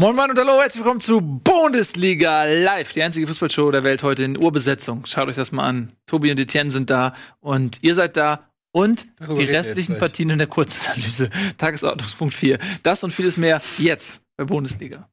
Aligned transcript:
Moin 0.00 0.14
Moin 0.14 0.30
und 0.30 0.38
hallo, 0.38 0.60
herzlich 0.60 0.84
willkommen 0.84 1.00
zu 1.00 1.20
Bundesliga 1.20 2.44
Live, 2.44 2.92
die 2.92 3.02
einzige 3.02 3.26
Fußballshow 3.26 3.72
der 3.72 3.82
Welt 3.82 4.04
heute 4.04 4.22
in 4.22 4.40
Urbesetzung. 4.40 5.04
Schaut 5.06 5.26
euch 5.26 5.34
das 5.34 5.50
mal 5.50 5.64
an. 5.64 5.90
Tobi 6.06 6.30
und 6.30 6.38
Etienne 6.38 6.70
sind 6.70 6.88
da 6.88 7.16
und 7.40 7.78
ihr 7.82 7.96
seid 7.96 8.16
da 8.16 8.48
und 8.70 9.08
Darüber 9.18 9.40
die 9.40 9.46
restlichen. 9.46 9.98
Partien 9.98 10.30
in 10.30 10.38
der 10.38 10.46
Kurzanalyse. 10.46 11.30
Tagesordnungspunkt 11.58 12.32
4. 12.32 12.60
Das 12.84 13.02
und 13.02 13.12
vieles 13.12 13.36
mehr 13.36 13.60
jetzt 13.78 14.20
bei 14.36 14.44
Bundesliga. 14.44 15.08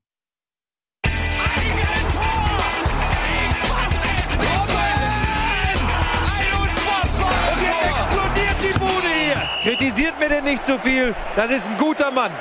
explodiert 7.90 8.58
die 8.62 8.78
Bude 8.78 9.08
hier. 9.20 9.50
Kritisiert 9.64 10.20
mir 10.20 10.30
denn 10.30 10.44
nicht 10.44 10.64
zu 10.64 10.78
viel. 10.78 11.16
Das 11.36 11.52
ist 11.52 11.72
ein 11.72 11.78
guter 11.80 12.12
Mann. 12.12 12.32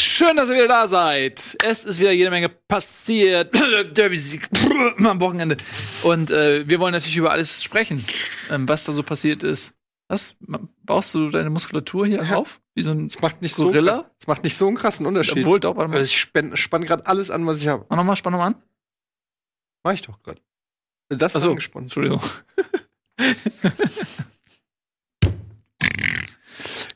Schön, 0.00 0.34
dass 0.36 0.48
ihr 0.48 0.54
wieder 0.54 0.68
da 0.68 0.86
seid. 0.86 1.56
Es 1.62 1.84
ist 1.84 1.98
wieder 1.98 2.10
jede 2.12 2.30
Menge 2.30 2.48
passiert. 2.48 3.52
Derby-Sieg 3.96 4.48
am 5.04 5.20
Wochenende. 5.20 5.58
Und 6.04 6.30
äh, 6.30 6.66
wir 6.66 6.78
wollen 6.80 6.92
natürlich 6.92 7.18
über 7.18 7.30
alles 7.30 7.62
sprechen, 7.62 8.02
ähm, 8.50 8.66
was 8.66 8.84
da 8.84 8.92
so 8.92 9.02
passiert 9.02 9.42
ist. 9.42 9.74
Was? 10.08 10.36
Baust 10.84 11.14
du 11.14 11.28
deine 11.28 11.50
Muskulatur 11.50 12.06
hier 12.06 12.22
Ja. 12.22 12.36
auf? 12.36 12.60
Wie 12.74 12.82
so 12.82 12.92
ein 12.92 13.06
Es 13.08 13.20
macht 13.20 13.42
nicht 13.42 13.54
Gorilla? 13.56 13.96
so, 13.98 14.06
es 14.20 14.26
macht 14.26 14.42
nicht 14.42 14.56
so 14.56 14.66
einen 14.68 14.76
krassen 14.76 15.04
Unterschied. 15.04 15.44
Obwohl, 15.44 15.60
doch, 15.60 15.76
warte 15.76 15.90
mal. 15.90 15.98
also 15.98 16.06
ich 16.06 16.18
spann, 16.18 16.56
spann 16.56 16.82
gerade 16.84 17.04
alles 17.06 17.30
an, 17.30 17.46
was 17.46 17.60
ich 17.60 17.68
habe. 17.68 17.84
Mach 17.90 17.96
nochmal, 17.98 18.16
spann 18.16 18.32
nochmal 18.32 18.48
an. 18.48 18.62
Mach 19.84 19.92
ich 19.92 20.00
doch 20.02 20.20
gerade. 20.22 20.40
Das 21.10 21.32
ist 21.32 21.36
Ach 21.36 21.42
so. 21.42 21.50
angespannt. 21.50 21.84
Entschuldigung. 21.84 22.22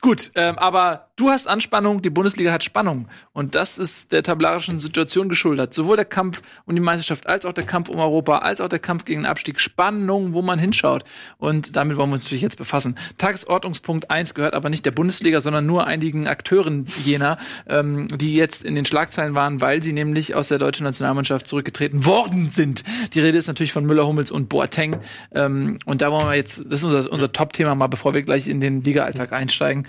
Gut, 0.04 0.32
ähm, 0.34 0.58
aber 0.58 1.08
du 1.16 1.30
hast 1.30 1.48
Anspannung, 1.48 2.02
die 2.02 2.10
Bundesliga 2.10 2.52
hat 2.52 2.62
Spannung. 2.62 3.08
Und 3.32 3.54
das 3.54 3.78
ist 3.78 4.12
der 4.12 4.22
tabellarischen 4.22 4.78
Situation 4.78 5.30
geschuldet. 5.30 5.73
Sowohl 5.73 5.96
der 5.96 6.04
Kampf 6.04 6.42
um 6.66 6.74
die 6.74 6.82
Meisterschaft, 6.82 7.26
als 7.26 7.46
auch 7.46 7.54
der 7.54 7.65
Kampf 7.65 7.88
um 7.88 7.98
Europa, 7.98 8.40
als 8.40 8.60
auch 8.60 8.68
der 8.68 8.80
Kampf 8.80 9.06
gegen 9.06 9.23
den 9.23 9.26
Abstieg. 9.26 9.60
Spannung, 9.60 10.34
wo 10.34 10.42
man 10.42 10.59
hinschaut. 10.59 11.04
Und 11.38 11.74
damit 11.74 11.96
wollen 11.96 12.10
wir 12.10 12.16
uns 12.16 12.24
natürlich 12.24 12.42
jetzt 12.42 12.59
befassen. 12.59 12.96
Tagesordnungspunkt 13.16 14.10
1 14.10 14.34
gehört 14.34 14.52
aber 14.52 14.68
nicht 14.68 14.84
der 14.84 14.90
Bundesliga, 14.90 15.40
sondern 15.40 15.64
nur 15.64 15.87
einigen 15.87 16.29
Akteuren 16.29 16.84
jener, 17.02 17.38
ähm, 17.66 18.09
die 18.09 18.34
jetzt 18.34 18.62
in 18.62 18.74
den 18.74 18.84
Schlagzeilen 18.84 19.34
waren, 19.34 19.62
weil 19.62 19.82
sie 19.82 19.95
nämlich 19.95 20.34
aus 20.34 20.48
der 20.48 20.59
deutschen 20.59 20.84
Nationalmannschaft 20.84 21.46
zurückgetreten 21.46 22.04
worden 22.04 22.51
sind. 22.51 22.84
Die 23.14 23.20
Rede 23.20 23.38
ist 23.38 23.46
natürlich 23.46 23.73
von 23.73 23.86
Müller, 23.86 24.07
Hummels 24.07 24.30
und 24.30 24.51
Boateng. 24.51 25.01
Ähm, 25.34 25.79
und 25.86 26.02
da 26.02 26.12
wollen 26.12 26.26
wir 26.26 26.34
jetzt, 26.34 26.59
das 26.68 26.82
ist 26.82 26.84
unser, 26.84 27.10
unser 27.10 27.32
Top-Thema 27.32 27.74
mal, 27.74 27.86
bevor 27.86 28.12
wir 28.12 28.20
gleich 28.20 28.48
in 28.48 28.60
den 28.60 28.82
Liga-Alltag 28.82 29.32
einsteigen. 29.32 29.86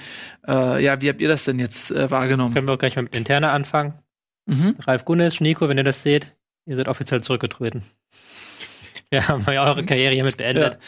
Äh, 0.48 0.84
ja, 0.84 1.02
wie 1.02 1.10
habt 1.10 1.22
ihr 1.22 1.28
das 1.28 1.46
denn 1.46 1.60
jetzt 1.60 1.92
äh, 1.92 2.10
wahrgenommen? 2.12 2.54
Können 2.54 2.68
wir 2.68 2.74
auch 2.74 2.78
gleich 2.80 2.96
mal 2.96 3.02
mit 3.04 3.16
Interna 3.16 3.52
anfangen. 3.54 3.94
Mhm. 4.46 4.76
Ralf 4.86 5.06
Gunnes, 5.06 5.42
Nico, 5.42 5.68
wenn 5.70 5.78
ihr 5.78 5.84
das 5.84 6.04
seht, 6.04 6.36
ihr 6.66 6.76
seid 6.76 6.88
offiziell 6.88 7.22
zurückgetreten. 7.22 7.84
Wir 9.12 9.28
haben 9.28 9.46
ja 9.48 9.64
eure 9.64 9.86
Karriere 9.86 10.14
hiermit 10.14 10.36
beendet. 10.38 10.74
Ja, 10.74 10.80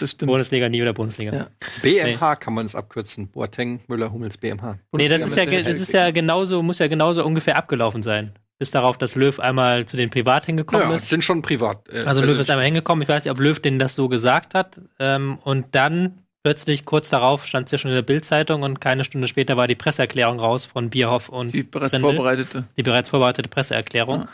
das 0.00 0.10
stimmt. 0.10 0.30
Bundesliga, 0.30 0.68
nie 0.68 0.80
wieder 0.80 0.94
Bundesliga. 0.94 1.36
Ja. 1.36 1.46
BMH 1.82 2.36
kann 2.36 2.54
man 2.54 2.64
es 2.64 2.74
abkürzen. 2.74 3.28
Boateng, 3.28 3.80
Müller, 3.86 4.10
Hummels, 4.12 4.38
BMH. 4.38 4.78
Nee, 4.92 5.08
das 5.08 5.22
ist 5.26 5.36
ja, 5.36 5.44
Bundesliga 5.44 5.68
das 5.70 5.80
ist 5.80 5.92
ja 5.92 6.10
genauso, 6.10 6.62
muss 6.62 6.78
ja 6.78 6.86
genauso 6.88 7.24
ungefähr 7.24 7.56
abgelaufen 7.56 8.02
sein. 8.02 8.32
Bis 8.58 8.70
darauf, 8.70 8.96
dass 8.96 9.14
Löw 9.14 9.38
einmal 9.38 9.84
zu 9.84 9.98
den 9.98 10.08
Privat 10.08 10.46
hingekommen 10.46 10.88
Ja, 10.88 10.96
ist. 10.96 11.10
sind 11.10 11.22
schon 11.22 11.42
privat. 11.42 11.86
äh, 11.90 12.00
Also 12.06 12.22
Löw 12.22 12.38
ist 12.38 12.48
einmal 12.48 12.64
hingekommen. 12.64 13.02
Ich 13.02 13.08
weiß 13.08 13.24
nicht, 13.24 13.30
ob 13.30 13.38
Löw 13.38 13.60
denen 13.60 13.78
das 13.78 13.94
so 13.94 14.08
gesagt 14.08 14.54
hat. 14.54 14.80
Ähm, 14.98 15.38
und 15.44 15.74
dann 15.74 16.22
plötzlich 16.46 16.84
kurz 16.84 17.08
darauf 17.08 17.44
stand 17.44 17.66
es 17.66 17.72
ja 17.72 17.78
schon 17.78 17.90
in 17.90 17.96
der 17.96 18.02
Bildzeitung 18.02 18.62
und 18.62 18.80
keine 18.80 19.02
Stunde 19.02 19.26
später 19.26 19.56
war 19.56 19.66
die 19.66 19.74
Presseerklärung 19.74 20.38
raus 20.38 20.64
von 20.64 20.90
Bierhoff 20.90 21.28
und 21.28 21.52
Die 21.52 21.64
bereits 21.64 21.90
Grindel. 21.90 22.14
vorbereitete. 22.14 22.64
die 22.76 22.84
bereits 22.84 23.08
vorbereitete 23.08 23.48
Presseerklärung. 23.48 24.28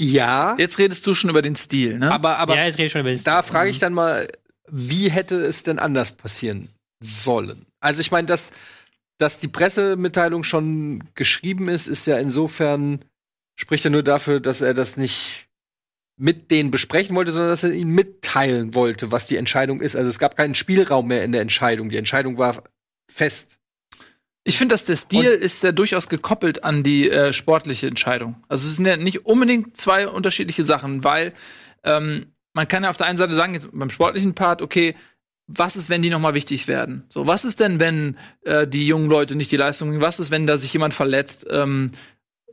ja, 0.00 0.56
Jetzt 0.58 0.78
redest 0.78 1.06
du 1.06 1.14
schon 1.14 1.28
über 1.28 1.42
den 1.42 1.54
Stil, 1.54 1.98
ne? 1.98 2.10
aber, 2.10 2.38
aber 2.38 2.56
ja, 2.56 2.64
jetzt 2.64 2.78
rede 2.78 2.86
ich 2.86 2.92
schon 2.92 3.02
über 3.02 3.10
den 3.10 3.22
da 3.24 3.42
frage 3.42 3.68
ich 3.68 3.78
dann 3.78 3.92
mal, 3.92 4.26
wie 4.70 5.10
hätte 5.10 5.36
es 5.36 5.64
denn 5.64 5.78
anders 5.78 6.12
passieren 6.12 6.70
sollen? 7.00 7.66
Also 7.80 8.00
ich 8.00 8.10
meine, 8.10 8.26
dass, 8.26 8.52
dass 9.18 9.36
die 9.36 9.48
Pressemitteilung 9.48 10.44
schon 10.44 11.04
geschrieben 11.14 11.68
ist, 11.68 11.88
ist 11.88 12.06
ja 12.06 12.16
insofern, 12.16 13.04
spricht 13.54 13.84
ja 13.84 13.90
nur 13.90 14.02
dafür, 14.02 14.40
dass 14.40 14.62
er 14.62 14.72
das 14.72 14.96
nicht 14.96 15.46
mit 16.16 16.50
denen 16.50 16.70
besprechen 16.70 17.16
wollte, 17.16 17.32
sondern 17.32 17.50
dass 17.50 17.64
er 17.64 17.72
ihnen 17.72 17.90
mitteilen 17.90 18.74
wollte, 18.74 19.10
was 19.10 19.26
die 19.26 19.36
Entscheidung 19.36 19.80
ist. 19.80 19.96
Also 19.96 20.08
es 20.08 20.18
gab 20.18 20.36
keinen 20.36 20.54
Spielraum 20.54 21.08
mehr 21.08 21.24
in 21.24 21.32
der 21.32 21.40
Entscheidung. 21.40 21.88
Die 21.88 21.96
Entscheidung 21.96 22.38
war 22.38 22.62
fest. 23.10 23.58
Ich 24.44 24.58
finde, 24.58 24.74
dass 24.74 24.84
der 24.84 24.96
Stil 24.96 25.24
ist 25.24 25.62
ja 25.62 25.72
durchaus 25.72 26.08
gekoppelt 26.08 26.64
an 26.64 26.82
die 26.82 27.10
äh, 27.10 27.32
sportliche 27.32 27.86
Entscheidung. 27.88 28.36
Also 28.48 28.68
es 28.68 28.76
sind 28.76 28.86
ja 28.86 28.96
nicht 28.96 29.24
unbedingt 29.24 29.76
zwei 29.76 30.06
unterschiedliche 30.06 30.64
Sachen, 30.64 31.02
weil 31.02 31.32
ähm, 31.82 32.26
man 32.52 32.68
kann 32.68 32.84
ja 32.84 32.90
auf 32.90 32.96
der 32.98 33.06
einen 33.06 33.16
Seite 33.16 33.34
sagen, 33.34 33.54
jetzt 33.54 33.68
beim 33.72 33.90
sportlichen 33.90 34.34
Part, 34.34 34.62
okay, 34.62 34.94
was 35.46 35.76
ist, 35.76 35.90
wenn 35.90 36.02
die 36.02 36.10
nochmal 36.10 36.34
wichtig 36.34 36.68
werden? 36.68 37.04
So, 37.08 37.26
was 37.26 37.44
ist 37.44 37.60
denn, 37.60 37.80
wenn 37.80 38.16
äh, 38.42 38.66
die 38.66 38.86
jungen 38.86 39.10
Leute 39.10 39.36
nicht 39.36 39.50
die 39.50 39.56
Leistung 39.56 39.88
bringen? 39.88 40.02
Was 40.02 40.20
ist, 40.20 40.30
wenn 40.30 40.46
da 40.46 40.56
sich 40.56 40.72
jemand 40.72 40.94
verletzt? 40.94 41.46
Ähm, 41.50 41.90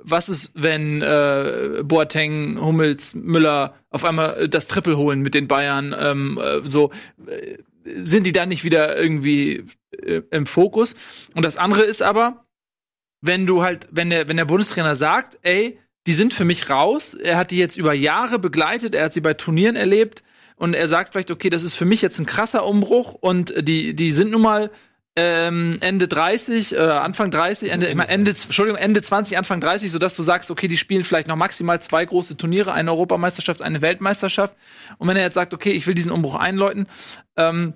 was 0.04 0.30
ist, 0.30 0.52
wenn 0.56 1.02
äh, 1.02 1.84
Boateng, 1.84 2.60
Hummels, 2.60 3.14
Müller 3.14 3.76
auf 3.90 4.04
einmal 4.04 4.44
äh, 4.44 4.50
das 4.50 4.68
Triple 4.68 4.98
holen 4.98 5.22
mit 5.22 5.34
den 5.34 5.48
Bayern? 5.48 5.96
Ähm, 5.98 6.40
äh, 6.42 6.62
so 6.64 6.92
äh, 7.28 7.58
sind 8.04 8.26
die 8.26 8.32
dann 8.32 8.50
nicht 8.50 8.64
wieder 8.64 8.98
irgendwie 8.98 9.66
äh, 9.92 10.22
im 10.32 10.46
Fokus? 10.46 10.96
Und 11.34 11.46
das 11.46 11.58
andere 11.58 11.84
ist 11.84 12.02
aber, 12.02 12.46
wenn 13.22 13.46
du 13.46 13.62
halt, 13.62 13.88
wenn 13.92 14.10
der, 14.10 14.28
wenn 14.28 14.38
der 14.38 14.46
Bundestrainer 14.46 14.96
sagt, 14.96 15.38
ey, 15.44 15.78
die 16.08 16.14
sind 16.14 16.34
für 16.34 16.46
mich 16.46 16.70
raus, 16.70 17.14
er 17.14 17.38
hat 17.38 17.52
die 17.52 17.58
jetzt 17.58 17.78
über 17.78 17.94
Jahre 17.94 18.40
begleitet, 18.40 18.96
er 18.96 19.06
hat 19.06 19.14
sie 19.14 19.22
bei 19.22 19.36
Turnieren 19.36 19.76
erlebt 19.76 20.24
und 20.56 20.74
er 20.74 20.88
sagt 20.88 21.14
vielleicht, 21.14 21.32
okay, 21.32 21.50
das 21.50 21.64
ist 21.64 21.76
für 21.76 21.86
mich 21.86 22.02
jetzt 22.02 22.20
ein 22.20 22.26
krasser 22.26 22.66
Umbruch 22.66 23.14
und 23.14 23.52
äh, 23.52 23.64
die, 23.64 23.96
die 23.96 24.12
sind 24.12 24.32
nun 24.32 24.42
mal 24.42 24.72
ähm, 25.18 25.78
Ende 25.82 26.08
30, 26.08 26.74
äh, 26.74 26.80
Anfang 26.80 27.32
30, 27.32 27.70
Ende, 27.70 27.88
immer 27.88 28.08
Ende, 28.10 28.32
Entschuldigung, 28.32 28.80
Ende 28.80 29.02
20, 29.02 29.38
Anfang 29.38 29.60
30, 29.60 29.92
sodass 29.92 30.16
du 30.16 30.24
sagst, 30.24 30.50
okay, 30.50 30.68
die 30.68 30.78
spielen 30.78 31.04
vielleicht 31.04 31.28
noch 31.28 31.36
maximal 31.36 31.82
zwei 31.82 32.06
große 32.06 32.38
Turniere, 32.38 32.72
eine 32.72 32.92
Europameisterschaft, 32.92 33.62
eine 33.62 33.82
Weltmeisterschaft. 33.82 34.56
Und 34.98 35.08
wenn 35.10 35.18
er 35.18 35.24
jetzt 35.24 35.34
sagt, 35.34 35.54
okay, 35.54 35.72
ich 35.72 35.86
will 35.86 35.96
diesen 35.96 36.12
Umbruch 36.12 36.36
einläuten, 36.36 36.88
ähm, 37.36 37.74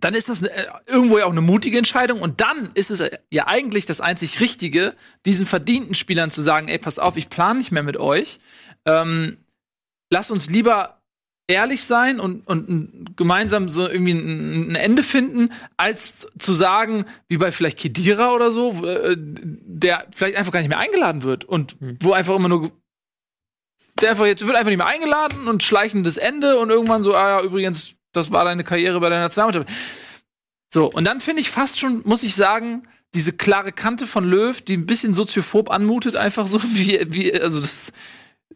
dann 0.00 0.12
ist 0.12 0.28
das 0.28 0.42
äh, 0.42 0.66
irgendwo 0.86 1.18
ja 1.18 1.24
auch 1.24 1.30
eine 1.30 1.40
mutige 1.40 1.78
Entscheidung 1.78 2.20
und 2.20 2.42
dann 2.42 2.70
ist 2.74 2.90
es 2.90 3.00
äh, 3.00 3.18
ja 3.30 3.46
eigentlich 3.46 3.86
das 3.86 4.02
einzig 4.02 4.40
Richtige, 4.40 4.94
diesen 5.24 5.46
verdienten 5.46 5.94
Spielern 5.94 6.30
zu 6.30 6.42
sagen, 6.42 6.68
ey, 6.68 6.78
pass 6.78 6.98
auf, 6.98 7.16
ich 7.16 7.30
plane 7.30 7.58
nicht 7.58 7.72
mehr 7.72 7.82
mit 7.82 7.96
euch. 7.96 8.40
Ähm, 8.84 9.38
lass 10.10 10.30
uns 10.30 10.50
lieber 10.50 10.95
ehrlich 11.48 11.84
sein 11.84 12.18
und, 12.18 12.46
und 12.46 13.16
gemeinsam 13.16 13.68
so 13.68 13.88
irgendwie 13.88 14.12
ein, 14.12 14.72
ein 14.72 14.74
Ende 14.74 15.02
finden, 15.02 15.52
als 15.76 16.26
zu 16.38 16.54
sagen, 16.54 17.04
wie 17.28 17.38
bei 17.38 17.52
vielleicht 17.52 17.78
Kedira 17.78 18.32
oder 18.32 18.50
so, 18.50 18.84
äh, 18.84 19.16
der 19.18 20.06
vielleicht 20.14 20.36
einfach 20.36 20.52
gar 20.52 20.60
nicht 20.60 20.68
mehr 20.68 20.78
eingeladen 20.78 21.22
wird 21.22 21.44
und 21.44 21.76
wo 22.00 22.12
einfach 22.12 22.34
immer 22.34 22.48
nur 22.48 22.72
der 24.00 24.10
einfach 24.10 24.26
jetzt 24.26 24.46
wird 24.46 24.56
einfach 24.56 24.70
nicht 24.70 24.78
mehr 24.78 24.86
eingeladen 24.86 25.48
und 25.48 25.62
schleichendes 25.62 26.16
Ende 26.16 26.58
und 26.58 26.70
irgendwann 26.70 27.02
so, 27.02 27.14
ah 27.14 27.28
ja, 27.28 27.42
übrigens, 27.42 27.94
das 28.12 28.30
war 28.30 28.44
deine 28.44 28.64
Karriere 28.64 29.00
bei 29.00 29.08
der 29.08 29.20
Nationalmannschaft. 29.20 29.70
So, 30.72 30.90
und 30.90 31.04
dann 31.04 31.20
finde 31.20 31.40
ich 31.40 31.50
fast 31.50 31.78
schon, 31.78 32.02
muss 32.04 32.22
ich 32.22 32.34
sagen, 32.34 32.86
diese 33.14 33.32
klare 33.32 33.72
Kante 33.72 34.06
von 34.06 34.28
Löw, 34.28 34.60
die 34.60 34.76
ein 34.76 34.86
bisschen 34.86 35.14
soziophob 35.14 35.70
anmutet, 35.70 36.16
einfach 36.16 36.46
so 36.46 36.62
wie, 36.62 37.00
wie, 37.08 37.40
also 37.40 37.60
das, 37.60 37.92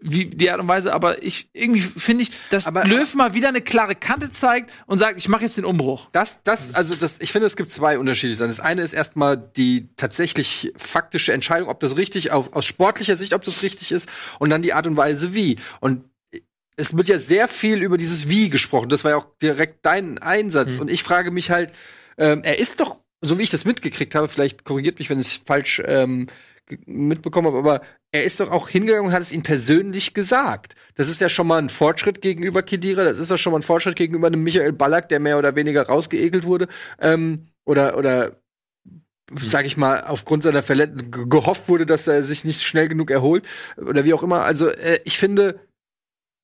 wie 0.02 0.26
die 0.26 0.50
Art 0.50 0.60
und 0.60 0.68
Weise, 0.68 0.94
aber 0.94 1.22
ich, 1.22 1.50
irgendwie 1.52 1.80
finde 1.80 2.22
ich, 2.22 2.30
dass 2.50 2.66
Aber- 2.66 2.84
Löw 2.84 3.14
mal 3.14 3.34
wieder 3.34 3.48
eine 3.48 3.60
klare 3.60 3.94
Kante 3.94 4.32
zeigt 4.32 4.70
und 4.86 4.98
sagt, 4.98 5.18
ich 5.18 5.28
mache 5.28 5.42
jetzt 5.42 5.56
den 5.56 5.64
Umbruch. 5.64 6.08
Das, 6.12 6.40
das, 6.42 6.74
also 6.74 6.94
das, 6.94 7.18
ich 7.20 7.32
finde, 7.32 7.46
es 7.46 7.56
gibt 7.56 7.70
zwei 7.70 7.98
unterschiedliche 7.98 8.36
Sachen. 8.38 8.48
Das 8.50 8.60
eine 8.60 8.82
ist 8.82 8.92
erstmal 8.94 9.36
die 9.36 9.88
tatsächlich 9.96 10.72
faktische 10.76 11.32
Entscheidung, 11.32 11.68
ob 11.68 11.80
das 11.80 11.96
richtig, 11.96 12.32
auf, 12.32 12.52
aus 12.54 12.64
sportlicher 12.64 13.16
Sicht, 13.16 13.34
ob 13.34 13.44
das 13.44 13.62
richtig 13.62 13.92
ist, 13.92 14.08
und 14.38 14.48
dann 14.50 14.62
die 14.62 14.72
Art 14.72 14.86
und 14.86 14.96
Weise, 14.96 15.34
wie. 15.34 15.58
Und 15.80 16.04
es 16.76 16.96
wird 16.96 17.08
ja 17.08 17.18
sehr 17.18 17.46
viel 17.46 17.82
über 17.82 17.98
dieses 17.98 18.28
Wie 18.28 18.48
gesprochen. 18.48 18.88
Das 18.88 19.04
war 19.04 19.10
ja 19.10 19.16
auch 19.18 19.26
direkt 19.42 19.84
dein 19.84 20.16
Einsatz. 20.18 20.78
Und 20.78 20.88
ich 20.90 21.02
frage 21.02 21.30
mich 21.30 21.50
halt, 21.50 21.72
ähm, 22.16 22.42
er 22.42 22.58
ist 22.58 22.80
doch, 22.80 22.96
so 23.20 23.36
wie 23.36 23.42
ich 23.42 23.50
das 23.50 23.66
mitgekriegt 23.66 24.14
habe, 24.14 24.28
vielleicht 24.28 24.64
korrigiert 24.64 24.98
mich, 24.98 25.10
wenn 25.10 25.20
ich 25.20 25.26
es 25.26 25.42
falsch 25.44 25.82
ähm, 25.84 26.28
mitbekommen 26.86 27.48
habe, 27.48 27.58
aber 27.58 27.82
er 28.12 28.24
ist 28.24 28.40
doch 28.40 28.50
auch 28.50 28.68
hingegangen 28.68 29.06
und 29.06 29.12
hat 29.12 29.22
es 29.22 29.32
ihm 29.32 29.42
persönlich 29.42 30.14
gesagt. 30.14 30.74
Das 30.94 31.08
ist 31.08 31.20
ja 31.20 31.28
schon 31.28 31.46
mal 31.46 31.58
ein 31.58 31.68
Fortschritt 31.68 32.20
gegenüber 32.20 32.62
Kedira, 32.62 33.04
das 33.04 33.18
ist 33.18 33.30
doch 33.30 33.38
schon 33.38 33.52
mal 33.52 33.60
ein 33.60 33.62
Fortschritt 33.62 33.96
gegenüber 33.96 34.26
einem 34.26 34.42
Michael 34.42 34.72
Ballack, 34.72 35.08
der 35.08 35.20
mehr 35.20 35.38
oder 35.38 35.54
weniger 35.56 35.86
rausgeekelt 35.86 36.44
wurde. 36.44 36.68
Ähm, 36.98 37.46
oder, 37.64 37.96
oder 37.96 38.40
sag 39.36 39.64
ich 39.64 39.76
mal, 39.76 40.02
aufgrund 40.02 40.42
seiner 40.42 40.62
Verletzung 40.62 41.10
ge- 41.10 41.26
gehofft 41.28 41.68
wurde, 41.68 41.86
dass 41.86 42.08
er 42.08 42.22
sich 42.22 42.44
nicht 42.44 42.62
schnell 42.62 42.88
genug 42.88 43.10
erholt. 43.10 43.46
Oder 43.76 44.04
wie 44.04 44.12
auch 44.14 44.22
immer. 44.24 44.42
Also, 44.42 44.68
äh, 44.68 44.98
ich 45.04 45.18
finde, 45.18 45.60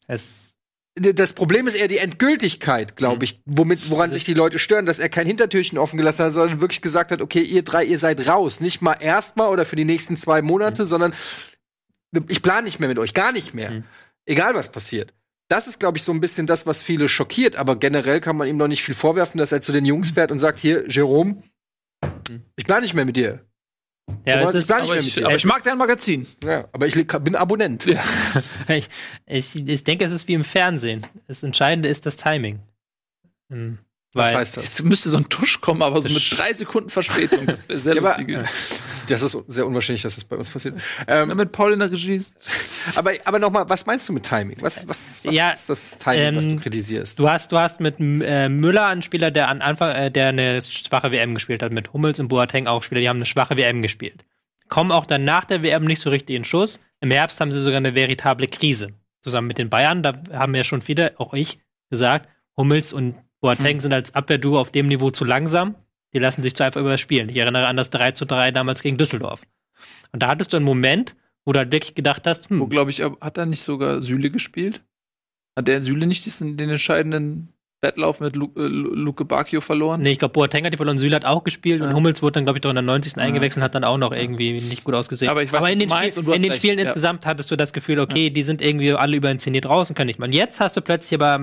Es, 0.07 0.55
das 0.95 1.33
Problem 1.33 1.67
ist 1.67 1.75
eher 1.75 1.89
die 1.89 1.99
Endgültigkeit, 1.99 2.95
glaube 2.95 3.25
ich, 3.25 3.43
womit, 3.45 3.91
woran 3.91 4.13
sich 4.13 4.23
die 4.23 4.35
Leute 4.35 4.61
stören, 4.61 4.87
dass 4.87 5.01
er 5.01 5.09
kein 5.09 5.27
Hintertürchen 5.27 5.79
offen 5.79 5.97
gelassen 5.97 6.25
hat, 6.25 6.33
sondern 6.33 6.61
wirklich 6.61 6.81
gesagt 6.81 7.11
hat, 7.11 7.21
okay, 7.21 7.43
ihr 7.43 7.65
drei, 7.65 7.85
ihr 7.85 7.99
seid 7.99 8.29
raus. 8.29 8.61
Nicht 8.61 8.83
mal 8.83 8.97
erstmal 9.01 9.51
oder 9.51 9.65
für 9.65 9.77
die 9.77 9.85
nächsten 9.85 10.17
zwei 10.17 10.41
Monate, 10.43 10.83
mhm. 10.83 10.87
sondern 10.87 11.15
ich 12.29 12.43
plane 12.43 12.65
nicht 12.65 12.81
mehr 12.81 12.89
mit 12.89 12.99
euch, 12.99 13.15
gar 13.15 13.33
nicht 13.33 13.55
mehr. 13.55 13.71
Mhm. 13.71 13.85
Egal 14.27 14.55
was 14.55 14.73
passiert. 14.73 15.13
Das 15.49 15.69
ist, 15.69 15.79
glaube 15.79 15.99
ich, 15.99 16.05
so 16.05 16.13
ein 16.13 16.21
bisschen 16.21 16.47
das, 16.47 16.67
was 16.67 16.83
viele 16.83 17.09
schockiert, 17.09 17.57
aber 17.57 17.77
generell 17.77 18.21
kann 18.21 18.37
man 18.37 18.49
ihm 18.49 18.57
noch 18.57 18.69
nicht 18.69 18.83
viel 18.83 18.95
vorwerfen, 18.95 19.39
dass 19.39 19.53
er 19.53 19.61
zu 19.61 19.73
den 19.73 19.85
Jungs 19.85 20.11
fährt 20.11 20.33
und 20.33 20.41
sagt, 20.41 20.59
hier, 20.59 20.89
Jerome, 20.89 21.43
mhm. 22.29 22.43
ich 22.57 22.65
plane 22.65 22.83
nicht 22.83 22.95
mehr 22.95 23.05
mit 23.05 23.17
dir. 23.17 23.45
Ja, 24.25 24.43
es 24.43 24.55
ist, 24.55 24.71
aber, 24.71 24.99
ich, 24.99 25.25
aber 25.25 25.35
ich 25.35 25.45
mag 25.45 25.63
dein 25.65 25.79
Magazin. 25.79 26.27
Ja, 26.45 26.69
aber 26.73 26.87
ich 26.87 26.95
bin 26.95 27.35
Abonnent. 27.35 27.87
Ja. 27.87 28.03
ich, 28.69 28.89
ich, 29.27 29.69
ich, 29.69 29.85
denke, 29.85 30.05
es 30.05 30.13
ist 30.13 30.29
wie 30.29 30.35
im 30.35 30.45
Fernsehen. 30.45 31.07
Das 31.27 31.43
Entscheidende 31.43 31.89
ist 31.89 32.07
das 32.07 32.17
Timing. 32.17 32.61
Hm. 33.51 33.79
Was 34.17 34.35
heißt 34.35 34.57
das? 34.57 34.65
Jetzt 34.65 34.83
müsste 34.85 35.11
so 35.11 35.17
ein 35.17 35.29
Tusch 35.29 35.61
kommen, 35.61 35.83
aber 35.83 36.01
so 36.01 36.09
mit 36.09 36.23
drei 36.37 36.53
Sekunden 36.53 36.91
Verspätung. 36.91 37.47
Das 37.47 37.69
wäre 37.69 37.79
sehr 37.79 37.95
ja, 37.97 38.01
lustig. 38.03 38.37
Aber, 38.37 38.47
das 39.09 39.23
ist 39.23 39.39
sehr 39.49 39.67
unwahrscheinlich, 39.67 40.03
dass 40.03 40.15
das 40.15 40.25
bei 40.25 40.37
uns 40.37 40.51
passiert. 40.51 40.81
Ähm, 41.07 41.37
mit 41.37 41.53
Paul 41.53 41.73
in 41.73 41.79
der 41.79 41.91
Regie. 41.91 42.21
Aber, 42.95 43.11
aber 43.25 43.41
nochmal, 43.41 43.69
was 43.69 43.85
meinst 43.85 44.09
du 44.09 44.13
mit 44.13 44.23
Timing? 44.23 44.57
Was, 44.61 44.87
was, 44.87 45.21
was 45.25 45.35
ja, 45.35 45.51
ist 45.51 45.69
das 45.69 45.99
Timing, 45.99 46.21
ähm, 46.21 46.37
was 46.37 46.47
du 46.47 46.57
kritisierst? 46.57 47.19
Du 47.19 47.29
hast, 47.29 47.51
du 47.51 47.59
hast 47.59 47.81
mit 47.81 47.97
äh, 47.99 48.49
Müller 48.49 48.87
einen 48.87 49.03
Spieler, 49.03 49.33
der 49.33 49.49
an 49.49 49.61
Anfang, 49.61 49.91
äh, 49.91 50.11
der 50.11 50.29
eine 50.29 50.61
schwache 50.63 51.11
WM 51.11 51.35
gespielt 51.35 51.63
hat, 51.63 51.73
mit 51.73 51.93
Hummels 51.93 52.21
und 52.21 52.29
Boateng 52.29 52.69
auch 52.69 52.85
Spieler, 52.85 53.01
die 53.01 53.09
haben 53.09 53.17
eine 53.17 53.27
schwache 53.27 53.57
WM 53.57 53.83
gespielt. 53.83 54.25
Kommen 54.69 54.93
auch 54.93 55.05
dann 55.05 55.25
nach 55.25 55.45
der 55.45 55.63
WM 55.63 55.85
nicht 55.85 56.01
so 56.01 56.11
richtig 56.11 56.37
in 56.37 56.45
Schuss. 56.45 56.81
Im 57.01 57.11
Herbst 57.11 57.41
haben 57.41 57.53
sie 57.53 57.61
sogar 57.61 57.79
eine 57.79 57.95
veritable 57.95 58.47
Krise. 58.47 58.89
Zusammen 59.21 59.49
mit 59.49 59.59
den 59.59 59.69
Bayern, 59.69 60.03
da 60.03 60.13
haben 60.33 60.55
ja 60.55 60.63
schon 60.63 60.81
viele, 60.81 61.19
auch 61.19 61.35
ich, 61.35 61.59
gesagt, 61.91 62.29
Hummels 62.57 62.93
und 62.93 63.17
Boateng 63.41 63.75
hm. 63.75 63.81
sind 63.81 63.93
als 63.93 64.15
Abwehrduo 64.15 64.59
auf 64.59 64.71
dem 64.71 64.89
Niveau 64.89 65.11
zu 65.11 65.25
langsam. 65.25 65.75
Die 66.15 66.19
lassen 66.19 66.43
sich 66.43 66.55
zu 66.55 66.65
einfach 66.65 66.81
überspielen. 66.81 67.29
Ich 67.29 67.37
erinnere 67.37 67.67
an 67.67 67.77
das 67.77 67.91
3 67.91 68.13
zu 68.13 68.25
3 68.25 68.51
damals 68.51 68.83
gegen 68.83 68.97
Düsseldorf. 68.97 69.43
Und 70.13 70.23
da 70.23 70.29
hattest 70.29 70.53
du 70.53 70.57
einen 70.57 70.65
Moment, 70.65 71.15
wo 71.45 71.53
du 71.53 71.59
halt 71.59 71.73
wirklich 71.73 71.95
gedacht 71.95 72.27
hast, 72.27 72.51
hm. 72.51 72.61
Wo, 72.61 72.67
glaube 72.67 72.91
ich, 72.91 73.03
hat 73.03 73.39
er 73.39 73.47
nicht 73.47 73.63
sogar 73.63 74.01
Süle 74.01 74.31
gespielt? 74.31 74.83
Hat 75.57 75.69
der 75.69 75.83
Süle 75.83 76.07
nicht 76.07 76.25
diesen, 76.27 76.57
den 76.57 76.71
entscheidenden 76.71 77.53
Wettlauf 77.83 78.21
mit 78.21 78.37
Lu, 78.37 78.51
äh, 78.57 78.63
Luke 78.63 79.25
Bacchio 79.25 79.61
verloren? 79.61 80.01
Nee, 80.01 80.13
ich 80.13 80.19
glaube, 80.19 80.33
Boateng 80.33 80.65
hat 80.65 80.73
die 80.73 80.77
verloren, 80.77 80.99
Süle 80.99 81.17
hat 81.17 81.25
auch 81.25 81.45
gespielt 81.45 81.81
ja. 81.81 81.89
und 81.89 81.95
Hummels 81.95 82.23
wurde 82.23 82.33
dann, 82.33 82.45
glaube 82.45 82.59
ich, 82.59 82.63
doch 82.63 82.71
in 82.71 82.77
der 82.77 82.83
90. 82.83 83.17
Ja. 83.17 83.23
eingewechselt 83.23 83.59
und 83.59 83.65
hat 83.65 83.75
dann 83.75 83.85
auch 83.85 83.99
noch 83.99 84.13
irgendwie 84.13 84.53
nicht 84.53 84.85
gut 84.85 84.95
ausgesehen. 84.95 85.31
Aber, 85.31 85.43
ich 85.43 85.53
weiß, 85.53 85.59
Aber 85.59 85.71
in 85.71 85.79
den, 85.79 85.91
Spiel, 85.91 86.35
in 86.35 86.43
den 86.43 86.53
Spielen 86.53 86.79
ja. 86.79 86.85
insgesamt 86.85 87.27
hattest 87.27 87.51
du 87.51 87.57
das 87.57 87.73
Gefühl, 87.73 88.01
okay, 88.01 88.31
die 88.31 88.43
sind 88.43 88.61
irgendwie 88.61 88.93
alle 88.93 89.17
überinszeniert 89.17 89.67
draußen, 89.67 89.95
können 89.95 90.09
nicht 90.09 90.19
mal. 90.19 90.27
Und 90.27 90.35
jetzt 90.35 90.61
hast 90.61 90.77
du 90.77 90.81
plötzlich 90.81 91.21
aber 91.21 91.39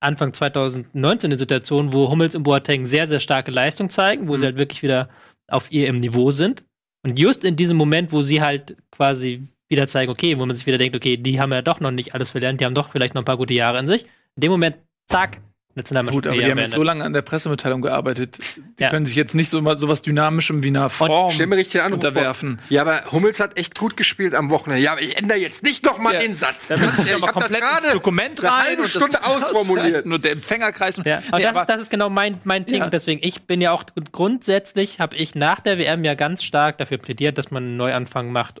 Anfang 0.00 0.32
2019 0.32 1.28
eine 1.28 1.36
Situation, 1.36 1.92
wo 1.92 2.10
Hummels 2.10 2.34
und 2.34 2.42
Boateng 2.42 2.86
sehr, 2.86 3.06
sehr 3.06 3.20
starke 3.20 3.50
Leistung 3.50 3.90
zeigen, 3.90 4.28
wo 4.28 4.32
mhm. 4.32 4.38
sie 4.38 4.44
halt 4.46 4.58
wirklich 4.58 4.82
wieder 4.82 5.08
auf 5.48 5.70
ihrem 5.70 5.96
Niveau 5.96 6.30
sind. 6.30 6.64
Und 7.02 7.18
just 7.18 7.44
in 7.44 7.56
diesem 7.56 7.76
Moment, 7.76 8.12
wo 8.12 8.22
sie 8.22 8.42
halt 8.42 8.76
quasi 8.90 9.48
wieder 9.68 9.86
zeigen, 9.86 10.10
okay, 10.10 10.38
wo 10.38 10.46
man 10.46 10.56
sich 10.56 10.66
wieder 10.66 10.78
denkt, 10.78 10.96
okay, 10.96 11.16
die 11.16 11.40
haben 11.40 11.52
ja 11.52 11.62
doch 11.62 11.80
noch 11.80 11.90
nicht 11.90 12.14
alles 12.14 12.30
verlernt, 12.30 12.60
die 12.60 12.64
haben 12.64 12.74
doch 12.74 12.90
vielleicht 12.90 13.14
noch 13.14 13.22
ein 13.22 13.26
paar 13.26 13.36
gute 13.36 13.54
Jahre 13.54 13.78
in 13.78 13.86
sich. 13.86 14.04
In 14.36 14.42
dem 14.42 14.50
Moment, 14.50 14.76
zack, 15.08 15.40
Nationalmannschaft. 15.74 16.24
Gut, 16.24 16.32
aber 16.32 16.42
die 16.42 16.50
haben 16.50 16.58
jetzt 16.58 16.74
so 16.74 16.82
lange 16.82 17.04
an 17.04 17.12
der 17.12 17.22
Pressemitteilung 17.22 17.80
gearbeitet. 17.80 18.38
Die 18.78 18.82
ja. 18.82 18.90
können 18.90 19.06
sich 19.06 19.14
jetzt 19.14 19.34
nicht 19.34 19.48
so 19.48 19.60
so 19.76 19.88
was 19.88 20.02
Dynamischem 20.02 20.64
wie 20.64 20.68
einer 20.68 20.90
Form 20.90 21.30
stell 21.30 21.46
mir 21.46 21.56
richtig 21.56 21.82
an, 21.82 21.92
unterwerfen. 21.92 22.58
Vor. 22.58 22.66
Ja, 22.74 22.82
aber 22.82 23.04
Hummels 23.12 23.38
hat 23.38 23.56
echt 23.56 23.78
gut 23.78 23.96
gespielt 23.96 24.34
am 24.34 24.50
Wochenende. 24.50 24.82
Ja, 24.82 24.92
aber 24.92 25.02
ich 25.02 25.16
ändere 25.16 25.38
jetzt 25.38 25.62
nicht 25.62 25.84
noch 25.84 25.98
mal 25.98 26.14
ja. 26.14 26.20
den 26.20 26.34
Satz. 26.34 26.68
Ja, 26.68 26.76
das, 26.76 26.98
ich 26.98 27.12
habe 27.12 27.40
das 27.40 27.52
gerade 27.52 27.92
Dokument 27.92 28.42
rein 28.42 28.50
eine 28.50 28.62
halbe 28.64 28.88
Stunde 28.88 29.12
das, 29.22 29.22
ausformuliert. 29.22 30.06
Nur 30.06 30.18
der 30.18 30.32
Empfängerkreis. 30.32 30.96
Ja, 31.04 31.22
nee, 31.32 31.42
das, 31.42 31.66
das, 31.66 31.80
ist 31.82 31.90
genau 31.90 32.10
mein, 32.10 32.36
mein 32.44 32.66
Ding. 32.66 32.80
Ja. 32.80 32.90
Deswegen, 32.90 33.20
ich 33.22 33.42
bin 33.42 33.60
ja 33.60 33.70
auch 33.70 33.84
grundsätzlich, 34.10 34.98
habe 34.98 35.16
ich 35.16 35.36
nach 35.36 35.60
der 35.60 35.78
WM 35.78 36.02
ja 36.02 36.14
ganz 36.14 36.42
stark 36.42 36.78
dafür 36.78 36.98
plädiert, 36.98 37.38
dass 37.38 37.52
man 37.52 37.62
einen 37.62 37.76
Neuanfang 37.76 38.32
macht. 38.32 38.60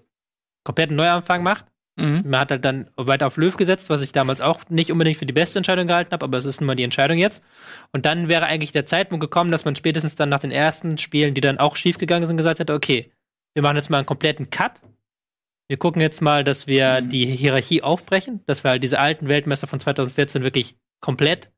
Kompletten 0.62 0.94
Neuanfang 0.94 1.42
macht 1.42 1.66
Mhm. 2.00 2.22
Man 2.24 2.40
hat 2.40 2.50
halt 2.50 2.64
dann 2.64 2.88
weiter 2.96 3.26
auf 3.26 3.36
Löw 3.36 3.56
gesetzt, 3.56 3.90
was 3.90 4.02
ich 4.02 4.12
damals 4.12 4.40
auch 4.40 4.60
nicht 4.68 4.90
unbedingt 4.90 5.18
für 5.18 5.26
die 5.26 5.32
beste 5.32 5.58
Entscheidung 5.58 5.86
gehalten 5.86 6.12
habe, 6.12 6.24
aber 6.24 6.38
es 6.38 6.46
ist 6.46 6.60
nun 6.60 6.66
mal 6.66 6.76
die 6.76 6.82
Entscheidung 6.82 7.18
jetzt. 7.18 7.44
Und 7.92 8.06
dann 8.06 8.28
wäre 8.28 8.46
eigentlich 8.46 8.72
der 8.72 8.86
Zeitpunkt 8.86 9.20
gekommen, 9.20 9.52
dass 9.52 9.64
man 9.64 9.76
spätestens 9.76 10.16
dann 10.16 10.28
nach 10.28 10.40
den 10.40 10.50
ersten 10.50 10.98
Spielen, 10.98 11.34
die 11.34 11.40
dann 11.40 11.58
auch 11.58 11.76
schiefgegangen 11.76 12.26
sind, 12.26 12.36
gesagt 12.36 12.58
hätte, 12.58 12.74
okay, 12.74 13.12
wir 13.54 13.62
machen 13.62 13.76
jetzt 13.76 13.90
mal 13.90 13.98
einen 13.98 14.06
kompletten 14.06 14.50
Cut. 14.50 14.80
Wir 15.68 15.76
gucken 15.76 16.00
jetzt 16.00 16.20
mal, 16.22 16.42
dass 16.42 16.66
wir 16.66 17.00
mhm. 17.00 17.10
die 17.10 17.26
Hierarchie 17.26 17.82
aufbrechen, 17.82 18.40
dass 18.46 18.64
wir 18.64 18.70
halt 18.70 18.82
diese 18.82 18.98
alten 18.98 19.28
Weltmesser 19.28 19.66
von 19.66 19.80
2014 19.80 20.42
wirklich 20.42 20.76
komplett, 21.00 21.50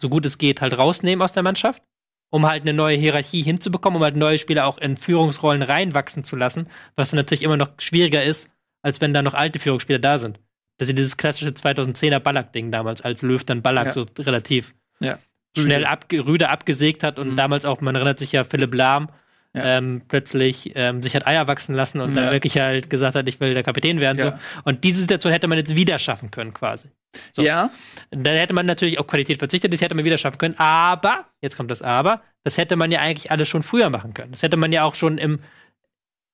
so 0.00 0.08
gut 0.08 0.26
es 0.26 0.38
geht, 0.38 0.60
halt 0.60 0.76
rausnehmen 0.76 1.22
aus 1.22 1.32
der 1.32 1.42
Mannschaft, 1.42 1.82
um 2.30 2.46
halt 2.46 2.62
eine 2.62 2.72
neue 2.72 2.96
Hierarchie 2.96 3.42
hinzubekommen, 3.42 3.98
um 3.98 4.02
halt 4.02 4.16
neue 4.16 4.38
Spieler 4.38 4.66
auch 4.66 4.78
in 4.78 4.96
Führungsrollen 4.96 5.62
reinwachsen 5.62 6.24
zu 6.24 6.36
lassen, 6.36 6.68
was 6.96 7.10
dann 7.10 7.18
natürlich 7.18 7.42
immer 7.42 7.56
noch 7.56 7.70
schwieriger 7.78 8.24
ist, 8.24 8.50
als 8.84 9.00
wenn 9.00 9.14
da 9.14 9.22
noch 9.22 9.34
alte 9.34 9.58
Führungsspieler 9.58 9.98
da 9.98 10.18
sind. 10.18 10.38
Das 10.76 10.88
ist 10.88 10.98
dieses 10.98 11.16
klassische 11.16 11.50
2010er 11.50 12.18
Ballack-Ding 12.18 12.70
damals, 12.70 13.00
als 13.00 13.22
Löw 13.22 13.42
dann 13.42 13.62
Ballack 13.62 13.86
ja. 13.86 13.92
so 13.92 14.06
relativ 14.18 14.74
ja. 15.00 15.18
schnell 15.56 15.86
ab, 15.86 16.06
Rüde 16.12 16.50
abgesägt 16.50 17.02
hat 17.02 17.18
und 17.18 17.30
mhm. 17.30 17.36
damals 17.36 17.64
auch, 17.64 17.80
man 17.80 17.94
erinnert 17.94 18.18
sich 18.18 18.32
ja, 18.32 18.44
Philipp 18.44 18.74
Lahm 18.74 19.08
ja. 19.54 19.78
ähm, 19.78 20.02
plötzlich 20.06 20.72
ähm, 20.74 21.00
sich 21.00 21.16
hat 21.16 21.26
Eier 21.26 21.48
wachsen 21.48 21.74
lassen 21.74 22.00
und 22.00 22.14
dann 22.14 22.32
wirklich 22.32 22.58
halt 22.58 22.90
gesagt 22.90 23.14
hat, 23.14 23.26
ich 23.26 23.40
will 23.40 23.54
der 23.54 23.62
Kapitän 23.62 24.00
werden. 24.00 24.20
So. 24.20 24.36
Und 24.64 24.84
diese 24.84 25.00
Situation 25.00 25.32
hätte 25.32 25.46
man 25.46 25.56
jetzt 25.56 25.74
wieder 25.74 25.98
schaffen 25.98 26.30
können, 26.30 26.52
quasi. 26.52 26.90
So. 27.32 27.42
Ja. 27.42 27.70
Da 28.10 28.30
hätte 28.32 28.52
man 28.52 28.66
natürlich 28.66 28.98
auf 28.98 29.06
Qualität 29.06 29.38
verzichtet, 29.38 29.72
das 29.72 29.80
hätte 29.80 29.94
man 29.94 30.04
wieder 30.04 30.18
schaffen 30.18 30.38
können. 30.38 30.58
Aber, 30.58 31.26
jetzt 31.40 31.56
kommt 31.56 31.70
das 31.70 31.80
Aber, 31.80 32.20
das 32.42 32.58
hätte 32.58 32.76
man 32.76 32.90
ja 32.90 32.98
eigentlich 32.98 33.30
alles 33.30 33.48
schon 33.48 33.62
früher 33.62 33.88
machen 33.88 34.12
können. 34.12 34.32
Das 34.32 34.42
hätte 34.42 34.56
man 34.56 34.72
ja 34.72 34.82
auch 34.82 34.96
schon 34.96 35.16
im 35.16 35.38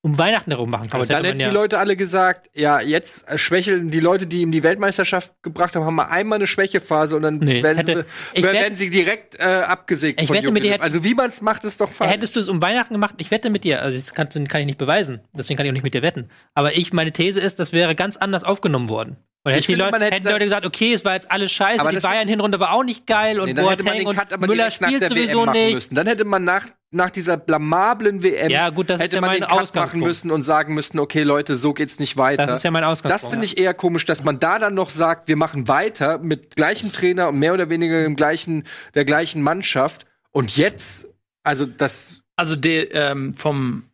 um 0.03 0.17
Weihnachten 0.19 0.51
herum 0.51 0.71
machen 0.71 0.89
kann. 0.89 1.01
Aber 1.01 1.07
dann 1.07 1.25
hätten 1.25 1.41
ja 1.41 1.49
die 1.49 1.55
Leute 1.55 1.79
alle 1.79 1.95
gesagt, 1.95 2.51
ja, 2.55 2.81
jetzt 2.81 3.27
schwächeln 3.39 3.91
die 3.91 4.01
Leute, 4.01 4.27
die 4.27 4.41
ihm 4.41 4.51
die 4.51 4.63
Weltmeisterschaft 4.63 5.33
gebracht 5.43 5.77
haben, 5.77 5.85
haben 5.85 5.95
mal 5.95 6.07
einmal 6.07 6.37
eine 6.37 6.47
Schwächephase 6.47 7.17
und 7.17 7.23
dann 7.23 7.39
nee, 7.39 7.63
werden, 7.63 7.77
hätte, 7.77 8.07
werden, 8.35 8.53
werden 8.53 8.75
sie 8.75 8.89
direkt 8.89 9.39
äh, 9.39 9.45
abgesägt 9.45 10.21
ich 10.21 10.29
von 10.29 10.37
wette 10.37 10.51
mit 10.53 10.65
dir, 10.65 10.81
Also 10.81 11.05
wie 11.05 11.15
man 11.15 11.29
es 11.29 11.43
macht, 11.43 11.65
ist 11.65 11.81
doch 11.81 11.91
falsch. 11.91 12.13
Hättest 12.13 12.37
du 12.37 12.41
es 12.41 12.49
um 12.49 12.63
Weihnachten 12.63 12.95
gemacht, 12.95 13.17
ich 13.19 13.31
wette 13.31 13.51
mit 13.51 13.65
dir, 13.65 13.83
also 13.83 13.99
das 13.99 14.15
kannst, 14.15 14.39
kann 14.49 14.61
ich 14.61 14.67
nicht 14.67 14.79
beweisen, 14.79 15.21
deswegen 15.35 15.59
kann 15.59 15.67
ich 15.67 15.71
auch 15.71 15.75
nicht 15.75 15.83
mit 15.83 15.93
dir 15.93 16.03
wetten. 16.03 16.31
Aber 16.55 16.77
ich, 16.77 16.93
meine 16.93 17.13
These 17.13 17.41
ist, 17.41 17.59
das 17.59 17.73
wäre 17.73 17.95
ganz 17.95 18.17
anders 18.17 18.43
aufgenommen 18.43 18.89
worden. 18.89 19.19
Und 19.43 19.53
hätte 19.53 19.69
die 19.69 19.75
Leute, 19.75 19.99
hätte 20.01 20.15
hätten 20.17 20.29
Leute 20.29 20.45
gesagt, 20.45 20.67
okay, 20.67 20.93
es 20.93 21.05
war 21.05 21.15
jetzt 21.15 21.31
alles 21.31 21.51
scheiße, 21.53 21.83
die 21.91 21.97
Bayern-Hinrunde 21.97 22.61
war 22.61 22.73
auch 22.73 22.85
nicht 22.85 23.07
geil 23.07 23.41
und 23.41 23.47
nee, 23.47 23.55
Boateng 23.55 24.07
und 24.07 24.41
Müller 24.47 24.71
spielt 24.71 25.09
sowieso 25.09 25.47
nicht. 25.47 25.75
Müssen. 25.75 25.95
Dann 25.95 26.07
hätte 26.07 26.27
man 26.27 26.45
nach, 26.45 26.67
nach 26.93 27.11
dieser 27.11 27.37
blamablen 27.37 28.23
WM 28.23 28.51
ja, 28.51 28.71
gut, 28.71 28.91
das 28.91 28.99
hätte 28.99 29.07
ist 29.07 29.15
ja 29.15 29.21
man 29.21 29.31
mein 29.31 29.41
den 29.41 29.49
Cut 29.49 29.75
machen 29.75 30.01
müssen 30.01 30.31
und 30.31 30.43
sagen 30.43 30.75
müssen, 30.75 30.99
okay, 30.99 31.23
Leute, 31.23 31.57
so 31.57 31.73
geht's 31.73 31.99
nicht 32.01 32.17
weiter. 32.17 32.47
Das 32.47 32.59
ist 32.59 32.63
ja 32.65 32.71
mein 32.71 32.85
Ausgangspunkt. 32.85 33.25
Das 33.25 33.31
finde 33.31 33.47
ich 33.47 33.59
eher 33.59 33.75
komisch, 33.75 34.05
dass 34.05 34.25
man 34.25 34.39
da 34.41 34.59
dann 34.59 34.75
noch 34.75 34.91
sagt, 34.91 35.29
wir 35.29 35.37
machen 35.37 35.69
weiter 35.69 36.19
mit 36.19 36.57
gleichem 36.57 36.93
Trainer 36.93 37.29
und 37.29 37.39
mehr 37.39 37.55
oder 37.55 37.71
weniger 37.71 38.05
im 38.05 38.17
gleichen, 38.17 38.65
der 38.95 39.05
gleichen 39.05 39.41
Mannschaft. 39.43 40.07
Und 40.33 40.57
jetzt, 40.57 41.07
also 41.45 41.65
das. 41.65 42.23
Also 42.37 42.57
der, 42.57 42.95
ähm, 42.95 43.35
vom 43.35 43.85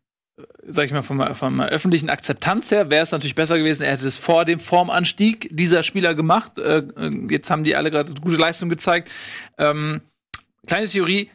sag 0.68 0.86
ich 0.86 0.92
mal, 0.92 1.02
vom, 1.02 1.22
vom 1.34 1.60
öffentlichen 1.60 2.10
Akzeptanz 2.10 2.70
her 2.70 2.90
wäre 2.90 3.02
es 3.02 3.12
natürlich 3.12 3.34
besser 3.34 3.58
gewesen, 3.58 3.82
er 3.82 3.92
hätte 3.92 4.06
es 4.06 4.16
vor 4.16 4.44
dem 4.44 4.60
Formanstieg 4.60 5.48
dieser 5.52 5.82
Spieler 5.82 6.14
gemacht. 6.14 6.58
Äh, 6.58 6.82
jetzt 7.30 7.50
haben 7.50 7.64
die 7.64 7.76
alle 7.76 7.90
gerade 7.90 8.12
gute 8.20 8.36
Leistung 8.36 8.68
gezeigt. 8.68 9.10
Ähm, 9.58 10.00
kleine 10.66 10.86
Theorie, 10.86 11.30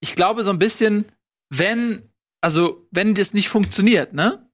ich 0.00 0.14
glaube 0.14 0.44
so 0.44 0.50
ein 0.50 0.58
bisschen, 0.58 1.06
wenn, 1.50 2.02
also 2.40 2.86
wenn 2.90 3.14
das 3.14 3.34
nicht 3.34 3.48
funktioniert, 3.48 4.12
ne? 4.12 4.50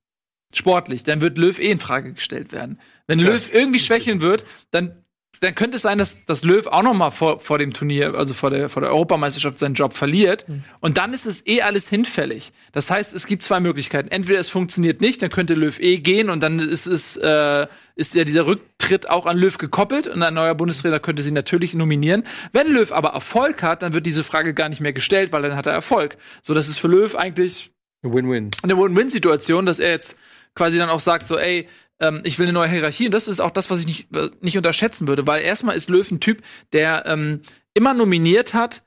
Sportlich, 0.54 1.02
dann 1.02 1.20
wird 1.22 1.38
Löw 1.38 1.58
eh 1.58 1.70
in 1.70 1.80
Frage 1.80 2.12
gestellt 2.12 2.52
werden. 2.52 2.78
Wenn 3.06 3.18
Löw 3.18 3.54
irgendwie 3.54 3.78
schwächeln 3.78 4.20
wird, 4.20 4.44
dann 4.70 5.01
dann 5.42 5.56
könnte 5.56 5.76
es 5.76 5.82
sein, 5.82 5.98
dass, 5.98 6.24
dass 6.24 6.44
Löw 6.44 6.68
auch 6.68 6.84
noch 6.84 6.94
mal 6.94 7.10
vor, 7.10 7.40
vor 7.40 7.58
dem 7.58 7.72
Turnier, 7.72 8.14
also 8.14 8.32
vor 8.32 8.50
der, 8.50 8.68
vor 8.68 8.80
der 8.80 8.92
Europameisterschaft 8.92 9.58
seinen 9.58 9.74
Job 9.74 9.92
verliert. 9.92 10.48
Mhm. 10.48 10.62
Und 10.80 10.98
dann 10.98 11.12
ist 11.12 11.26
es 11.26 11.44
eh 11.46 11.62
alles 11.62 11.88
hinfällig. 11.88 12.52
Das 12.70 12.90
heißt, 12.90 13.12
es 13.12 13.26
gibt 13.26 13.42
zwei 13.42 13.58
Möglichkeiten. 13.58 14.08
Entweder 14.08 14.38
es 14.38 14.50
funktioniert 14.50 15.00
nicht, 15.00 15.20
dann 15.20 15.30
könnte 15.30 15.54
Löw 15.54 15.76
eh 15.80 15.98
gehen 15.98 16.30
und 16.30 16.40
dann 16.44 16.60
ist 16.60 16.86
es, 16.86 17.16
äh, 17.16 17.66
ist 17.96 18.14
ja 18.14 18.22
dieser 18.22 18.46
Rücktritt 18.46 19.10
auch 19.10 19.26
an 19.26 19.36
Löw 19.36 19.58
gekoppelt 19.58 20.06
und 20.06 20.22
ein 20.22 20.32
neuer 20.32 20.54
Bundestrainer 20.54 21.00
könnte 21.00 21.24
sie 21.24 21.32
natürlich 21.32 21.74
nominieren. 21.74 22.22
Wenn 22.52 22.68
Löw 22.68 22.92
aber 22.92 23.08
Erfolg 23.08 23.64
hat, 23.64 23.82
dann 23.82 23.94
wird 23.94 24.06
diese 24.06 24.22
Frage 24.22 24.54
gar 24.54 24.68
nicht 24.68 24.80
mehr 24.80 24.92
gestellt, 24.92 25.32
weil 25.32 25.42
dann 25.42 25.56
hat 25.56 25.66
er 25.66 25.72
Erfolg. 25.72 26.16
So, 26.42 26.54
das 26.54 26.68
ist 26.68 26.78
für 26.78 26.88
Löw 26.88 27.16
eigentlich 27.16 27.72
Win-win. 28.02 28.50
Eine 28.62 28.78
Win-Win-Situation, 28.78 29.66
dass 29.66 29.80
er 29.80 29.90
jetzt 29.90 30.14
quasi 30.54 30.78
dann 30.78 30.88
auch 30.88 31.00
sagt, 31.00 31.26
so, 31.26 31.36
ey, 31.36 31.68
ähm, 32.02 32.20
ich 32.24 32.38
will 32.38 32.46
eine 32.46 32.52
neue 32.52 32.68
Hierarchie. 32.68 33.06
Und 33.06 33.12
das 33.12 33.28
ist 33.28 33.40
auch 33.40 33.50
das, 33.50 33.70
was 33.70 33.80
ich 33.80 33.86
nicht, 33.86 34.08
nicht 34.42 34.56
unterschätzen 34.56 35.08
würde, 35.08 35.26
weil 35.26 35.42
erstmal 35.42 35.76
ist 35.76 35.88
Löw 35.88 36.08
ein 36.10 36.20
Typ, 36.20 36.42
der 36.72 37.06
ähm, 37.06 37.40
immer 37.74 37.94
nominiert 37.94 38.52
hat, 38.52 38.82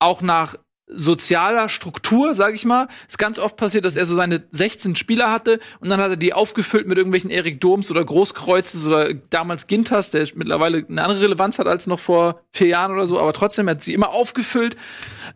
auch 0.00 0.22
nach 0.22 0.56
sozialer 0.88 1.68
Struktur, 1.68 2.34
sag 2.34 2.54
ich 2.54 2.64
mal. 2.64 2.86
Es 3.02 3.14
ist 3.14 3.18
ganz 3.18 3.38
oft 3.38 3.56
passiert, 3.56 3.84
dass 3.84 3.96
er 3.96 4.06
so 4.06 4.14
seine 4.14 4.44
16 4.52 4.94
Spieler 4.94 5.32
hatte 5.32 5.58
und 5.80 5.88
dann 5.88 6.00
hat 6.00 6.10
er 6.10 6.16
die 6.16 6.32
aufgefüllt 6.32 6.86
mit 6.86 6.96
irgendwelchen 6.96 7.30
Erik 7.30 7.60
Doms 7.60 7.90
oder 7.90 8.04
Großkreuzes 8.04 8.86
oder 8.86 9.12
damals 9.12 9.66
Gintas, 9.66 10.12
der 10.12 10.26
mittlerweile 10.36 10.86
eine 10.88 11.02
andere 11.02 11.22
Relevanz 11.22 11.58
hat 11.58 11.66
als 11.66 11.88
noch 11.88 11.98
vor 11.98 12.40
vier 12.52 12.68
Jahren 12.68 12.92
oder 12.92 13.06
so, 13.06 13.18
aber 13.18 13.32
trotzdem 13.32 13.68
hat 13.68 13.82
sie 13.82 13.94
immer 13.94 14.10
aufgefüllt, 14.10 14.76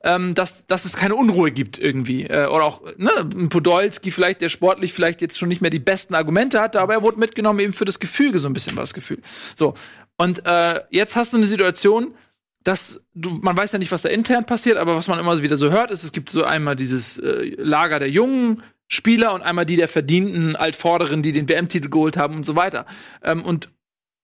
ähm, 0.04 0.34
dass, 0.34 0.66
dass 0.66 0.84
es 0.84 0.92
keine 0.92 1.16
Unruhe 1.16 1.50
gibt 1.50 1.78
irgendwie. 1.78 2.26
Äh, 2.26 2.46
oder 2.46 2.64
auch 2.64 2.82
ne, 2.96 3.10
Podolski 3.48 4.12
vielleicht, 4.12 4.40
der 4.40 4.50
sportlich 4.50 4.92
vielleicht 4.92 5.20
jetzt 5.20 5.36
schon 5.36 5.48
nicht 5.48 5.62
mehr 5.62 5.70
die 5.70 5.80
besten 5.80 6.14
Argumente 6.14 6.60
hatte, 6.60 6.80
aber 6.80 6.94
er 6.94 7.02
wurde 7.02 7.18
mitgenommen 7.18 7.58
eben 7.58 7.72
für 7.72 7.84
das 7.84 7.98
Gefüge, 7.98 8.38
so 8.38 8.48
ein 8.48 8.52
bisschen 8.52 8.76
war 8.76 8.84
das 8.84 8.94
Gefühl. 8.94 9.18
So. 9.56 9.74
Und 10.16 10.46
äh, 10.46 10.80
jetzt 10.90 11.16
hast 11.16 11.32
du 11.32 11.38
eine 11.38 11.46
Situation, 11.46 12.14
dass 12.62 13.00
du, 13.14 13.30
man 13.42 13.56
weiß 13.56 13.72
ja 13.72 13.78
nicht, 13.78 13.92
was 13.92 14.02
da 14.02 14.08
intern 14.08 14.46
passiert, 14.46 14.76
aber 14.76 14.94
was 14.94 15.08
man 15.08 15.18
immer 15.18 15.42
wieder 15.42 15.56
so 15.56 15.70
hört, 15.70 15.90
ist, 15.90 16.04
es 16.04 16.12
gibt 16.12 16.30
so 16.30 16.44
einmal 16.44 16.76
dieses 16.76 17.18
äh, 17.18 17.54
Lager 17.56 17.98
der 17.98 18.10
jungen 18.10 18.62
Spieler 18.86 19.34
und 19.34 19.42
einmal 19.42 19.66
die 19.66 19.76
der 19.76 19.88
verdienten 19.88 20.56
Altvorderen, 20.56 21.22
die 21.22 21.32
den 21.32 21.48
WM-Titel 21.48 21.88
geholt 21.88 22.16
haben 22.16 22.36
und 22.36 22.44
so 22.44 22.56
weiter. 22.56 22.86
Ähm, 23.22 23.44
und 23.44 23.70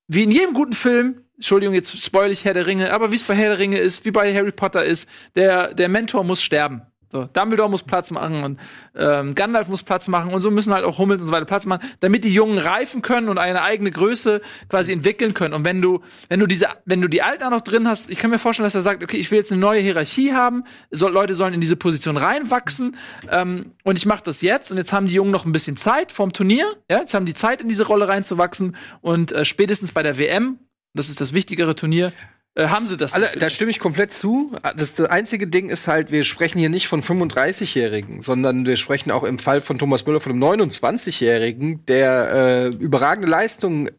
wie 0.08 0.22
in 0.22 0.30
jedem 0.30 0.54
guten 0.54 0.72
Film, 0.72 1.22
Entschuldigung, 1.36 1.74
jetzt 1.74 1.96
spoil 2.04 2.30
ich 2.30 2.44
Herr 2.44 2.54
der 2.54 2.66
Ringe, 2.66 2.92
aber 2.92 3.10
wie 3.10 3.16
es 3.16 3.22
bei 3.22 3.34
Herr 3.34 3.50
der 3.50 3.58
Ringe 3.58 3.78
ist, 3.78 4.04
wie 4.04 4.10
bei 4.10 4.34
Harry 4.34 4.52
Potter 4.52 4.84
ist, 4.84 5.08
der, 5.34 5.74
der 5.74 5.88
Mentor 5.88 6.24
muss 6.24 6.42
sterben. 6.42 6.82
So, 7.08 7.24
Dumbledore 7.32 7.70
muss 7.70 7.84
Platz 7.84 8.10
machen 8.10 8.42
und 8.42 8.60
ähm, 8.96 9.36
Gandalf 9.36 9.68
muss 9.68 9.84
Platz 9.84 10.08
machen 10.08 10.34
und 10.34 10.40
so 10.40 10.50
müssen 10.50 10.74
halt 10.74 10.84
auch 10.84 10.98
Hummels 10.98 11.20
und 11.20 11.26
so 11.26 11.32
weiter 11.32 11.44
Platz 11.44 11.64
machen, 11.64 11.86
damit 12.00 12.24
die 12.24 12.34
Jungen 12.34 12.58
reifen 12.58 13.00
können 13.00 13.28
und 13.28 13.38
eine 13.38 13.62
eigene 13.62 13.92
Größe 13.92 14.42
quasi 14.68 14.92
entwickeln 14.92 15.32
können. 15.32 15.54
Und 15.54 15.64
wenn 15.64 15.80
du, 15.80 16.00
wenn 16.28 16.40
du 16.40 16.46
diese, 16.46 16.66
wenn 16.84 17.00
du 17.00 17.08
die 17.08 17.22
Alten 17.22 17.44
auch 17.44 17.50
noch 17.50 17.60
drin 17.60 17.86
hast, 17.86 18.10
ich 18.10 18.18
kann 18.18 18.30
mir 18.30 18.40
vorstellen, 18.40 18.64
dass 18.66 18.74
er 18.74 18.82
sagt, 18.82 19.04
okay, 19.04 19.18
ich 19.18 19.30
will 19.30 19.38
jetzt 19.38 19.52
eine 19.52 19.60
neue 19.60 19.80
Hierarchie 19.80 20.32
haben, 20.32 20.64
soll, 20.90 21.12
Leute 21.12 21.36
sollen 21.36 21.54
in 21.54 21.60
diese 21.60 21.76
Position 21.76 22.16
reinwachsen 22.16 22.96
ähm, 23.30 23.72
und 23.84 23.96
ich 23.96 24.06
mache 24.06 24.24
das 24.24 24.40
jetzt 24.40 24.72
und 24.72 24.76
jetzt 24.76 24.92
haben 24.92 25.06
die 25.06 25.14
Jungen 25.14 25.30
noch 25.30 25.44
ein 25.44 25.52
bisschen 25.52 25.76
Zeit 25.76 26.10
vorm 26.10 26.32
Turnier, 26.32 26.66
ja, 26.90 26.98
jetzt 26.98 27.14
haben 27.14 27.26
die 27.26 27.34
Zeit 27.34 27.60
in 27.60 27.68
diese 27.68 27.86
Rolle 27.86 28.08
reinzuwachsen 28.08 28.74
und 29.00 29.30
äh, 29.30 29.44
spätestens 29.44 29.92
bei 29.92 30.02
der 30.02 30.18
WM, 30.18 30.58
das 30.92 31.08
ist 31.08 31.20
das 31.20 31.32
wichtigere 31.32 31.76
Turnier, 31.76 32.12
haben 32.58 32.86
sie 32.86 32.96
das. 32.96 33.12
Alle, 33.14 33.28
da 33.38 33.50
stimme 33.50 33.70
ich 33.70 33.78
komplett 33.78 34.14
zu. 34.14 34.52
Das, 34.76 34.94
das 34.94 35.08
einzige 35.10 35.46
Ding 35.46 35.68
ist 35.68 35.88
halt, 35.88 36.10
wir 36.10 36.24
sprechen 36.24 36.58
hier 36.58 36.70
nicht 36.70 36.88
von 36.88 37.02
35-Jährigen, 37.02 38.22
sondern 38.22 38.66
wir 38.66 38.76
sprechen 38.76 39.10
auch 39.10 39.24
im 39.24 39.38
Fall 39.38 39.60
von 39.60 39.78
Thomas 39.78 40.06
Müller 40.06 40.20
von 40.20 40.32
einem 40.32 40.42
29-Jährigen, 40.42 41.84
der 41.86 42.32
äh, 42.32 42.66
überragende 42.76 43.28
Leistungen 43.28 43.90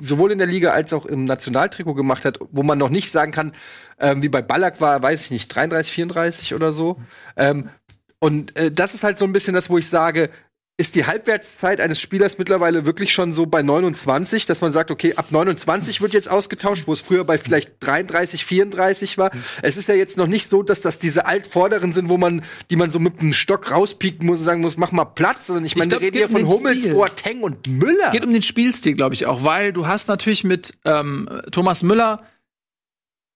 sowohl 0.00 0.32
in 0.32 0.38
der 0.38 0.46
Liga 0.46 0.72
als 0.72 0.92
auch 0.92 1.06
im 1.06 1.24
Nationaltrikot 1.24 1.94
gemacht 1.94 2.24
hat, 2.24 2.38
wo 2.50 2.62
man 2.62 2.78
noch 2.78 2.90
nicht 2.90 3.10
sagen 3.10 3.32
kann, 3.32 3.52
ähm, 3.98 4.22
wie 4.22 4.28
bei 4.28 4.42
Ballack 4.42 4.80
war, 4.80 5.02
weiß 5.02 5.24
ich 5.26 5.30
nicht, 5.30 5.48
33, 5.48 5.94
34 5.94 6.54
oder 6.54 6.72
so. 6.72 7.00
Ähm, 7.36 7.70
und 8.18 8.56
äh, 8.56 8.70
das 8.70 8.94
ist 8.94 9.04
halt 9.04 9.18
so 9.18 9.24
ein 9.24 9.32
bisschen 9.32 9.54
das, 9.54 9.70
wo 9.70 9.78
ich 9.78 9.88
sage, 9.88 10.30
ist 10.78 10.94
die 10.94 11.06
Halbwertszeit 11.06 11.80
eines 11.80 11.98
Spielers 11.98 12.36
mittlerweile 12.36 12.84
wirklich 12.84 13.10
schon 13.10 13.32
so 13.32 13.46
bei 13.46 13.62
29, 13.62 14.44
dass 14.44 14.60
man 14.60 14.72
sagt, 14.72 14.90
okay, 14.90 15.14
ab 15.16 15.26
29 15.30 16.02
wird 16.02 16.12
jetzt 16.12 16.30
ausgetauscht, 16.30 16.86
wo 16.86 16.92
es 16.92 17.00
früher 17.00 17.24
bei 17.24 17.38
vielleicht 17.38 17.72
33, 17.80 18.44
34 18.44 19.16
war. 19.16 19.30
Es 19.62 19.78
ist 19.78 19.88
ja 19.88 19.94
jetzt 19.94 20.18
noch 20.18 20.26
nicht 20.26 20.50
so, 20.50 20.62
dass 20.62 20.82
das 20.82 20.98
diese 20.98 21.24
Altvorderen 21.24 21.94
sind, 21.94 22.10
wo 22.10 22.18
man, 22.18 22.42
die 22.68 22.76
man 22.76 22.90
so 22.90 22.98
mit 22.98 23.20
einem 23.20 23.32
Stock 23.32 23.70
rauspieken 23.70 24.26
muss 24.26 24.40
und 24.40 24.44
sagen 24.44 24.60
muss, 24.60 24.76
mach 24.76 24.92
mal 24.92 25.06
Platz, 25.06 25.46
sondern 25.46 25.64
ich 25.64 25.76
meine, 25.76 25.92
wir 25.92 26.00
reden 26.00 26.16
hier 26.16 26.28
von 26.28 26.46
Hummels, 26.46 26.86
Boateng 26.86 27.40
und 27.40 27.66
Müller. 27.66 28.06
Es 28.06 28.12
geht 28.12 28.24
um 28.24 28.32
den 28.34 28.42
Spielstil, 28.42 28.94
glaube 28.94 29.14
ich 29.14 29.24
auch, 29.24 29.44
weil 29.44 29.72
du 29.72 29.86
hast 29.86 30.08
natürlich 30.08 30.44
mit 30.44 30.74
ähm, 30.84 31.26
Thomas 31.52 31.82
Müller 31.82 32.22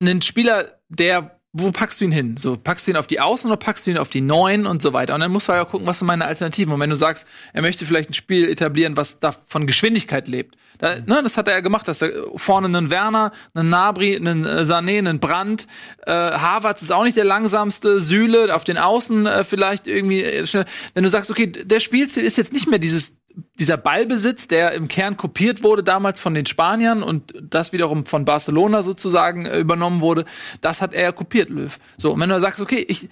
einen 0.03 0.21
Spieler, 0.21 0.79
der 0.91 1.40
wo 1.53 1.73
packst 1.73 2.01
du 2.01 2.05
ihn 2.05 2.13
hin? 2.13 2.37
So, 2.37 2.57
packst 2.57 2.87
du 2.87 2.93
ihn 2.93 2.97
auf 2.97 3.09
die 3.09 3.19
Außen 3.19 3.51
oder 3.51 3.57
packst 3.57 3.87
du 3.87 3.91
ihn 3.91 3.99
auf 3.99 4.09
die 4.09 4.21
Neuen 4.21 4.67
und 4.67 4.81
so 4.81 4.93
weiter? 4.93 5.15
Und 5.15 5.21
dann 5.21 5.33
musst 5.33 5.49
du 5.49 5.53
ja 5.53 5.65
gucken, 5.65 5.87
was 5.87 5.99
sind 5.99 6.07
meine 6.07 6.27
Alternativen. 6.27 6.73
Und 6.73 6.79
wenn 6.79 6.91
du 6.91 6.97
sagst, 6.97 7.27
er 7.53 7.63
möchte 7.63 7.85
vielleicht 7.85 8.11
ein 8.11 8.15
Spiel 8.15 8.49
etablieren, 8.49 8.97
was 8.97 9.19
da 9.19 9.35
von 9.47 9.67
Geschwindigkeit 9.67 10.29
lebt, 10.29 10.57
da, 10.79 10.95
ne, 11.01 11.21
das 11.23 11.37
hat 11.37 11.49
er 11.49 11.55
ja 11.55 11.61
gemacht, 11.61 11.89
dass 11.89 12.03
er 12.03 12.13
vorne 12.37 12.69
einen 12.69 12.89
Werner, 12.89 13.33
einen 13.53 13.69
Nabri, 13.69 14.17
einen 14.17 14.45
äh, 14.45 14.63
Sané, 14.63 14.99
einen 14.99 15.19
Brandt, 15.19 15.67
äh, 16.07 16.13
Havertz 16.13 16.83
ist 16.83 16.93
auch 16.93 17.05
nicht 17.05 17.17
der 17.17 17.25
langsamste, 17.25 18.01
Süle 18.01 18.55
auf 18.55 18.65
den 18.65 18.79
Außen 18.79 19.27
äh, 19.27 19.45
vielleicht 19.45 19.89
irgendwie 19.89 20.23
äh, 20.23 20.47
schnell. 20.47 20.67
Wenn 20.95 21.05
du 21.05 21.11
sagst, 21.11 21.31
okay, 21.31 21.49
der 21.49 21.81
Spielstil 21.81 22.25
ist 22.25 22.39
jetzt 22.39 22.53
nicht 22.53 22.69
mehr 22.69 22.79
dieses 22.79 23.20
dieser 23.59 23.77
Ballbesitz, 23.77 24.49
der 24.49 24.73
im 24.73 24.89
Kern 24.89 25.17
kopiert 25.17 25.63
wurde 25.63 25.83
damals 25.83 26.21
von 26.21 26.35
den 26.35 26.47
Spaniern 26.47 27.03
und 27.03 27.35
das 27.41 27.73
wiederum 27.73 28.07
von 28.07 28.25
Barcelona 28.25 28.83
sozusagen 28.83 29.47
äh, 29.47 29.59
übernommen 29.59 30.01
wurde, 30.01 30.25
das 30.61 30.81
hat 30.81 30.95
er 30.95 31.13
kopiert, 31.13 31.51
Löw. 31.51 31.79
So, 31.97 32.13
und 32.13 32.21
wenn 32.21 32.31
du 32.31 32.41
sagst, 32.41 32.61
okay, 32.61 32.85
ich, 32.89 33.09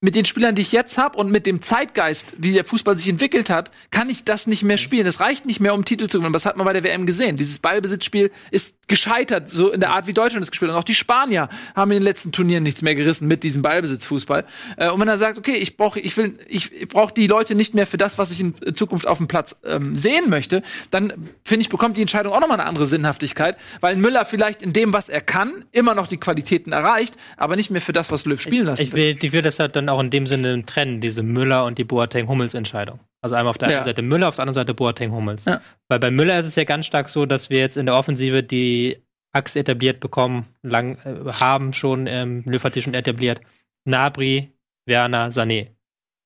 mit 0.00 0.14
den 0.14 0.24
Spielern, 0.24 0.54
die 0.54 0.62
ich 0.62 0.72
jetzt 0.72 0.96
habe 0.96 1.18
und 1.18 1.30
mit 1.30 1.44
dem 1.46 1.60
Zeitgeist, 1.60 2.34
wie 2.38 2.52
der 2.52 2.64
Fußball 2.64 2.96
sich 2.96 3.08
entwickelt 3.08 3.50
hat, 3.50 3.72
kann 3.90 4.08
ich 4.08 4.24
das 4.24 4.46
nicht 4.46 4.62
mehr 4.62 4.78
spielen. 4.78 5.06
Es 5.06 5.20
reicht 5.20 5.44
nicht 5.44 5.60
mehr, 5.60 5.74
um 5.74 5.84
Titel 5.84 6.06
zu 6.06 6.18
gewinnen. 6.18 6.32
Das 6.32 6.46
hat 6.46 6.56
man 6.56 6.64
bei 6.64 6.72
der 6.72 6.84
WM 6.84 7.04
gesehen. 7.04 7.36
Dieses 7.36 7.58
Ballbesitzspiel 7.58 8.30
ist 8.52 8.74
gescheitert, 8.88 9.48
so 9.48 9.70
in 9.70 9.80
der 9.80 9.90
Art, 9.90 10.06
wie 10.06 10.12
Deutschland 10.12 10.42
es 10.42 10.50
gespielt 10.50 10.70
hat. 10.70 10.76
Und 10.76 10.80
auch 10.80 10.84
die 10.84 10.94
Spanier 10.94 11.48
haben 11.76 11.90
in 11.90 11.98
den 11.98 12.02
letzten 12.02 12.32
Turnieren 12.32 12.62
nichts 12.62 12.82
mehr 12.82 12.94
gerissen 12.94 13.28
mit 13.28 13.42
diesem 13.42 13.62
Ballbesitzfußball. 13.62 14.44
Äh, 14.76 14.90
und 14.90 15.00
wenn 15.00 15.08
er 15.08 15.16
sagt, 15.16 15.38
okay, 15.38 15.54
ich 15.54 15.76
brauche, 15.76 16.00
ich 16.00 16.16
will, 16.16 16.38
ich 16.48 16.88
brauche 16.88 17.12
die 17.14 17.26
Leute 17.26 17.54
nicht 17.54 17.74
mehr 17.74 17.86
für 17.86 17.98
das, 17.98 18.18
was 18.18 18.30
ich 18.30 18.40
in 18.40 18.54
Zukunft 18.74 19.06
auf 19.06 19.18
dem 19.18 19.28
Platz 19.28 19.56
ähm, 19.64 19.94
sehen 19.94 20.30
möchte, 20.30 20.62
dann 20.90 21.12
finde 21.44 21.62
ich, 21.62 21.68
bekommt 21.68 21.96
die 21.96 22.00
Entscheidung 22.00 22.32
auch 22.32 22.40
nochmal 22.40 22.58
eine 22.58 22.68
andere 22.68 22.86
Sinnhaftigkeit, 22.86 23.56
weil 23.80 23.96
Müller 23.96 24.24
vielleicht 24.24 24.62
in 24.62 24.72
dem, 24.72 24.92
was 24.92 25.08
er 25.08 25.20
kann, 25.20 25.64
immer 25.72 25.94
noch 25.94 26.06
die 26.06 26.18
Qualitäten 26.18 26.72
erreicht, 26.72 27.16
aber 27.36 27.56
nicht 27.56 27.70
mehr 27.70 27.80
für 27.80 27.92
das, 27.92 28.10
was 28.10 28.24
Löw 28.24 28.40
spielen 28.40 28.66
lassen 28.66 28.82
ich, 28.82 28.92
will. 28.92 29.16
Ich 29.20 29.32
will 29.32 29.42
das 29.42 29.58
halt 29.58 29.76
dann 29.76 29.88
auch 29.88 30.00
in 30.00 30.10
dem 30.10 30.26
Sinne 30.26 30.64
trennen, 30.64 31.00
diese 31.00 31.22
Müller 31.22 31.64
und 31.64 31.78
die 31.78 31.84
Boateng-Hummels-Entscheidung. 31.84 33.00
Also 33.20 33.34
einmal 33.34 33.50
auf 33.50 33.58
der 33.58 33.70
ja. 33.70 33.76
einen 33.76 33.84
Seite 33.84 34.02
Müller, 34.02 34.28
auf 34.28 34.36
der 34.36 34.42
anderen 34.42 34.54
Seite 34.54 34.74
Boateng-Hummels. 34.74 35.44
Ja. 35.44 35.60
Weil 35.88 35.98
bei 35.98 36.10
Müller 36.10 36.38
ist 36.38 36.46
es 36.46 36.56
ja 36.56 36.64
ganz 36.64 36.86
stark 36.86 37.08
so, 37.08 37.26
dass 37.26 37.50
wir 37.50 37.58
jetzt 37.58 37.76
in 37.76 37.86
der 37.86 37.96
Offensive 37.96 38.42
die 38.42 39.02
Achse 39.32 39.58
etabliert 39.58 40.00
bekommen, 40.00 40.46
lang 40.62 40.98
äh, 41.04 41.32
haben 41.32 41.72
schon, 41.72 42.06
ähm, 42.06 42.42
Löw 42.46 42.62
hat 42.62 42.74
sie 42.74 42.82
schon 42.82 42.94
etabliert. 42.94 43.40
Nabri, 43.84 44.52
Werner, 44.86 45.30
Sané. 45.30 45.68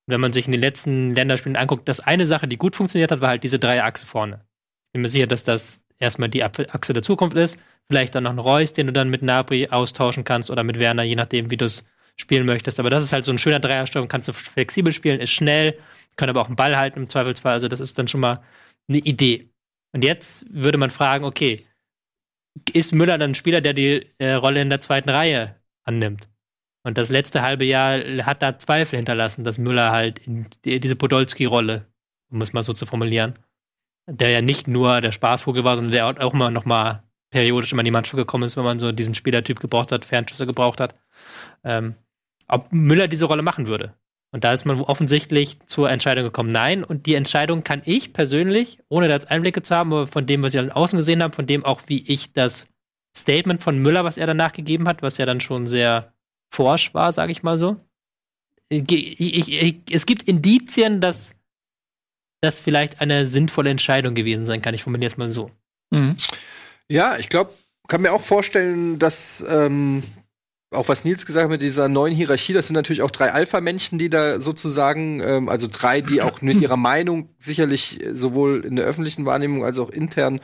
Wenn 0.05 0.21
man 0.21 0.33
sich 0.33 0.45
in 0.45 0.51
den 0.51 0.61
letzten 0.61 1.15
Länderspielen 1.15 1.55
anguckt, 1.55 1.87
das 1.87 1.99
eine 1.99 2.27
Sache, 2.27 2.47
die 2.47 2.57
gut 2.57 2.75
funktioniert 2.75 3.11
hat, 3.11 3.21
war 3.21 3.29
halt 3.29 3.43
diese 3.43 3.59
drei 3.59 3.83
Achse 3.83 4.05
vorne. 4.05 4.45
Ich 4.87 4.93
bin 4.93 5.01
mir 5.01 5.09
sicher, 5.09 5.27
dass 5.27 5.43
das 5.43 5.81
erstmal 5.99 6.29
die 6.29 6.43
Achse 6.43 6.93
der 6.93 7.03
Zukunft 7.03 7.37
ist. 7.37 7.59
Vielleicht 7.87 8.15
dann 8.15 8.23
noch 8.23 8.31
ein 8.31 8.39
Reus, 8.39 8.73
den 8.73 8.87
du 8.87 8.93
dann 8.93 9.09
mit 9.09 9.21
Nabri 9.21 9.69
austauschen 9.69 10.23
kannst 10.23 10.49
oder 10.49 10.63
mit 10.63 10.79
Werner, 10.79 11.03
je 11.03 11.15
nachdem, 11.15 11.51
wie 11.51 11.57
du 11.57 11.65
es 11.65 11.83
spielen 12.19 12.45
möchtest. 12.45 12.79
Aber 12.79 12.89
das 12.89 13.03
ist 13.03 13.13
halt 13.13 13.25
so 13.25 13.31
ein 13.31 13.37
schöner 13.37 13.59
Dreiersturm, 13.59 14.07
kannst 14.07 14.27
du 14.27 14.33
flexibel 14.33 14.93
spielen, 14.93 15.19
ist 15.19 15.31
schnell, 15.31 15.77
kann 16.15 16.29
aber 16.29 16.41
auch 16.41 16.47
einen 16.47 16.55
Ball 16.55 16.77
halten 16.77 16.99
im 16.99 17.09
Zweifelsfall. 17.09 17.53
Also 17.53 17.67
das 17.67 17.79
ist 17.79 17.97
dann 17.97 18.07
schon 18.07 18.21
mal 18.21 18.43
eine 18.87 18.99
Idee. 18.99 19.49
Und 19.93 20.03
jetzt 20.03 20.45
würde 20.53 20.77
man 20.77 20.89
fragen, 20.89 21.25
okay, 21.25 21.65
ist 22.71 22.93
Müller 22.93 23.17
dann 23.17 23.31
ein 23.31 23.35
Spieler, 23.35 23.61
der 23.61 23.73
die 23.73 24.07
äh, 24.19 24.33
Rolle 24.33 24.61
in 24.61 24.69
der 24.69 24.81
zweiten 24.81 25.09
Reihe 25.09 25.55
annimmt? 25.83 26.27
Und 26.85 26.97
das 26.97 27.09
letzte 27.09 27.41
halbe 27.41 27.65
Jahr 27.65 27.99
hat 28.25 28.41
da 28.41 28.59
Zweifel 28.59 28.97
hinterlassen, 28.97 29.43
dass 29.43 29.57
Müller 29.57 29.91
halt 29.91 30.19
in 30.19 30.47
die, 30.65 30.79
diese 30.79 30.95
Podolski-Rolle, 30.95 31.87
um 32.29 32.41
es 32.41 32.53
mal 32.53 32.63
so 32.63 32.73
zu 32.73 32.85
formulieren, 32.85 33.35
der 34.07 34.29
ja 34.31 34.41
nicht 34.41 34.67
nur 34.67 34.99
der 34.99 35.13
Spaßvogel 35.13 35.63
war, 35.63 35.77
sondern 35.77 35.93
der 35.93 36.25
auch 36.25 36.33
mal 36.33 36.51
noch 36.51 36.65
mal 36.65 37.03
periodisch 37.31 37.71
immer 37.71 37.81
in 37.81 37.85
die 37.85 37.91
Mannschaft 37.91 38.17
gekommen 38.17 38.43
ist, 38.43 38.57
wenn 38.57 38.65
man 38.65 38.79
so 38.79 38.91
diesen 38.91 39.15
Spielertyp 39.15 39.59
gebraucht 39.59 39.91
hat, 39.91 40.05
Fernschüsse 40.05 40.45
gebraucht 40.45 40.81
hat. 40.81 40.95
Ähm, 41.63 41.95
ob 42.47 42.71
Müller 42.71 43.07
diese 43.07 43.25
Rolle 43.25 43.41
machen 43.41 43.67
würde. 43.67 43.93
Und 44.31 44.43
da 44.43 44.51
ist 44.51 44.65
man 44.65 44.81
offensichtlich 44.81 45.59
zur 45.67 45.91
Entscheidung 45.91 46.23
gekommen, 46.23 46.49
nein. 46.49 46.83
Und 46.83 47.05
die 47.05 47.13
Entscheidung 47.13 47.63
kann 47.63 47.83
ich 47.85 48.13
persönlich, 48.13 48.79
ohne 48.89 49.07
da 49.07 49.13
jetzt 49.13 49.29
Einblicke 49.29 49.61
zu 49.61 49.75
haben, 49.75 49.93
aber 49.93 50.07
von 50.07 50.25
dem, 50.25 50.41
was 50.41 50.55
ich 50.55 50.59
an 50.59 50.71
außen 50.71 50.97
gesehen 50.97 51.21
habe, 51.21 51.35
von 51.35 51.45
dem 51.45 51.63
auch, 51.63 51.81
wie 51.85 52.03
ich 52.11 52.33
das 52.33 52.67
Statement 53.15 53.61
von 53.61 53.77
Müller, 53.77 54.03
was 54.03 54.17
er 54.17 54.25
danach 54.25 54.51
gegeben 54.53 54.87
hat, 54.87 55.03
was 55.03 55.19
ja 55.19 55.27
dann 55.27 55.39
schon 55.39 55.67
sehr 55.67 56.13
forsch 56.51 56.95
war, 56.95 57.13
sage 57.13 57.31
ich 57.31 57.43
mal 57.43 57.59
so. 57.59 57.77
Ich, 58.69 58.91
ich, 58.91 59.61
ich, 59.61 59.81
es 59.91 60.07
gibt 60.07 60.23
Indizien, 60.23 60.99
dass 60.99 61.35
das 62.41 62.59
vielleicht 62.59 63.01
eine 63.01 63.27
sinnvolle 63.27 63.69
Entscheidung 63.69 64.15
gewesen 64.15 64.47
sein 64.47 64.63
kann. 64.63 64.73
Ich 64.73 64.83
formuliere 64.83 65.11
es 65.11 65.17
mal 65.17 65.29
so. 65.29 65.51
Mhm. 65.91 66.15
Ja, 66.89 67.17
ich 67.17 67.29
glaube, 67.29 67.53
kann 67.87 68.01
mir 68.01 68.13
auch 68.13 68.21
vorstellen, 68.21 68.97
dass 68.97 69.45
ähm, 69.47 70.03
auch 70.73 70.87
was 70.89 71.05
Nils 71.05 71.25
gesagt 71.25 71.45
hat 71.45 71.51
mit 71.51 71.61
dieser 71.61 71.87
neuen 71.87 72.13
Hierarchie, 72.13 72.53
das 72.53 72.67
sind 72.67 72.75
natürlich 72.75 73.01
auch 73.01 73.11
drei 73.11 73.31
Alpha-Männchen, 73.31 73.99
die 73.99 74.09
da 74.09 74.41
sozusagen, 74.41 75.21
ähm, 75.21 75.49
also 75.49 75.67
drei, 75.69 76.01
die 76.01 76.21
auch 76.21 76.41
mit 76.41 76.61
ihrer 76.61 76.77
Meinung 76.77 77.29
sicherlich 77.39 77.99
sowohl 78.13 78.65
in 78.65 78.75
der 78.75 78.85
öffentlichen 78.85 79.25
Wahrnehmung 79.25 79.63
als 79.63 79.79
auch 79.79 79.89
intern 79.89 80.39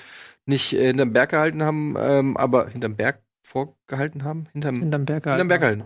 nicht 0.45 0.73
äh, 0.73 0.87
hinterm 0.87 1.13
Berg 1.13 1.31
gehalten 1.31 1.63
haben, 1.63 1.95
ähm, 1.99 2.37
aber 2.37 2.69
hinterm 2.69 2.95
Berg 2.95 3.21
vorgehalten 3.43 4.23
haben? 4.23 4.47
Hinterm, 4.53 4.79
hinterm 4.79 5.05
Berg 5.05 5.23
gehalten. 5.23 5.41
Hinterm 5.41 5.47
Berg 5.47 5.61
gehalten. 5.61 5.83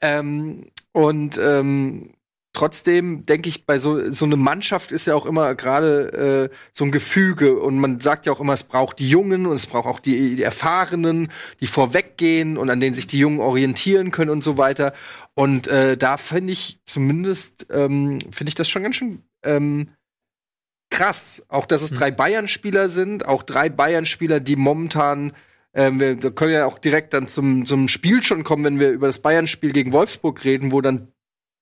Ähm, 0.00 0.66
und 0.92 1.38
ähm, 1.38 2.10
trotzdem 2.60 3.24
denke 3.24 3.48
ich, 3.48 3.64
bei 3.64 3.78
so, 3.78 4.12
so 4.12 4.26
eine 4.26 4.36
Mannschaft 4.36 4.92
ist 4.92 5.06
ja 5.06 5.14
auch 5.14 5.24
immer 5.24 5.54
gerade 5.54 6.50
äh, 6.50 6.56
so 6.74 6.84
ein 6.84 6.90
Gefüge 6.90 7.58
und 7.58 7.78
man 7.78 8.00
sagt 8.00 8.26
ja 8.26 8.32
auch 8.32 8.40
immer, 8.40 8.52
es 8.52 8.64
braucht 8.64 8.98
die 8.98 9.08
Jungen 9.08 9.46
und 9.46 9.54
es 9.54 9.64
braucht 9.64 9.86
auch 9.86 9.98
die, 9.98 10.36
die 10.36 10.42
Erfahrenen, 10.42 11.32
die 11.60 11.66
vorweggehen 11.66 12.58
und 12.58 12.68
an 12.68 12.78
denen 12.78 12.94
sich 12.94 13.06
die 13.06 13.18
Jungen 13.18 13.40
orientieren 13.40 14.10
können 14.10 14.30
und 14.30 14.44
so 14.44 14.58
weiter. 14.58 14.92
Und 15.32 15.68
äh, 15.68 15.96
da 15.96 16.18
finde 16.18 16.52
ich 16.52 16.80
zumindest, 16.84 17.68
ähm, 17.70 18.18
finde 18.30 18.50
ich 18.50 18.54
das 18.56 18.68
schon 18.68 18.82
ganz 18.82 18.96
schön 18.96 19.22
ähm, 19.42 19.88
krass. 20.90 21.42
Auch, 21.48 21.64
dass 21.64 21.80
es 21.80 21.92
hm. 21.92 21.96
drei 21.96 22.10
Bayern-Spieler 22.10 22.90
sind, 22.90 23.24
auch 23.24 23.42
drei 23.42 23.70
Bayern-Spieler, 23.70 24.38
die 24.38 24.56
momentan 24.56 25.32
ähm, 25.72 25.98
wir 25.98 26.16
können 26.16 26.52
ja 26.52 26.66
auch 26.66 26.78
direkt 26.78 27.14
dann 27.14 27.26
zum, 27.26 27.64
zum 27.64 27.88
Spiel 27.88 28.22
schon 28.22 28.44
kommen, 28.44 28.64
wenn 28.64 28.80
wir 28.80 28.90
über 28.90 29.06
das 29.06 29.20
Bayern-Spiel 29.20 29.72
gegen 29.72 29.94
Wolfsburg 29.94 30.44
reden, 30.44 30.72
wo 30.72 30.82
dann 30.82 31.12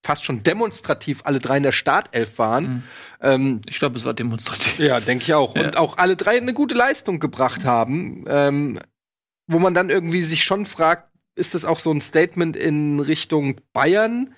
fast 0.03 0.25
schon 0.25 0.43
demonstrativ 0.43 1.21
alle 1.25 1.39
drei 1.39 1.57
in 1.57 1.63
der 1.63 1.71
Startelf 1.71 2.37
waren. 2.37 2.63
Mhm. 2.63 2.83
Ähm, 3.21 3.61
ich 3.67 3.79
glaube, 3.79 3.97
es 3.97 4.05
war 4.05 4.13
demonstrativ. 4.13 4.79
Ja, 4.79 4.99
denke 4.99 5.23
ich 5.23 5.33
auch. 5.33 5.55
Ja. 5.55 5.65
Und 5.65 5.77
auch 5.77 5.97
alle 5.97 6.15
drei 6.15 6.37
eine 6.37 6.53
gute 6.53 6.75
Leistung 6.75 7.19
gebracht 7.19 7.65
haben, 7.65 8.25
ähm, 8.27 8.79
wo 9.47 9.59
man 9.59 9.73
dann 9.73 9.89
irgendwie 9.89 10.21
sich 10.23 10.43
schon 10.43 10.65
fragt, 10.65 11.09
ist 11.35 11.53
das 11.53 11.65
auch 11.65 11.79
so 11.79 11.91
ein 11.91 12.01
Statement 12.01 12.55
in 12.55 12.99
Richtung 12.99 13.55
Bayern? 13.73 14.33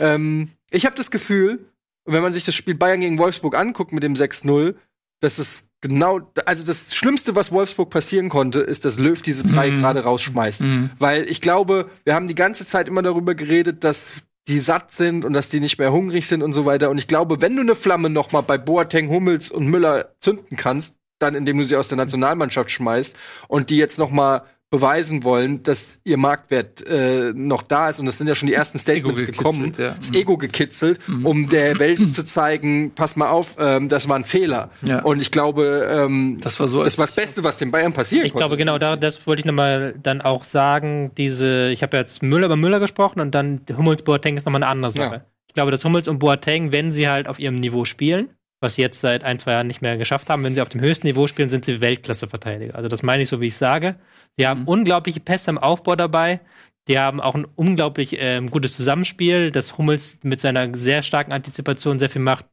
Ähm, 0.00 0.50
ich 0.70 0.86
habe 0.86 0.96
das 0.96 1.10
Gefühl, 1.10 1.66
wenn 2.04 2.22
man 2.22 2.32
sich 2.32 2.44
das 2.44 2.54
Spiel 2.54 2.74
Bayern 2.74 3.00
gegen 3.00 3.18
Wolfsburg 3.18 3.54
anguckt 3.54 3.92
mit 3.92 4.02
dem 4.02 4.14
6-0, 4.14 4.74
dass 5.20 5.38
es 5.38 5.64
genau, 5.80 6.20
also 6.46 6.66
das 6.66 6.94
Schlimmste, 6.94 7.34
was 7.34 7.52
Wolfsburg 7.52 7.90
passieren 7.90 8.28
konnte, 8.28 8.60
ist, 8.60 8.84
dass 8.84 8.98
Löw 8.98 9.20
diese 9.20 9.44
drei 9.44 9.70
mhm. 9.70 9.80
gerade 9.80 10.04
rausschmeißt. 10.04 10.62
Mhm. 10.62 10.90
Weil 10.98 11.28
ich 11.28 11.40
glaube, 11.40 11.90
wir 12.04 12.14
haben 12.14 12.28
die 12.28 12.34
ganze 12.34 12.66
Zeit 12.66 12.88
immer 12.88 13.02
darüber 13.02 13.34
geredet, 13.34 13.84
dass 13.84 14.12
die 14.48 14.58
satt 14.58 14.92
sind 14.92 15.24
und 15.24 15.34
dass 15.34 15.50
die 15.50 15.60
nicht 15.60 15.78
mehr 15.78 15.92
hungrig 15.92 16.26
sind 16.26 16.42
und 16.42 16.54
so 16.54 16.64
weiter. 16.64 16.90
Und 16.90 16.98
ich 16.98 17.06
glaube, 17.06 17.40
wenn 17.40 17.54
du 17.54 17.62
eine 17.62 17.74
Flamme 17.74 18.08
noch 18.08 18.32
mal 18.32 18.40
bei 18.40 18.58
Boateng, 18.58 19.10
Hummels 19.10 19.50
und 19.50 19.66
Müller 19.66 20.14
zünden 20.20 20.56
kannst, 20.56 20.96
dann 21.18 21.34
indem 21.34 21.58
du 21.58 21.64
sie 21.64 21.76
aus 21.76 21.88
der 21.88 21.98
Nationalmannschaft 21.98 22.70
schmeißt 22.70 23.14
und 23.48 23.70
die 23.70 23.76
jetzt 23.76 23.98
noch 23.98 24.10
mal 24.10 24.42
beweisen 24.70 25.24
wollen, 25.24 25.62
dass 25.62 25.98
ihr 26.04 26.18
Marktwert 26.18 26.86
äh, 26.86 27.32
noch 27.34 27.62
da 27.62 27.88
ist. 27.88 28.00
Und 28.00 28.06
das 28.06 28.18
sind 28.18 28.26
ja 28.26 28.34
schon 28.34 28.48
die 28.48 28.54
ersten 28.54 28.78
Statements 28.78 29.24
gekommen. 29.24 29.72
Ja. 29.78 29.94
Das 29.98 30.12
Ego 30.12 30.36
gekitzelt, 30.36 31.00
mhm. 31.08 31.24
um 31.24 31.48
der 31.48 31.78
Welt 31.78 32.14
zu 32.14 32.26
zeigen, 32.26 32.92
pass 32.94 33.16
mal 33.16 33.30
auf, 33.30 33.56
ähm, 33.58 33.88
das 33.88 34.08
war 34.08 34.16
ein 34.16 34.24
Fehler. 34.24 34.70
Ja. 34.82 35.00
Und 35.00 35.22
ich 35.22 35.30
glaube, 35.30 35.88
ähm, 35.90 36.38
das 36.42 36.60
war 36.60 36.68
so. 36.68 36.82
Das 36.82 36.98
war 36.98 37.06
das 37.06 37.14
Beste, 37.14 37.42
was 37.44 37.56
den 37.56 37.70
Bayern 37.70 37.92
ich 37.92 37.96
konnte. 37.96 38.26
Ich 38.26 38.32
glaube, 38.34 38.56
genau, 38.56 38.78
da, 38.78 38.96
das 38.96 39.26
wollte 39.26 39.40
ich 39.40 39.46
nochmal 39.46 39.94
dann 40.02 40.20
auch 40.20 40.44
sagen. 40.44 41.12
Diese, 41.16 41.70
ich 41.70 41.82
habe 41.82 41.96
jetzt 41.96 42.22
Müller 42.22 42.46
über 42.46 42.56
Müller 42.56 42.80
gesprochen 42.80 43.20
und 43.20 43.34
dann 43.34 43.62
Hummels 43.74 44.02
Boateng 44.02 44.36
ist 44.36 44.44
nochmal 44.44 44.62
eine 44.62 44.70
andere 44.70 44.90
Sache. 44.90 45.14
Ja. 45.16 45.22
Ich 45.46 45.54
glaube, 45.54 45.70
dass 45.70 45.84
Hummels 45.84 46.08
und 46.08 46.18
Boateng, 46.18 46.72
wenn 46.72 46.92
sie 46.92 47.08
halt 47.08 47.26
auf 47.26 47.38
ihrem 47.38 47.56
Niveau 47.56 47.86
spielen, 47.86 48.28
was 48.60 48.74
sie 48.74 48.82
jetzt 48.82 49.00
seit 49.00 49.24
ein, 49.24 49.38
zwei 49.38 49.52
Jahren 49.52 49.66
nicht 49.66 49.82
mehr 49.82 49.96
geschafft 49.96 50.30
haben. 50.30 50.42
Wenn 50.44 50.54
sie 50.54 50.62
auf 50.62 50.68
dem 50.68 50.80
höchsten 50.80 51.06
Niveau 51.06 51.26
spielen, 51.26 51.50
sind 51.50 51.64
sie 51.64 51.80
Weltklasse-Verteidiger. 51.80 52.74
Also 52.74 52.88
das 52.88 53.02
meine 53.02 53.22
ich 53.22 53.28
so, 53.28 53.40
wie 53.40 53.46
ich 53.46 53.56
sage. 53.56 53.96
Die 54.38 54.46
haben 54.46 54.62
mhm. 54.62 54.68
unglaubliche 54.68 55.20
Pässe 55.20 55.50
im 55.50 55.58
Aufbau 55.58 55.96
dabei. 55.96 56.40
Die 56.88 56.98
haben 56.98 57.20
auch 57.20 57.34
ein 57.34 57.46
unglaublich 57.54 58.18
äh, 58.20 58.40
gutes 58.50 58.72
Zusammenspiel, 58.72 59.50
das 59.50 59.76
Hummels 59.76 60.18
mit 60.22 60.40
seiner 60.40 60.76
sehr 60.76 61.02
starken 61.02 61.32
Antizipation 61.32 61.98
sehr 61.98 62.08
viel 62.08 62.22
macht, 62.22 62.46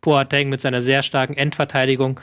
Boateng 0.00 0.48
mit 0.48 0.60
seiner 0.60 0.82
sehr 0.82 1.04
starken 1.04 1.34
Endverteidigung. 1.34 2.18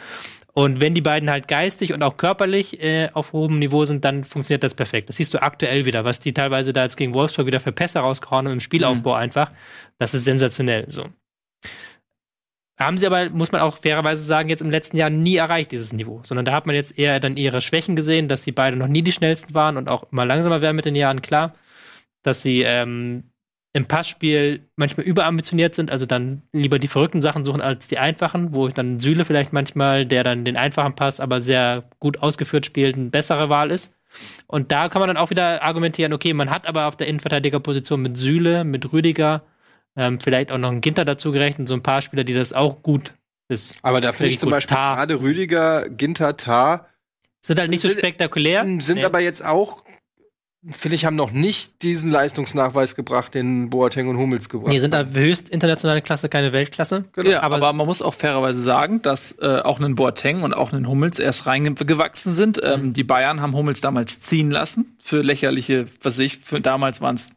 Und 0.54 0.82
wenn 0.82 0.94
die 0.94 1.02
beiden 1.02 1.30
halt 1.30 1.48
geistig 1.48 1.94
und 1.94 2.04
auch 2.04 2.18
körperlich 2.18 2.82
äh, 2.84 3.10
auf 3.14 3.32
hohem 3.32 3.60
Niveau 3.60 3.86
sind, 3.86 4.04
dann 4.04 4.24
funktioniert 4.24 4.64
das 4.64 4.74
perfekt. 4.74 5.08
Das 5.08 5.16
siehst 5.16 5.34
du 5.34 5.42
aktuell 5.42 5.86
wieder, 5.86 6.04
was 6.04 6.20
die 6.20 6.34
teilweise 6.34 6.74
da 6.74 6.84
jetzt 6.84 6.98
gegen 6.98 7.14
Wolfsburg 7.14 7.46
wieder 7.46 7.60
für 7.60 7.72
Pässe 7.72 8.00
rausgehauen 8.00 8.48
haben 8.48 8.54
im 8.54 8.60
Spielaufbau 8.60 9.12
mhm. 9.12 9.22
einfach. 9.22 9.52
Das 10.00 10.14
ist 10.14 10.26
sensationell 10.26 10.88
so. 10.90 11.06
Haben 12.80 12.98
sie 12.98 13.08
aber, 13.08 13.30
muss 13.32 13.52
man 13.52 13.62
auch 13.62 13.80
fairerweise 13.80 14.24
sagen, 14.24 14.50
jetzt 14.50 14.62
im 14.62 14.70
letzten 14.70 14.98
Jahr 14.98 15.10
nie 15.10 15.38
erreicht, 15.38 15.72
dieses 15.72 15.94
Niveau. 15.94 16.22
Sondern 16.24 16.46
da 16.46 16.54
hat 16.54 16.68
man 16.68 16.76
jetzt 16.76 16.98
eher 16.98 17.20
dann 17.20 17.36
ihre 17.36 17.62
Schwächen 17.62 17.96
gesehen, 17.96 18.28
dass 18.28 18.44
sie 18.44 18.52
beide 18.52 18.78
noch 18.78 18.88
nie 18.88 19.02
die 19.02 19.12
schnellsten 19.12 19.56
waren 19.56 19.78
und 19.78 19.90
auch 19.90 20.12
immer 20.12 20.26
langsamer 20.26 20.62
werden 20.62 20.76
mit 20.76 20.86
den 20.86 20.96
Jahren, 20.96 21.24
klar. 21.24 21.56
Dass 22.22 22.44
sie 22.44 22.62
ähm, 22.62 23.24
im 23.74 23.86
Passspiel 23.86 24.68
manchmal 24.76 25.06
überambitioniert 25.06 25.76
sind, 25.76 25.92
also 25.92 26.06
dann 26.06 26.44
lieber 26.52 26.80
die 26.80 26.88
verrückten 26.88 27.22
Sachen 27.22 27.46
suchen 27.46 27.62
als 27.62 27.88
die 27.88 27.98
einfachen, 27.98 28.54
wo 28.54 28.68
dann 28.68 29.00
Süle 29.00 29.26
vielleicht 29.26 29.54
manchmal, 29.54 30.06
der 30.06 30.24
dann 30.24 30.46
den 30.46 30.58
einfachen 30.58 30.96
Pass 30.96 31.20
aber 31.20 31.42
sehr 31.42 31.84
gut 32.00 32.22
ausgeführt 32.22 32.66
spielt, 32.66 32.96
eine 32.96 33.10
bessere 33.10 33.50
Wahl 33.50 33.72
ist. 33.72 33.96
Und 34.48 34.72
da 34.72 34.90
kann 34.90 35.00
man 35.00 35.10
dann 35.10 35.18
auch 35.18 35.30
wieder 35.30 35.64
argumentieren, 35.64 36.14
okay, 36.14 36.34
man 36.34 36.50
hat 36.50 36.68
aber 36.68 36.88
auf 36.88 36.96
der 36.96 37.08
Innenverteidigerposition 37.08 38.02
mit 38.02 38.18
Süle, 38.18 38.64
mit 38.64 38.92
Rüdiger, 38.92 39.44
ähm, 39.98 40.20
vielleicht 40.20 40.52
auch 40.52 40.58
noch 40.58 40.72
ein 40.72 40.82
Ginter 40.82 41.04
dazu 41.04 41.32
gerechnet, 41.32 41.68
so 41.68 41.74
ein 41.74 41.84
paar 41.84 42.02
Spieler, 42.02 42.24
die 42.24 42.34
das 42.34 42.54
auch 42.54 42.82
gut 42.82 43.14
ist. 43.50 43.76
Aber 43.82 44.00
da 44.00 44.14
finde 44.14 44.32
ich 44.32 44.40
zum 44.40 44.52
Beispiel 44.52 44.78
gerade 44.78 45.20
Rüdiger, 45.20 45.90
Ginter, 45.90 46.38
Tar 46.38 46.88
sind 47.42 47.60
halt 47.60 47.70
nicht 47.70 47.82
so 47.82 47.90
spektakulär. 47.90 48.64
Sind 48.80 48.98
nee. 48.98 49.04
aber 49.04 49.20
jetzt 49.20 49.44
auch 49.44 49.84
finde 50.70 50.96
ich, 50.96 51.06
haben 51.06 51.16
noch 51.16 51.32
nicht 51.32 51.82
diesen 51.82 52.12
Leistungsnachweis 52.12 52.96
gebracht, 52.96 53.34
den 53.34 53.70
Boateng 53.70 54.08
und 54.08 54.18
Hummels 54.18 54.50
gebracht 54.50 54.68
haben. 54.68 54.74
Nee, 54.74 54.80
sind 54.80 54.94
da 54.94 55.06
höchst 55.06 55.50
internationale 55.50 56.02
Klasse, 56.02 56.30
keine 56.30 56.52
Weltklasse. 56.52 57.06
Genau. 57.14 57.30
Ja, 57.30 57.44
aber, 57.44 57.58
aber, 57.58 57.74
man 57.74 57.86
muss 57.86 58.02
auch 58.02 58.14
fairerweise 58.14 58.62
sagen, 58.62 59.02
dass 59.02 59.34
äh, 59.40 59.60
auch 59.64 59.80
ein 59.80 59.96
Boateng 59.96 60.44
und 60.44 60.54
auch 60.54 60.74
ein 60.74 60.88
Hummels 60.88 61.20
erst 61.20 61.46
reingewachsen 61.46 62.34
sind. 62.34 62.60
Ähm, 62.64 62.88
mhm. 62.88 62.94
die 62.94 63.04
Bayern 63.04 63.42
haben 63.42 63.56
Hummels 63.56 63.82
damals 63.82 64.20
ziehen 64.20 64.52
lassen 64.52 64.98
für 65.02 65.22
lächerliche, 65.22 65.86
was 66.02 66.16
weiß 66.16 66.20
ich, 66.20 66.38
für 66.38 66.60
damals 66.60 67.02
waren 67.02 67.16
es 67.16 67.36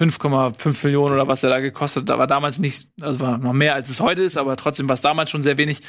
5,5 0.00 0.84
Millionen 0.84 1.14
oder 1.14 1.28
was 1.28 1.42
er 1.42 1.50
da 1.50 1.60
gekostet. 1.60 2.08
Da 2.08 2.18
war 2.18 2.26
damals 2.26 2.58
nicht, 2.58 2.88
also 3.00 3.20
war 3.20 3.38
noch 3.38 3.52
mehr 3.52 3.74
als 3.74 3.90
es 3.90 4.00
heute 4.00 4.22
ist, 4.22 4.36
aber 4.36 4.56
trotzdem 4.56 4.88
war 4.88 4.94
es 4.94 5.00
damals 5.00 5.30
schon 5.30 5.42
sehr 5.42 5.58
wenig. 5.58 5.82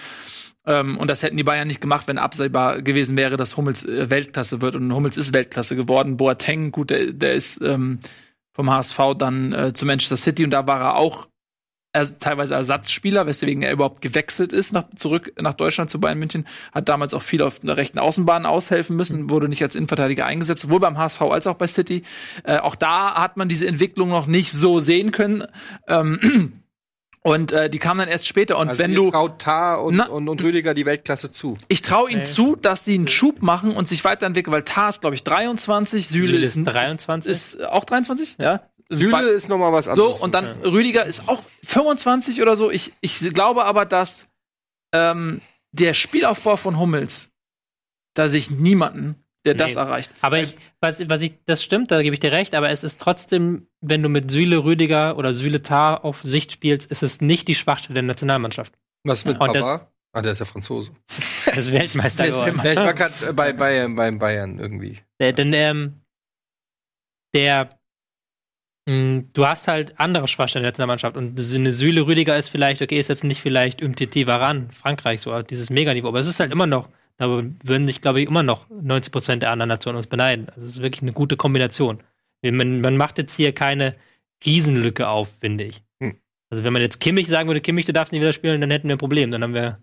Ähm, 0.66 0.98
und 0.98 1.10
das 1.10 1.24
hätten 1.24 1.38
die 1.38 1.44
Bayern 1.44 1.68
nicht 1.68 1.82
gemacht, 1.82 2.08
wenn 2.08 2.18
absehbar 2.18 2.82
gewesen 2.82 3.18
wäre, 3.18 3.38
dass 3.38 3.58
Hummels 3.58 3.86
äh, 3.86 4.10
Weltklasse 4.10 4.62
wird. 4.62 4.76
Und 4.76 4.94
Hummels 4.94 5.18
ist 5.18 5.34
Weltklasse 5.34 5.76
geworden. 5.76 6.18
Boateng, 6.18 6.72
gut, 6.72 6.90
der, 6.90 7.14
der 7.14 7.34
ist 7.34 7.62
ähm, 7.62 8.00
vom 8.54 8.70
HSV 8.70 9.00
dann 9.18 9.54
äh, 9.54 9.74
zu 9.74 9.86
Manchester 9.86 10.18
City 10.18 10.44
und 10.44 10.52
da 10.52 10.68
war 10.68 10.82
er 10.82 10.96
auch 10.98 11.28
er, 11.94 12.20
teilweise 12.20 12.56
Ersatzspieler, 12.56 13.26
weswegen 13.26 13.64
er 13.64 13.74
überhaupt 13.74 14.02
gewechselt 14.02 14.54
ist 14.54 14.72
nach, 14.74 14.86
zurück 14.96 15.34
nach 15.40 15.54
Deutschland 15.54 15.90
zu 15.90 16.00
Bayern 16.00 16.20
München. 16.20 16.48
Hat 16.72 16.90
damals 16.90 17.14
auch 17.14 17.22
viel 17.22 17.42
auf 17.42 17.60
der 17.60 17.78
rechten 17.78 18.00
Außenbahn 18.00 18.46
aushelfen 18.46 18.96
müssen, 18.96 19.30
wurde 19.30 19.50
nicht 19.50 19.62
als 19.62 19.76
Innenverteidiger 19.76 20.26
eingesetzt, 20.26 20.62
sowohl 20.62 20.80
beim 20.80 20.98
HSV 20.98 21.22
als 21.22 21.48
auch 21.48 21.56
bei 21.56 21.68
City. 21.68 22.04
Äh, 22.44 22.60
auch 22.60 22.76
da 22.76 23.16
hat 23.16 23.38
man 23.38 23.50
diese 23.50 23.68
Entwicklung 23.68 24.10
noch 24.10 24.28
nicht 24.28 24.52
so 24.52 24.80
sehen 24.80 25.12
können. 25.12 25.44
Ähm, 25.88 26.62
und 27.24 27.52
äh, 27.52 27.70
die 27.70 27.80
kam 27.80 27.98
dann 27.98 28.08
erst 28.08 28.26
später. 28.26 28.58
Und 28.58 28.70
also 28.70 28.80
wenn 28.82 28.96
du 28.96 29.12
traut 29.12 29.40
Tar 29.40 29.84
und, 29.84 29.98
na, 29.98 30.08
und, 30.08 30.30
und 30.30 30.42
Rüdiger 30.42 30.74
die 30.74 30.86
Weltklasse 30.86 31.30
zu. 31.30 31.58
Ich 31.68 31.82
traue 31.82 32.10
ihnen 32.10 32.22
nee. 32.22 32.26
zu, 32.26 32.56
dass 32.56 32.84
die 32.84 32.96
einen 32.96 33.10
Schub 33.10 33.42
machen 33.42 33.72
und 33.72 33.88
sich 33.88 34.06
weiterentwickeln, 34.06 34.54
weil 34.54 34.64
Tar 34.64 34.90
ist, 34.90 35.02
glaube 35.02 35.16
ich, 35.16 35.24
23, 35.26 36.08
Süle, 36.08 36.26
Süle 36.28 36.38
ist, 36.40 36.56
ist 36.56 36.64
23. 36.64 37.32
Ist, 37.32 37.54
ist 37.56 37.66
auch 37.66 37.84
23, 37.84 38.38
ja. 38.40 38.62
Süle 38.92 39.30
ist 39.30 39.50
noch 39.50 39.58
mal 39.58 39.72
was 39.72 39.88
anderes. 39.88 40.18
So 40.18 40.24
und 40.24 40.34
dann 40.36 40.46
Rüdiger 40.62 41.06
ist 41.06 41.28
auch 41.28 41.42
25 41.64 42.42
oder 42.42 42.56
so. 42.56 42.72
Ich, 42.72 42.94
ich 43.02 43.20
glaube 43.34 43.66
aber, 43.66 43.86
dass 43.86 44.28
ähm, 44.94 45.42
der 45.72 45.94
Spielaufbau 45.94 46.58
von 46.58 46.78
Hummels 46.80 47.30
da 48.14 48.28
sich 48.28 48.52
niemanden 48.52 49.16
der 49.46 49.54
nee. 49.54 49.58
das 49.58 49.76
erreicht. 49.76 50.12
Aber 50.22 50.40
ich, 50.40 50.56
was, 50.80 51.08
was 51.10 51.22
ich, 51.22 51.34
das 51.46 51.64
stimmt, 51.64 51.92
da 51.92 52.02
gebe 52.02 52.14
ich 52.14 52.20
dir 52.20 52.32
recht, 52.32 52.54
aber 52.54 52.70
es 52.70 52.84
ist 52.84 53.00
trotzdem, 53.02 53.68
wenn 53.82 54.04
du 54.04 54.10
mit 54.10 54.30
Süle 54.30 54.64
Rüdiger 54.64 55.18
oder 55.18 55.34
Süle 55.34 55.64
Tar 55.64 56.06
auf 56.06 56.22
Sicht 56.22 56.52
spielst, 56.52 56.92
ist 56.92 57.02
es 57.02 57.22
nicht 57.22 57.48
die 57.48 57.56
Schwachstelle 57.56 57.96
der 57.96 58.04
Nationalmannschaft. 58.04 58.74
Was 59.04 59.26
mit 59.26 59.40
ja. 59.40 59.48
Papa? 59.48 59.88
ah, 60.14 60.22
der 60.22 60.34
ist 60.34 60.40
ja 60.40 60.46
Franzose. 60.46 60.92
Das 61.44 61.58
ist 61.58 61.74
Weltmeister 61.74 62.28
geworden. 62.28 62.62
ich 62.64 62.78
war 62.78 62.94
gerade 62.94 63.34
bei 63.34 63.52
Bayern, 63.52 63.96
beim 63.96 64.20
Bayern 64.20 64.60
irgendwie. 64.60 65.00
Der, 65.20 65.34
denn, 65.34 65.52
ähm, 65.54 66.02
der, 67.34 67.81
du 68.86 69.46
hast 69.46 69.68
halt 69.68 70.00
andere 70.00 70.28
Schwachstellen 70.28 70.64
der 70.64 70.72
Nationalmannschaft 70.72 71.16
und 71.16 71.40
eine 71.40 71.72
Süle 71.72 72.08
Rüdiger 72.08 72.38
ist 72.38 72.50
vielleicht, 72.50 72.82
okay, 72.82 73.00
ist 73.00 73.10
jetzt 73.10 73.24
nicht 73.24 73.40
vielleicht 73.40 73.82
Umtiti 73.82 74.26
Varan, 74.26 74.72
Frankreich, 74.72 75.22
so 75.22 75.42
dieses 75.44 75.70
Meganiveau, 75.70 76.08
aber 76.08 76.20
es 76.20 76.28
ist 76.28 76.40
halt 76.40 76.52
immer 76.52 76.66
noch 76.66 76.90
da 77.22 77.28
würden 77.30 77.86
sich, 77.86 78.02
glaube 78.02 78.20
ich, 78.20 78.28
immer 78.28 78.42
noch 78.42 78.68
90 78.72 79.12
Prozent 79.12 79.44
der 79.44 79.52
anderen 79.52 79.68
Nationen 79.68 79.98
uns 79.98 80.08
beneiden. 80.08 80.50
Also 80.50 80.62
es 80.62 80.78
ist 80.78 80.82
wirklich 80.82 81.04
eine 81.04 81.14
gute 81.14 81.38
Kombination. 81.38 82.02
Man, 82.42 82.82
man 82.82 82.98
macht 82.98 83.20
jetzt 83.20 83.36
hier 83.36 83.54
keine 83.54 83.96
Riesenlücke 84.44 85.08
auf, 85.08 85.38
finde 85.40 85.66
ich. 85.66 85.84
Hm. 86.02 86.16
Also 86.50 86.64
wenn 86.64 86.74
man 86.74 86.82
jetzt 86.82 87.00
Kimmich 87.00 87.28
sagen 87.28 87.48
würde, 87.48 87.62
Kimmich, 87.62 87.86
du 87.86 87.94
darfst 87.94 88.12
nicht 88.12 88.22
wieder 88.22 88.34
spielen, 88.34 88.60
dann 88.60 88.72
hätten 88.72 88.88
wir 88.88 88.96
ein 88.96 88.98
Problem. 88.98 89.30
Dann 89.30 89.44
haben 89.44 89.54
wir 89.54 89.78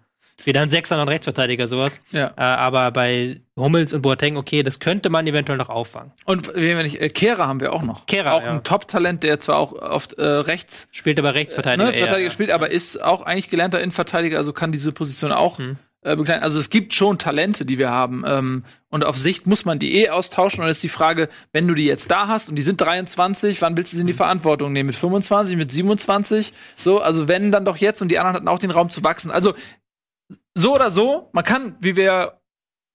weder 0.44 0.62
einen 0.62 0.70
Sechser 0.70 0.96
noch 0.96 1.09
Rechtsverteidiger, 1.09 1.66
sowas. 1.66 2.01
Ja. 2.11 2.33
Äh, 2.37 2.40
aber 2.40 2.90
bei 2.90 3.40
Hummels 3.57 3.92
und 3.92 4.03
Boateng, 4.03 4.37
okay, 4.37 4.62
das 4.62 4.81
könnte 4.81 5.11
man 5.11 5.27
eventuell 5.27 5.59
noch 5.59 5.68
auffangen. 5.68 6.12
Und 6.24 6.55
wenn 6.55 6.77
wir 6.77 6.83
nicht, 6.83 7.01
äh, 7.01 7.09
Kehrer 7.09 7.46
haben 7.46 7.61
wir 7.61 7.72
auch 7.72 7.83
noch. 7.83 8.07
Kehrer, 8.07 8.35
auch 8.35 8.42
ja. 8.42 8.53
ein 8.53 8.64
Top-Talent, 8.64 9.22
der 9.22 9.40
zwar 9.40 9.59
auch 9.59 9.72
oft 9.72 10.14
äh, 10.14 10.24
rechts 10.24 10.88
spielt, 10.92 11.18
aber 11.18 11.35
Rechtsverteidiger. 11.35 11.88
Äh, 11.88 11.92
ne, 11.92 11.98
Verteidiger 11.98 12.24
eher, 12.24 12.31
spielt, 12.31 12.51
aber 12.51 12.70
ist 12.70 13.03
auch 13.03 13.22
eigentlich 13.22 13.51
gelernter 13.51 13.81
Innenverteidiger, 13.81 14.38
also 14.38 14.53
kann 14.53 14.72
diese 14.72 14.92
Position 14.92 15.33
auch 15.33 15.59
hm 15.59 15.79
äh, 16.03 16.16
begleiten. 16.16 16.42
Also 16.42 16.59
es 16.59 16.70
gibt 16.70 16.94
schon 16.94 17.18
Talente, 17.18 17.64
die 17.64 17.79
wir 17.79 17.90
haben. 17.90 18.24
Ähm, 18.27 18.64
und 18.90 19.05
auf 19.05 19.18
Sicht 19.18 19.46
muss 19.46 19.64
man 19.64 19.79
die 19.79 19.96
eh 19.96 20.11
austauschen. 20.11 20.61
Und 20.61 20.64
dann 20.64 20.70
ist 20.70 20.83
die 20.83 20.88
Frage, 20.88 21.29
wenn 21.53 21.66
du 21.66 21.74
die 21.74 21.85
jetzt 21.85 22.11
da 22.11 22.29
hast 22.29 22.48
und 22.48 22.57
die 22.57 22.62
sind 22.62 22.81
23, 22.81 23.61
wann 23.61 23.77
willst 23.77 23.92
du 23.92 23.96
sie 23.96 24.03
in 24.03 24.07
die 24.07 24.12
Verantwortung 24.12 24.72
nehmen? 24.72 24.87
Mit 24.88 24.96
25, 24.96 25.57
mit 25.57 25.72
27? 25.72 26.53
So, 26.74 27.01
also 27.01 27.29
wenn, 27.29 27.53
dann 27.53 27.64
doch 27.64 27.77
jetzt. 27.77 28.01
Und 28.01 28.09
die 28.09 28.18
anderen 28.18 28.37
hatten 28.37 28.48
auch 28.48 28.59
den 28.59 28.70
Raum 28.70 28.90
zu 28.90 29.03
wachsen. 29.05 29.31
Also 29.31 29.55
so 30.58 30.74
oder 30.74 30.90
so, 30.90 31.30
man 31.32 31.44
kann, 31.44 31.76
wie 31.80 31.96
wir 31.96 32.40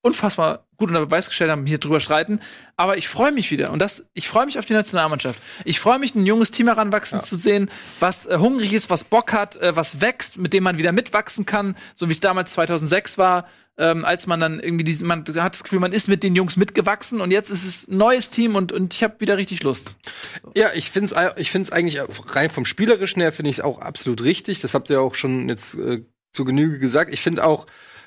unfassbar 0.01 0.67
gut 0.75 0.89
unter 0.89 1.05
Beweis 1.05 1.29
gestellt 1.29 1.49
haben, 1.49 1.65
hier 1.65 1.77
drüber 1.77 2.01
streiten. 2.01 2.41
Aber 2.75 2.97
ich 2.97 3.07
freue 3.07 3.31
mich 3.31 3.51
wieder. 3.51 3.71
Und 3.71 3.79
das, 3.79 4.03
ich 4.13 4.27
freue 4.27 4.45
mich 4.45 4.59
auf 4.59 4.65
die 4.65 4.73
Nationalmannschaft. 4.73 5.39
Ich 5.63 5.79
freue 5.79 5.97
mich, 5.97 6.13
ein 6.13 6.25
junges 6.25 6.51
Team 6.51 6.67
heranwachsen 6.67 7.19
ja. 7.19 7.23
zu 7.23 7.37
sehen, 7.37 7.69
was 8.01 8.25
äh, 8.25 8.37
hungrig 8.37 8.73
ist, 8.73 8.89
was 8.89 9.05
Bock 9.05 9.31
hat, 9.31 9.55
äh, 9.57 9.75
was 9.75 10.01
wächst, 10.01 10.37
mit 10.37 10.51
dem 10.51 10.65
man 10.65 10.77
wieder 10.77 10.91
mitwachsen 10.91 11.45
kann, 11.45 11.77
so 11.95 12.09
wie 12.09 12.11
es 12.11 12.19
damals 12.19 12.51
2006 12.53 13.17
war. 13.17 13.47
Ähm, 13.75 14.05
als 14.05 14.27
man 14.27 14.39
dann 14.39 14.59
irgendwie 14.59 14.83
diesen, 14.83 15.07
man 15.07 15.25
hat 15.35 15.53
das 15.55 15.63
Gefühl, 15.63 15.79
man 15.79 15.93
ist 15.93 16.07
mit 16.07 16.21
den 16.21 16.35
Jungs 16.35 16.57
mitgewachsen 16.57 17.21
und 17.21 17.31
jetzt 17.31 17.49
ist 17.49 17.63
es 17.65 17.87
ein 17.87 17.97
neues 17.97 18.29
Team 18.29 18.55
und, 18.55 18.71
und 18.71 18.93
ich 18.93 19.01
habe 19.01 19.15
wieder 19.19 19.35
richtig 19.37 19.63
Lust. 19.63 19.95
Ja, 20.55 20.67
ich 20.75 20.91
finde 20.91 21.15
es 21.15 21.33
ich 21.37 21.49
find's 21.49 21.71
eigentlich 21.71 21.99
rein 22.27 22.51
vom 22.51 22.65
Spielerischen 22.65 23.23
her 23.23 23.31
finde 23.31 23.49
ich 23.49 23.57
es 23.57 23.63
auch 23.63 23.79
absolut 23.79 24.21
richtig. 24.21 24.61
Das 24.61 24.75
habt 24.75 24.91
ihr 24.91 25.01
auch 25.01 25.15
schon 25.15 25.49
jetzt 25.49 25.73
äh, 25.73 26.03
zu 26.33 26.45
Genüge 26.45 26.79
gesagt. 26.79 27.13
Ich 27.13 27.21
finde 27.21 27.45
auch, 27.45 27.65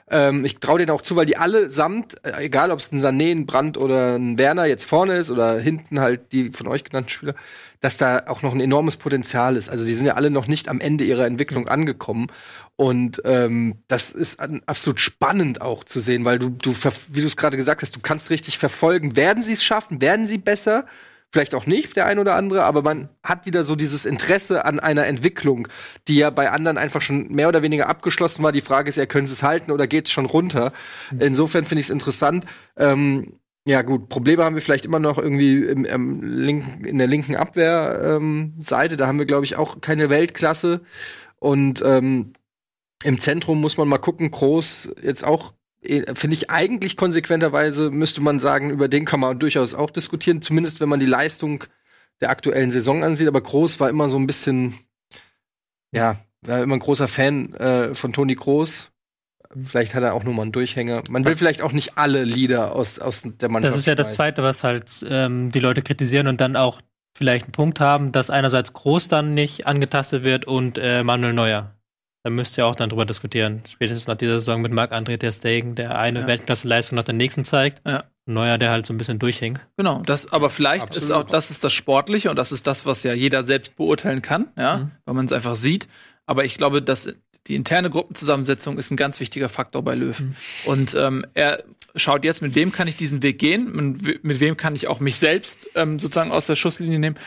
ähm, 0.08 0.44
ich 0.44 0.58
traue 0.58 0.78
denen 0.78 0.90
auch 0.90 1.00
zu, 1.00 1.16
weil 1.16 1.26
die 1.26 1.36
allesamt, 1.36 2.24
äh, 2.24 2.44
egal 2.44 2.70
ob 2.70 2.78
es 2.78 2.92
ein 2.92 3.00
Sané, 3.00 3.32
ein 3.32 3.46
Brandt 3.46 3.76
oder 3.76 4.16
ein 4.16 4.38
Werner 4.38 4.66
jetzt 4.66 4.84
vorne 4.84 5.16
ist 5.16 5.30
oder 5.30 5.58
hinten 5.58 6.00
halt 6.00 6.32
die 6.32 6.50
von 6.50 6.68
euch 6.68 6.84
genannten 6.84 7.10
Spieler, 7.10 7.34
dass 7.80 7.96
da 7.96 8.24
auch 8.26 8.42
noch 8.42 8.54
ein 8.54 8.60
enormes 8.60 8.96
Potenzial 8.96 9.56
ist. 9.56 9.68
Also 9.68 9.84
die 9.84 9.94
sind 9.94 10.06
ja 10.06 10.14
alle 10.14 10.30
noch 10.30 10.46
nicht 10.46 10.68
am 10.68 10.80
Ende 10.80 11.04
ihrer 11.04 11.26
Entwicklung 11.26 11.68
angekommen. 11.68 12.28
Und 12.76 13.22
ähm, 13.24 13.76
das 13.88 14.10
ist 14.10 14.38
absolut 14.66 15.00
spannend 15.00 15.62
auch 15.62 15.82
zu 15.82 15.98
sehen, 15.98 16.24
weil 16.24 16.38
du, 16.38 16.50
du 16.50 16.74
wie 17.08 17.20
du 17.20 17.26
es 17.26 17.36
gerade 17.36 17.56
gesagt 17.56 17.82
hast, 17.82 17.96
du 17.96 18.00
kannst 18.00 18.30
richtig 18.30 18.58
verfolgen. 18.58 19.16
Werden 19.16 19.42
sie 19.42 19.54
es 19.54 19.64
schaffen? 19.64 20.00
Werden 20.00 20.26
sie 20.26 20.38
besser? 20.38 20.86
Vielleicht 21.32 21.54
auch 21.54 21.66
nicht, 21.66 21.96
der 21.96 22.06
ein 22.06 22.18
oder 22.18 22.34
andere, 22.34 22.64
aber 22.64 22.82
man 22.82 23.08
hat 23.22 23.46
wieder 23.46 23.64
so 23.64 23.76
dieses 23.76 24.06
Interesse 24.06 24.64
an 24.64 24.80
einer 24.80 25.06
Entwicklung, 25.06 25.68
die 26.08 26.16
ja 26.16 26.30
bei 26.30 26.50
anderen 26.50 26.78
einfach 26.78 27.00
schon 27.00 27.28
mehr 27.28 27.48
oder 27.48 27.62
weniger 27.62 27.88
abgeschlossen 27.88 28.42
war. 28.42 28.52
Die 28.52 28.60
Frage 28.60 28.88
ist 28.88 28.96
ja, 28.96 29.06
können 29.06 29.26
sie 29.26 29.34
es 29.34 29.42
halten 29.42 29.70
oder 29.70 29.86
geht 29.86 30.06
es 30.06 30.12
schon 30.12 30.26
runter? 30.26 30.72
Mhm. 31.10 31.20
Insofern 31.20 31.64
finde 31.64 31.80
ich 31.80 31.86
es 31.86 31.90
interessant. 31.90 32.46
Ähm, 32.76 33.38
ja, 33.68 33.82
gut, 33.82 34.08
Probleme 34.08 34.44
haben 34.44 34.54
wir 34.54 34.62
vielleicht 34.62 34.86
immer 34.86 35.00
noch 35.00 35.18
irgendwie 35.18 35.64
im, 35.64 35.84
im 35.84 36.22
linken, 36.22 36.84
in 36.84 36.98
der 36.98 37.08
linken 37.08 37.34
Abwehrseite. 37.34 38.94
Ähm, 38.94 38.98
da 38.98 39.06
haben 39.08 39.18
wir, 39.18 39.26
glaube 39.26 39.44
ich, 39.44 39.56
auch 39.56 39.80
keine 39.80 40.08
Weltklasse. 40.08 40.82
Und 41.40 41.82
ähm, 41.84 42.32
im 43.02 43.18
Zentrum 43.20 43.60
muss 43.60 43.76
man 43.76 43.88
mal 43.88 43.98
gucken, 43.98 44.30
Groß 44.30 44.90
jetzt 45.02 45.24
auch 45.24 45.52
finde 46.14 46.34
ich 46.34 46.50
eigentlich 46.50 46.96
konsequenterweise 46.96 47.90
müsste 47.90 48.20
man 48.20 48.38
sagen, 48.38 48.70
über 48.70 48.88
den 48.88 49.04
kann 49.04 49.20
man 49.20 49.38
durchaus 49.38 49.74
auch 49.74 49.90
diskutieren, 49.90 50.42
zumindest 50.42 50.80
wenn 50.80 50.88
man 50.88 51.00
die 51.00 51.06
Leistung 51.06 51.64
der 52.20 52.30
aktuellen 52.30 52.70
Saison 52.70 53.04
ansieht. 53.04 53.28
Aber 53.28 53.40
Groß 53.40 53.80
war 53.80 53.88
immer 53.88 54.08
so 54.08 54.18
ein 54.18 54.26
bisschen, 54.26 54.74
ja, 55.92 56.16
war 56.42 56.62
immer 56.62 56.76
ein 56.76 56.80
großer 56.80 57.08
Fan 57.08 57.54
äh, 57.54 57.94
von 57.94 58.12
Toni 58.12 58.34
Groß. 58.34 58.90
Vielleicht 59.62 59.94
hat 59.94 60.02
er 60.02 60.14
auch 60.14 60.24
nur 60.24 60.34
mal 60.34 60.42
einen 60.42 60.52
Durchhänger. 60.52 61.04
Man 61.08 61.24
will 61.24 61.34
vielleicht 61.34 61.62
auch 61.62 61.72
nicht 61.72 61.96
alle 61.96 62.24
Lieder 62.24 62.74
aus, 62.74 62.98
aus 62.98 63.22
der 63.24 63.48
Mannschaft. 63.48 63.72
Das 63.72 63.80
ist 63.80 63.86
ja 63.86 63.94
das 63.94 64.12
Zweite, 64.12 64.42
was 64.42 64.64
halt 64.64 65.04
ähm, 65.08 65.52
die 65.52 65.60
Leute 65.60 65.82
kritisieren 65.82 66.26
und 66.26 66.40
dann 66.40 66.56
auch 66.56 66.80
vielleicht 67.16 67.46
einen 67.46 67.52
Punkt 67.52 67.80
haben, 67.80 68.12
dass 68.12 68.28
einerseits 68.28 68.72
Groß 68.72 69.08
dann 69.08 69.34
nicht 69.34 69.66
angetastet 69.66 70.24
wird 70.24 70.46
und 70.46 70.78
äh, 70.78 71.02
Manuel 71.02 71.32
Neuer. 71.32 71.75
Da 72.26 72.30
müsst 72.30 72.58
ihr 72.58 72.66
auch 72.66 72.74
dann 72.74 72.90
drüber 72.90 73.04
diskutieren. 73.04 73.62
Spätestens 73.70 74.08
nach 74.08 74.16
dieser 74.16 74.40
Saison 74.40 74.60
mit 74.60 74.72
Marc-André 74.72 75.16
Ter 75.16 75.30
Stegen, 75.30 75.76
der 75.76 75.96
eine 75.96 76.22
ja. 76.22 76.26
Weltklasse-Leistung 76.26 76.96
nach 76.96 77.04
der 77.04 77.14
nächsten 77.14 77.44
zeigt. 77.44 77.86
Ja. 77.86 78.02
Neuer, 78.24 78.58
der 78.58 78.70
halt 78.70 78.84
so 78.84 78.92
ein 78.92 78.98
bisschen 78.98 79.20
durchhängt. 79.20 79.60
Genau, 79.76 80.02
das, 80.04 80.32
aber 80.32 80.50
vielleicht 80.50 80.82
Absolut. 80.82 81.04
ist 81.04 81.10
auch, 81.12 81.22
das 81.22 81.52
ist 81.52 81.62
das 81.62 81.72
Sportliche 81.72 82.28
und 82.28 82.36
das 82.36 82.50
ist 82.50 82.66
das, 82.66 82.84
was 82.84 83.04
ja 83.04 83.12
jeder 83.12 83.44
selbst 83.44 83.76
beurteilen 83.76 84.22
kann, 84.22 84.48
ja, 84.56 84.78
mhm. 84.78 84.90
weil 85.04 85.14
man 85.14 85.26
es 85.26 85.30
einfach 85.30 85.54
sieht. 85.54 85.86
Aber 86.26 86.44
ich 86.44 86.56
glaube, 86.56 86.82
dass 86.82 87.14
die 87.46 87.54
interne 87.54 87.90
Gruppenzusammensetzung 87.90 88.76
ist 88.76 88.90
ein 88.90 88.96
ganz 88.96 89.20
wichtiger 89.20 89.48
Faktor 89.48 89.84
bei 89.84 89.94
Löw. 89.94 90.18
Mhm. 90.18 90.34
Und 90.64 90.96
ähm, 90.96 91.24
er 91.34 91.62
schaut 91.94 92.24
jetzt, 92.24 92.42
mit 92.42 92.56
wem 92.56 92.72
kann 92.72 92.88
ich 92.88 92.96
diesen 92.96 93.22
Weg 93.22 93.38
gehen, 93.38 93.70
mit, 93.70 94.24
mit 94.24 94.40
wem 94.40 94.56
kann 94.56 94.74
ich 94.74 94.88
auch 94.88 94.98
mich 94.98 95.14
selbst 95.14 95.60
ähm, 95.76 96.00
sozusagen 96.00 96.32
aus 96.32 96.46
der 96.46 96.56
Schusslinie 96.56 96.98
nehmen. 96.98 97.18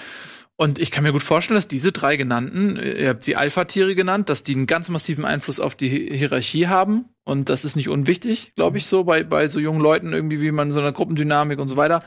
Und 0.62 0.78
ich 0.78 0.92
kann 0.92 1.06
mir 1.06 1.14
gut 1.14 1.24
vorstellen, 1.24 1.56
dass 1.56 1.70
diese 1.70 1.94
drei 1.94 2.18
genannten, 2.18 2.76
ihr 2.76 3.08
habt 3.08 3.24
sie 3.24 3.38
Alpha-Tiere 3.38 3.96
genannt, 3.96 4.28
dass 4.28 4.44
die 4.44 4.54
einen 4.54 4.68
ganz 4.68 4.90
massiven 4.90 5.24
Einfluss 5.24 5.62
auf 5.62 5.74
die 5.74 5.88
Hierarchie 5.88 6.68
haben. 6.68 7.06
Und 7.24 7.48
das 7.48 7.64
ist 7.64 7.78
nicht 7.78 7.88
unwichtig, 7.88 8.52
glaube 8.58 8.78
ich, 8.78 8.86
so 8.86 9.06
bei, 9.06 9.24
bei 9.24 9.48
so 9.48 9.62
jungen 9.62 9.80
Leuten 9.80 10.12
irgendwie, 10.12 10.42
wie 10.42 10.52
man 10.52 10.74
so 10.74 10.82
eine 10.82 10.92
Gruppendynamik 10.92 11.60
und 11.60 11.70
so 11.70 11.78
weiter. 11.78 12.02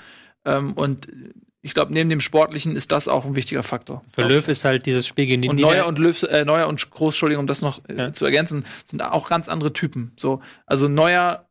Ähm, 0.45 0.75
und 0.75 1.09
ich 1.63 1.73
glaube, 1.73 1.95
neben 1.95 2.11
dem 2.11 2.21
Sportlichen 2.21 2.77
ist 2.77 2.93
das 2.93 3.09
auch 3.09 3.25
ein 3.25 3.37
wichtiger 3.37 3.63
Faktor. 3.63 4.05
Für 4.07 4.25
Löw 4.25 4.47
ist 4.47 4.67
halt 4.67 4.85
dieses 4.85 5.07
Spiel 5.07 5.25
gegen 5.25 5.41
die 5.41 5.49
Und 5.49 5.59
Neuer 5.59 5.87
und 5.87 5.99
Löw, 5.99 6.23
äh, 6.25 6.45
Neuer 6.45 6.69
und 6.69 6.91
Groß, 6.91 7.15
Entschuldigung, 7.15 7.45
um 7.45 7.47
das 7.47 7.63
noch 7.63 7.81
äh, 7.89 7.97
ja. 7.97 8.13
zu 8.13 8.27
ergänzen, 8.27 8.67
sind 8.85 9.01
auch 9.01 9.31
ganz 9.31 9.49
andere 9.49 9.73
Typen. 9.73 10.13
So, 10.19 10.43
also 10.67 10.89
Neuer 10.89 11.49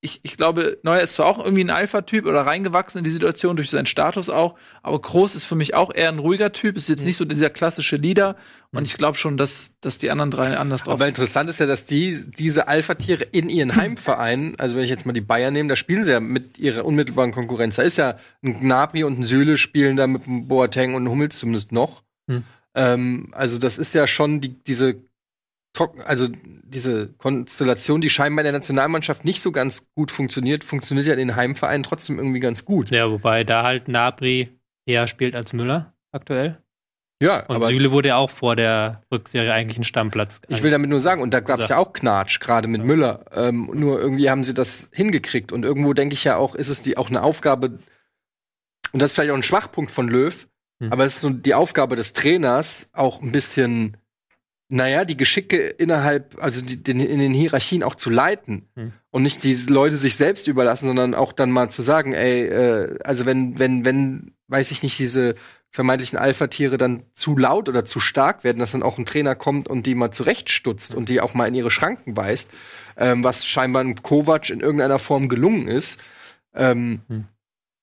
ich, 0.00 0.20
ich 0.22 0.36
glaube, 0.36 0.78
Neuer 0.82 1.00
ist 1.00 1.14
zwar 1.14 1.26
auch 1.26 1.38
irgendwie 1.38 1.64
ein 1.64 1.70
Alpha-Typ 1.70 2.26
oder 2.26 2.42
reingewachsen 2.42 2.98
in 2.98 3.04
die 3.04 3.10
Situation 3.10 3.56
durch 3.56 3.70
seinen 3.70 3.86
Status 3.86 4.30
auch, 4.30 4.56
aber 4.82 5.00
Groß 5.00 5.34
ist 5.34 5.44
für 5.44 5.54
mich 5.54 5.74
auch 5.74 5.92
eher 5.94 6.08
ein 6.08 6.18
ruhiger 6.18 6.52
Typ, 6.52 6.76
ist 6.76 6.88
jetzt 6.88 7.04
nicht 7.04 7.16
so 7.16 7.24
dieser 7.24 7.50
klassische 7.50 7.96
Leader 7.96 8.36
und 8.70 8.86
ich 8.86 8.96
glaube 8.96 9.16
schon, 9.16 9.36
dass, 9.36 9.72
dass 9.80 9.98
die 9.98 10.10
anderen 10.10 10.30
drei 10.30 10.56
anders 10.56 10.82
drauf 10.82 10.92
sind. 10.92 11.02
Aber 11.02 11.08
interessant 11.08 11.50
ist 11.50 11.58
ja, 11.58 11.66
dass 11.66 11.84
die, 11.84 12.16
diese 12.38 12.68
Alpha-Tiere 12.68 13.24
in 13.24 13.48
ihren 13.48 13.76
Heimvereinen, 13.76 14.58
also 14.58 14.76
wenn 14.76 14.84
ich 14.84 14.90
jetzt 14.90 15.06
mal 15.06 15.12
die 15.12 15.20
Bayern 15.20 15.52
nehme, 15.52 15.68
da 15.68 15.76
spielen 15.76 16.04
sie 16.04 16.12
ja 16.12 16.20
mit 16.20 16.58
ihrer 16.58 16.84
unmittelbaren 16.84 17.32
Konkurrenz. 17.32 17.76
Da 17.76 17.82
ist 17.82 17.96
ja 17.96 18.16
ein 18.42 18.60
Gnabry 18.60 19.04
und 19.04 19.18
ein 19.18 19.24
Süle 19.24 19.56
spielen 19.56 19.96
da 19.96 20.06
mit 20.06 20.26
einem 20.26 20.48
Boateng 20.48 20.94
und 20.94 21.02
einem 21.02 21.10
Hummels 21.10 21.38
zumindest 21.38 21.72
noch. 21.72 22.02
Hm. 22.28 22.44
Ähm, 22.74 23.28
also 23.32 23.58
das 23.58 23.78
ist 23.78 23.94
ja 23.94 24.06
schon 24.06 24.40
die, 24.40 24.62
diese 24.62 24.96
also 26.04 26.28
diese 26.64 27.08
Konstellation, 27.14 28.00
die 28.00 28.10
scheinbar 28.10 28.42
in 28.42 28.52
der 28.52 28.52
Nationalmannschaft 28.52 29.24
nicht 29.24 29.40
so 29.40 29.52
ganz 29.52 29.88
gut 29.94 30.10
funktioniert, 30.10 30.64
funktioniert 30.64 31.06
ja 31.06 31.14
in 31.14 31.18
den 31.18 31.36
Heimvereinen 31.36 31.82
trotzdem 31.82 32.18
irgendwie 32.18 32.40
ganz 32.40 32.64
gut. 32.64 32.90
Ja, 32.90 33.10
wobei 33.10 33.44
da 33.44 33.62
halt 33.62 33.88
Nabri 33.88 34.48
eher 34.86 35.06
spielt 35.06 35.34
als 35.34 35.52
Müller 35.52 35.94
aktuell. 36.12 36.58
Ja, 37.20 37.44
und 37.46 37.56
aber 37.56 37.66
Süle 37.66 37.90
wurde 37.90 38.08
ja 38.08 38.16
auch 38.16 38.30
vor 38.30 38.54
der 38.54 39.02
Rückserie 39.12 39.52
eigentlich 39.52 39.78
ein 39.78 39.84
Stammplatz. 39.84 40.40
Ich 40.46 40.62
will 40.62 40.70
damit 40.70 40.88
nur 40.88 41.00
sagen, 41.00 41.20
und 41.20 41.34
da 41.34 41.40
gab 41.40 41.58
es 41.58 41.68
ja 41.68 41.76
auch 41.76 41.92
Knatsch, 41.92 42.38
gerade 42.38 42.68
mit 42.68 42.82
ja. 42.82 42.86
Müller. 42.86 43.24
Ähm, 43.34 43.70
nur 43.74 44.00
irgendwie 44.00 44.30
haben 44.30 44.44
sie 44.44 44.54
das 44.54 44.88
hingekriegt. 44.92 45.50
Und 45.50 45.64
irgendwo 45.64 45.94
denke 45.94 46.14
ich 46.14 46.22
ja 46.22 46.36
auch, 46.36 46.54
ist 46.54 46.68
es 46.68 46.82
die 46.82 46.96
auch 46.96 47.08
eine 47.08 47.22
Aufgabe, 47.22 47.78
und 48.92 49.02
das 49.02 49.10
ist 49.10 49.14
vielleicht 49.14 49.32
auch 49.32 49.36
ein 49.36 49.42
Schwachpunkt 49.42 49.90
von 49.90 50.06
Löw, 50.06 50.46
hm. 50.80 50.92
aber 50.92 51.04
es 51.04 51.16
ist 51.16 51.22
so 51.22 51.30
die 51.30 51.54
Aufgabe 51.54 51.96
des 51.96 52.12
Trainers, 52.12 52.88
auch 52.92 53.20
ein 53.20 53.32
bisschen 53.32 53.96
naja, 54.70 55.04
die 55.04 55.16
Geschicke 55.16 55.56
innerhalb, 55.56 56.42
also 56.42 56.62
die, 56.62 56.82
den, 56.82 57.00
in 57.00 57.18
den 57.18 57.32
Hierarchien 57.32 57.82
auch 57.82 57.94
zu 57.94 58.10
leiten 58.10 58.68
hm. 58.74 58.92
und 59.10 59.22
nicht 59.22 59.42
die 59.42 59.54
Leute 59.54 59.96
sich 59.96 60.16
selbst 60.16 60.46
überlassen, 60.46 60.86
sondern 60.86 61.14
auch 61.14 61.32
dann 61.32 61.50
mal 61.50 61.70
zu 61.70 61.80
sagen, 61.80 62.12
ey, 62.12 62.46
äh, 62.46 62.98
also 63.02 63.24
wenn, 63.24 63.58
wenn, 63.58 63.84
wenn, 63.86 64.34
weiß 64.48 64.70
ich 64.70 64.82
nicht, 64.82 64.98
diese 64.98 65.34
vermeintlichen 65.70 66.18
Alpha-Tiere 66.18 66.76
dann 66.76 67.02
zu 67.14 67.36
laut 67.36 67.68
oder 67.68 67.84
zu 67.84 68.00
stark 68.00 68.44
werden, 68.44 68.58
dass 68.58 68.72
dann 68.72 68.82
auch 68.82 68.98
ein 68.98 69.06
Trainer 69.06 69.34
kommt 69.34 69.68
und 69.68 69.86
die 69.86 69.94
mal 69.94 70.10
zurechtstutzt 70.10 70.94
und 70.94 71.08
die 71.08 71.20
auch 71.20 71.34
mal 71.34 71.46
in 71.46 71.54
ihre 71.54 71.70
Schranken 71.70 72.16
weist, 72.16 72.50
ähm, 72.96 73.24
was 73.24 73.46
scheinbar 73.46 73.84
ein 73.84 74.02
Kovac 74.02 74.50
in 74.50 74.60
irgendeiner 74.60 74.98
Form 74.98 75.28
gelungen 75.28 75.68
ist. 75.68 75.98
Ähm, 76.54 77.00
hm. 77.08 77.24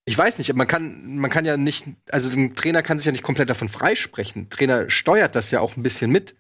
Ich 0.08 0.16
weiß 0.16 0.38
nicht, 0.38 0.54
man 0.54 0.68
kann, 0.68 1.18
man 1.18 1.32
kann 1.32 1.46
ja 1.46 1.58
nicht, 1.58 1.86
also 2.12 2.30
ein 2.30 2.56
Trainer 2.56 2.84
kann 2.84 3.00
sich 3.00 3.08
ja 3.08 3.12
nicht 3.12 3.24
komplett 3.24 3.50
davon 3.50 3.70
freisprechen. 3.70 4.52
Trainer 4.52 4.88
steuert 4.92 5.34
das 5.34 5.50
ja 5.50 5.62
auch 5.62 5.78
ein 5.78 5.84
bisschen 5.84 6.12
mit. 6.12 6.36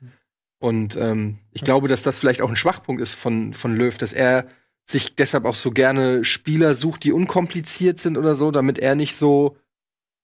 Und 0.60 0.96
ähm, 0.96 1.38
ich 1.52 1.62
ja. 1.62 1.65
glaube, 1.65 1.88
dass 1.88 2.04
das 2.04 2.20
vielleicht 2.20 2.41
auch 2.41 2.50
ein 2.50 2.56
Schwachpunkt 2.56 3.02
ist 3.02 3.13
von, 3.13 3.54
von 3.54 3.76
Löw, 3.76 3.98
dass 3.98 4.13
er 4.13 4.48
sich 4.89 5.15
deshalb 5.15 5.46
auch 5.46 5.56
so 5.56 5.72
gerne 5.72 6.24
Spieler 6.24 6.74
sucht, 6.74 7.04
die 7.04 7.12
unkompliziert 7.12 8.00
sind 8.00 8.18
oder 8.18 8.36
so, 8.36 8.52
damit 8.52 8.80
er 8.80 8.96
nicht 8.96 9.15
so 9.15 9.58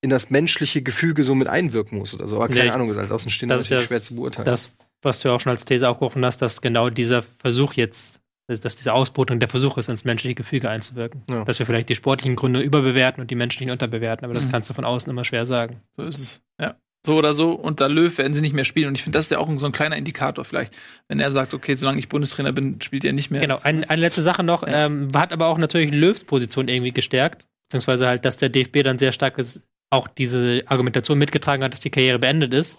in 0.00 0.10
das 0.10 0.30
menschliche 0.30 0.82
Gefüge 0.82 1.24
so 1.24 1.34
mit 1.34 1.48
einwirken 1.48 1.98
muss 1.98 2.14
oder 2.14 2.28
so. 2.28 2.36
Aber 2.36 2.48
keine 2.48 2.66
ja, 2.66 2.74
Ahnung, 2.74 2.90
ist 2.90 2.96
als 2.98 3.12
Außenstehender 3.12 3.56
das 3.56 3.64
ist 3.64 3.70
ja 3.70 3.80
schwer 3.80 4.02
zu 4.02 4.14
beurteilen. 4.14 4.46
Das, 4.46 4.72
was 5.00 5.20
du 5.20 5.30
auch 5.30 5.40
schon 5.40 5.50
als 5.50 5.64
These 5.64 5.88
aufgerufen 5.88 6.24
hast, 6.24 6.42
dass 6.42 6.60
genau 6.60 6.90
dieser 6.90 7.22
Versuch 7.22 7.74
jetzt, 7.74 8.20
dass 8.46 8.74
diese 8.74 8.94
Ausbeutung 8.94 9.38
der 9.38 9.48
Versuch 9.48 9.78
ist, 9.78 9.88
ins 9.88 10.04
menschliche 10.04 10.34
Gefüge 10.34 10.70
einzuwirken. 10.70 11.22
Ja. 11.28 11.44
Dass 11.44 11.58
wir 11.58 11.66
vielleicht 11.66 11.88
die 11.88 11.94
sportlichen 11.94 12.36
Gründe 12.36 12.60
überbewerten 12.60 13.20
und 13.20 13.30
die 13.30 13.36
menschlichen 13.36 13.70
unterbewerten, 13.70 14.24
aber 14.24 14.34
das 14.34 14.46
mhm. 14.46 14.52
kannst 14.52 14.70
du 14.70 14.74
von 14.74 14.84
außen 14.84 15.10
immer 15.10 15.24
schwer 15.24 15.46
sagen. 15.46 15.80
So 15.96 16.02
ist 16.02 16.18
es. 16.18 16.40
Ja 16.60 16.76
so 17.04 17.16
oder 17.16 17.34
so, 17.34 17.52
unter 17.52 17.88
Löw 17.88 18.16
werden 18.16 18.32
sie 18.32 18.40
nicht 18.40 18.54
mehr 18.54 18.64
spielen. 18.64 18.88
Und 18.88 18.94
ich 18.96 19.02
finde, 19.02 19.18
das 19.18 19.26
ist 19.26 19.30
ja 19.30 19.38
auch 19.38 19.50
so 19.56 19.66
ein 19.66 19.72
kleiner 19.72 19.96
Indikator 19.96 20.44
vielleicht, 20.44 20.76
wenn 21.08 21.18
er 21.18 21.30
sagt, 21.30 21.52
okay, 21.52 21.74
solange 21.74 21.98
ich 21.98 22.08
Bundestrainer 22.08 22.52
bin, 22.52 22.80
spielt 22.80 23.04
er 23.04 23.12
nicht 23.12 23.30
mehr. 23.30 23.40
Genau, 23.40 23.58
ein, 23.62 23.84
eine 23.84 24.00
letzte 24.00 24.22
Sache 24.22 24.44
noch, 24.44 24.66
ja. 24.66 24.86
ähm, 24.86 25.10
hat 25.14 25.32
aber 25.32 25.46
auch 25.46 25.58
natürlich 25.58 25.90
Löws 25.90 26.24
Position 26.24 26.68
irgendwie 26.68 26.92
gestärkt, 26.92 27.46
beziehungsweise 27.68 28.06
halt, 28.06 28.24
dass 28.24 28.36
der 28.36 28.50
DFB 28.50 28.82
dann 28.84 28.98
sehr 28.98 29.12
stark 29.12 29.38
ist, 29.38 29.62
auch 29.90 30.08
diese 30.08 30.62
Argumentation 30.66 31.18
mitgetragen 31.18 31.62
hat, 31.64 31.72
dass 31.72 31.80
die 31.80 31.90
Karriere 31.90 32.18
beendet 32.18 32.54
ist, 32.54 32.78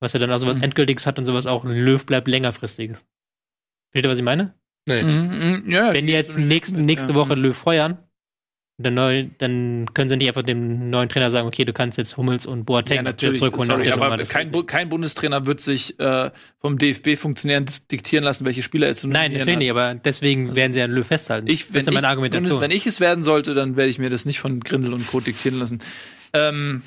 was 0.00 0.12
ja 0.12 0.20
dann 0.20 0.30
auch 0.30 0.38
sowas 0.38 0.58
mhm. 0.58 0.64
Endgültiges 0.64 1.06
hat 1.06 1.18
und 1.18 1.26
sowas 1.26 1.46
auch, 1.46 1.64
Löw 1.64 2.04
bleibt 2.04 2.28
längerfristiges. 2.28 3.06
Versteht 3.90 4.06
ihr, 4.06 4.10
was 4.10 4.18
ich 4.18 4.24
meine? 4.24 4.54
Nee. 4.86 5.02
Mhm, 5.02 5.62
mhm 5.62 5.70
ja, 5.70 5.92
Wenn 5.94 6.06
die 6.06 6.12
jetzt 6.12 6.38
nächste, 6.38 6.80
nächste 6.80 7.14
Woche 7.14 7.34
Löw 7.34 7.56
feuern, 7.56 7.98
dann, 8.80 8.94
neu, 8.94 9.26
dann 9.38 9.86
können 9.92 10.08
sie 10.08 10.16
nicht 10.16 10.28
einfach 10.28 10.44
dem 10.44 10.88
neuen 10.88 11.08
Trainer 11.08 11.32
sagen, 11.32 11.48
okay, 11.48 11.64
du 11.64 11.72
kannst 11.72 11.98
jetzt 11.98 12.16
Hummels 12.16 12.46
und 12.46 12.64
Boateng 12.64 13.04
ja, 13.04 13.16
zurückholen. 13.16 13.68
Sorry, 13.68 13.90
aber 13.90 14.16
kein, 14.18 14.52
Bu 14.52 14.62
kein 14.62 14.88
Bundestrainer 14.88 15.46
wird 15.46 15.58
sich 15.60 15.98
äh, 15.98 16.30
vom 16.60 16.78
DFB 16.78 17.16
funktionieren 17.16 17.66
diktieren 17.90 18.22
lassen, 18.22 18.46
welche 18.46 18.62
Spieler 18.62 18.86
er 18.86 18.94
zu 18.94 19.08
Nein, 19.08 19.32
natürlich 19.32 19.54
hat. 19.54 19.58
nicht, 19.58 19.70
aber 19.70 19.94
deswegen 19.96 20.54
werden 20.54 20.72
sie 20.72 20.80
an 20.80 20.92
Löw 20.92 21.04
festhalten. 21.04 21.48
Ich, 21.48 21.66
das 21.66 21.88
ist 21.88 21.92
meine 21.92 22.06
Argumentation. 22.06 22.60
Wenn 22.60 22.70
ich 22.70 22.86
es 22.86 23.00
werden 23.00 23.24
sollte, 23.24 23.54
dann 23.54 23.76
werde 23.76 23.90
ich 23.90 23.98
mir 23.98 24.10
das 24.10 24.24
nicht 24.24 24.38
von 24.38 24.60
Grindel 24.60 24.92
und 24.92 25.04
Co. 25.08 25.18
diktieren 25.18 25.58
lassen. 25.58 25.80
Ähm, 26.32 26.82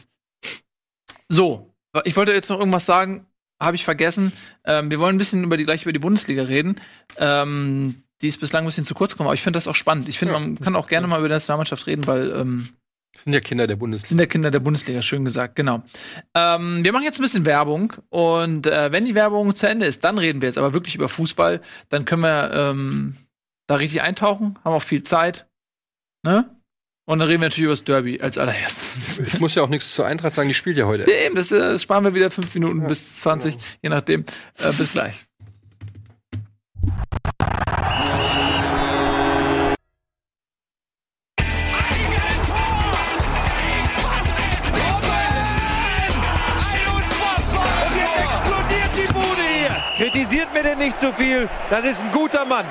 so, 1.28 1.74
ich 2.06 2.16
wollte 2.16 2.32
jetzt 2.32 2.50
noch 2.50 2.60
irgendwas 2.60 2.86
sagen, 2.86 3.26
habe 3.60 3.76
ich 3.76 3.84
vergessen. 3.84 4.32
Ähm, 4.66 4.90
wir 4.90 5.00
wollen 5.00 5.16
ein 5.16 5.18
bisschen 5.18 5.44
über 5.44 5.58
die, 5.58 5.66
gleich 5.66 5.84
über 5.84 5.94
die 5.94 6.00
Bundesliga 6.00 6.44
reden. 6.44 6.76
Ähm, 7.18 8.04
die 8.22 8.28
ist 8.28 8.40
bislang 8.40 8.64
ein 8.64 8.68
bisschen 8.68 8.86
zu 8.86 8.94
kurz 8.94 9.12
gekommen, 9.12 9.28
aber 9.28 9.34
ich 9.34 9.42
finde 9.42 9.58
das 9.58 9.68
auch 9.68 9.76
spannend. 9.76 10.08
Ich 10.08 10.20
finde, 10.20 10.34
man 10.34 10.60
kann 10.60 10.76
auch 10.76 10.88
gerne 10.88 11.08
mal 11.08 11.20
über 11.20 11.28
die 11.28 11.34
Nationalmannschaft 11.34 11.88
reden, 11.88 12.06
weil 12.08 12.32
ähm, 12.32 12.70
sind 13.24 13.34
ja 13.34 13.40
Kinder 13.40 13.68
der 13.68 13.76
Bundesliga. 13.76 14.08
Sind 14.08 14.20
ja 14.20 14.26
Kinder 14.26 14.52
der 14.52 14.60
Bundesliga, 14.60 15.02
schön 15.02 15.26
gesagt, 15.26 15.56
genau. 15.56 15.84
Ähm, 16.36 16.84
wir 16.84 16.92
machen 16.92 17.04
jetzt 17.04 17.20
ein 17.20 17.24
bisschen 17.24 17.46
Werbung 17.46 17.94
und 18.10 18.68
äh, 18.68 18.92
wenn 18.92 19.06
die 19.06 19.16
Werbung 19.16 19.54
zu 19.56 19.68
Ende 19.68 19.86
ist, 19.86 20.04
dann 20.04 20.18
reden 20.18 20.42
wir 20.42 20.48
jetzt 20.50 20.58
aber 20.58 20.74
wirklich 20.74 20.96
über 20.96 21.10
Fußball. 21.10 21.62
Dann 21.90 22.06
können 22.06 22.24
wir 22.24 22.52
ähm, 22.54 23.18
da 23.68 23.76
richtig 23.76 24.02
eintauchen, 24.02 24.58
haben 24.64 24.74
auch 24.74 24.82
viel 24.82 25.04
Zeit. 25.04 25.48
Ne? 26.24 26.50
Und 27.06 27.20
dann 27.20 27.28
reden 27.28 27.42
wir 27.42 27.48
natürlich 27.48 27.66
über 27.66 27.74
das 27.74 27.84
Derby 27.84 28.22
als 28.22 28.38
allererstes. 28.38 29.20
Ich 29.20 29.40
muss 29.40 29.56
ja 29.56 29.64
auch 29.64 29.70
nichts 29.70 29.94
zur 29.94 30.06
Eintracht 30.06 30.34
sagen, 30.34 30.48
die 30.48 30.54
spielt 30.56 30.78
ja 30.78 30.86
heute. 30.86 31.10
Ja, 31.10 31.26
eben, 31.26 31.36
das, 31.36 31.52
äh, 31.52 31.78
sparen 31.78 32.04
wir 32.04 32.14
wieder 32.16 32.32
fünf 32.32 32.54
Minuten 32.54 32.82
ja, 32.82 32.88
bis 32.88 33.22
20, 33.22 33.54
genau. 33.54 33.66
je 33.84 33.90
nachdem. 33.90 34.26
Äh, 34.58 34.72
bis 34.72 34.94
gleich. 34.94 35.26
Denn 50.64 50.78
nicht 50.78 51.00
zu 51.00 51.12
viel. 51.12 51.50
Das 51.72 51.84
ist 51.86 52.04
ein 52.04 52.12
guter 52.12 52.46
Mann. 52.46 52.66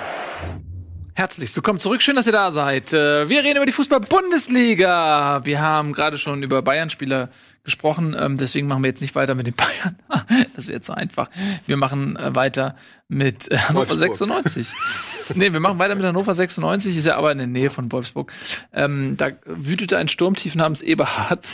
Herzlich 1.15 1.55
willkommen 1.57 1.81
zurück. 1.81 2.01
Schön, 2.03 2.15
dass 2.15 2.25
ihr 2.25 2.33
da 2.33 2.53
seid. 2.53 2.93
Äh, 2.93 3.29
wir 3.29 3.43
reden 3.43 3.57
über 3.57 3.67
die 3.67 3.73
Fußball-Bundesliga. 3.73 5.41
Wir 5.45 5.61
haben 5.61 5.93
gerade 5.93 6.17
schon 6.17 6.45
über 6.45 6.63
Bayern-Spieler 6.63 7.31
gesprochen. 7.65 8.15
Ähm, 8.17 8.37
deswegen 8.37 8.69
machen 8.69 8.85
wir 8.85 8.91
jetzt 8.91 9.01
nicht 9.01 9.17
weiter 9.17 9.35
mit 9.35 9.49
den 9.49 9.55
Bayern. 9.55 9.99
Das 10.55 10.69
wäre 10.69 10.81
zu 10.81 10.95
einfach. 10.95 11.31
Wir 11.67 11.77
machen 11.77 12.17
äh, 12.17 12.35
weiter 12.37 12.77
mit 13.09 13.51
äh, 13.51 13.59
Hannover 13.59 13.97
96. 13.97 14.73
nee, 15.35 15.53
wir 15.53 15.61
machen 15.61 15.81
weiter 15.81 15.97
mit 15.97 16.05
Hannover 16.05 16.33
96. 16.33 16.97
Ist 16.97 17.07
ja 17.07 17.17
aber 17.17 17.33
in 17.33 17.39
der 17.39 17.49
Nähe 17.49 17.71
von 17.71 17.91
Wolfsburg. 17.91 18.33
Ähm, 18.73 19.17
da 19.17 19.31
wütete 19.47 19.99
ein 19.99 20.07
Sturmtief 20.07 20.55
namens 20.55 20.81
Eberhard. 20.81 21.45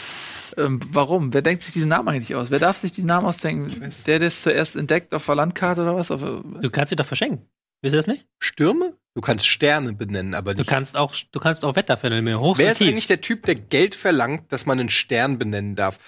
Ähm, 0.57 0.81
warum? 0.91 1.35
Wer 1.35 1.43
denkt 1.43 1.63
sich 1.63 1.75
diesen 1.75 1.89
Namen 1.89 2.09
eigentlich 2.09 2.35
aus? 2.35 2.51
Wer 2.51 2.59
darf 2.59 2.79
sich 2.79 2.93
diesen 2.93 3.09
Namen 3.09 3.27
ausdenken? 3.27 3.93
Der, 4.07 4.19
der 4.19 4.29
es 4.29 4.43
zuerst 4.43 4.77
entdeckt 4.77 5.13
auf 5.13 5.27
der 5.27 5.35
Landkarte 5.35 5.83
oder 5.83 5.97
was? 5.97 6.11
Auf, 6.11 6.23
du 6.23 6.71
kannst 6.71 6.91
sie 6.91 6.97
doch 6.97 7.07
verschenken. 7.07 7.47
Wisst 7.83 7.95
ihr 7.95 7.99
das 7.99 8.07
nicht? 8.07 8.27
Stürme? 8.39 8.95
Du 9.15 9.21
kannst 9.21 9.47
Sterne 9.47 9.93
benennen, 9.93 10.35
aber 10.35 10.55
nicht. 10.55 10.67
Du 10.67 10.71
kannst 10.71 10.97
auch, 10.97 11.15
du 11.31 11.41
kannst 11.41 11.65
auch 11.65 11.77
Wetterphänomene 11.77 12.41
hoch. 12.41 12.59
Wer 12.59 12.73
ist 12.73 12.79
tief. 12.79 12.89
eigentlich 12.89 13.07
der 13.07 13.21
Typ, 13.21 13.45
der 13.47 13.55
Geld 13.55 13.95
verlangt, 13.95 14.51
dass 14.53 14.67
man 14.67 14.81
einen 14.81 14.89
Stern 14.89 15.39
benennen 15.39 15.75
darf? 15.75 15.99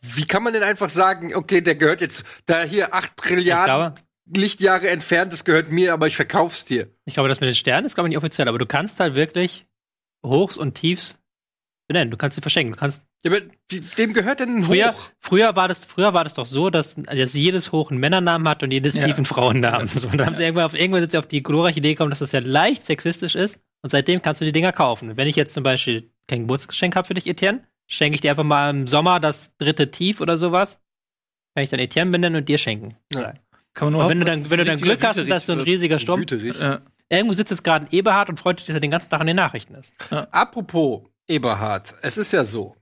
Wie 0.00 0.26
kann 0.26 0.42
man 0.42 0.52
denn 0.52 0.62
einfach 0.62 0.88
sagen, 0.88 1.34
okay, 1.34 1.60
der 1.60 1.74
gehört 1.74 2.00
jetzt 2.00 2.24
da 2.46 2.62
hier 2.62 2.94
acht 2.94 3.16
Trilliarden 3.16 3.94
Lichtjahre 4.34 4.88
entfernt, 4.88 5.32
das 5.32 5.44
gehört 5.44 5.70
mir, 5.70 5.92
aber 5.92 6.08
ich 6.08 6.16
verkauf's 6.16 6.64
dir. 6.64 6.88
Ich 7.04 7.14
glaube, 7.14 7.28
das 7.28 7.40
mit 7.40 7.48
den 7.48 7.54
Sternen 7.54 7.86
ist, 7.86 7.94
glaube 7.94 8.08
ich, 8.08 8.10
nicht 8.10 8.18
offiziell, 8.18 8.48
aber 8.48 8.58
du 8.58 8.66
kannst 8.66 8.98
halt 8.98 9.14
wirklich 9.14 9.66
Hochs 10.24 10.56
und 10.56 10.74
Tiefs 10.74 11.18
benennen. 11.86 12.10
Du 12.10 12.16
kannst 12.16 12.34
sie 12.34 12.40
verschenken. 12.40 12.72
Du 12.72 12.78
kannst. 12.78 13.04
Ja, 13.24 13.30
aber 13.30 13.40
dem 13.98 14.12
gehört 14.12 14.40
denn 14.40 14.58
ein 14.58 14.64
früher, 14.64 14.92
Hoch? 14.92 15.10
Früher 15.20 15.56
war 15.56 15.68
das, 15.68 15.84
früher 15.84 16.14
war 16.14 16.24
das 16.24 16.34
doch 16.34 16.46
so, 16.46 16.70
dass, 16.70 16.96
dass 16.96 17.34
jedes 17.34 17.72
Hoch 17.72 17.90
einen 17.90 18.00
Männernamen 18.00 18.48
hat 18.48 18.62
und 18.62 18.70
jedes 18.70 18.94
ja. 18.94 19.04
Tief 19.04 19.16
einen 19.16 19.24
Frauennamen. 19.24 19.88
So, 19.88 20.08
und 20.08 20.18
dann 20.18 20.26
haben 20.26 20.34
sie 20.34 20.42
irgendwann 20.42 20.66
auf 20.66 20.74
irgendwann 20.74 21.00
sind 21.00 21.12
sie 21.12 21.18
auf 21.18 21.26
die 21.26 21.42
glorreiche 21.42 21.78
Idee 21.78 21.94
gekommen, 21.94 22.10
dass 22.10 22.18
das 22.18 22.32
ja 22.32 22.40
leicht 22.40 22.86
sexistisch 22.86 23.34
ist. 23.34 23.60
Und 23.82 23.90
seitdem 23.90 24.22
kannst 24.22 24.40
du 24.40 24.44
die 24.44 24.52
Dinger 24.52 24.72
kaufen. 24.72 25.16
Wenn 25.16 25.28
ich 25.28 25.36
jetzt 25.36 25.54
zum 25.54 25.62
Beispiel 25.62 26.10
kein 26.28 26.42
Geburtsgeschenk 26.42 26.96
habe 26.96 27.06
für 27.06 27.14
dich, 27.14 27.26
Etienne, 27.26 27.64
schenke 27.86 28.16
ich 28.16 28.20
dir 28.20 28.30
einfach 28.30 28.44
mal 28.44 28.70
im 28.70 28.86
Sommer 28.86 29.20
das 29.20 29.56
dritte 29.58 29.90
Tief 29.90 30.20
oder 30.20 30.38
sowas. 30.38 30.80
Kann 31.54 31.64
ich 31.64 31.70
dann 31.70 31.80
Etienne 31.80 32.10
benennen 32.10 32.40
und 32.40 32.48
dir 32.48 32.58
schenken. 32.58 32.96
Ja. 33.12 33.34
Kann 33.74 33.86
man 33.86 33.92
nur 33.92 34.02
und 34.02 34.10
wenn 34.10 34.20
du 34.20 34.26
dann, 34.26 34.50
wenn 34.50 34.58
du 34.58 34.64
dann 34.64 34.80
Glück 34.80 35.02
hast, 35.04 35.18
dass 35.28 35.46
so 35.46 35.52
ein 35.52 35.60
riesiger 35.60 35.98
Sturm. 35.98 36.24
Irgendwo 37.08 37.34
sitzt 37.34 37.50
jetzt 37.52 37.62
gerade 37.62 37.86
ein 37.86 37.92
Eberhard 37.92 38.28
und 38.28 38.40
freut 38.40 38.58
sich, 38.58 38.66
dass 38.66 38.74
er 38.74 38.80
den 38.80 38.90
ganzen 38.90 39.10
Tag 39.10 39.20
an 39.20 39.28
den 39.28 39.36
Nachrichten 39.36 39.74
ist. 39.74 39.94
Ja. 40.10 40.26
Apropos 40.32 41.02
Eberhard, 41.28 41.94
es 42.02 42.16
ist 42.18 42.32
ja 42.32 42.44
so. 42.44 42.76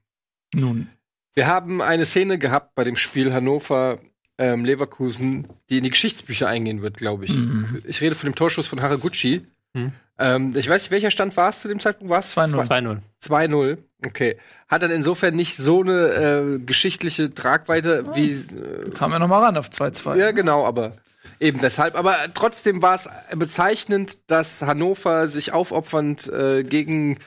Nun. 0.54 0.88
Wir 1.34 1.46
haben 1.46 1.82
eine 1.82 2.06
Szene 2.06 2.38
gehabt 2.38 2.74
bei 2.74 2.84
dem 2.84 2.96
Spiel 2.96 3.32
Hannover 3.32 3.98
ähm, 4.38 4.64
Leverkusen, 4.64 5.48
die 5.70 5.78
in 5.78 5.84
die 5.84 5.90
Geschichtsbücher 5.90 6.48
eingehen 6.48 6.82
wird, 6.82 6.96
glaube 6.96 7.24
ich. 7.24 7.32
Mhm. 7.32 7.82
Ich 7.84 8.00
rede 8.00 8.14
von 8.14 8.30
dem 8.30 8.34
Torschuss 8.34 8.66
von 8.66 8.82
Haraguchi. 8.82 9.42
Mhm. 9.72 9.92
Ähm, 10.18 10.52
ich 10.56 10.68
weiß 10.68 10.82
nicht, 10.82 10.90
welcher 10.92 11.10
Stand 11.10 11.36
war 11.36 11.48
es 11.48 11.60
zu 11.60 11.68
dem 11.68 11.80
Zeitpunkt? 11.80 12.10
War 12.10 12.20
es 12.20 12.36
2-0. 12.36 12.98
2-0. 13.24 13.78
Okay. 14.06 14.36
Hat 14.68 14.82
dann 14.82 14.90
insofern 14.90 15.34
nicht 15.34 15.56
so 15.56 15.82
eine 15.82 15.92
äh, 15.92 16.58
geschichtliche 16.60 17.34
Tragweite 17.34 18.04
ja. 18.06 18.16
wie. 18.16 18.30
Äh, 18.30 18.90
Kam 18.90 19.10
ja 19.12 19.18
noch 19.18 19.28
mal 19.28 19.42
ran 19.42 19.56
auf 19.56 19.68
2-2. 19.68 20.16
Ja, 20.16 20.30
genau, 20.30 20.64
aber 20.64 20.96
eben 21.40 21.60
deshalb. 21.60 21.96
Aber 21.96 22.14
trotzdem 22.32 22.82
war 22.82 22.94
es 22.94 23.08
bezeichnend, 23.36 24.30
dass 24.30 24.62
Hannover 24.62 25.26
sich 25.26 25.52
aufopfernd 25.52 26.28
äh, 26.28 26.62
gegen 26.62 27.18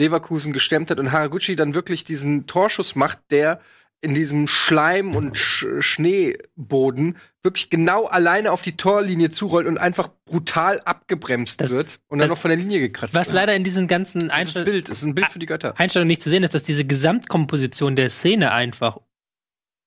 Leverkusen 0.00 0.52
gestemmt 0.52 0.90
hat 0.90 0.98
und 0.98 1.12
Haraguchi 1.12 1.54
dann 1.54 1.74
wirklich 1.74 2.04
diesen 2.04 2.46
Torschuss 2.46 2.96
macht, 2.96 3.18
der 3.30 3.60
in 4.02 4.14
diesem 4.14 4.46
Schleim 4.46 5.14
und 5.14 5.36
Sch 5.36 5.66
Schneeboden 5.80 7.18
wirklich 7.42 7.68
genau 7.68 8.06
alleine 8.06 8.50
auf 8.50 8.62
die 8.62 8.76
Torlinie 8.76 9.30
zurollt 9.30 9.66
und 9.66 9.78
einfach 9.78 10.08
brutal 10.24 10.80
abgebremst 10.80 11.60
das, 11.60 11.70
wird 11.70 12.00
und 12.08 12.18
dann 12.18 12.30
noch 12.30 12.38
von 12.38 12.48
der 12.48 12.56
Linie 12.56 12.80
gekratzt 12.80 13.12
was 13.12 13.26
wird. 13.26 13.34
Was 13.34 13.34
leider 13.34 13.54
in 13.54 13.62
diesen 13.62 13.88
ganzen 13.88 14.30
Einstellungen 14.30 14.72
Bild 14.72 14.88
ist 14.88 15.02
ein 15.02 15.14
Bild 15.14 15.28
für 15.28 15.38
die 15.38 15.46
Götter. 15.46 15.74
Einstellungen 15.78 16.08
nicht 16.08 16.22
zu 16.22 16.30
sehen 16.30 16.42
ist, 16.42 16.54
dass 16.54 16.64
diese 16.64 16.86
Gesamtkomposition 16.86 17.94
der 17.94 18.08
Szene 18.08 18.52
einfach 18.52 18.98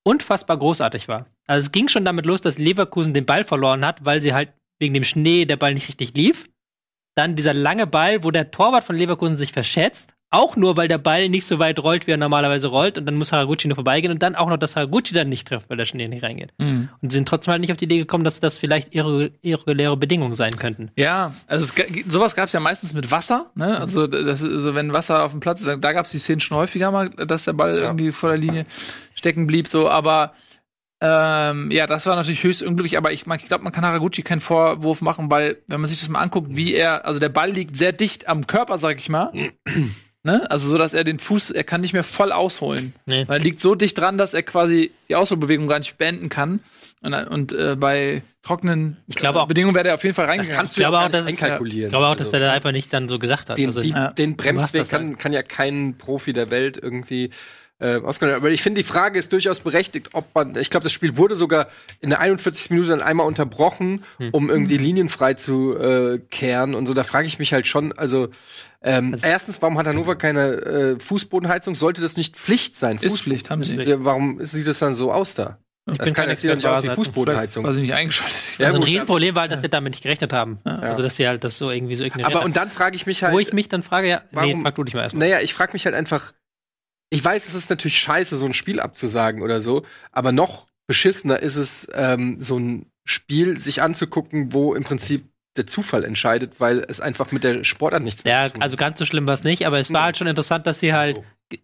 unfassbar 0.04 0.58
großartig 0.58 1.08
war. 1.08 1.26
Also 1.47 1.65
es 1.65 1.71
ging 1.71 1.88
schon 1.88 2.06
damit 2.06 2.26
los, 2.26 2.41
dass 2.41 2.60
Leverkusen 2.60 3.13
den 3.13 3.26
Ball 3.26 3.43
verloren 3.43 3.86
hat, 3.86 4.06
weil 4.06 4.21
sie 4.21 4.34
halt 4.34 4.54
wegen 4.80 4.93
dem 4.93 5.04
Schnee 5.04 5.45
der 5.45 5.58
Ball 5.58 5.73
nicht 5.73 5.88
richtig 5.88 6.13
lief. 6.15 6.49
Dann 7.15 7.36
dieser 7.36 7.54
lange 7.54 7.88
Ball, 7.88 8.23
wo 8.23 8.32
der 8.32 8.52
Torwart 8.52 8.84
von 8.84 8.95
Leverkusen 8.95 9.36
sich 9.36 9.52
verschätzt. 9.52 10.12
Auch 10.32 10.56
nur, 10.56 10.78
weil 10.78 10.88
der 10.88 10.97
Ball 10.97 11.30
nicht 11.30 11.45
so 11.45 11.60
weit 11.60 11.78
rollt, 11.78 12.08
wie 12.08 12.12
er 12.12 12.17
normalerweise 12.17 12.65
rollt. 12.67 12.97
Und 12.97 13.06
dann 13.06 13.13
muss 13.13 13.32
Haraguchi 13.32 13.67
nur 13.67 13.76
vorbeigehen. 13.76 14.12
Und 14.12 14.23
dann 14.23 14.36
auch 14.36 14.49
noch, 14.49 14.58
dass 14.58 14.76
Haraguchi 14.76 15.13
dann 15.13 15.30
nicht 15.30 15.47
trifft, 15.47 15.69
weil 15.69 15.78
der 15.78 15.86
Schnee 15.86 16.08
nicht 16.08 16.23
reingeht. 16.23 16.54
Mhm. 16.58 16.89
Und 17.04 17.12
sie 17.12 17.17
sind 17.17 17.28
trotzdem 17.28 17.52
halt 17.52 17.62
nicht 17.62 17.69
auf 17.69 17.78
die 17.78 17.86
Idee 17.86 17.99
gekommen, 17.99 18.23
dass 18.23 18.39
das 18.39 18.58
vielleicht 18.58 18.95
irreguläre 18.95 19.95
Bedingungen 19.95 20.34
sein 20.34 20.56
könnten. 20.56 20.89
Ja, 20.95 21.36
also 21.45 21.65
es, 21.65 22.12
sowas 22.12 22.36
gab 22.36 22.45
es 22.45 22.54
ja 22.54 22.60
meistens 22.60 22.95
mit 22.95 23.12
Wasser. 23.12 23.52
Ne? 23.54 23.80
Also, 23.80 24.08
das, 24.08 24.43
also 24.43 24.73
wenn 24.73 24.91
Wasser 24.91 25.23
auf 25.23 25.32
dem 25.32 25.39
Platz 25.39 25.62
ist, 25.62 25.67
da 25.67 25.91
gab 25.91 26.06
es 26.06 26.12
die 26.12 26.19
Szenen 26.19 26.39
schon 26.39 26.58
häufiger 26.58 26.89
mal, 26.89 27.12
dass 27.12 27.45
der 27.45 27.54
Ball 27.54 27.76
ja. 27.76 27.84
irgendwie 27.84 28.12
vor 28.12 28.30
der 28.30 28.39
Linie 28.39 28.63
stecken 29.13 29.45
blieb. 29.45 29.67
So, 29.67 29.88
aber 29.88 30.34
ähm, 31.05 31.69
ja, 31.69 31.85
das 31.85 32.05
war 32.05 32.15
natürlich 32.15 32.45
höchst 32.45 32.63
unglücklich, 32.63 32.97
aber 32.97 33.11
ich, 33.11 33.25
ich 33.27 33.47
glaube, 33.47 33.65
man 33.65 33.73
kann 33.73 33.85
Haraguchi 33.85 34.21
keinen 34.21 34.39
Vorwurf 34.39 35.01
machen, 35.01 35.29
weil, 35.29 35.57
wenn 35.67 35.81
man 35.81 35.89
sich 35.89 35.99
das 35.99 36.07
mal 36.07 36.21
anguckt, 36.21 36.55
wie 36.55 36.73
er, 36.73 37.05
also 37.05 37.19
der 37.19 37.27
Ball 37.27 37.51
liegt 37.51 37.75
sehr 37.75 37.91
dicht 37.91 38.29
am 38.29 38.47
Körper, 38.47 38.77
sag 38.77 38.99
ich 38.99 39.09
mal. 39.09 39.33
ne? 40.23 40.49
Also 40.49 40.69
so, 40.69 40.77
dass 40.77 40.93
er 40.93 41.03
den 41.03 41.19
Fuß, 41.19 41.51
er 41.51 41.65
kann 41.65 41.81
nicht 41.81 41.91
mehr 41.91 42.05
voll 42.05 42.31
ausholen. 42.31 42.93
Nee. 43.05 43.25
Weil 43.27 43.39
er 43.39 43.43
liegt 43.43 43.59
so 43.59 43.75
dicht 43.75 43.97
dran, 43.97 44.17
dass 44.17 44.33
er 44.33 44.43
quasi 44.43 44.91
die 45.09 45.15
Ausholbewegung 45.15 45.67
gar 45.67 45.79
nicht 45.79 45.97
beenden 45.97 46.29
kann. 46.29 46.61
Und, 47.01 47.13
und 47.13 47.51
äh, 47.51 47.75
bei 47.77 48.21
trockenen 48.41 48.95
ich 49.07 49.15
glaube 49.17 49.41
auch, 49.41 49.47
Bedingungen 49.49 49.75
wäre 49.75 49.89
er 49.89 49.95
auf 49.95 50.03
jeden 50.03 50.15
Fall 50.15 50.27
reingegangen. 50.27 50.51
Das 50.51 50.57
kannst 50.57 50.77
du 50.77 50.81
ich 50.81 50.87
glaube 50.87 50.99
auch, 50.99 51.09
dass 51.09 51.27
einkalkulieren. 51.27 51.87
Ich 51.87 51.91
glaube 51.91 52.07
auch, 52.07 52.15
dass 52.15 52.27
also, 52.27 52.37
er 52.37 52.47
da 52.47 52.53
einfach 52.53 52.71
nicht 52.71 52.93
dann 52.93 53.09
so 53.09 53.19
gedacht 53.19 53.49
hat. 53.49 53.57
Den, 53.57 53.67
also, 53.67 53.81
die, 53.81 53.89
ja. 53.89 54.13
den 54.13 54.37
Bremsweg 54.37 54.87
kann, 54.87 55.07
halt. 55.07 55.19
kann 55.19 55.33
ja 55.33 55.43
kein 55.43 55.97
Profi 55.97 56.31
der 56.31 56.49
Welt 56.49 56.79
irgendwie 56.81 57.29
äh, 57.84 58.02
ausgenommen. 58.04 58.38
Aber 58.38 58.50
ich 58.50 58.62
finde, 58.62 58.82
die 58.82 58.88
Frage 58.88 59.19
ist 59.19 59.34
durchaus 59.34 59.60
berechtigt, 59.60 60.10
ob 60.13 60.34
man, 60.34 60.56
ich 60.56 60.69
glaube, 60.69 60.84
das 60.84 60.93
Spiel 60.93 61.17
wurde 61.17 61.36
sogar 61.36 61.67
in 62.00 62.10
der 62.10 62.22
41 62.22 62.69
Minute 62.69 62.89
dann 62.89 63.02
einmal 63.02 63.28
unterbrochen, 63.28 64.04
hm. 64.17 64.30
um 64.32 64.50
irgendwie 64.50 64.78
linienfrei 64.78 65.34
zu 65.34 65.78
äh, 65.78 66.19
kehren 66.32 66.76
und 66.76 66.88
so. 66.88 66.93
Da 66.93 67.04
frage 67.04 67.28
ich 67.28 67.39
mich 67.39 67.54
halt 67.54 67.67
schon, 67.67 67.91
also, 67.93 68.30
ähm, 68.82 69.13
also 69.13 69.28
erstens, 69.28 69.62
warum 69.62 69.78
hat 69.78 69.88
Hannover 69.88 70.15
keine 70.15 70.54
äh, 70.54 71.00
Fußbodenheizung? 71.00 71.76
Sollte 71.76 72.02
das 72.02 72.17
nicht 72.17 72.38
Pflicht 72.38 72.78
sein? 72.78 72.98
Fuß 72.98 73.15
ist 73.15 73.22
Pflicht, 73.22 73.50
haben 73.50 73.63
sie. 73.63 73.76
Ja, 73.82 74.04
warum 74.04 74.43
sieht 74.43 74.67
das 74.67 74.80
dann 74.80 74.96
so 74.96 75.12
aus 75.12 75.36
da? 75.36 75.58
Ich 75.91 75.98
das 75.98 76.13
kann 76.13 76.30
jetzt 76.30 76.43
nicht 76.46 76.65
aus 76.65 76.82
wie 76.82 76.89
Fußbodenheizung. 76.89 77.65
Weil 77.65 77.74
sie 77.74 77.82
nicht 77.82 77.93
eingeschaltet. 77.93 78.38
Ja, 78.58 78.67
also 78.67 78.78
ein 78.78 78.84
Riesenproblem 78.84 79.36
war 79.36 79.41
halt, 79.41 79.52
dass 79.52 79.60
sie 79.60 79.67
damit 79.67 79.91
nicht 79.91 80.04
gerechnet 80.04 80.32
haben. 80.32 80.60
Ja. 80.65 80.80
Also 80.80 81.04
dass 81.04 81.17
sie 81.17 81.28
halt 81.28 81.43
das 81.43 81.58
so 81.58 81.72
irgendwie 81.72 81.98
so 81.98 82.06
ignorieren. 82.06 82.34
Aber 82.34 82.46
und 82.46 82.56
dann 82.56 82.72
frage 82.72 82.96
ich 82.96 83.06
mich 83.06 83.22
halt. 83.22 83.34
Wo 83.34 83.39
ich 83.39 83.52
mich 83.52 83.67
dann 83.67 83.82
frage, 83.82 84.08
ja, 84.08 84.22
warum, 84.32 84.60
nee, 84.60 84.63
frag 84.63 84.76
du 84.76 84.86
dich 84.86 84.93
mal 84.93 85.02
erstmal. 85.02 85.28
Naja, 85.28 85.41
ich 85.41 85.54
frage 85.54 85.74
mich 85.74 85.86
halt 85.86 85.93
einfach, 85.93 86.32
ich 87.13 87.23
weiß, 87.23 87.47
es 87.47 87.54
ist 87.54 87.69
natürlich 87.69 87.99
scheiße, 87.99 88.36
so 88.38 88.45
ein 88.45 88.56
Spiel 88.56 88.80
abzusagen 88.80 89.43
oder 89.43 89.62
so, 89.62 89.84
aber 90.12 90.32
noch 90.32 90.65
beschissener 90.88 91.39
ist 91.39 91.58
es, 91.58 91.88
ähm, 91.93 92.38
so 92.39 92.58
ein 92.58 92.88
Spiel 93.06 93.60
sich 93.60 93.84
anzugucken, 93.84 94.52
wo 94.52 94.73
im 94.73 94.84
Prinzip 94.84 95.26
der 95.56 95.67
Zufall 95.67 96.06
entscheidet, 96.06 96.60
weil 96.60 96.84
es 96.89 97.02
einfach 97.02 97.32
mit 97.32 97.43
der 97.43 97.63
Sportart 97.63 98.02
nichts 98.02 98.23
ja, 98.26 98.47
zu 98.47 98.54
tun 98.54 98.63
Also 98.63 98.78
ganz 98.78 98.97
so 98.97 99.06
schlimm 99.06 99.28
war 99.28 99.36
es 99.36 99.43
nicht, 99.43 99.67
aber 99.67 99.78
es 99.78 99.93
war 99.93 100.02
halt 100.02 100.17
schon 100.17 100.26
interessant, 100.26 100.65
dass 100.65 100.80
sie 100.80 100.93
halt 100.93 101.21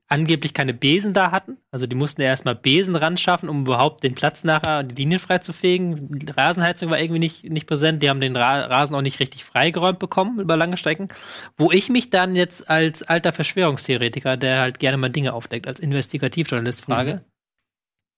angeblich 0.08 0.54
keine 0.54 0.74
Besen 0.74 1.14
da 1.14 1.32
hatten. 1.32 1.58
Also 1.72 1.86
die 1.86 1.96
mussten 1.96 2.22
ja 2.22 2.28
erstmal 2.28 2.56
Besen 2.56 2.96
ran 2.96 3.18
schaffen, 3.18 3.50
um 3.50 3.62
überhaupt 3.62 4.04
den 4.04 4.16
Platz 4.16 4.44
nachher 4.44 4.84
die 4.84 4.96
Linien 4.96 5.20
frei 5.20 5.40
zu 5.40 5.54
fegen. 5.54 6.20
Die 6.20 6.32
Rasenheizung 6.32 6.90
war 6.90 7.00
irgendwie 7.00 7.20
nicht, 7.20 7.44
nicht 7.46 7.68
präsent. 7.68 8.02
Die 8.04 8.10
haben 8.10 8.22
den 8.22 8.36
Ra 8.36 8.66
Rasen 8.66 8.96
auch 8.96 9.02
nicht 9.02 9.20
richtig 9.20 9.44
freigeräumt 9.46 10.00
bekommen 10.00 10.40
über 10.40 10.58
lange 10.58 10.78
Strecken. 10.78 11.10
Wo 11.58 11.72
ich 11.72 11.90
mich 11.90 12.10
dann 12.10 12.36
jetzt 12.36 12.70
als 12.70 13.04
alter 13.04 13.34
Verschwörungstheoretiker, 13.34 14.38
der 14.38 14.60
halt 14.60 14.80
gerne 14.80 14.98
mal 14.98 15.10
Dinge 15.10 15.34
aufdeckt, 15.34 15.68
als 15.68 15.80
Investigativjournalist 15.80 16.82
frage, 16.82 17.14
mhm. 17.14 17.22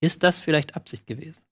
ist 0.02 0.24
das 0.24 0.40
vielleicht 0.40 0.76
Absicht 0.76 1.08
gewesen? 1.08 1.44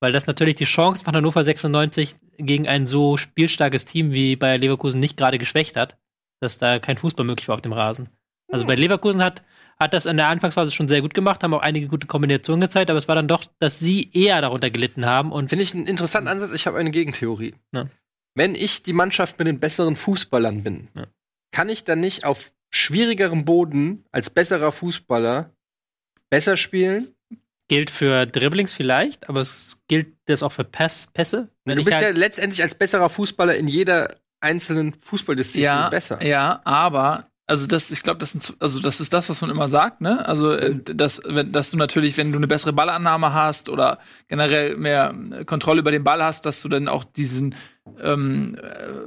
Weil 0.00 0.12
das 0.12 0.26
natürlich 0.26 0.56
die 0.56 0.64
Chance 0.64 1.04
von 1.04 1.14
Hannover 1.14 1.44
96 1.44 2.16
gegen 2.36 2.66
ein 2.66 2.86
so 2.86 3.16
spielstarkes 3.16 3.84
Team 3.84 4.12
wie 4.12 4.34
bei 4.34 4.56
Leverkusen 4.56 4.98
nicht 4.98 5.16
gerade 5.16 5.38
geschwächt 5.38 5.76
hat, 5.76 5.96
dass 6.40 6.58
da 6.58 6.80
kein 6.80 6.96
Fußball 6.96 7.24
möglich 7.24 7.46
war 7.46 7.54
auf 7.54 7.62
dem 7.62 7.72
Rasen. 7.72 8.08
Also 8.52 8.66
bei 8.66 8.74
Leverkusen 8.74 9.22
hat, 9.22 9.42
hat 9.78 9.94
das 9.94 10.06
in 10.06 10.16
der 10.16 10.28
Anfangsphase 10.28 10.70
schon 10.70 10.88
sehr 10.88 11.00
gut 11.00 11.14
gemacht, 11.14 11.42
haben 11.42 11.54
auch 11.54 11.62
einige 11.62 11.88
gute 11.88 12.06
Kombinationen 12.06 12.60
gezeigt, 12.60 12.90
aber 12.90 12.98
es 12.98 13.08
war 13.08 13.14
dann 13.14 13.28
doch, 13.28 13.44
dass 13.58 13.78
sie 13.78 14.10
eher 14.12 14.40
darunter 14.40 14.70
gelitten 14.70 15.06
haben. 15.06 15.32
Und 15.32 15.48
Finde 15.48 15.64
ich 15.64 15.74
einen 15.74 15.86
interessanten 15.86 16.28
Ansatz. 16.28 16.52
Ich 16.52 16.66
habe 16.66 16.78
eine 16.78 16.90
Gegentheorie. 16.90 17.54
Ja. 17.74 17.86
Wenn 18.34 18.54
ich 18.54 18.82
die 18.82 18.92
Mannschaft 18.92 19.38
mit 19.38 19.48
den 19.48 19.60
besseren 19.60 19.96
Fußballern 19.96 20.62
bin, 20.62 20.88
ja. 20.94 21.06
kann 21.50 21.68
ich 21.68 21.84
dann 21.84 22.00
nicht 22.00 22.24
auf 22.24 22.52
schwierigerem 22.70 23.44
Boden 23.44 24.04
als 24.12 24.30
besserer 24.30 24.72
Fußballer 24.72 25.50
besser 26.30 26.56
spielen 26.56 27.14
gilt 27.72 27.88
für 27.88 28.26
Dribblings 28.26 28.74
vielleicht, 28.74 29.30
aber 29.30 29.40
es 29.40 29.78
gilt 29.88 30.14
das 30.26 30.42
auch 30.42 30.52
für 30.52 30.62
Pass, 30.62 31.08
Pässe. 31.14 31.48
Wenn 31.64 31.78
du 31.78 31.84
bist 31.84 31.96
halt 31.96 32.14
ja 32.14 32.20
letztendlich 32.20 32.62
als 32.62 32.74
besserer 32.74 33.08
Fußballer 33.08 33.54
in 33.54 33.66
jeder 33.66 34.14
einzelnen 34.40 34.92
Fußballdisziplin 34.92 35.64
ja, 35.64 35.88
besser. 35.88 36.22
Ja, 36.22 36.60
aber 36.64 37.30
also 37.46 37.66
das, 37.66 37.90
ich 37.90 38.02
glaube, 38.02 38.18
das, 38.18 38.36
also 38.60 38.80
das 38.80 39.00
ist 39.00 39.12
das, 39.12 39.28
was 39.28 39.40
man 39.40 39.50
immer 39.50 39.68
sagt, 39.68 40.00
ne? 40.00 40.26
Also 40.26 40.52
äh, 40.52 40.76
dass, 40.82 41.20
wenn, 41.24 41.52
dass 41.52 41.70
du 41.70 41.76
natürlich, 41.76 42.16
wenn 42.16 42.30
du 42.30 42.38
eine 42.38 42.46
bessere 42.46 42.72
Ballannahme 42.72 43.34
hast 43.34 43.68
oder 43.68 43.98
generell 44.28 44.76
mehr 44.76 45.14
Kontrolle 45.46 45.80
über 45.80 45.90
den 45.90 46.04
Ball 46.04 46.22
hast, 46.22 46.46
dass 46.46 46.62
du 46.62 46.68
dann 46.68 46.88
auch 46.88 47.04
diesen 47.04 47.54
ähm, 48.00 48.56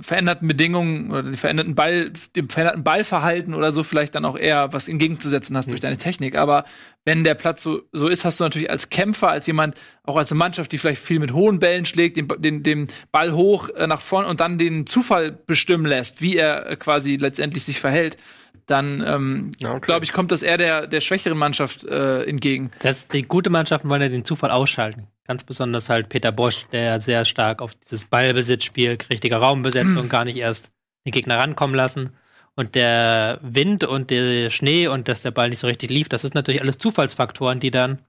veränderten 0.01 0.47
Bedingungen 0.47 1.11
oder 1.11 1.23
die 1.23 1.37
veränderten 1.37 1.75
Ball, 1.75 2.11
dem 2.35 2.49
veränderten 2.49 2.83
Ballverhalten 2.83 3.53
oder 3.53 3.71
so 3.71 3.83
vielleicht 3.83 4.15
dann 4.15 4.25
auch 4.25 4.37
eher 4.37 4.73
was 4.73 4.87
entgegenzusetzen 4.87 5.55
hast 5.55 5.67
mhm. 5.67 5.71
durch 5.71 5.81
deine 5.81 5.97
Technik. 5.97 6.35
Aber 6.35 6.65
wenn 7.05 7.23
der 7.23 7.35
Platz 7.35 7.63
so, 7.63 7.81
so 7.93 8.07
ist, 8.07 8.25
hast 8.25 8.39
du 8.39 8.43
natürlich 8.43 8.69
als 8.69 8.89
Kämpfer, 8.89 9.29
als 9.29 9.47
jemand, 9.47 9.75
auch 10.03 10.17
als 10.17 10.31
eine 10.31 10.39
Mannschaft, 10.39 10.71
die 10.71 10.77
vielleicht 10.77 11.01
viel 11.01 11.19
mit 11.19 11.33
hohen 11.33 11.59
Bällen 11.59 11.85
schlägt, 11.85 12.17
den, 12.17 12.27
den, 12.39 12.63
den 12.63 12.87
Ball 13.11 13.31
hoch 13.33 13.69
äh, 13.69 13.87
nach 13.87 14.01
vorne 14.01 14.27
und 14.27 14.39
dann 14.39 14.57
den 14.57 14.85
Zufall 14.85 15.31
bestimmen 15.31 15.85
lässt, 15.85 16.21
wie 16.21 16.35
er 16.35 16.69
äh, 16.69 16.75
quasi 16.75 17.15
letztendlich 17.15 17.63
sich 17.63 17.79
verhält, 17.79 18.17
dann 18.65 19.03
ähm, 19.07 19.51
okay. 19.63 19.79
glaube 19.81 20.05
ich, 20.05 20.11
kommt 20.11 20.31
das 20.31 20.41
eher 20.41 20.57
der, 20.57 20.87
der 20.87 21.01
schwächeren 21.01 21.37
Mannschaft 21.37 21.85
äh, 21.85 22.23
entgegen. 22.23 22.71
Das, 22.79 23.07
die 23.07 23.23
gute 23.23 23.49
Mannschaften 23.49 23.89
wollen 23.89 24.01
ja 24.01 24.09
den 24.09 24.25
Zufall 24.25 24.51
ausschalten. 24.51 25.07
Ganz 25.27 25.43
besonders 25.43 25.89
halt 25.89 26.09
Peter 26.09 26.31
Bosch, 26.31 26.67
der 26.71 27.01
sehr 27.01 27.25
stark 27.25 27.61
auf 27.61 27.73
dieses 27.75 28.05
Ballbesitzspiel, 28.05 28.97
richtige 29.09 29.37
Raumbesetzung, 29.37 30.09
gar 30.09 30.25
nicht 30.25 30.37
erst 30.37 30.71
den 31.05 31.11
Gegner 31.11 31.37
rankommen 31.37 31.75
lassen. 31.75 32.11
Und 32.55 32.75
der 32.75 33.39
Wind 33.41 33.83
und 33.83 34.11
der 34.11 34.49
Schnee 34.49 34.87
und 34.87 35.07
dass 35.07 35.21
der 35.21 35.31
Ball 35.31 35.49
nicht 35.49 35.59
so 35.59 35.67
richtig 35.67 35.89
lief, 35.89 36.07
das 36.07 36.23
ist 36.23 36.35
natürlich 36.35 36.61
alles 36.61 36.77
Zufallsfaktoren, 36.77 37.59
die 37.59 37.71
dann 37.71 37.99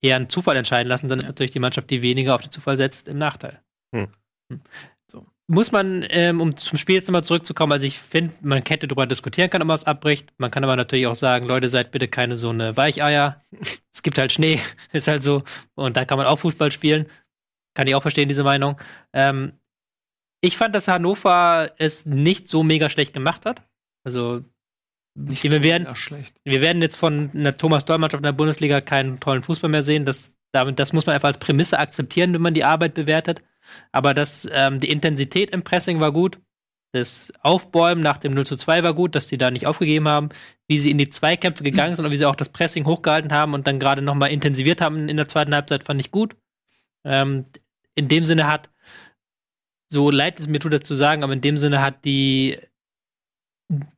eher 0.00 0.16
einen 0.16 0.30
Zufall 0.30 0.56
entscheiden 0.56 0.88
lassen. 0.88 1.08
Dann 1.08 1.18
ist 1.18 1.26
natürlich 1.26 1.52
die 1.52 1.58
Mannschaft, 1.58 1.90
die 1.90 2.02
weniger 2.02 2.34
auf 2.34 2.42
den 2.42 2.50
Zufall 2.50 2.76
setzt, 2.76 3.08
im 3.08 3.18
Nachteil. 3.18 3.60
Hm. 3.94 4.08
Muss 5.46 5.72
man, 5.72 6.06
ähm, 6.08 6.40
um 6.40 6.56
zum 6.56 6.78
Spiel 6.78 6.96
jetzt 6.96 7.08
nochmal 7.08 7.24
zurückzukommen, 7.24 7.72
also 7.72 7.86
ich 7.86 7.98
finde, 7.98 8.32
man 8.40 8.62
hätte 8.66 8.88
darüber 8.88 9.06
diskutieren 9.06 9.50
können, 9.50 9.62
ob 9.62 9.68
man 9.68 9.74
es 9.74 9.84
abbricht. 9.84 10.32
Man 10.38 10.50
kann 10.50 10.64
aber 10.64 10.76
natürlich 10.76 11.06
auch 11.06 11.14
sagen, 11.14 11.46
Leute, 11.46 11.68
seid 11.68 11.90
bitte 11.90 12.08
keine 12.08 12.36
so 12.38 12.48
eine 12.48 12.76
Weicheier. 12.76 13.42
es 13.92 14.02
gibt 14.02 14.18
halt 14.18 14.32
Schnee, 14.32 14.60
ist 14.92 15.08
halt 15.08 15.22
so. 15.22 15.42
Und 15.74 15.96
da 15.96 16.04
kann 16.04 16.18
man 16.18 16.26
auch 16.26 16.38
Fußball 16.38 16.72
spielen. 16.72 17.06
Kann 17.74 17.86
ich 17.86 17.94
auch 17.94 18.02
verstehen, 18.02 18.28
diese 18.28 18.44
Meinung. 18.44 18.80
Ähm, 19.12 19.52
ich 20.40 20.56
fand, 20.56 20.74
dass 20.74 20.88
Hannover 20.88 21.72
es 21.78 22.06
nicht 22.06 22.48
so 22.48 22.62
mega 22.62 22.88
schlecht 22.88 23.12
gemacht 23.12 23.44
hat. 23.46 23.62
Also, 24.04 24.44
nicht 25.14 25.42
wir, 25.44 25.62
werden, 25.62 25.86
wir 26.44 26.60
werden 26.60 26.82
jetzt 26.82 26.96
von 26.96 27.30
einer 27.34 27.56
Thomas 27.56 27.84
Doll-Mannschaft 27.84 28.20
in 28.20 28.24
der 28.24 28.32
Bundesliga 28.32 28.80
keinen 28.80 29.20
tollen 29.20 29.42
Fußball 29.42 29.70
mehr 29.70 29.82
sehen. 29.82 30.04
Das, 30.04 30.34
damit, 30.52 30.78
das 30.78 30.92
muss 30.92 31.06
man 31.06 31.14
einfach 31.14 31.28
als 31.28 31.38
Prämisse 31.38 31.78
akzeptieren, 31.78 32.34
wenn 32.34 32.42
man 32.42 32.54
die 32.54 32.64
Arbeit 32.64 32.94
bewertet. 32.94 33.42
Aber 33.92 34.14
das, 34.14 34.48
ähm, 34.52 34.80
die 34.80 34.90
Intensität 34.90 35.50
im 35.50 35.62
Pressing 35.62 36.00
war 36.00 36.12
gut. 36.12 36.38
Das 36.92 37.32
Aufbäumen 37.40 38.04
nach 38.04 38.18
dem 38.18 38.34
0 38.34 38.46
zu 38.46 38.56
2 38.56 38.84
war 38.84 38.94
gut, 38.94 39.16
dass 39.16 39.26
die 39.26 39.36
da 39.36 39.50
nicht 39.50 39.66
aufgegeben 39.66 40.06
haben. 40.06 40.28
Wie 40.68 40.78
sie 40.78 40.90
in 40.90 40.98
die 40.98 41.08
Zweikämpfe 41.08 41.64
gegangen 41.64 41.94
sind 41.96 42.04
und 42.04 42.12
wie 42.12 42.16
sie 42.16 42.26
auch 42.26 42.36
das 42.36 42.50
Pressing 42.50 42.86
hochgehalten 42.86 43.32
haben 43.32 43.52
und 43.52 43.66
dann 43.66 43.80
gerade 43.80 44.00
nochmal 44.00 44.30
intensiviert 44.30 44.80
haben 44.80 45.08
in 45.08 45.16
der 45.16 45.28
zweiten 45.28 45.54
Halbzeit, 45.54 45.82
fand 45.84 46.00
ich 46.00 46.12
gut. 46.12 46.36
Ähm, 47.04 47.46
in 47.96 48.08
dem 48.08 48.24
Sinne 48.24 48.46
hat, 48.46 48.70
so 49.90 50.10
leid 50.10 50.38
es 50.38 50.46
mir 50.46 50.60
tut, 50.60 50.72
das 50.72 50.82
zu 50.82 50.94
sagen, 50.94 51.22
aber 51.24 51.32
in 51.32 51.40
dem 51.40 51.58
Sinne 51.58 51.82
hat 51.82 52.04
die, 52.04 52.58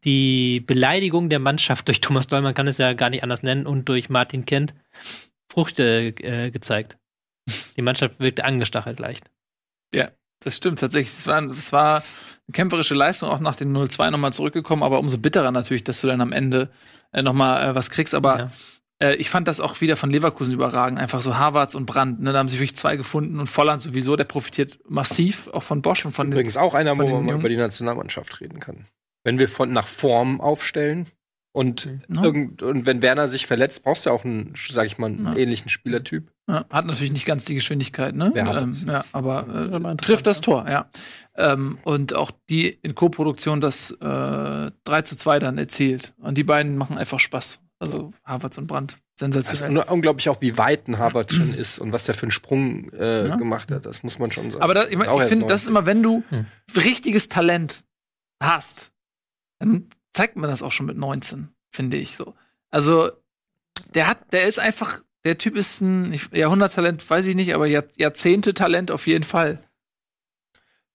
die 0.04 0.60
Beleidigung 0.60 1.28
der 1.28 1.38
Mannschaft 1.38 1.88
durch 1.88 2.00
Thomas 2.00 2.26
Doll, 2.26 2.40
man 2.40 2.54
kann 2.54 2.68
es 2.68 2.78
ja 2.78 2.92
gar 2.92 3.10
nicht 3.10 3.22
anders 3.22 3.42
nennen, 3.42 3.66
und 3.66 3.88
durch 3.88 4.08
Martin 4.08 4.46
Kent 4.46 4.74
Früchte 5.50 6.14
äh, 6.22 6.50
gezeigt. 6.50 6.98
Die 7.76 7.82
Mannschaft 7.82 8.20
wirkte 8.20 8.44
angestachelt 8.44 8.98
leicht. 8.98 9.30
Ja, 9.94 10.10
das 10.40 10.56
stimmt 10.56 10.78
tatsächlich. 10.78 11.12
Es 11.12 11.26
war, 11.26 11.42
es 11.42 11.72
war 11.72 11.96
eine 11.96 12.52
kämpferische 12.52 12.94
Leistung, 12.94 13.30
auch 13.30 13.40
nach 13.40 13.56
dem 13.56 13.72
0-2 13.76 14.10
nochmal 14.10 14.32
zurückgekommen, 14.32 14.82
aber 14.82 14.98
umso 14.98 15.18
bitterer 15.18 15.50
natürlich, 15.50 15.84
dass 15.84 16.00
du 16.00 16.06
dann 16.06 16.20
am 16.20 16.32
Ende 16.32 16.70
äh, 17.12 17.22
nochmal 17.22 17.70
äh, 17.70 17.74
was 17.74 17.90
kriegst. 17.90 18.14
Aber 18.14 18.38
ja. 18.38 18.50
äh, 19.02 19.16
ich 19.16 19.30
fand 19.30 19.48
das 19.48 19.60
auch 19.60 19.80
wieder 19.80 19.96
von 19.96 20.10
Leverkusen 20.10 20.54
überragend. 20.54 21.00
Einfach 21.00 21.22
so 21.22 21.36
Harvards 21.36 21.74
und 21.74 21.86
Brandt. 21.86 22.20
Ne? 22.20 22.32
Da 22.32 22.38
haben 22.38 22.48
sich 22.48 22.58
wirklich 22.58 22.76
zwei 22.76 22.96
gefunden 22.96 23.40
und 23.40 23.46
Volland 23.46 23.80
sowieso, 23.80 24.16
der 24.16 24.24
profitiert 24.24 24.78
massiv 24.88 25.48
auch 25.48 25.62
von 25.62 25.82
Bosch 25.82 26.04
und 26.04 26.12
von 26.12 26.30
Übrigens 26.30 26.54
den, 26.54 26.62
auch 26.62 26.74
einer, 26.74 26.96
wo 26.96 27.06
man 27.06 27.24
mal 27.24 27.34
über 27.36 27.48
die 27.48 27.56
Nationalmannschaft 27.56 28.40
reden 28.40 28.60
kann. 28.60 28.86
Wenn 29.24 29.38
wir 29.38 29.48
von 29.48 29.72
nach 29.72 29.88
Form 29.88 30.40
aufstellen, 30.40 31.06
und, 31.56 31.86
mhm. 31.86 32.22
irgend, 32.22 32.62
und 32.62 32.84
wenn 32.84 33.00
Werner 33.00 33.28
sich 33.28 33.46
verletzt, 33.46 33.82
brauchst 33.82 34.04
du 34.04 34.10
ja 34.10 34.14
auch 34.14 34.26
einen, 34.26 34.52
sag 34.68 34.84
ich 34.84 34.98
mal, 34.98 35.06
einen 35.06 35.24
ja. 35.24 35.36
ähnlichen 35.36 35.70
Spielertyp. 35.70 36.30
Ja, 36.46 36.66
hat 36.68 36.84
natürlich 36.84 37.12
nicht 37.12 37.24
ganz 37.24 37.46
die 37.46 37.54
Geschwindigkeit, 37.54 38.14
ne? 38.14 38.30
Ähm, 38.36 38.76
ja, 38.86 39.06
aber 39.12 39.70
äh, 39.72 39.96
trifft 39.96 40.26
das 40.26 40.42
Tor, 40.42 40.66
ja. 40.68 40.90
Ähm, 41.34 41.78
und 41.84 42.14
auch 42.14 42.30
die 42.50 42.68
in 42.68 42.94
Co-Produktion 42.94 43.62
das 43.62 43.90
äh, 43.90 44.70
3 44.84 45.02
zu 45.04 45.16
2 45.16 45.38
dann 45.38 45.56
erzielt. 45.56 46.12
Und 46.18 46.36
die 46.36 46.44
beiden 46.44 46.76
machen 46.76 46.98
einfach 46.98 47.20
Spaß. 47.20 47.60
Also 47.78 48.12
Havertz 48.22 48.58
und 48.58 48.66
Brandt. 48.66 48.96
Sensationell. 49.18 49.76
Das 49.76 49.86
ist 49.86 49.90
unglaublich 49.90 50.28
auch, 50.28 50.42
wie 50.42 50.58
weit 50.58 50.88
ein 50.88 50.98
Havertz 50.98 51.32
schon 51.32 51.54
ist 51.54 51.78
und 51.78 51.90
was 51.90 52.04
der 52.04 52.14
für 52.14 52.24
einen 52.24 52.32
Sprung 52.32 52.90
äh, 52.92 53.28
ja. 53.28 53.36
gemacht 53.36 53.70
hat. 53.70 53.86
Das 53.86 54.02
muss 54.02 54.18
man 54.18 54.30
schon 54.30 54.50
sagen. 54.50 54.62
Aber 54.62 54.74
das, 54.74 54.90
ich, 54.90 54.98
ich 54.98 55.22
finde, 55.22 55.46
das 55.46 55.62
ist 55.62 55.68
immer, 55.68 55.86
wenn 55.86 56.02
du 56.02 56.22
hm. 56.28 56.44
richtiges 56.76 57.30
Talent 57.30 57.84
hast, 58.42 58.92
dann 59.58 59.88
zeigt 60.16 60.36
man 60.36 60.50
das 60.50 60.62
auch 60.62 60.72
schon 60.72 60.86
mit 60.86 60.96
19, 60.96 61.48
finde 61.70 61.98
ich 61.98 62.16
so. 62.16 62.34
Also, 62.70 63.10
der 63.94 64.08
hat, 64.08 64.32
der 64.32 64.44
ist 64.44 64.58
einfach, 64.58 65.02
der 65.24 65.36
Typ 65.36 65.56
ist 65.56 65.82
ein 65.82 66.18
Jahrhunderttalent, 66.32 67.08
weiß 67.08 67.26
ich 67.26 67.36
nicht, 67.36 67.54
aber 67.54 67.66
Jahrzehnte-Talent 67.66 68.90
auf 68.90 69.06
jeden 69.06 69.24
Fall. 69.24 69.62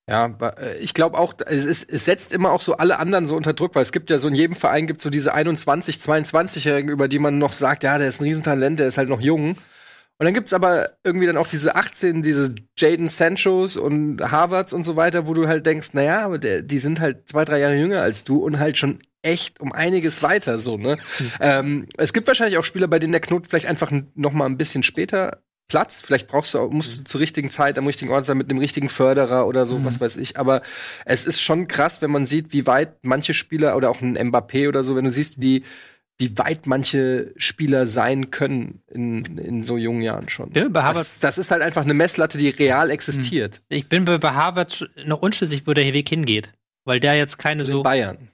Ja, 0.09 0.25
äh, 0.57 0.77
ich 0.79 0.95
glaube 0.95 1.19
auch, 1.19 1.35
es, 1.45 1.65
ist, 1.65 1.87
es, 1.87 2.05
setzt 2.05 2.33
immer 2.33 2.51
auch 2.51 2.61
so 2.61 2.77
alle 2.77 2.97
anderen 2.97 3.27
so 3.27 3.35
unter 3.35 3.53
Druck, 3.53 3.75
weil 3.75 3.83
es 3.83 3.91
gibt 3.91 4.09
ja 4.09 4.17
so 4.17 4.27
in 4.27 4.35
jedem 4.35 4.55
Verein 4.55 4.87
gibt 4.87 5.01
so 5.01 5.11
diese 5.11 5.33
21, 5.35 5.97
22-Jährigen, 5.97 6.89
über 6.89 7.07
die 7.07 7.19
man 7.19 7.37
noch 7.37 7.51
sagt, 7.51 7.83
ja, 7.83 7.99
der 7.99 8.07
ist 8.07 8.21
ein 8.21 8.25
Riesentalent, 8.25 8.79
der 8.79 8.87
ist 8.87 8.97
halt 8.97 9.09
noch 9.09 9.21
jung. 9.21 9.55
Und 10.21 10.25
dann 10.25 10.35
gibt's 10.35 10.53
aber 10.53 10.91
irgendwie 11.03 11.25
dann 11.25 11.35
auch 11.35 11.47
diese 11.47 11.75
18, 11.75 12.21
diese 12.21 12.53
Jaden 12.77 13.07
Sanchos 13.07 13.75
und 13.75 14.21
Harvards 14.21 14.71
und 14.71 14.83
so 14.83 14.95
weiter, 14.95 15.25
wo 15.25 15.33
du 15.33 15.47
halt 15.47 15.65
denkst, 15.65 15.93
naja, 15.93 16.23
aber 16.23 16.37
der, 16.37 16.61
die 16.61 16.77
sind 16.77 16.99
halt 16.99 17.27
zwei, 17.27 17.43
drei 17.43 17.57
Jahre 17.57 17.75
jünger 17.75 18.03
als 18.03 18.23
du 18.23 18.37
und 18.37 18.59
halt 18.59 18.77
schon 18.77 18.99
echt 19.23 19.59
um 19.59 19.71
einiges 19.71 20.21
weiter 20.21 20.59
so, 20.59 20.77
ne? 20.77 20.95
Mhm. 21.17 21.31
Ähm, 21.39 21.87
es 21.97 22.13
gibt 22.13 22.27
wahrscheinlich 22.27 22.59
auch 22.59 22.63
Spieler, 22.63 22.87
bei 22.87 22.99
denen 22.99 23.13
der 23.13 23.21
Knoten 23.21 23.49
vielleicht 23.49 23.65
einfach 23.65 23.91
noch 24.13 24.31
mal 24.31 24.45
ein 24.45 24.59
bisschen 24.59 24.83
später 24.83 25.41
Platz. 25.67 26.01
Vielleicht 26.01 26.27
brauchst 26.27 26.53
du, 26.53 26.67
musst 26.67 26.97
du 26.97 27.01
mhm. 27.01 27.05
zur 27.05 27.21
richtigen 27.21 27.49
Zeit 27.49 27.79
am 27.79 27.87
richtigen 27.87 28.11
Ort 28.11 28.27
sein 28.27 28.37
mit 28.37 28.51
dem 28.51 28.59
richtigen 28.59 28.89
Förderer 28.89 29.47
oder 29.47 29.65
so, 29.65 29.79
mhm. 29.79 29.85
was 29.85 29.99
weiß 30.01 30.17
ich. 30.17 30.37
Aber 30.37 30.61
es 31.03 31.25
ist 31.25 31.41
schon 31.41 31.67
krass, 31.67 32.03
wenn 32.03 32.11
man 32.11 32.27
sieht, 32.27 32.53
wie 32.53 32.67
weit 32.67 32.93
manche 33.01 33.33
Spieler 33.33 33.75
oder 33.75 33.89
auch 33.89 34.01
ein 34.01 34.19
Mbappé 34.19 34.67
oder 34.67 34.83
so, 34.83 34.95
wenn 34.95 35.05
du 35.05 35.09
siehst, 35.09 35.41
wie 35.41 35.63
wie 36.21 36.37
weit 36.37 36.67
manche 36.67 37.33
Spieler 37.35 37.87
sein 37.87 38.31
können 38.31 38.81
in, 38.87 39.37
in 39.37 39.63
so 39.63 39.75
jungen 39.75 40.01
Jahren 40.01 40.29
schon. 40.29 40.53
Ja, 40.53 40.69
bei 40.69 40.83
Harvard 40.83 40.97
das, 40.97 41.19
das, 41.19 41.37
ist 41.37 41.51
halt 41.51 41.63
einfach 41.63 41.81
eine 41.81 41.95
Messlatte, 41.95 42.37
die 42.37 42.49
real 42.49 42.91
existiert. 42.91 43.55
Hm. 43.55 43.61
Ich 43.69 43.89
bin 43.89 44.05
bei, 44.05 44.17
bei 44.19 44.31
Harvard 44.31 44.89
noch 45.05 45.21
unschlüssig, 45.21 45.65
wo 45.65 45.73
der 45.73 45.91
Weg 45.93 46.07
hingeht. 46.07 46.53
Weil 46.85 46.99
der 46.99 47.15
jetzt 47.15 47.37
keine 47.37 47.63
Zu 47.63 47.71
so. 47.71 47.83
Bayern. 47.83 48.29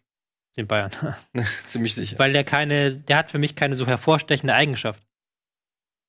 Den 0.57 0.67
Bayern. 0.67 0.91
Ziemlich 1.67 1.95
sicher. 1.95 2.19
Weil 2.19 2.33
der 2.33 2.43
keine, 2.43 2.91
der 2.91 3.17
hat 3.17 3.31
für 3.31 3.39
mich 3.39 3.55
keine 3.55 3.75
so 3.75 3.87
hervorstechende 3.87 4.53
Eigenschaft. 4.53 5.03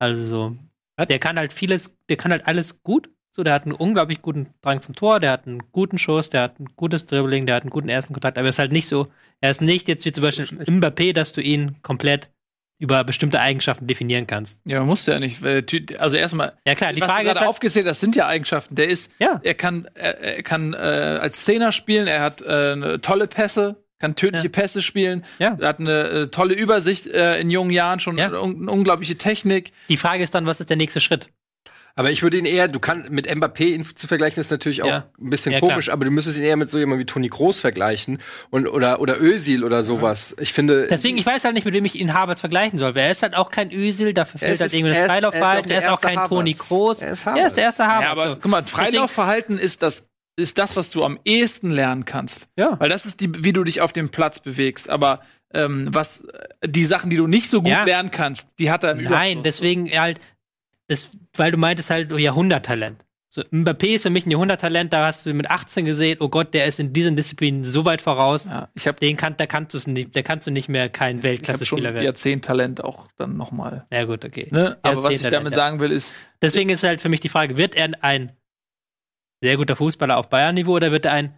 Also, 0.00 0.56
der 0.98 1.18
kann 1.18 1.38
halt 1.38 1.52
vieles, 1.52 1.96
der 2.08 2.16
kann 2.16 2.32
halt 2.32 2.46
alles 2.46 2.82
gut, 2.82 3.10
So, 3.38 3.44
der 3.44 3.52
hat 3.54 3.66
einen 3.66 3.72
unglaublich 3.72 4.20
guten 4.20 4.48
Drang 4.62 4.82
zum 4.82 4.96
Tor, 4.96 5.20
der 5.20 5.30
hat 5.30 5.46
einen 5.46 5.62
guten 5.70 5.96
Schuss, 5.96 6.28
der 6.28 6.42
hat 6.42 6.58
ein 6.58 6.66
gutes 6.74 7.06
Dribbling, 7.06 7.46
der 7.46 7.54
hat 7.54 7.62
einen 7.62 7.70
guten 7.70 7.88
ersten 7.88 8.12
Kontakt, 8.12 8.36
aber 8.36 8.48
er 8.48 8.50
ist 8.50 8.58
halt 8.58 8.72
nicht 8.72 8.88
so, 8.88 9.06
er 9.40 9.52
ist 9.52 9.60
nicht 9.62 9.86
jetzt 9.86 10.04
wie 10.04 10.10
zum 10.10 10.24
Beispiel 10.24 10.44
Mbappé, 10.44 11.12
dass 11.12 11.34
du 11.34 11.40
ihn 11.40 11.76
komplett 11.82 12.30
über 12.80 13.04
bestimmte 13.04 13.38
Eigenschaften 13.38 13.86
definieren 13.86 14.26
kannst. 14.26 14.60
Ja, 14.64 14.82
musst 14.82 15.06
du 15.06 15.12
ja 15.12 15.20
nicht. 15.20 15.40
Also 16.00 16.16
erstmal, 16.16 16.54
ja 16.66 16.74
klar, 16.74 16.92
die 16.92 17.00
was 17.00 17.08
Frage 17.08 17.26
du 17.26 17.30
ist 17.30 17.38
halt, 17.38 17.48
aufgezählt, 17.48 17.86
das 17.86 18.00
sind 18.00 18.16
ja 18.16 18.26
Eigenschaften. 18.26 18.74
Der 18.74 18.88
ist, 18.88 19.12
Ja. 19.20 19.40
er 19.44 19.54
kann, 19.54 19.88
er, 19.94 20.18
er 20.18 20.42
kann 20.42 20.74
äh, 20.74 20.76
als 20.76 21.44
Zehner 21.44 21.70
spielen, 21.70 22.08
er 22.08 22.22
hat 22.22 22.42
äh, 22.42 22.98
tolle 22.98 23.28
Pässe, 23.28 23.76
kann 24.00 24.16
tödliche 24.16 24.46
Ja. 24.46 24.50
Pässe 24.52 24.82
spielen, 24.82 25.24
Ja. 25.38 25.56
er 25.60 25.68
hat 25.68 25.78
eine 25.78 25.92
äh, 26.08 26.26
tolle 26.26 26.54
Übersicht 26.54 27.06
äh, 27.06 27.40
in 27.40 27.50
jungen 27.50 27.70
Jahren, 27.70 28.00
schon 28.00 28.18
Ja. 28.18 28.26
eine, 28.26 28.40
un 28.40 28.68
unglaubliche 28.68 29.16
Technik. 29.16 29.70
die 29.88 29.96
Frage 29.96 30.24
ist 30.24 30.34
dann, 30.34 30.44
was 30.46 30.58
ist 30.58 30.70
der 30.70 30.76
nächste 30.76 30.98
Schritt? 31.00 31.28
Aber 31.98 32.10
ich 32.12 32.22
würde 32.22 32.36
ihn 32.38 32.44
eher, 32.44 32.68
du 32.68 32.78
kannst 32.78 33.10
mit 33.10 33.28
Mbappé 33.28 33.74
ihn 33.74 33.84
zu 33.84 34.06
vergleichen, 34.06 34.40
ist 34.40 34.50
natürlich 34.52 34.82
auch 34.82 34.86
Ja. 34.88 35.06
ein 35.20 35.30
bisschen 35.30 35.50
Ja, 35.52 35.58
klar. 35.58 35.72
komisch, 35.72 35.90
aber 35.90 36.04
du 36.04 36.10
müsstest 36.12 36.38
ihn 36.38 36.44
eher 36.44 36.56
mit 36.56 36.70
so 36.70 36.78
jemandem 36.78 37.00
wie 37.00 37.06
Toni 37.06 37.28
Groß 37.28 37.58
vergleichen 37.60 38.18
und, 38.50 38.68
oder, 38.68 39.00
oder 39.00 39.20
Özil 39.20 39.64
oder 39.64 39.82
sowas. 39.82 40.34
Ich 40.40 40.52
finde. 40.52 40.86
Deswegen, 40.88 41.18
ich 41.18 41.26
weiß 41.26 41.44
halt 41.44 41.54
nicht, 41.54 41.64
mit 41.64 41.74
wem 41.74 41.84
ich 41.84 41.96
ihn 41.96 42.14
Havertz 42.14 42.40
vergleichen 42.40 42.78
soll. 42.78 42.94
weil 42.94 43.02
Er 43.04 43.10
ist 43.10 43.22
halt 43.22 43.34
auch 43.34 43.50
kein 43.50 43.72
Ösil, 43.72 44.14
dafür 44.14 44.38
fehlt 44.38 44.60
halt 44.60 44.72
irgendwie 44.72 44.90
das 44.90 44.98
er 45.00 45.06
Freilaufverhalten, 45.08 45.68
der 45.68 45.76
er 45.78 45.82
ist 45.82 45.88
auch 45.90 46.00
kein 46.00 46.28
Toni. 46.28 46.54
Kroos. 46.54 47.02
Er 47.02 47.10
ist 47.12 47.26
Er 47.26 47.46
ist 47.46 47.56
der 47.56 47.64
erste 47.64 47.86
Havertz. 47.86 48.04
Ja, 48.04 48.10
aber 48.12 48.28
so. 48.28 48.34
guck 48.40 48.50
mal, 48.50 48.62
Freilaufverhalten 48.62 49.58
ist 49.58 49.82
das, 49.82 50.06
ist 50.36 50.58
das, 50.58 50.76
was 50.76 50.90
du 50.90 51.04
am 51.04 51.18
ehesten 51.24 51.70
lernen 51.70 52.04
kannst. 52.04 52.46
Ja. 52.56 52.76
Weil 52.78 52.88
das 52.90 53.06
ist 53.06 53.20
die, 53.20 53.44
wie 53.44 53.52
du 53.52 53.64
dich 53.64 53.80
auf 53.80 53.92
dem 53.92 54.08
Platz 54.10 54.38
bewegst. 54.38 54.88
Aber 54.88 55.20
ähm, 55.52 55.88
was 55.92 56.22
die 56.64 56.84
Sachen, 56.84 57.10
die 57.10 57.16
du 57.16 57.26
nicht 57.26 57.50
so 57.50 57.60
gut 57.62 57.72
Ja. 57.72 57.82
lernen 57.84 58.10
kannst, 58.12 58.48
die 58.60 58.70
hat 58.70 58.84
er 58.84 58.92
im 58.92 58.98
Nein, 59.02 59.38
Überfluss. 59.38 59.42
deswegen 59.42 59.90
halt, 59.98 60.20
das, 60.88 61.10
weil 61.36 61.52
du 61.52 61.58
meintest 61.58 61.90
halt 61.90 62.12
oh, 62.12 62.16
Jahrhunderttalent. 62.16 63.04
So, 63.30 63.42
Mbappé 63.42 63.94
ist 63.94 64.04
für 64.04 64.10
mich 64.10 64.24
ein 64.24 64.30
Jahrhunderttalent, 64.30 64.90
da 64.90 65.06
hast 65.06 65.26
du 65.26 65.34
mit 65.34 65.50
18 65.50 65.84
gesehen, 65.84 66.16
oh 66.20 66.30
Gott, 66.30 66.54
der 66.54 66.64
ist 66.64 66.80
in 66.80 66.94
diesen 66.94 67.14
Disziplinen 67.14 67.62
so 67.62 67.84
weit 67.84 68.00
voraus. 68.00 68.46
Ja, 68.46 68.70
ich 68.74 68.86
habe 68.86 68.98
Den 68.98 69.18
kann, 69.18 69.36
da 69.36 69.46
kannst 69.46 69.74
du 69.74 69.90
nicht, 69.90 70.16
der 70.16 70.22
kannst 70.22 70.46
du 70.46 70.50
nicht 70.50 70.70
mehr 70.70 70.88
kein 70.88 71.18
hab 71.18 71.24
Weltklasse-Spieler 71.24 71.92
werden. 71.92 72.04
Jahrzehnt-Talent 72.04 72.82
auch 72.82 73.08
dann 73.18 73.36
noch 73.36 73.52
mal. 73.52 73.86
Ja, 73.92 74.04
gut, 74.04 74.24
okay. 74.24 74.48
Ne? 74.50 74.78
Aber 74.80 75.04
was 75.04 75.20
ich 75.20 75.28
damit 75.28 75.52
ja. 75.52 75.58
sagen 75.58 75.78
will, 75.78 75.92
ist, 75.92 76.14
Deswegen 76.40 76.70
ist 76.70 76.84
halt 76.84 77.02
für 77.02 77.08
mich 77.08 77.20
die 77.20 77.28
Frage, 77.28 77.56
wird 77.56 77.74
er 77.74 77.90
ein 78.00 78.32
sehr 79.42 79.56
guter 79.56 79.76
Fußballer 79.76 80.16
auf 80.16 80.30
Bayern-Niveau 80.30 80.76
oder 80.76 80.90
wird 80.90 81.04
er 81.04 81.12
ein 81.12 81.37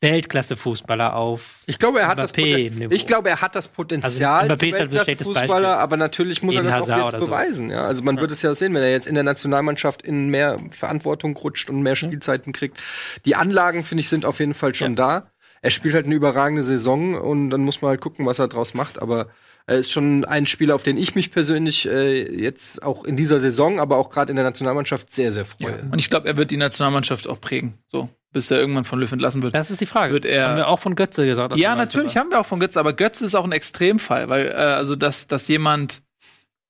Weltklasse-Fußballer 0.00 1.14
auf 1.14 1.60
Ich 1.66 1.78
glaube, 1.78 2.00
er 2.00 2.08
hat 2.08 2.18
das 2.18 2.32
Mbappé-Niveau. 2.32 2.84
Poten- 2.84 2.92
Ich 2.92 3.06
glaube, 3.06 3.28
er 3.30 3.40
hat 3.40 3.54
das 3.54 3.68
Potenzial 3.68 4.42
Also, 4.50 4.54
Mbappé 4.54 4.68
ist 4.70 4.78
halt 4.80 4.90
so 4.90 4.96
Weltklasse-Fußballer, 4.98 5.78
aber 5.78 5.96
natürlich 5.96 6.42
muss 6.42 6.54
er 6.56 6.62
das 6.62 6.74
auch 6.74 6.80
Hazard 6.82 6.98
jetzt 6.98 7.08
oder 7.14 7.20
sowas. 7.26 7.28
beweisen. 7.46 7.70
Ja? 7.70 7.84
Also 7.86 8.02
man 8.02 8.20
wird 8.20 8.30
es 8.30 8.42
ja 8.42 8.54
sehen, 8.54 8.74
wenn 8.74 8.82
er 8.82 8.90
jetzt 8.90 9.06
in 9.06 9.14
der 9.14 9.24
Nationalmannschaft 9.24 10.02
in 10.02 10.28
mehr 10.28 10.58
Verantwortung 10.70 11.36
rutscht 11.36 11.70
und 11.70 11.82
mehr 11.82 11.96
Spielzeiten 11.96 12.52
kriegt. 12.52 12.80
Die 13.24 13.36
Anlagen, 13.36 13.84
finde 13.84 14.00
ich, 14.00 14.08
sind 14.08 14.24
auf 14.24 14.38
jeden 14.40 14.54
Fall 14.54 14.74
schon 14.74 14.94
da. 14.94 15.30
Er 15.62 15.70
spielt 15.70 15.94
halt 15.94 16.06
eine 16.06 16.14
überragende 16.14 16.64
Saison 16.64 17.14
und 17.16 17.50
dann 17.50 17.60
muss 17.62 17.82
man 17.82 17.90
halt 17.90 18.00
gucken, 18.00 18.24
was 18.24 18.38
er 18.38 18.48
draus 18.48 18.72
macht. 18.72 19.02
Aber 19.02 19.28
er 19.66 19.76
ist 19.76 19.92
schon 19.92 20.24
ein 20.24 20.46
Spieler, 20.46 20.74
auf 20.74 20.82
den 20.82 20.96
ich 20.96 21.14
mich 21.14 21.30
persönlich 21.30 21.86
äh, 21.86 22.22
jetzt 22.34 22.82
auch 22.82 23.04
in 23.04 23.14
dieser 23.16 23.38
Saison, 23.38 23.78
aber 23.78 23.98
auch 23.98 24.08
gerade 24.08 24.30
in 24.30 24.36
der 24.36 24.44
Nationalmannschaft 24.46 25.12
sehr, 25.12 25.32
sehr 25.32 25.44
freue. 25.44 25.82
und 25.92 25.98
ich 26.00 26.08
glaube, 26.08 26.26
er 26.28 26.38
wird 26.38 26.50
die 26.50 26.56
Nationalmannschaft 26.56 27.28
auch 27.28 27.40
prägen. 27.42 27.74
So, 27.88 28.08
bis 28.32 28.50
er 28.50 28.58
irgendwann 28.60 28.84
von 28.84 29.00
Löw 29.00 29.10
entlassen 29.10 29.42
wird. 29.42 29.54
Das 29.54 29.70
ist 29.70 29.80
die 29.80 29.86
Frage. 29.86 30.12
Wird 30.14 30.24
er- 30.24 30.48
Haben 30.48 30.56
wir 30.56 30.68
auch 30.68 30.78
von 30.78 30.94
Götze 30.94 31.26
gesagt. 31.26 31.56
Ja, 31.56 31.74
natürlich 31.74 32.16
haben 32.16 32.30
wir 32.30 32.40
auch 32.40 32.46
von 32.46 32.60
Götze, 32.60 32.78
aber 32.78 32.92
Götze 32.92 33.24
ist 33.24 33.34
auch 33.34 33.44
ein 33.44 33.52
Extremfall, 33.52 34.28
weil 34.28 34.46
äh, 34.48 34.52
also 34.52 34.94
dass, 34.96 35.26
dass 35.26 35.48
jemand 35.48 36.02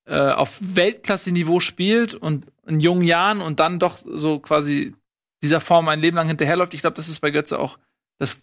äh, 0.07 0.17
auf 0.19 0.59
Weltklasse-Niveau 0.61 1.61
spielt 1.61 2.15
und 2.15 2.47
in 2.67 2.81
jungen 2.81 3.03
Jahren 3.03 3.41
und 3.41 3.61
dann 3.61 3.79
doch 3.79 3.97
so 3.99 4.39
quasi 4.39 4.95
dieser 5.43 5.61
Form 5.61 5.89
ein 5.89 6.01
Leben 6.01 6.17
lang 6.17 6.29
hinterherläuft. 6.29 6.75
Ich 6.75 6.81
glaube, 6.81 6.95
das 6.97 7.09
ist 7.09 7.21
bei 7.21 7.31
Götze 7.31 7.59
auch 7.59 7.79
das 8.19 8.43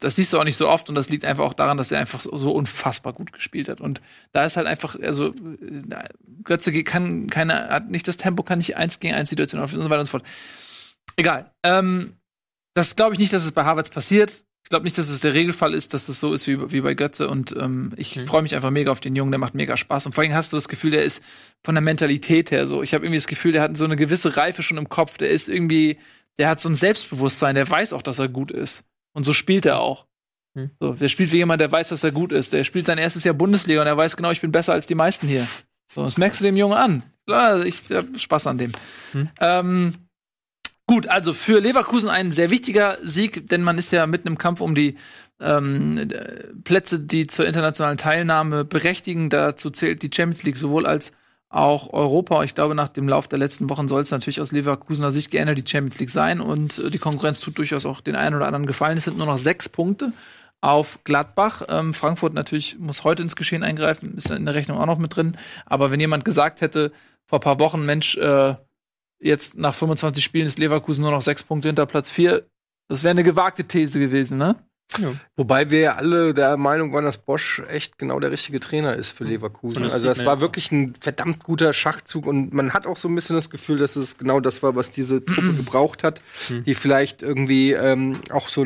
das 0.00 0.16
siehst 0.16 0.32
du 0.32 0.38
auch 0.38 0.44
nicht 0.44 0.56
so 0.56 0.68
oft 0.68 0.88
und 0.90 0.96
das 0.96 1.08
liegt 1.08 1.24
einfach 1.24 1.44
auch 1.44 1.54
daran, 1.54 1.76
dass 1.78 1.90
er 1.90 1.98
einfach 2.00 2.20
so, 2.20 2.52
unfassbar 2.52 3.12
gut 3.14 3.32
gespielt 3.32 3.68
hat 3.68 3.80
und 3.80 4.02
da 4.32 4.44
ist 4.44 4.56
halt 4.56 4.66
einfach 4.66 4.96
also 5.00 5.28
äh, 5.28 5.32
Götze 6.42 6.72
kann 6.84 7.28
keine 7.30 7.68
hat 7.68 7.90
nicht 7.90 8.06
das 8.06 8.16
Tempo, 8.18 8.42
kann 8.42 8.58
nicht 8.58 8.76
eins 8.76 9.00
gegen 9.00 9.14
eins 9.14 9.30
Situation 9.30 9.62
auf 9.62 9.72
und 9.72 9.80
so 9.82 9.88
weiter 9.90 10.00
und 10.00 10.06
so 10.06 10.10
fort. 10.12 10.24
Egal. 11.16 11.52
Ähm, 11.62 12.14
das 12.74 12.96
glaube 12.96 13.14
ich 13.14 13.18
nicht, 13.18 13.32
dass 13.32 13.44
es 13.44 13.52
bei 13.52 13.64
Harvards 13.64 13.90
passiert. 13.90 14.44
Ich 14.64 14.70
glaube 14.70 14.84
nicht, 14.84 14.96
dass 14.96 15.10
es 15.10 15.20
der 15.20 15.34
Regelfall 15.34 15.74
ist, 15.74 15.92
dass 15.92 16.06
das 16.06 16.20
so 16.20 16.32
ist 16.32 16.46
wie, 16.46 16.72
wie 16.72 16.80
bei 16.80 16.94
Götze. 16.94 17.28
Und 17.28 17.54
ähm, 17.58 17.92
ich 17.96 18.18
freue 18.24 18.42
mich 18.42 18.54
einfach 18.54 18.70
mega 18.70 18.90
auf 18.90 19.00
den 19.00 19.14
Jungen, 19.14 19.30
der 19.30 19.38
macht 19.38 19.54
mega 19.54 19.76
Spaß. 19.76 20.06
Und 20.06 20.14
vor 20.14 20.24
allem 20.24 20.32
hast 20.32 20.52
du 20.52 20.56
das 20.56 20.68
Gefühl, 20.68 20.90
der 20.90 21.04
ist 21.04 21.22
von 21.62 21.74
der 21.74 21.82
Mentalität 21.82 22.50
her 22.50 22.66
so. 22.66 22.82
Ich 22.82 22.94
habe 22.94 23.04
irgendwie 23.04 23.18
das 23.18 23.26
Gefühl, 23.26 23.52
der 23.52 23.62
hat 23.62 23.76
so 23.76 23.84
eine 23.84 23.96
gewisse 23.96 24.36
Reife 24.36 24.62
schon 24.62 24.78
im 24.78 24.88
Kopf. 24.88 25.18
Der 25.18 25.28
ist 25.28 25.48
irgendwie, 25.48 25.98
der 26.38 26.48
hat 26.48 26.60
so 26.60 26.68
ein 26.68 26.74
Selbstbewusstsein, 26.74 27.54
der 27.54 27.68
weiß 27.68 27.92
auch, 27.92 28.02
dass 28.02 28.18
er 28.18 28.28
gut 28.28 28.50
ist. 28.50 28.84
Und 29.12 29.24
so 29.24 29.34
spielt 29.34 29.66
er 29.66 29.80
auch. 29.80 30.06
Hm. 30.56 30.70
So, 30.80 30.94
der 30.94 31.08
spielt 31.08 31.30
wie 31.32 31.36
jemand, 31.36 31.60
der 31.60 31.70
weiß, 31.70 31.90
dass 31.90 32.02
er 32.02 32.12
gut 32.12 32.32
ist. 32.32 32.52
Der 32.52 32.64
spielt 32.64 32.86
sein 32.86 32.98
erstes 32.98 33.24
Jahr 33.24 33.34
Bundesliga 33.34 33.82
und 33.82 33.86
er 33.86 33.96
weiß 33.96 34.16
genau, 34.16 34.30
ich 34.30 34.40
bin 34.40 34.50
besser 34.50 34.72
als 34.72 34.86
die 34.86 34.94
meisten 34.94 35.28
hier. 35.28 35.46
So, 35.92 36.02
das 36.02 36.16
merkst 36.16 36.40
du 36.40 36.44
dem 36.44 36.56
Jungen 36.56 36.76
an. 36.76 37.02
Klar, 37.26 37.64
ich 37.64 37.84
hab 37.90 38.06
Spaß 38.18 38.46
an 38.46 38.58
dem. 38.58 38.72
Hm. 39.12 39.28
Ähm, 39.40 39.94
Gut, 40.86 41.06
also 41.06 41.32
für 41.32 41.60
Leverkusen 41.60 42.10
ein 42.10 42.30
sehr 42.30 42.50
wichtiger 42.50 42.98
Sieg, 43.00 43.48
denn 43.48 43.62
man 43.62 43.78
ist 43.78 43.90
ja 43.90 44.06
mitten 44.06 44.28
im 44.28 44.36
Kampf 44.36 44.60
um 44.60 44.74
die 44.74 44.96
ähm, 45.40 45.96
äh, 45.96 46.52
Plätze, 46.62 47.00
die 47.00 47.26
zur 47.26 47.46
internationalen 47.46 47.96
Teilnahme 47.96 48.64
berechtigen. 48.66 49.30
Dazu 49.30 49.70
zählt 49.70 50.02
die 50.02 50.10
Champions 50.14 50.42
League 50.42 50.58
sowohl 50.58 50.86
als 50.86 51.12
auch 51.48 51.92
Europa. 51.92 52.42
Ich 52.44 52.54
glaube, 52.54 52.74
nach 52.74 52.88
dem 52.88 53.08
Lauf 53.08 53.28
der 53.28 53.38
letzten 53.38 53.70
Wochen 53.70 53.88
soll 53.88 54.02
es 54.02 54.10
natürlich 54.10 54.40
aus 54.40 54.52
Leverkusener 54.52 55.10
Sicht 55.10 55.30
gerne 55.30 55.54
die 55.54 55.66
Champions 55.66 55.98
League 56.00 56.10
sein 56.10 56.40
und 56.40 56.78
äh, 56.78 56.90
die 56.90 56.98
Konkurrenz 56.98 57.40
tut 57.40 57.56
durchaus 57.56 57.86
auch 57.86 58.02
den 58.02 58.16
einen 58.16 58.34
oder 58.34 58.46
anderen 58.46 58.66
gefallen. 58.66 58.98
Es 58.98 59.04
sind 59.04 59.16
nur 59.16 59.26
noch 59.26 59.38
sechs 59.38 59.70
Punkte 59.70 60.12
auf 60.60 60.98
Gladbach. 61.04 61.62
Ähm, 61.68 61.94
Frankfurt 61.94 62.34
natürlich 62.34 62.78
muss 62.78 63.04
heute 63.04 63.22
ins 63.22 63.36
Geschehen 63.36 63.62
eingreifen, 63.62 64.16
ist 64.16 64.30
in 64.30 64.44
der 64.44 64.54
Rechnung 64.54 64.78
auch 64.78 64.86
noch 64.86 64.98
mit 64.98 65.16
drin. 65.16 65.36
Aber 65.64 65.90
wenn 65.90 66.00
jemand 66.00 66.24
gesagt 66.24 66.60
hätte 66.60 66.92
vor 67.24 67.38
ein 67.38 67.42
paar 67.42 67.60
Wochen, 67.60 67.86
Mensch, 67.86 68.16
äh, 68.16 68.54
jetzt 69.24 69.56
nach 69.56 69.74
25 69.74 70.22
Spielen 70.22 70.46
ist 70.46 70.58
Leverkusen 70.58 71.02
nur 71.02 71.10
noch 71.10 71.22
sechs 71.22 71.42
Punkte 71.42 71.68
hinter 71.68 71.86
Platz 71.86 72.10
vier. 72.10 72.46
Das 72.88 73.02
wäre 73.02 73.12
eine 73.12 73.24
gewagte 73.24 73.64
These 73.64 73.98
gewesen, 73.98 74.38
ne? 74.38 74.56
Wobei 75.36 75.70
wir 75.70 75.80
ja 75.80 75.94
alle 75.96 76.34
der 76.34 76.56
Meinung 76.56 76.92
waren, 76.92 77.04
dass 77.04 77.18
Bosch 77.18 77.62
echt 77.68 77.98
genau 77.98 78.20
der 78.20 78.30
richtige 78.30 78.60
Trainer 78.60 78.94
ist 78.94 79.10
für 79.10 79.24
Leverkusen. 79.24 79.78
Und 79.78 79.84
das 79.84 79.92
Also 79.94 80.10
es 80.10 80.24
war 80.24 80.40
wirklich 80.40 80.70
ein 80.70 80.94
verdammt 81.00 81.42
guter 81.42 81.72
Schachzug 81.72 82.26
und 82.26 82.52
man 82.52 82.74
hat 82.74 82.86
auch 82.86 82.96
so 82.96 83.08
ein 83.08 83.14
bisschen 83.14 83.34
das 83.34 83.50
Gefühl, 83.50 83.78
dass 83.78 83.96
es 83.96 84.18
genau 84.18 84.40
das 84.40 84.62
war, 84.62 84.76
was 84.76 84.90
diese 84.90 85.24
Truppe 85.24 85.52
gebraucht 85.56 86.04
hat, 86.04 86.22
die 86.66 86.74
vielleicht 86.74 87.22
irgendwie 87.22 87.72
ähm, 87.72 88.20
auch 88.30 88.48
so 88.48 88.64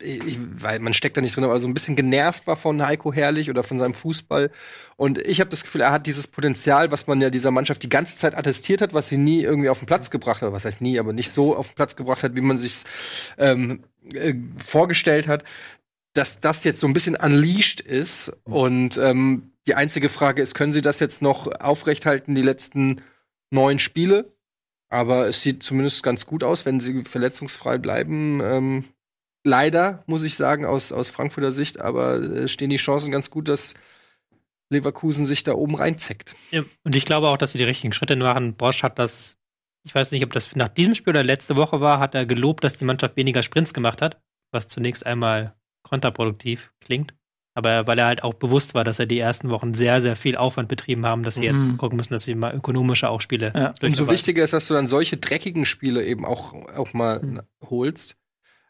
ich, 0.00 0.38
weil 0.38 0.78
man 0.78 0.94
steckt 0.94 1.16
da 1.16 1.20
nicht 1.20 1.36
drin, 1.36 1.44
aber 1.44 1.58
so 1.60 1.68
ein 1.68 1.74
bisschen 1.74 1.96
genervt 1.96 2.46
war 2.46 2.56
von 2.56 2.84
Heiko 2.84 3.12
Herrlich 3.12 3.50
oder 3.50 3.62
von 3.62 3.78
seinem 3.78 3.94
Fußball. 3.94 4.50
Und 4.96 5.18
ich 5.18 5.40
habe 5.40 5.50
das 5.50 5.62
Gefühl, 5.62 5.82
er 5.82 5.92
hat 5.92 6.06
dieses 6.06 6.26
Potenzial, 6.26 6.90
was 6.90 7.06
man 7.06 7.20
ja 7.20 7.30
dieser 7.30 7.50
Mannschaft 7.50 7.82
die 7.82 7.88
ganze 7.88 8.16
Zeit 8.16 8.36
attestiert 8.36 8.80
hat, 8.80 8.94
was 8.94 9.08
sie 9.08 9.16
nie 9.16 9.42
irgendwie 9.42 9.68
auf 9.68 9.78
den 9.78 9.86
Platz 9.86 10.10
gebracht 10.10 10.42
hat. 10.42 10.52
Was 10.52 10.64
heißt 10.64 10.80
nie, 10.80 10.98
aber 10.98 11.12
nicht 11.12 11.30
so 11.30 11.56
auf 11.56 11.68
den 11.68 11.74
Platz 11.74 11.96
gebracht 11.96 12.22
hat, 12.22 12.36
wie 12.36 12.40
man 12.40 12.58
sich 12.58 12.84
ähm, 13.38 13.84
äh, 14.14 14.34
vorgestellt 14.56 15.28
hat, 15.28 15.44
dass 16.14 16.40
das 16.40 16.64
jetzt 16.64 16.80
so 16.80 16.86
ein 16.86 16.94
bisschen 16.94 17.16
unleashed 17.16 17.80
ist. 17.80 18.32
Und 18.44 18.98
ähm, 18.98 19.52
die 19.66 19.74
einzige 19.74 20.08
Frage 20.08 20.42
ist, 20.42 20.54
können 20.54 20.72
sie 20.72 20.82
das 20.82 21.00
jetzt 21.00 21.22
noch 21.22 21.48
aufrechthalten, 21.60 22.34
die 22.34 22.42
letzten 22.42 23.02
neun 23.50 23.78
Spiele? 23.78 24.32
Aber 24.88 25.26
es 25.26 25.40
sieht 25.40 25.62
zumindest 25.62 26.02
ganz 26.02 26.24
gut 26.24 26.44
aus, 26.44 26.66
wenn 26.66 26.78
sie 26.78 27.04
verletzungsfrei 27.04 27.78
bleiben. 27.78 28.40
Ähm, 28.42 28.84
leider, 29.44 30.02
muss 30.06 30.24
ich 30.24 30.34
sagen, 30.34 30.64
aus, 30.66 30.90
aus 30.92 31.10
Frankfurter 31.10 31.52
Sicht, 31.52 31.80
aber 31.80 32.16
äh, 32.20 32.48
stehen 32.48 32.70
die 32.70 32.76
Chancen 32.76 33.12
ganz 33.12 33.30
gut, 33.30 33.48
dass 33.48 33.74
Leverkusen 34.70 35.26
sich 35.26 35.42
da 35.42 35.52
oben 35.52 35.74
reinzeckt. 35.76 36.34
Ja, 36.50 36.64
und 36.84 36.96
ich 36.96 37.04
glaube 37.04 37.28
auch, 37.28 37.36
dass 37.36 37.52
sie 37.52 37.58
die 37.58 37.64
richtigen 37.64 37.92
Schritte 37.92 38.16
machen. 38.16 38.54
Bosch 38.54 38.82
hat 38.82 38.98
das, 38.98 39.36
ich 39.84 39.94
weiß 39.94 40.10
nicht, 40.10 40.24
ob 40.24 40.32
das 40.32 40.56
nach 40.56 40.68
diesem 40.68 40.94
Spiel 40.94 41.10
oder 41.12 41.22
letzte 41.22 41.56
Woche 41.56 41.80
war, 41.80 42.00
hat 42.00 42.14
er 42.14 42.26
gelobt, 42.26 42.64
dass 42.64 42.78
die 42.78 42.84
Mannschaft 42.84 43.16
weniger 43.16 43.42
Sprints 43.42 43.74
gemacht 43.74 44.00
hat, 44.02 44.20
was 44.50 44.68
zunächst 44.68 45.04
einmal 45.06 45.54
kontraproduktiv 45.82 46.72
klingt. 46.80 47.14
Aber 47.56 47.86
weil 47.86 47.98
er 48.00 48.06
halt 48.06 48.24
auch 48.24 48.34
bewusst 48.34 48.74
war, 48.74 48.82
dass 48.82 48.98
er 48.98 49.06
die 49.06 49.18
ersten 49.18 49.48
Wochen 49.50 49.74
sehr, 49.74 50.02
sehr 50.02 50.16
viel 50.16 50.34
Aufwand 50.36 50.68
betrieben 50.68 51.06
haben, 51.06 51.22
dass 51.22 51.36
sie 51.36 51.48
Mhm. 51.48 51.56
jetzt 51.56 51.76
gucken 51.78 51.96
müssen, 51.96 52.12
dass 52.12 52.24
sie 52.24 52.34
mal 52.34 52.52
ökonomischer 52.52 53.10
auch 53.10 53.20
Spiele 53.20 53.52
Ja, 53.54 53.72
Umso 53.80 54.08
wichtiger 54.10 54.42
ist, 54.42 54.52
dass 54.54 54.66
du 54.66 54.74
dann 54.74 54.88
solche 54.88 55.18
dreckigen 55.18 55.64
Spiele 55.64 56.04
eben 56.04 56.24
auch, 56.24 56.52
auch 56.74 56.94
mal 56.94 57.20
Mhm. 57.22 57.42
holst. 57.68 58.16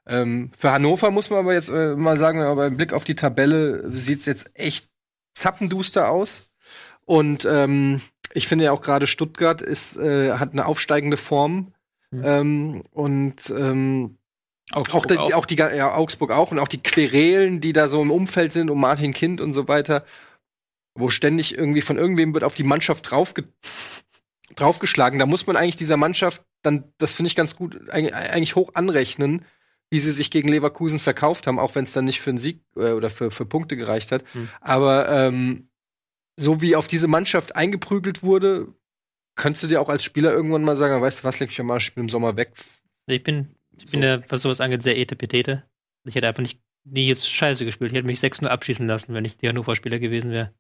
Ähm, 0.06 0.50
für 0.56 0.70
Hannover 0.70 1.10
muss 1.10 1.30
man 1.30 1.40
aber 1.40 1.54
jetzt 1.54 1.70
äh, 1.70 1.94
mal 1.96 2.18
sagen, 2.18 2.40
aber 2.42 2.66
im 2.66 2.76
Blick 2.76 2.92
auf 2.92 3.04
die 3.04 3.14
Tabelle 3.14 3.90
sieht's 3.90 4.26
jetzt 4.26 4.50
echt 4.54 4.88
zappenduster 5.34 6.10
aus. 6.10 6.44
Und 7.06 7.44
ähm, 7.44 8.00
ich 8.32 8.48
finde 8.48 8.66
ja 8.66 8.72
auch 8.72 8.82
gerade 8.82 9.06
Stuttgart 9.06 9.62
ist, 9.62 9.96
äh, 9.96 10.32
hat 10.32 10.52
eine 10.52 10.66
aufsteigende 10.66 11.16
Form. 11.16 11.72
Mhm. 12.10 12.22
Ähm, 12.24 12.82
und 12.92 13.50
ähm, 13.56 14.18
Augsburg 14.72 15.02
auch, 15.02 15.06
die, 15.06 15.18
auch. 15.18 15.32
auch 15.32 15.46
die 15.46 15.56
ja, 15.56 15.94
Augsburg 15.94 16.30
auch 16.30 16.50
und 16.50 16.58
auch 16.58 16.68
die 16.68 16.82
Querelen, 16.82 17.60
die 17.60 17.72
da 17.72 17.88
so 17.88 18.02
im 18.02 18.10
Umfeld 18.10 18.52
sind 18.52 18.70
um 18.70 18.80
Martin 18.80 19.12
Kind 19.12 19.40
und 19.40 19.54
so 19.54 19.68
weiter, 19.68 20.04
wo 20.94 21.08
ständig 21.08 21.56
irgendwie 21.56 21.82
von 21.82 21.98
irgendwem 21.98 22.34
wird 22.34 22.44
auf 22.44 22.54
die 22.54 22.62
Mannschaft 22.62 23.10
draufge 23.10 23.44
draufgeschlagen. 24.56 25.18
Da 25.18 25.26
muss 25.26 25.46
man 25.46 25.56
eigentlich 25.56 25.76
dieser 25.76 25.96
Mannschaft 25.96 26.44
dann, 26.62 26.84
das 26.98 27.12
finde 27.12 27.26
ich 27.28 27.36
ganz 27.36 27.56
gut, 27.56 27.90
eigentlich 27.90 28.54
hoch 28.54 28.70
anrechnen, 28.74 29.44
wie 29.90 29.98
sie 29.98 30.10
sich 30.10 30.30
gegen 30.30 30.48
Leverkusen 30.48 30.98
verkauft 30.98 31.46
haben, 31.46 31.58
auch 31.58 31.74
wenn 31.74 31.84
es 31.84 31.92
dann 31.92 32.04
nicht 32.04 32.20
für 32.20 32.30
einen 32.30 32.38
Sieg 32.38 32.60
äh, 32.76 32.92
oder 32.92 33.10
für, 33.10 33.30
für 33.30 33.46
Punkte 33.46 33.76
gereicht 33.76 34.12
hat. 34.12 34.24
Mhm. 34.34 34.48
Aber 34.60 35.08
ähm, 35.08 35.68
so 36.38 36.60
wie 36.60 36.76
auf 36.76 36.88
diese 36.88 37.08
Mannschaft 37.08 37.54
eingeprügelt 37.56 38.22
wurde, 38.22 38.74
könntest 39.36 39.64
du 39.64 39.68
dir 39.68 39.80
auch 39.80 39.88
als 39.88 40.04
Spieler 40.04 40.32
irgendwann 40.32 40.62
mal 40.62 40.76
sagen, 40.76 41.00
weißt 41.00 41.20
du 41.20 41.24
was, 41.24 41.38
leg 41.40 41.50
ich 41.50 41.62
mal, 41.62 41.78
ich 41.78 41.94
bin 41.94 42.04
im 42.04 42.08
Sommer 42.08 42.36
weg. 42.36 42.52
Ich 43.06 43.22
bin, 43.22 43.54
ich 43.76 43.86
bin 43.86 44.02
ja, 44.02 44.20
was 44.28 44.42
sowas 44.42 44.60
angeht, 44.60 44.82
sehr 44.82 44.98
etepetete. 44.98 45.64
Ich 46.06 46.14
hätte 46.14 46.28
einfach 46.28 46.42
nicht 46.42 46.60
nie 46.84 47.08
jetzt 47.08 47.30
scheiße 47.30 47.64
gespielt. 47.64 47.92
Ich 47.92 47.96
hätte 47.96 48.06
mich 48.06 48.20
6-0 48.20 48.46
abschießen 48.46 48.86
lassen, 48.86 49.14
wenn 49.14 49.24
ich 49.24 49.36
die 49.36 49.48
Hannover-Spieler 49.48 49.98
gewesen 49.98 50.30
wäre. 50.30 50.52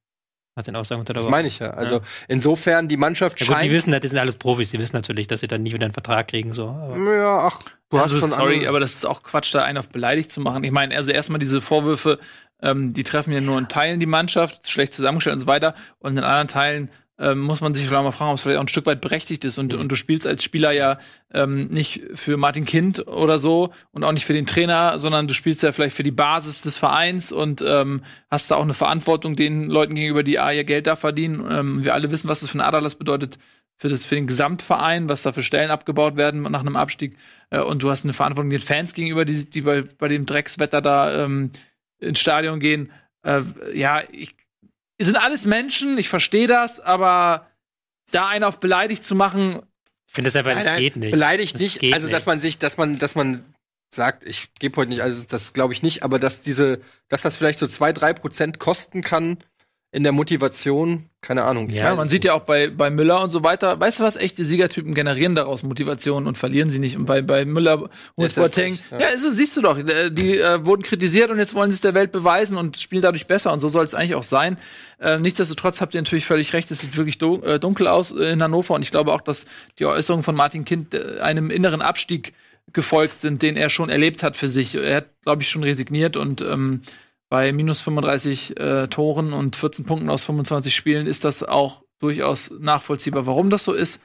Hat 0.56 0.68
den 0.68 0.76
Aussagen 0.76 1.00
unter 1.00 1.12
der 1.12 1.22
Das 1.22 1.30
meine 1.30 1.48
ich 1.48 1.58
ja. 1.58 1.70
Also 1.70 1.96
ja. 1.96 2.02
insofern 2.28 2.86
die 2.88 2.96
Mannschaft 2.96 3.40
ja, 3.40 3.46
gut, 3.46 3.56
scheint. 3.56 3.70
Die 3.70 3.74
wissen, 3.74 4.00
die 4.00 4.08
sind 4.08 4.18
alles 4.18 4.36
Profis, 4.36 4.70
die 4.70 4.78
wissen 4.78 4.94
natürlich, 4.94 5.26
dass 5.26 5.40
sie 5.40 5.48
dann 5.48 5.64
nie 5.64 5.72
wieder 5.72 5.84
einen 5.84 5.92
Vertrag 5.92 6.28
kriegen. 6.28 6.54
So. 6.54 6.68
Aber 6.68 7.16
ja, 7.16 7.38
ach, 7.38 7.60
du 7.98 8.02
also, 8.02 8.14
hast 8.16 8.20
schon. 8.20 8.38
Sorry, 8.38 8.66
aber 8.66 8.80
das 8.80 8.94
ist 8.94 9.06
auch 9.06 9.22
Quatsch, 9.22 9.54
da 9.54 9.64
einen 9.64 9.78
auf 9.78 9.88
beleidigt 9.88 10.30
zu 10.30 10.40
machen. 10.40 10.64
Ich 10.64 10.70
meine, 10.70 10.96
also 10.96 11.12
erstmal 11.12 11.38
diese 11.38 11.60
Vorwürfe, 11.60 12.18
ähm, 12.62 12.92
die 12.92 13.04
treffen 13.04 13.32
ja 13.32 13.40
nur 13.40 13.58
in 13.58 13.68
Teilen 13.68 14.00
die 14.00 14.06
Mannschaft, 14.06 14.68
schlecht 14.68 14.94
zusammengestellt 14.94 15.34
und 15.34 15.40
so 15.40 15.46
weiter. 15.46 15.74
Und 15.98 16.16
in 16.16 16.24
anderen 16.24 16.48
Teilen 16.48 16.90
ähm, 17.18 17.40
muss 17.40 17.60
man 17.60 17.74
sich 17.74 17.86
vielleicht 17.86 18.02
mal 18.02 18.10
fragen, 18.10 18.30
ob 18.30 18.36
es 18.36 18.42
vielleicht 18.42 18.58
auch 18.58 18.64
ein 18.64 18.68
Stück 18.68 18.86
weit 18.86 19.00
berechtigt 19.00 19.44
ist. 19.44 19.58
Und, 19.58 19.72
mhm. 19.72 19.80
und 19.80 19.92
du 19.92 19.96
spielst 19.96 20.26
als 20.26 20.42
Spieler 20.42 20.72
ja 20.72 20.98
ähm, 21.32 21.68
nicht 21.68 22.02
für 22.14 22.36
Martin 22.36 22.64
Kind 22.64 23.06
oder 23.06 23.38
so 23.38 23.72
und 23.92 24.04
auch 24.04 24.12
nicht 24.12 24.24
für 24.24 24.32
den 24.32 24.46
Trainer, 24.46 24.98
sondern 24.98 25.28
du 25.28 25.34
spielst 25.34 25.62
ja 25.62 25.72
vielleicht 25.72 25.94
für 25.94 26.02
die 26.02 26.10
Basis 26.10 26.62
des 26.62 26.76
Vereins 26.76 27.30
und 27.30 27.62
ähm, 27.66 28.02
hast 28.30 28.50
da 28.50 28.56
auch 28.56 28.62
eine 28.62 28.74
Verantwortung 28.74 29.36
den 29.36 29.70
Leuten 29.70 29.94
gegenüber, 29.94 30.22
die 30.22 30.38
A, 30.38 30.50
ihr 30.52 30.64
Geld 30.64 30.86
da 30.86 30.96
verdienen. 30.96 31.46
Ähm, 31.50 31.84
wir 31.84 31.94
alle 31.94 32.10
wissen, 32.10 32.28
was 32.28 32.40
das 32.40 32.50
für 32.50 32.58
ein 32.58 32.62
Adalas 32.62 32.96
bedeutet 32.96 33.38
für, 33.76 33.88
das, 33.88 34.04
für 34.04 34.14
den 34.14 34.26
Gesamtverein, 34.26 35.08
was 35.08 35.22
da 35.22 35.32
für 35.32 35.42
Stellen 35.42 35.70
abgebaut 35.70 36.16
werden 36.16 36.42
nach 36.42 36.60
einem 36.60 36.76
Abstieg. 36.76 37.16
Äh, 37.50 37.60
und 37.60 37.82
du 37.82 37.90
hast 37.90 38.04
eine 38.04 38.12
Verantwortung 38.12 38.50
den 38.50 38.60
Fans 38.60 38.94
gegenüber, 38.94 39.24
die, 39.24 39.48
die 39.48 39.62
bei, 39.62 39.82
bei 39.82 40.08
dem 40.08 40.26
Dreckswetter 40.26 40.80
da 40.80 41.24
ähm, 41.24 41.50
ins 41.98 42.20
Stadion 42.20 42.60
gehen. 42.60 42.92
Äh, 43.22 43.42
ja, 43.74 44.02
ich 44.10 44.34
sind 45.00 45.16
alles 45.16 45.44
Menschen, 45.44 45.98
ich 45.98 46.08
verstehe 46.08 46.46
das, 46.46 46.80
aber 46.80 47.48
da 48.10 48.28
einen 48.28 48.44
auf 48.44 48.60
beleidigt 48.60 49.04
zu 49.04 49.14
machen. 49.14 49.60
Ich 50.06 50.14
finde 50.14 50.30
das 50.30 50.36
einfach, 50.36 50.62
das 50.62 50.78
geht 50.78 50.96
nicht. 50.96 51.10
Beleidigt 51.10 51.54
das 51.54 51.60
nicht, 51.60 51.94
also 51.94 52.08
dass 52.08 52.26
man 52.26 52.38
sich, 52.38 52.58
dass 52.58 52.76
man, 52.76 52.98
dass 52.98 53.14
man 53.14 53.44
sagt, 53.90 54.24
ich 54.24 54.54
gebe 54.54 54.76
heute 54.76 54.90
nicht, 54.90 55.02
also 55.02 55.26
das 55.28 55.52
glaube 55.52 55.72
ich 55.72 55.82
nicht, 55.82 56.02
aber 56.02 56.18
dass 56.18 56.42
diese, 56.42 56.80
dass 57.08 57.22
das 57.22 57.36
vielleicht 57.36 57.58
so 57.58 57.66
zwei, 57.66 57.92
drei 57.92 58.12
Prozent 58.12 58.58
kosten 58.58 59.02
kann, 59.02 59.38
in 59.94 60.02
der 60.02 60.10
Motivation, 60.10 61.08
keine 61.20 61.44
Ahnung. 61.44 61.70
Ja, 61.70 61.94
man 61.94 62.08
sieht 62.08 62.24
ja 62.24 62.32
auch 62.32 62.40
bei, 62.40 62.68
bei 62.68 62.90
Müller 62.90 63.22
und 63.22 63.30
so 63.30 63.44
weiter. 63.44 63.78
Weißt 63.78 64.00
du 64.00 64.02
was? 64.02 64.16
Echte 64.16 64.44
Siegertypen 64.44 64.92
generieren 64.92 65.36
daraus 65.36 65.62
Motivation 65.62 66.26
und 66.26 66.36
verlieren 66.36 66.68
sie 66.68 66.80
nicht. 66.80 66.96
Und 66.96 67.04
bei, 67.04 67.22
bei 67.22 67.44
Müller 67.44 67.88
und 68.16 68.34
Boateng, 68.34 68.76
ja, 68.90 68.98
ja 68.98 69.06
also 69.06 69.30
siehst 69.30 69.56
du 69.56 69.62
doch, 69.62 69.78
äh, 69.78 70.10
die 70.10 70.36
äh, 70.38 70.66
wurden 70.66 70.82
kritisiert 70.82 71.30
und 71.30 71.38
jetzt 71.38 71.54
wollen 71.54 71.70
sie 71.70 71.76
es 71.76 71.80
der 71.80 71.94
Welt 71.94 72.10
beweisen 72.10 72.58
und 72.58 72.76
spielen 72.76 73.02
dadurch 73.02 73.28
besser. 73.28 73.52
Und 73.52 73.60
so 73.60 73.68
soll 73.68 73.84
es 73.84 73.94
eigentlich 73.94 74.16
auch 74.16 74.24
sein. 74.24 74.58
Äh, 74.98 75.20
nichtsdestotrotz 75.20 75.80
habt 75.80 75.94
ihr 75.94 76.00
natürlich 76.00 76.26
völlig 76.26 76.52
recht, 76.54 76.72
es 76.72 76.80
sieht 76.80 76.96
wirklich 76.96 77.22
äh, 77.22 77.60
dunkel 77.60 77.86
aus 77.86 78.10
in 78.10 78.42
Hannover. 78.42 78.74
Und 78.74 78.82
ich 78.82 78.90
glaube 78.90 79.12
auch, 79.12 79.20
dass 79.20 79.46
die 79.78 79.86
Äußerungen 79.86 80.24
von 80.24 80.34
Martin 80.34 80.64
Kind 80.64 80.92
äh, 80.92 81.20
einem 81.20 81.50
inneren 81.50 81.82
Abstieg 81.82 82.34
gefolgt 82.72 83.20
sind, 83.20 83.42
den 83.42 83.56
er 83.56 83.70
schon 83.70 83.90
erlebt 83.90 84.24
hat 84.24 84.34
für 84.34 84.48
sich. 84.48 84.74
Er 84.74 84.96
hat, 84.96 85.22
glaube 85.22 85.42
ich, 85.42 85.48
schon 85.48 85.62
resigniert 85.62 86.16
und 86.16 86.40
ähm, 86.40 86.82
bei 87.28 87.52
minus 87.52 87.80
35 87.80 88.58
äh, 88.58 88.88
Toren 88.88 89.32
und 89.32 89.56
14 89.56 89.84
Punkten 89.84 90.10
aus 90.10 90.24
25 90.24 90.74
Spielen 90.74 91.06
ist 91.06 91.24
das 91.24 91.42
auch 91.42 91.82
durchaus 91.98 92.52
nachvollziehbar, 92.58 93.26
warum 93.26 93.50
das 93.50 93.64
so 93.64 93.72
ist. 93.72 94.00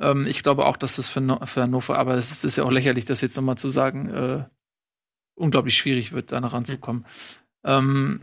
Ähm, 0.00 0.26
ich 0.26 0.42
glaube 0.42 0.66
auch, 0.66 0.76
dass 0.76 0.96
das 0.96 1.08
für, 1.08 1.20
no 1.20 1.38
für 1.44 1.62
Hannover, 1.62 1.98
aber 1.98 2.14
es 2.14 2.30
ist, 2.30 2.44
ist, 2.44 2.56
ja 2.56 2.64
auch 2.64 2.72
lächerlich, 2.72 3.04
das 3.04 3.20
jetzt 3.20 3.36
nochmal 3.36 3.58
zu 3.58 3.68
sagen, 3.68 4.08
äh, 4.08 4.44
unglaublich 5.34 5.76
schwierig 5.76 6.12
wird, 6.12 6.32
da 6.32 6.38
ranzukommen. 6.38 7.02
Mhm. 7.02 7.70
Ähm, 7.70 8.20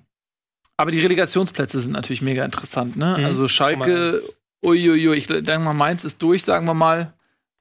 aber 0.78 0.92
die 0.92 1.00
Relegationsplätze 1.00 1.80
sind 1.80 1.94
natürlich 1.94 2.22
mega 2.22 2.44
interessant, 2.44 2.96
ne? 2.96 3.16
Mhm. 3.20 3.26
Also 3.26 3.48
Schalke, 3.48 4.22
uiuiui, 4.66 5.16
ich 5.16 5.28
denke 5.28 5.60
mal, 5.60 5.74
Mainz 5.74 6.04
ist 6.04 6.22
durch, 6.22 6.44
sagen 6.44 6.66
wir 6.66 6.74
mal. 6.74 7.14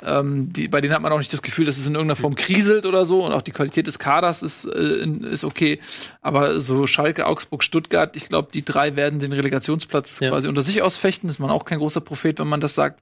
Ähm, 0.02 0.52
die, 0.52 0.68
bei 0.68 0.80
denen 0.80 0.94
hat 0.94 1.02
man 1.02 1.12
auch 1.12 1.18
nicht 1.18 1.32
das 1.32 1.42
Gefühl, 1.42 1.66
dass 1.66 1.78
es 1.78 1.86
in 1.86 1.94
irgendeiner 1.94 2.16
Form 2.16 2.34
kriselt 2.34 2.86
oder 2.86 3.04
so 3.04 3.24
und 3.24 3.32
auch 3.32 3.42
die 3.42 3.50
Qualität 3.50 3.86
des 3.86 3.98
Kaders 3.98 4.42
ist, 4.42 4.64
äh, 4.64 5.06
ist 5.30 5.44
okay. 5.44 5.80
Aber 6.22 6.60
so 6.60 6.86
Schalke, 6.86 7.26
Augsburg, 7.26 7.62
Stuttgart, 7.62 8.16
ich 8.16 8.28
glaube, 8.28 8.48
die 8.52 8.64
drei 8.64 8.96
werden 8.96 9.18
den 9.18 9.32
Relegationsplatz 9.32 10.20
ja. 10.20 10.30
quasi 10.30 10.48
unter 10.48 10.62
sich 10.62 10.82
ausfechten. 10.82 11.28
Ist 11.28 11.38
man 11.38 11.50
auch 11.50 11.64
kein 11.64 11.78
großer 11.78 12.00
Prophet, 12.00 12.38
wenn 12.38 12.48
man 12.48 12.60
das 12.60 12.74
sagt. 12.74 13.00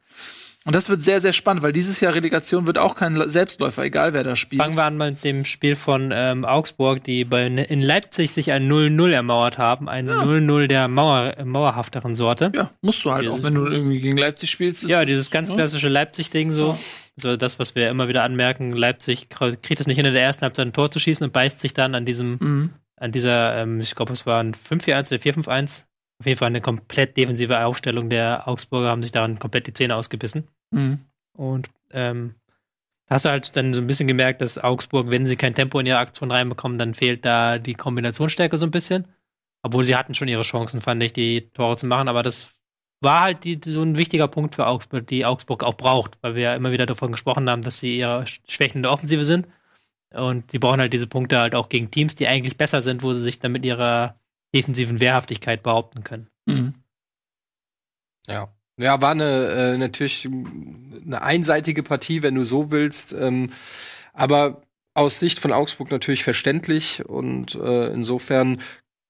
Und 0.64 0.74
das 0.74 0.88
wird 0.88 1.00
sehr, 1.00 1.20
sehr 1.20 1.32
spannend, 1.32 1.62
weil 1.62 1.72
dieses 1.72 2.00
Jahr 2.00 2.14
Relegation 2.14 2.66
wird 2.66 2.78
auch 2.78 2.94
kein 2.94 3.30
Selbstläufer, 3.30 3.84
egal 3.84 4.12
wer 4.12 4.24
da 4.24 4.36
spielt. 4.36 4.61
Fangen 4.61 4.76
wir 4.76 4.84
an 4.84 4.96
mit 4.96 5.24
dem 5.24 5.44
Spiel 5.44 5.76
von 5.76 6.11
ähm, 6.12 6.44
Augsburg, 6.44 7.02
die 7.04 7.24
bei, 7.24 7.46
in 7.46 7.80
Leipzig 7.80 8.32
sich 8.32 8.50
ein 8.52 8.70
0-0 8.70 9.11
ermauert 9.11 9.56
haben. 9.56 9.88
Ein 9.88 10.11
0-0 10.11 10.66
der 10.66 10.88
Mauer, 10.88 11.34
mauerhafteren 11.44 12.14
Sorte. 12.16 12.52
Ja, 12.54 12.70
musst 12.82 13.04
du 13.04 13.12
halt 13.12 13.24
dieses, 13.24 13.40
auch, 13.40 13.44
wenn 13.44 13.54
du 13.54 13.66
irgendwie 13.66 14.00
gegen 14.00 14.18
Leipzig 14.18 14.50
spielst. 14.50 14.82
Ja, 14.82 15.04
dieses 15.04 15.30
ganz 15.30 15.50
klassische 15.50 15.88
Leipzig-Ding 15.88 16.52
so. 16.52 16.70
Ja. 16.70 16.78
So 17.16 17.36
das, 17.36 17.59
was 17.59 17.74
wir 17.74 17.88
immer 17.88 18.09
wieder 18.09 18.22
anmerken, 18.22 18.72
Leipzig 18.72 19.28
kriegt 19.28 19.80
es 19.80 19.86
nicht 19.86 19.96
hin, 19.96 20.06
in 20.06 20.12
der 20.12 20.22
ersten 20.22 20.42
Halbzeit 20.42 20.66
ein 20.66 20.72
Tor 20.72 20.90
zu 20.90 21.00
schießen 21.00 21.24
und 21.24 21.32
beißt 21.32 21.61
sich 21.61 21.74
dann 21.74 21.94
an 21.94 22.04
diesem, 22.04 22.38
mhm. 22.40 22.70
an 22.96 23.11
dieser, 23.11 23.56
ähm, 23.56 23.80
ich 23.80 23.94
glaube, 23.94 24.12
es 24.12 24.26
war 24.26 24.40
ein 24.40 24.54
5-4-1 24.54 25.12
oder 25.12 25.22
4-5-1. 25.22 25.84
Auf 26.20 26.26
jeden 26.26 26.38
Fall 26.38 26.48
eine 26.48 26.60
komplett 26.60 27.16
defensive 27.16 27.64
Aufstellung 27.64 28.10
der 28.10 28.48
Augsburger 28.48 28.88
haben 28.88 29.02
sich 29.02 29.12
daran 29.12 29.38
komplett 29.38 29.66
die 29.68 29.72
Zähne 29.72 29.94
ausgebissen. 29.94 30.48
Mhm. 30.70 31.00
Und 31.32 31.70
ähm, 31.92 32.34
da 33.06 33.14
hast 33.14 33.24
du 33.24 33.30
halt 33.30 33.56
dann 33.56 33.72
so 33.72 33.80
ein 33.80 33.86
bisschen 33.86 34.08
gemerkt, 34.08 34.40
dass 34.40 34.58
Augsburg, 34.58 35.10
wenn 35.10 35.26
sie 35.26 35.36
kein 35.36 35.54
Tempo 35.54 35.78
in 35.78 35.86
ihre 35.86 35.98
Aktion 35.98 36.30
reinbekommen, 36.30 36.76
dann 36.76 36.94
fehlt 36.94 37.24
da 37.24 37.58
die 37.58 37.74
Kombinationsstärke 37.74 38.58
so 38.58 38.66
ein 38.66 38.72
bisschen. 38.72 39.06
Obwohl 39.62 39.84
sie 39.84 39.96
hatten 39.96 40.14
schon 40.14 40.28
ihre 40.28 40.42
Chancen, 40.42 40.80
fand 40.80 41.02
ich, 41.02 41.12
die 41.12 41.50
Tore 41.50 41.76
zu 41.76 41.86
machen, 41.86 42.08
aber 42.08 42.22
das 42.22 42.58
war 43.00 43.22
halt 43.22 43.44
die, 43.44 43.60
so 43.64 43.82
ein 43.82 43.96
wichtiger 43.96 44.28
Punkt 44.28 44.54
für 44.54 44.66
Augsburg, 44.66 45.06
die 45.06 45.24
Augsburg 45.24 45.62
auch 45.64 45.74
braucht, 45.74 46.18
weil 46.20 46.34
wir 46.34 46.42
ja 46.42 46.54
immer 46.54 46.72
wieder 46.72 46.86
davon 46.86 47.12
gesprochen 47.12 47.48
haben, 47.48 47.62
dass 47.62 47.78
sie 47.78 47.98
ihre 47.98 48.24
Schwächen 48.48 48.78
in 48.78 48.82
der 48.82 48.92
Offensive 48.92 49.24
sind. 49.24 49.46
Und 50.12 50.50
sie 50.50 50.58
brauchen 50.58 50.80
halt 50.80 50.92
diese 50.92 51.06
Punkte 51.06 51.38
halt 51.38 51.54
auch 51.54 51.68
gegen 51.68 51.90
Teams, 51.90 52.16
die 52.16 52.26
eigentlich 52.26 52.56
besser 52.56 52.82
sind, 52.82 53.02
wo 53.02 53.12
sie 53.12 53.20
sich 53.20 53.38
dann 53.38 53.52
mit 53.52 53.64
ihrer 53.64 54.17
defensiven 54.55 55.01
Wehrhaftigkeit 55.01 55.62
behaupten 55.62 56.05
können. 56.05 56.28
Mhm. 56.46 56.74
Ja. 58.26 58.55
Ja, 58.80 59.01
war 59.01 59.11
eine 59.11 59.74
äh, 59.74 59.76
natürlich 59.76 60.26
eine 60.26 61.20
einseitige 61.22 61.82
Partie, 61.82 62.22
wenn 62.22 62.36
du 62.36 62.44
so 62.44 62.70
willst. 62.70 63.12
Ähm, 63.12 63.51
aber 64.12 64.62
aus 64.94 65.18
Sicht 65.18 65.40
von 65.40 65.53
Augsburg 65.53 65.90
natürlich 65.90 66.22
verständlich 66.22 67.05
und 67.05 67.57
äh, 67.57 67.92
insofern 67.92 68.61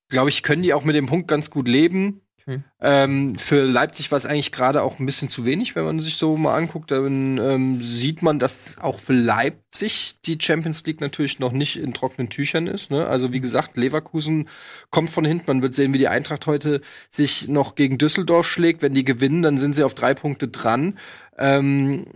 glaube 0.08 0.30
ich, 0.30 0.42
können 0.42 0.62
die 0.62 0.74
auch 0.74 0.84
mit 0.84 0.96
dem 0.96 1.06
Punkt 1.06 1.28
ganz 1.28 1.50
gut 1.50 1.68
leben. 1.68 2.22
Mhm. 2.48 2.64
Ähm, 2.80 3.38
für 3.38 3.62
Leipzig 3.64 4.10
war 4.10 4.16
es 4.16 4.24
eigentlich 4.24 4.52
gerade 4.52 4.82
auch 4.82 4.98
ein 4.98 5.04
bisschen 5.04 5.28
zu 5.28 5.44
wenig, 5.44 5.76
wenn 5.76 5.84
man 5.84 6.00
sich 6.00 6.16
so 6.16 6.34
mal 6.38 6.56
anguckt. 6.56 6.90
Dann 6.90 7.36
ähm, 7.36 7.82
sieht 7.82 8.22
man, 8.22 8.38
dass 8.38 8.78
auch 8.78 8.98
für 8.98 9.12
Leipzig 9.12 10.16
die 10.24 10.38
Champions 10.40 10.84
League 10.86 11.02
natürlich 11.02 11.40
noch 11.40 11.52
nicht 11.52 11.76
in 11.76 11.92
trockenen 11.92 12.30
Tüchern 12.30 12.66
ist. 12.66 12.90
Ne? 12.90 13.06
Also 13.06 13.34
wie 13.34 13.42
gesagt, 13.42 13.76
Leverkusen 13.76 14.48
kommt 14.88 15.10
von 15.10 15.26
hinten. 15.26 15.44
Man 15.46 15.60
wird 15.60 15.74
sehen, 15.74 15.92
wie 15.92 15.98
die 15.98 16.08
Eintracht 16.08 16.46
heute 16.46 16.80
sich 17.10 17.48
noch 17.48 17.74
gegen 17.74 17.98
Düsseldorf 17.98 18.46
schlägt. 18.46 18.80
Wenn 18.80 18.94
die 18.94 19.04
gewinnen, 19.04 19.42
dann 19.42 19.58
sind 19.58 19.74
sie 19.74 19.84
auf 19.84 19.92
drei 19.92 20.14
Punkte 20.14 20.48
dran. 20.48 20.98
Ähm, 21.36 22.06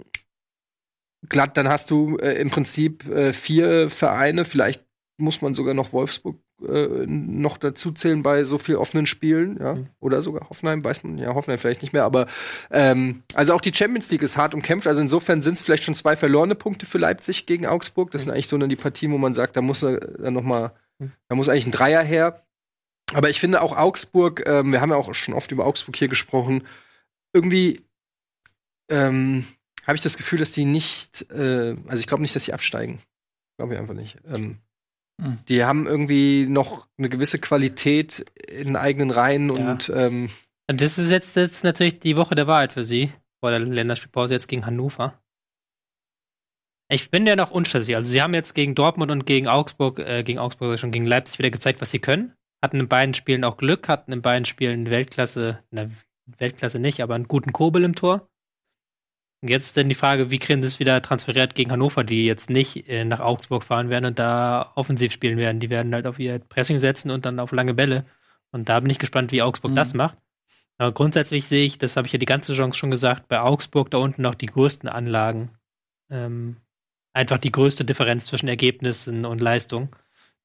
glatt, 1.29 1.59
dann 1.59 1.69
hast 1.69 1.91
du 1.91 2.17
äh, 2.17 2.41
im 2.41 2.49
Prinzip 2.49 3.07
äh, 3.09 3.35
vier 3.35 3.91
Vereine, 3.91 4.47
vielleicht 4.47 4.83
muss 5.19 5.43
man 5.43 5.53
sogar 5.53 5.75
noch 5.75 5.93
Wolfsburg 5.93 6.41
äh, 6.69 7.07
noch 7.07 7.59
dazu 7.59 7.93
zählen 7.93 8.23
bei 8.23 8.45
so 8.45 8.59
viel 8.59 8.77
offenen 8.77 9.07
Spielen, 9.07 9.59
ja. 9.61 9.75
Mhm. 9.75 9.87
Oder 10.01 10.23
sogar 10.23 10.49
Hoffenheim, 10.49 10.85
weiß 10.85 11.05
man, 11.05 11.19
ja, 11.19 11.35
Hoffenheim 11.35 11.59
vielleicht 11.59 11.83
nicht 11.83 11.93
mehr, 11.93 12.05
aber 12.05 12.27
ähm, 12.71 13.23
also 13.35 13.55
auch 13.55 13.61
die 13.61 13.75
Champions 13.75 14.11
League 14.11 14.23
ist 14.23 14.37
hart 14.37 14.55
umkämpft. 14.55 14.87
Also 14.87 15.01
insofern 15.01 15.43
sind 15.43 15.55
es 15.55 15.63
vielleicht 15.63 15.85
schon 15.85 15.95
zwei 15.95 16.17
verlorene 16.17 16.55
Punkte 16.55 16.87
für 16.87 16.99
Leipzig 16.99 17.47
gegen 17.47 17.67
Augsburg. 17.67 18.11
Das 18.11 18.23
mhm. 18.23 18.25
sind 18.25 18.35
eigentlich 18.35 18.49
so 18.49 18.59
dann 18.59 18.69
die 18.69 18.77
Partien, 18.77 19.13
wo 19.13 19.19
man 19.19 19.35
sagt, 19.35 19.57
da 19.57 19.61
muss 19.61 19.83
er 19.83 20.01
dann 20.01 20.35
noch 20.35 20.43
mal, 20.43 20.73
mhm. 20.99 21.13
da 21.29 21.35
muss 21.35 21.49
eigentlich 21.49 21.67
ein 21.67 21.73
Dreier 21.73 22.03
her. 22.03 22.43
Aber 23.15 23.29
ich 23.29 23.41
finde 23.41 23.63
auch 23.63 23.77
Augsburg, 23.77 24.43
ähm, 24.47 24.73
wir 24.73 24.81
haben 24.81 24.91
ja 24.91 24.97
auch 24.97 25.13
schon 25.15 25.35
oft 25.35 25.53
über 25.53 25.67
Augsburg 25.67 25.97
hier 25.97 26.09
gesprochen, 26.09 26.67
irgendwie 27.35 27.81
ähm, 28.91 29.47
habe 29.87 29.97
ich 29.97 30.03
das 30.03 30.17
Gefühl, 30.17 30.39
dass 30.39 30.53
die 30.53 30.65
nicht, 30.65 31.31
äh, 31.31 31.77
also 31.87 31.99
ich 31.99 32.07
glaube 32.07 32.23
nicht, 32.23 32.35
dass 32.35 32.45
sie 32.45 32.53
absteigen. 32.53 33.01
Glaube 33.57 33.75
ich 33.75 33.81
einfach 33.81 33.95
nicht. 33.95 34.19
Ähm, 34.33 34.59
hm. 35.21 35.39
Die 35.49 35.65
haben 35.65 35.87
irgendwie 35.87 36.47
noch 36.47 36.89
eine 36.99 37.09
gewisse 37.09 37.39
Qualität 37.39 38.25
in 38.49 38.77
eigenen 38.77 39.11
Reihen 39.11 39.55
ja. 39.55 39.73
und 39.73 39.93
ähm, 39.95 40.31
das 40.69 40.99
ist 40.99 41.11
jetzt, 41.11 41.37
jetzt 41.37 41.65
natürlich 41.65 42.01
die 42.01 42.17
Woche 42.17 42.35
der 42.35 42.47
Wahrheit 42.47 42.73
für 42.73 42.85
sie, 42.85 43.13
vor 43.41 43.51
der 43.51 43.61
Länderspielpause 43.61 44.35
jetzt 44.35 44.49
gegen 44.49 44.65
Hannover. 44.65 45.19
Ich 46.91 47.11
bin 47.11 47.27
ja 47.27 47.37
noch 47.37 47.51
unschlüssig. 47.51 47.97
Also 47.97 48.11
sie 48.11 48.21
haben 48.23 48.35
jetzt 48.35 48.55
gegen 48.55 48.75
Dortmund 48.75 49.11
und 49.11 49.25
gegen 49.25 49.49
Augsburg, 49.49 49.99
äh, 49.99 50.23
gegen 50.23 50.39
Augsburg 50.39 50.79
schon 50.79 50.93
gegen 50.93 51.07
Leipzig 51.07 51.39
wieder 51.39 51.51
gezeigt, 51.51 51.81
was 51.81 51.91
sie 51.91 51.99
können. 51.99 52.35
Hatten 52.63 52.81
in 52.81 52.89
beiden 52.89 53.15
Spielen 53.15 53.45
auch 53.45 53.57
Glück, 53.57 53.89
hatten 53.89 54.13
in 54.13 54.23
beiden 54.23 54.45
Spielen 54.45 54.91
Weltklasse, 54.91 55.63
na, 55.71 55.89
Weltklasse 56.27 56.79
nicht, 56.79 57.03
aber 57.03 57.15
einen 57.15 57.29
guten 57.29 57.53
Kobel 57.53 57.83
im 57.83 57.95
Tor. 57.95 58.29
Jetzt 59.45 59.67
ist 59.67 59.77
dann 59.77 59.89
die 59.89 59.97
Frage, 59.97 60.31
wie 60.31 60.39
kriegen 60.39 60.63
sie 60.63 60.69
es 60.69 60.79
wieder 60.79 61.03
transferiert 61.03 61.57
gegen 61.57 61.73
Hannover, 61.73 62.05
die 62.05 62.25
jetzt 62.25 62.49
nicht 62.49 62.89
äh, 62.89 63.05
nach 63.05 63.19
Augsburg 63.19 63.65
fahren 63.65 63.91
werden 63.91 64.05
und 64.05 64.19
da 64.21 64.71
offensiv 64.77 65.13
spielen 65.13 65.37
werden. 65.37 65.59
Die 65.59 65.69
werden 65.69 65.93
halt 65.93 66.07
auf 66.07 66.21
ihr 66.21 66.39
Pressing 66.39 66.79
setzen 66.79 67.11
und 67.11 67.27
dann 67.27 67.41
auf 67.41 67.51
lange 67.51 67.75
Bälle. 67.75 68.05
Und 68.53 68.69
da 68.69 68.79
bin 68.79 68.91
ich 68.91 69.01
gespannt, 69.01 69.33
wie 69.33 69.43
Augsburg 69.43 69.73
mhm. 69.73 69.77
das 69.77 69.95
macht. 69.95 70.17
Aber 70.79 70.93
grundsätzlich 70.93 71.47
sehe 71.47 71.65
ich, 71.65 71.79
das 71.79 71.97
habe 71.97 72.07
ich 72.07 72.13
ja 72.13 72.21
die 72.21 72.27
ganze 72.27 72.55
Chance 72.55 72.79
schon 72.79 72.93
gesagt, 72.93 73.27
bei 73.27 73.41
Augsburg 73.41 73.91
da 73.91 73.99
unten 73.99 74.23
noch 74.23 74.37
die 74.37 74.47
größten 74.47 74.89
Anlagen. 74.89 75.51
Ähm, 76.09 76.57
einfach 77.13 77.39
die 77.39 77.53
größte 77.53 77.85
Differenz 77.85 78.27
zwischen 78.27 78.49
Ergebnissen 78.49 79.25
und 79.25 79.41
Leistung. 79.41 79.95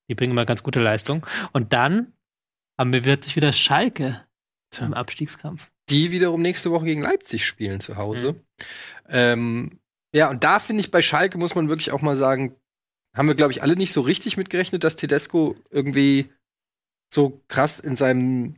Die 0.10 0.16
bringen 0.16 0.32
immer 0.32 0.46
ganz 0.46 0.64
gute 0.64 0.82
Leistung. 0.82 1.26
Und 1.54 1.74
dann 1.74 2.14
haben 2.80 2.94
wir 2.94 3.06
wird 3.06 3.24
sich 3.24 3.36
wieder 3.36 3.52
Schalke 3.52 4.24
im 4.80 4.94
Abstiegskampf. 4.94 5.70
Die 5.90 6.12
wiederum 6.12 6.42
nächste 6.42 6.72
Woche 6.72 6.86
gegen 6.86 7.02
Leipzig 7.02 7.46
spielen 7.46 7.80
zu 7.80 7.96
Hause. 7.96 8.34
Mhm. 8.34 8.42
Ähm, 9.10 9.80
ja, 10.14 10.30
und 10.30 10.44
da 10.44 10.60
finde 10.60 10.82
ich 10.82 10.92
bei 10.92 11.02
Schalke 11.02 11.38
muss 11.38 11.56
man 11.56 11.70
wirklich 11.70 11.92
auch 11.92 12.02
mal 12.02 12.16
sagen, 12.16 12.56
haben 13.16 13.28
wir, 13.28 13.36
glaube 13.36 13.52
ich, 13.52 13.62
alle 13.62 13.76
nicht 13.76 13.94
so 13.94 14.02
richtig 14.02 14.38
mitgerechnet, 14.38 14.84
dass 14.84 14.96
Tedesco 14.96 15.56
irgendwie 15.70 16.30
so 17.12 17.42
krass 17.48 17.80
in 17.80 17.96
seinem 17.96 18.58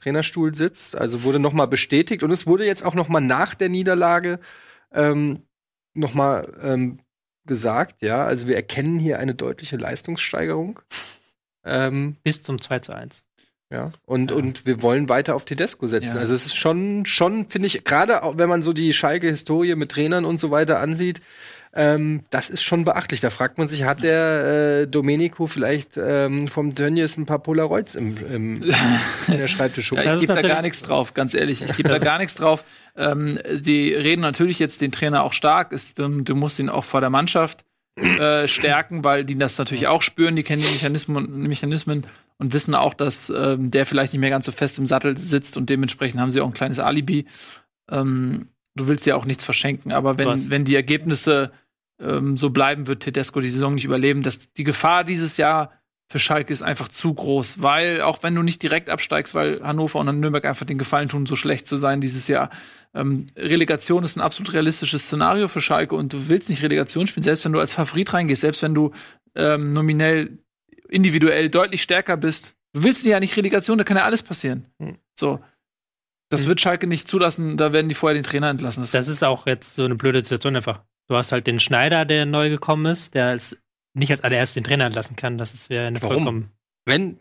Trainerstuhl 0.00 0.54
sitzt. 0.54 0.96
Also 0.96 1.22
wurde 1.22 1.38
noch 1.38 1.52
mal 1.52 1.66
bestätigt 1.66 2.22
und 2.22 2.30
es 2.30 2.46
wurde 2.46 2.66
jetzt 2.66 2.84
auch 2.84 2.94
noch 2.94 3.08
mal 3.08 3.20
nach 3.20 3.54
der 3.54 3.68
Niederlage 3.68 4.40
ähm, 4.92 5.42
noch 5.94 6.14
mal 6.14 6.52
ähm, 6.62 7.00
gesagt, 7.46 8.02
ja. 8.02 8.24
Also 8.24 8.46
wir 8.46 8.56
erkennen 8.56 8.98
hier 8.98 9.18
eine 9.18 9.34
deutliche 9.34 9.76
Leistungssteigerung. 9.76 10.80
Ähm, 11.64 12.16
Bis 12.22 12.42
zum 12.42 12.60
2 12.60 12.78
zu 12.80 12.92
1. 12.94 13.24
Ja, 13.72 13.90
und, 14.04 14.30
ja. 14.30 14.36
und 14.36 14.66
wir 14.66 14.82
wollen 14.82 15.08
weiter 15.08 15.34
auf 15.34 15.46
Tedesco 15.46 15.86
setzen. 15.86 16.16
Ja. 16.16 16.20
Also 16.20 16.34
es 16.34 16.44
ist 16.44 16.56
schon, 16.56 17.06
schon, 17.06 17.48
finde 17.48 17.66
ich, 17.66 17.84
gerade 17.84 18.20
wenn 18.34 18.48
man 18.48 18.62
so 18.62 18.74
die 18.74 18.92
Schalke-Historie 18.92 19.74
mit 19.76 19.90
Trainern 19.90 20.26
und 20.26 20.38
so 20.38 20.50
weiter 20.50 20.78
ansieht, 20.78 21.22
ähm, 21.74 22.24
das 22.28 22.50
ist 22.50 22.62
schon 22.62 22.84
beachtlich. 22.84 23.20
Da 23.20 23.30
fragt 23.30 23.56
man 23.56 23.68
sich, 23.68 23.84
hat 23.84 24.02
der 24.02 24.82
äh, 24.82 24.86
Domenico 24.86 25.46
vielleicht 25.46 25.96
ähm, 25.96 26.48
vom 26.48 26.74
Tönnies 26.74 27.16
ein 27.16 27.24
paar 27.24 27.38
Polaroids 27.38 27.94
im, 27.94 28.14
im, 28.30 28.62
in 29.28 29.38
der 29.38 29.48
Schreibtischschuppe? 29.48 30.04
ja, 30.04 30.14
ich 30.14 30.20
gebe 30.20 30.34
da 30.34 30.42
gar 30.42 30.60
nichts 30.60 30.82
drauf, 30.82 31.14
ganz 31.14 31.32
ehrlich. 31.32 31.62
Ich 31.62 31.74
gebe 31.74 31.88
da 31.88 31.98
gar 31.98 32.18
nichts 32.18 32.34
drauf. 32.34 32.64
Ähm, 32.94 33.38
sie 33.54 33.94
reden 33.94 34.20
natürlich 34.20 34.58
jetzt 34.58 34.82
den 34.82 34.92
Trainer 34.92 35.22
auch 35.22 35.32
stark. 35.32 35.72
Ist, 35.72 35.98
du, 35.98 36.08
du 36.20 36.34
musst 36.34 36.58
ihn 36.58 36.68
auch 36.68 36.84
vor 36.84 37.00
der 37.00 37.08
Mannschaft 37.08 37.64
äh, 37.96 38.48
stärken, 38.48 39.04
weil 39.04 39.24
die 39.24 39.36
das 39.36 39.58
natürlich 39.58 39.86
auch 39.86 40.02
spüren, 40.02 40.36
die 40.36 40.42
kennen 40.42 40.62
die 40.62 40.72
Mechanismen, 40.72 41.42
Mechanismen 41.42 42.06
und 42.38 42.52
wissen 42.52 42.74
auch, 42.74 42.94
dass 42.94 43.30
ähm, 43.30 43.70
der 43.70 43.84
vielleicht 43.84 44.12
nicht 44.12 44.20
mehr 44.20 44.30
ganz 44.30 44.46
so 44.46 44.52
fest 44.52 44.78
im 44.78 44.86
Sattel 44.86 45.16
sitzt 45.16 45.56
und 45.56 45.68
dementsprechend 45.68 46.20
haben 46.20 46.32
sie 46.32 46.40
auch 46.40 46.46
ein 46.46 46.54
kleines 46.54 46.78
Alibi. 46.78 47.26
Ähm, 47.90 48.48
du 48.74 48.88
willst 48.88 49.04
ja 49.04 49.14
auch 49.16 49.26
nichts 49.26 49.44
verschenken, 49.44 49.92
aber 49.92 50.18
wenn, 50.18 50.50
wenn 50.50 50.64
die 50.64 50.74
Ergebnisse 50.74 51.52
ähm, 52.00 52.36
so 52.36 52.50
bleiben, 52.50 52.86
wird 52.86 53.02
Tedesco 53.02 53.40
die 53.40 53.48
Saison 53.48 53.74
nicht 53.74 53.84
überleben. 53.84 54.22
Das, 54.22 54.52
die 54.52 54.64
Gefahr 54.64 55.04
dieses 55.04 55.36
Jahr 55.36 55.72
für 56.12 56.18
Schalke 56.18 56.52
ist 56.52 56.60
einfach 56.60 56.88
zu 56.88 57.14
groß, 57.14 57.62
weil 57.62 58.02
auch 58.02 58.22
wenn 58.22 58.34
du 58.34 58.42
nicht 58.42 58.62
direkt 58.62 58.90
absteigst, 58.90 59.34
weil 59.34 59.62
Hannover 59.62 59.98
und 59.98 60.20
Nürnberg 60.20 60.44
einfach 60.44 60.66
den 60.66 60.76
Gefallen 60.76 61.08
tun, 61.08 61.24
so 61.24 61.36
schlecht 61.36 61.66
zu 61.66 61.78
sein 61.78 62.02
dieses 62.02 62.28
Jahr. 62.28 62.50
Ähm, 62.94 63.28
Relegation 63.34 64.04
ist 64.04 64.16
ein 64.16 64.20
absolut 64.20 64.52
realistisches 64.52 65.04
Szenario 65.04 65.48
für 65.48 65.62
Schalke 65.62 65.94
und 65.94 66.12
du 66.12 66.28
willst 66.28 66.50
nicht 66.50 66.62
Relegation 66.62 67.06
spielen, 67.06 67.22
selbst 67.22 67.46
wenn 67.46 67.54
du 67.54 67.60
als 67.60 67.72
Favorit 67.72 68.12
reingehst, 68.12 68.42
selbst 68.42 68.62
wenn 68.62 68.74
du 68.74 68.92
ähm, 69.34 69.72
nominell 69.72 70.38
individuell 70.90 71.48
deutlich 71.48 71.80
stärker 71.80 72.18
bist. 72.18 72.56
Du 72.74 72.84
willst 72.84 73.02
ja 73.04 73.18
nicht 73.18 73.34
Relegation, 73.38 73.78
da 73.78 73.84
kann 73.84 73.96
ja 73.96 74.04
alles 74.04 74.22
passieren. 74.22 74.66
Hm. 74.78 74.98
So. 75.18 75.40
Das 76.28 76.42
hm. 76.42 76.48
wird 76.48 76.60
Schalke 76.60 76.86
nicht 76.86 77.08
zulassen, 77.08 77.56
da 77.56 77.72
werden 77.72 77.88
die 77.88 77.94
vorher 77.94 78.14
den 78.14 78.24
Trainer 78.24 78.50
entlassen. 78.50 78.82
Das, 78.82 78.90
das 78.90 79.08
ist 79.08 79.24
auch 79.24 79.46
jetzt 79.46 79.76
so 79.76 79.84
eine 79.86 79.94
blöde 79.94 80.20
Situation 80.20 80.54
einfach. 80.56 80.82
Du 81.08 81.16
hast 81.16 81.32
halt 81.32 81.46
den 81.46 81.58
Schneider, 81.58 82.04
der 82.04 82.26
neu 82.26 82.50
gekommen 82.50 82.84
ist, 82.84 83.14
der 83.14 83.28
als, 83.28 83.56
nicht 83.94 84.10
als 84.10 84.22
allererst 84.22 84.56
den 84.56 84.64
Trainer 84.64 84.86
entlassen 84.86 85.16
kann. 85.16 85.38
Das 85.38 85.68
wäre 85.70 85.86
eine 85.86 86.00
Warum? 86.02 86.16
vollkommen. 86.16 86.52
Wenn, 86.84 87.18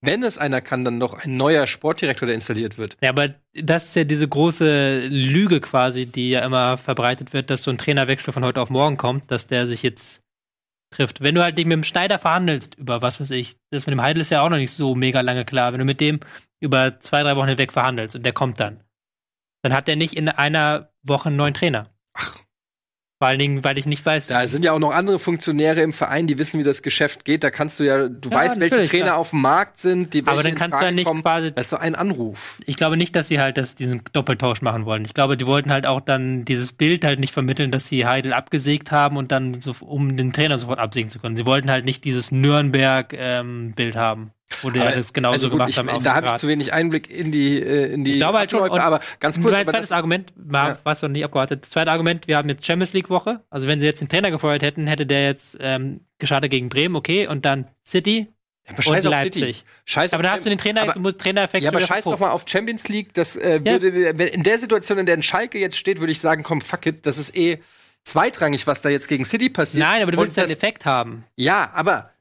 wenn 0.00 0.22
es 0.22 0.38
einer 0.38 0.60
kann, 0.60 0.84
dann 0.84 0.98
noch 0.98 1.14
ein 1.14 1.36
neuer 1.36 1.66
Sportdirektor, 1.66 2.26
der 2.26 2.34
installiert 2.34 2.78
wird. 2.78 2.96
Ja, 3.02 3.10
aber 3.10 3.34
das 3.54 3.86
ist 3.86 3.96
ja 3.96 4.04
diese 4.04 4.26
große 4.26 5.06
Lüge 5.06 5.60
quasi, 5.60 6.06
die 6.06 6.30
ja 6.30 6.40
immer 6.40 6.76
verbreitet 6.76 7.32
wird, 7.32 7.50
dass 7.50 7.62
so 7.62 7.70
ein 7.70 7.78
Trainerwechsel 7.78 8.32
von 8.32 8.44
heute 8.44 8.60
auf 8.60 8.70
morgen 8.70 8.96
kommt, 8.96 9.30
dass 9.30 9.46
der 9.46 9.66
sich 9.66 9.82
jetzt 9.82 10.22
trifft. 10.92 11.20
Wenn 11.20 11.34
du 11.34 11.42
halt 11.42 11.56
mit 11.56 11.70
dem 11.70 11.84
Schneider 11.84 12.18
verhandelst 12.18 12.76
über 12.76 13.02
was 13.02 13.20
weiß 13.20 13.30
ich, 13.30 13.56
das 13.70 13.86
mit 13.86 13.92
dem 13.92 14.02
Heidel 14.02 14.20
ist 14.20 14.30
ja 14.30 14.42
auch 14.42 14.50
noch 14.50 14.58
nicht 14.58 14.70
so 14.70 14.94
mega 14.94 15.20
lange 15.20 15.44
klar. 15.44 15.72
Wenn 15.72 15.78
du 15.78 15.84
mit 15.84 16.00
dem 16.00 16.20
über 16.60 17.00
zwei, 17.00 17.22
drei 17.22 17.34
Wochen 17.36 17.48
hinweg 17.48 17.72
verhandelst 17.72 18.14
und 18.16 18.24
der 18.24 18.32
kommt 18.32 18.60
dann, 18.60 18.80
dann 19.62 19.72
hat 19.72 19.88
der 19.88 19.96
nicht 19.96 20.14
in 20.14 20.28
einer 20.28 20.92
Woche 21.02 21.28
einen 21.28 21.36
neuen 21.36 21.54
Trainer. 21.54 21.91
Vor 23.22 23.28
allen 23.28 23.38
Dingen, 23.38 23.62
weil 23.62 23.78
ich 23.78 23.86
nicht 23.86 24.04
weiß. 24.04 24.26
Da 24.26 24.48
sind 24.48 24.64
ja 24.64 24.72
auch 24.72 24.80
noch 24.80 24.90
andere 24.90 25.20
Funktionäre 25.20 25.80
im 25.80 25.92
Verein, 25.92 26.26
die 26.26 26.40
wissen, 26.40 26.58
wie 26.58 26.64
das 26.64 26.82
Geschäft 26.82 27.24
geht. 27.24 27.44
Da 27.44 27.52
kannst 27.52 27.78
du 27.78 27.84
ja, 27.84 28.08
du 28.08 28.30
ja, 28.30 28.34
weißt, 28.34 28.58
welche 28.58 28.82
Trainer 28.82 29.06
ja. 29.06 29.14
auf 29.14 29.30
dem 29.30 29.42
Markt 29.42 29.78
sind, 29.78 30.12
die 30.12 30.26
Aber 30.26 30.42
dann 30.42 30.56
kannst 30.56 30.80
du 30.80 30.84
ja 30.84 30.90
nicht 30.90 31.04
kommen. 31.04 31.22
quasi. 31.22 31.52
Das 31.52 31.66
ist 31.66 31.70
so 31.70 31.76
ein 31.76 31.94
Anruf. 31.94 32.58
Ich 32.66 32.74
glaube 32.74 32.96
nicht, 32.96 33.14
dass 33.14 33.28
sie 33.28 33.38
halt 33.38 33.58
das, 33.58 33.76
diesen 33.76 34.02
Doppeltausch 34.12 34.60
machen 34.60 34.86
wollen. 34.86 35.04
Ich 35.04 35.14
glaube, 35.14 35.36
die 35.36 35.46
wollten 35.46 35.70
halt 35.70 35.86
auch 35.86 36.00
dann 36.00 36.44
dieses 36.44 36.72
Bild 36.72 37.04
halt 37.04 37.20
nicht 37.20 37.32
vermitteln, 37.32 37.70
dass 37.70 37.86
sie 37.86 38.06
Heidel 38.06 38.32
abgesägt 38.32 38.90
haben 38.90 39.16
und 39.16 39.30
dann 39.30 39.60
so, 39.60 39.72
um 39.82 40.16
den 40.16 40.32
Trainer 40.32 40.58
sofort 40.58 40.80
absägen 40.80 41.08
zu 41.08 41.20
können. 41.20 41.36
Sie 41.36 41.46
wollten 41.46 41.70
halt 41.70 41.84
nicht 41.84 42.02
dieses 42.02 42.32
Nürnberg-Bild 42.32 43.94
ähm, 43.94 43.94
haben. 43.94 44.32
Wo 44.62 44.70
der 44.70 44.82
aber, 44.82 44.92
das 44.92 45.12
genauso 45.12 45.34
also 45.34 45.48
gut, 45.48 45.58
gemacht 45.58 45.70
ich, 45.70 45.78
haben. 45.78 46.02
Da 46.02 46.14
habe 46.14 46.26
ich 46.26 46.36
zu 46.36 46.48
wenig 46.48 46.72
Einblick 46.72 47.10
in 47.10 47.32
die 47.32 47.60
äh, 47.60 47.92
in 47.92 48.04
die. 48.04 48.12
Ich 48.12 48.16
glaube 48.18 48.38
halt 48.38 48.50
schon. 48.50 48.70
aber 48.70 49.00
ganz 49.20 49.40
kurz. 49.40 49.52
Mein 49.52 49.66
zweites 49.66 49.92
Argument, 49.92 50.32
war, 50.36 50.68
ja. 50.68 50.78
was 50.84 51.02
noch 51.02 51.08
nicht 51.08 51.24
abgewartet. 51.24 51.66
Zweites 51.66 51.90
Argument: 51.90 52.28
Wir 52.28 52.36
haben 52.36 52.48
jetzt 52.48 52.64
Champions 52.64 52.92
League 52.92 53.10
Woche. 53.10 53.40
Also 53.50 53.66
wenn 53.66 53.80
sie 53.80 53.86
jetzt 53.86 54.00
den 54.00 54.08
Trainer 54.08 54.30
gefeuert 54.30 54.62
hätten, 54.62 54.86
hätte 54.86 55.06
der 55.06 55.24
jetzt 55.24 55.56
ähm, 55.60 56.00
geschadet 56.18 56.50
gegen 56.50 56.68
Bremen, 56.68 56.96
okay, 56.96 57.26
und 57.26 57.44
dann 57.44 57.66
City. 57.86 58.28
Ja, 58.66 58.74
aber 58.74 58.82
scheiß 58.82 59.06
und 59.06 59.10
Leipzig. 59.10 59.64
Scheiß 59.84 60.14
aber 60.14 60.22
da 60.22 60.30
hast 60.32 60.46
du 60.46 60.50
den 60.50 60.58
Trainer, 60.58 60.82
aber, 60.82 60.98
musst 60.98 61.18
Trainereffekt. 61.18 61.64
Ja, 61.64 61.70
aber 61.70 61.80
scheiß 61.80 62.04
doch 62.04 62.18
mal 62.18 62.30
auf 62.30 62.44
Champions 62.46 62.88
League. 62.88 63.12
Das 63.14 63.36
äh, 63.36 63.60
würde 63.64 63.88
in 64.26 64.44
der 64.44 64.58
Situation, 64.58 64.98
in 64.98 65.06
der 65.06 65.16
ein 65.16 65.22
Schalke 65.22 65.58
jetzt 65.58 65.76
steht, 65.76 65.98
würde 65.98 66.12
ich 66.12 66.20
sagen, 66.20 66.44
komm, 66.44 66.60
fuck 66.60 66.86
it, 66.86 67.04
das 67.04 67.18
ist 67.18 67.36
eh 67.36 67.58
zweitrangig, 68.04 68.66
was 68.66 68.82
da 68.82 68.88
jetzt 68.88 69.08
gegen 69.08 69.24
City 69.24 69.48
passiert. 69.48 69.84
Nein, 69.84 70.02
aber 70.02 70.12
du 70.12 70.18
willst 70.18 70.36
ja 70.36 70.44
einen 70.44 70.52
Effekt 70.52 70.84
haben. 70.84 71.24
Ja, 71.36 71.70
aber 71.74 72.11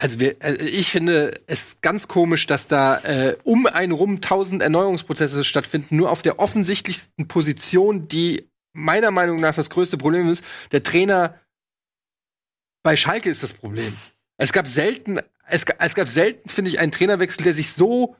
also 0.00 0.20
wir, 0.20 0.36
also 0.40 0.64
ich 0.64 0.90
finde 0.90 1.40
es 1.46 1.80
ganz 1.80 2.06
komisch, 2.06 2.46
dass 2.46 2.68
da 2.68 2.98
äh, 3.00 3.36
um 3.42 3.66
einen 3.66 3.92
rum 3.92 4.20
tausend 4.20 4.62
Erneuerungsprozesse 4.62 5.42
stattfinden, 5.42 5.96
nur 5.96 6.10
auf 6.10 6.22
der 6.22 6.38
offensichtlichsten 6.38 7.26
Position, 7.26 8.06
die 8.06 8.48
meiner 8.72 9.10
Meinung 9.10 9.40
nach 9.40 9.56
das 9.56 9.70
größte 9.70 9.98
Problem 9.98 10.28
ist. 10.28 10.44
Der 10.70 10.84
Trainer 10.84 11.34
bei 12.84 12.94
Schalke 12.94 13.28
ist 13.28 13.42
das 13.42 13.52
Problem. 13.52 13.92
Es 14.36 14.52
gab 14.52 14.68
selten, 14.68 15.18
es, 15.48 15.64
es 15.78 15.94
gab 15.96 16.08
selten, 16.08 16.48
finde 16.48 16.70
ich, 16.70 16.78
einen 16.78 16.92
Trainerwechsel, 16.92 17.42
der 17.42 17.52
sich 17.52 17.72
so, 17.72 18.14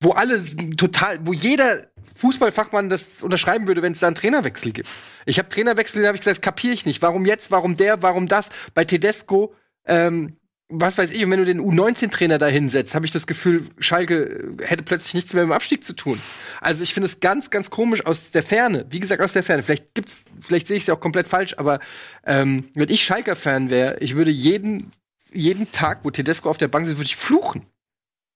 wo 0.00 0.12
alle 0.12 0.40
total, 0.76 1.26
wo 1.26 1.32
jeder 1.32 1.88
Fußballfachmann 2.14 2.88
das 2.88 3.22
unterschreiben 3.22 3.66
würde, 3.66 3.82
wenn 3.82 3.92
es 3.92 4.00
da 4.00 4.06
einen 4.06 4.14
Trainerwechsel 4.14 4.70
gibt. 4.72 4.88
Ich 5.26 5.38
habe 5.38 5.48
Trainerwechsel, 5.48 6.06
habe 6.06 6.16
ich 6.16 6.20
gesagt, 6.20 6.42
kapiere 6.42 6.74
ich 6.74 6.86
nicht. 6.86 7.02
Warum 7.02 7.26
jetzt? 7.26 7.50
Warum 7.50 7.76
der? 7.76 8.02
Warum 8.02 8.28
das? 8.28 8.50
Bei 8.74 8.84
Tedesco 8.84 9.54
ähm, 9.84 10.36
was 10.72 10.98
weiß 10.98 11.12
ich, 11.12 11.24
und 11.24 11.30
wenn 11.30 11.38
du 11.38 11.44
den 11.44 11.60
U19-Trainer 11.60 12.38
da 12.38 12.46
hinsetzt, 12.46 12.94
habe 12.94 13.04
ich 13.04 13.12
das 13.12 13.26
Gefühl, 13.26 13.64
Schalke 13.78 14.54
hätte 14.62 14.82
plötzlich 14.82 15.14
nichts 15.14 15.32
mehr 15.32 15.44
mit 15.44 15.50
dem 15.50 15.54
Abstieg 15.54 15.84
zu 15.84 15.92
tun. 15.92 16.18
Also 16.60 16.82
ich 16.82 16.94
finde 16.94 17.06
es 17.06 17.20
ganz, 17.20 17.50
ganz 17.50 17.70
komisch 17.70 18.04
aus 18.06 18.30
der 18.30 18.42
Ferne. 18.42 18.86
Wie 18.90 19.00
gesagt, 19.00 19.20
aus 19.20 19.34
der 19.34 19.42
Ferne. 19.42 19.62
Vielleicht 19.62 19.94
gibt's, 19.94 20.22
vielleicht 20.40 20.68
sehe 20.68 20.76
ich 20.76 20.84
es 20.84 20.86
ja 20.86 20.94
auch 20.94 21.00
komplett 21.00 21.28
falsch, 21.28 21.54
aber 21.58 21.78
ähm, 22.26 22.64
wenn 22.74 22.88
ich 22.88 23.02
Schalker-Fan 23.02 23.70
wäre, 23.70 23.98
ich 24.00 24.16
würde 24.16 24.30
jeden, 24.30 24.90
jeden 25.32 25.70
Tag, 25.72 26.00
wo 26.02 26.10
Tedesco 26.10 26.48
auf 26.48 26.58
der 26.58 26.68
Bank 26.68 26.86
sitzt, 26.86 26.98
würde 26.98 27.06
ich 27.06 27.16
fluchen. 27.16 27.66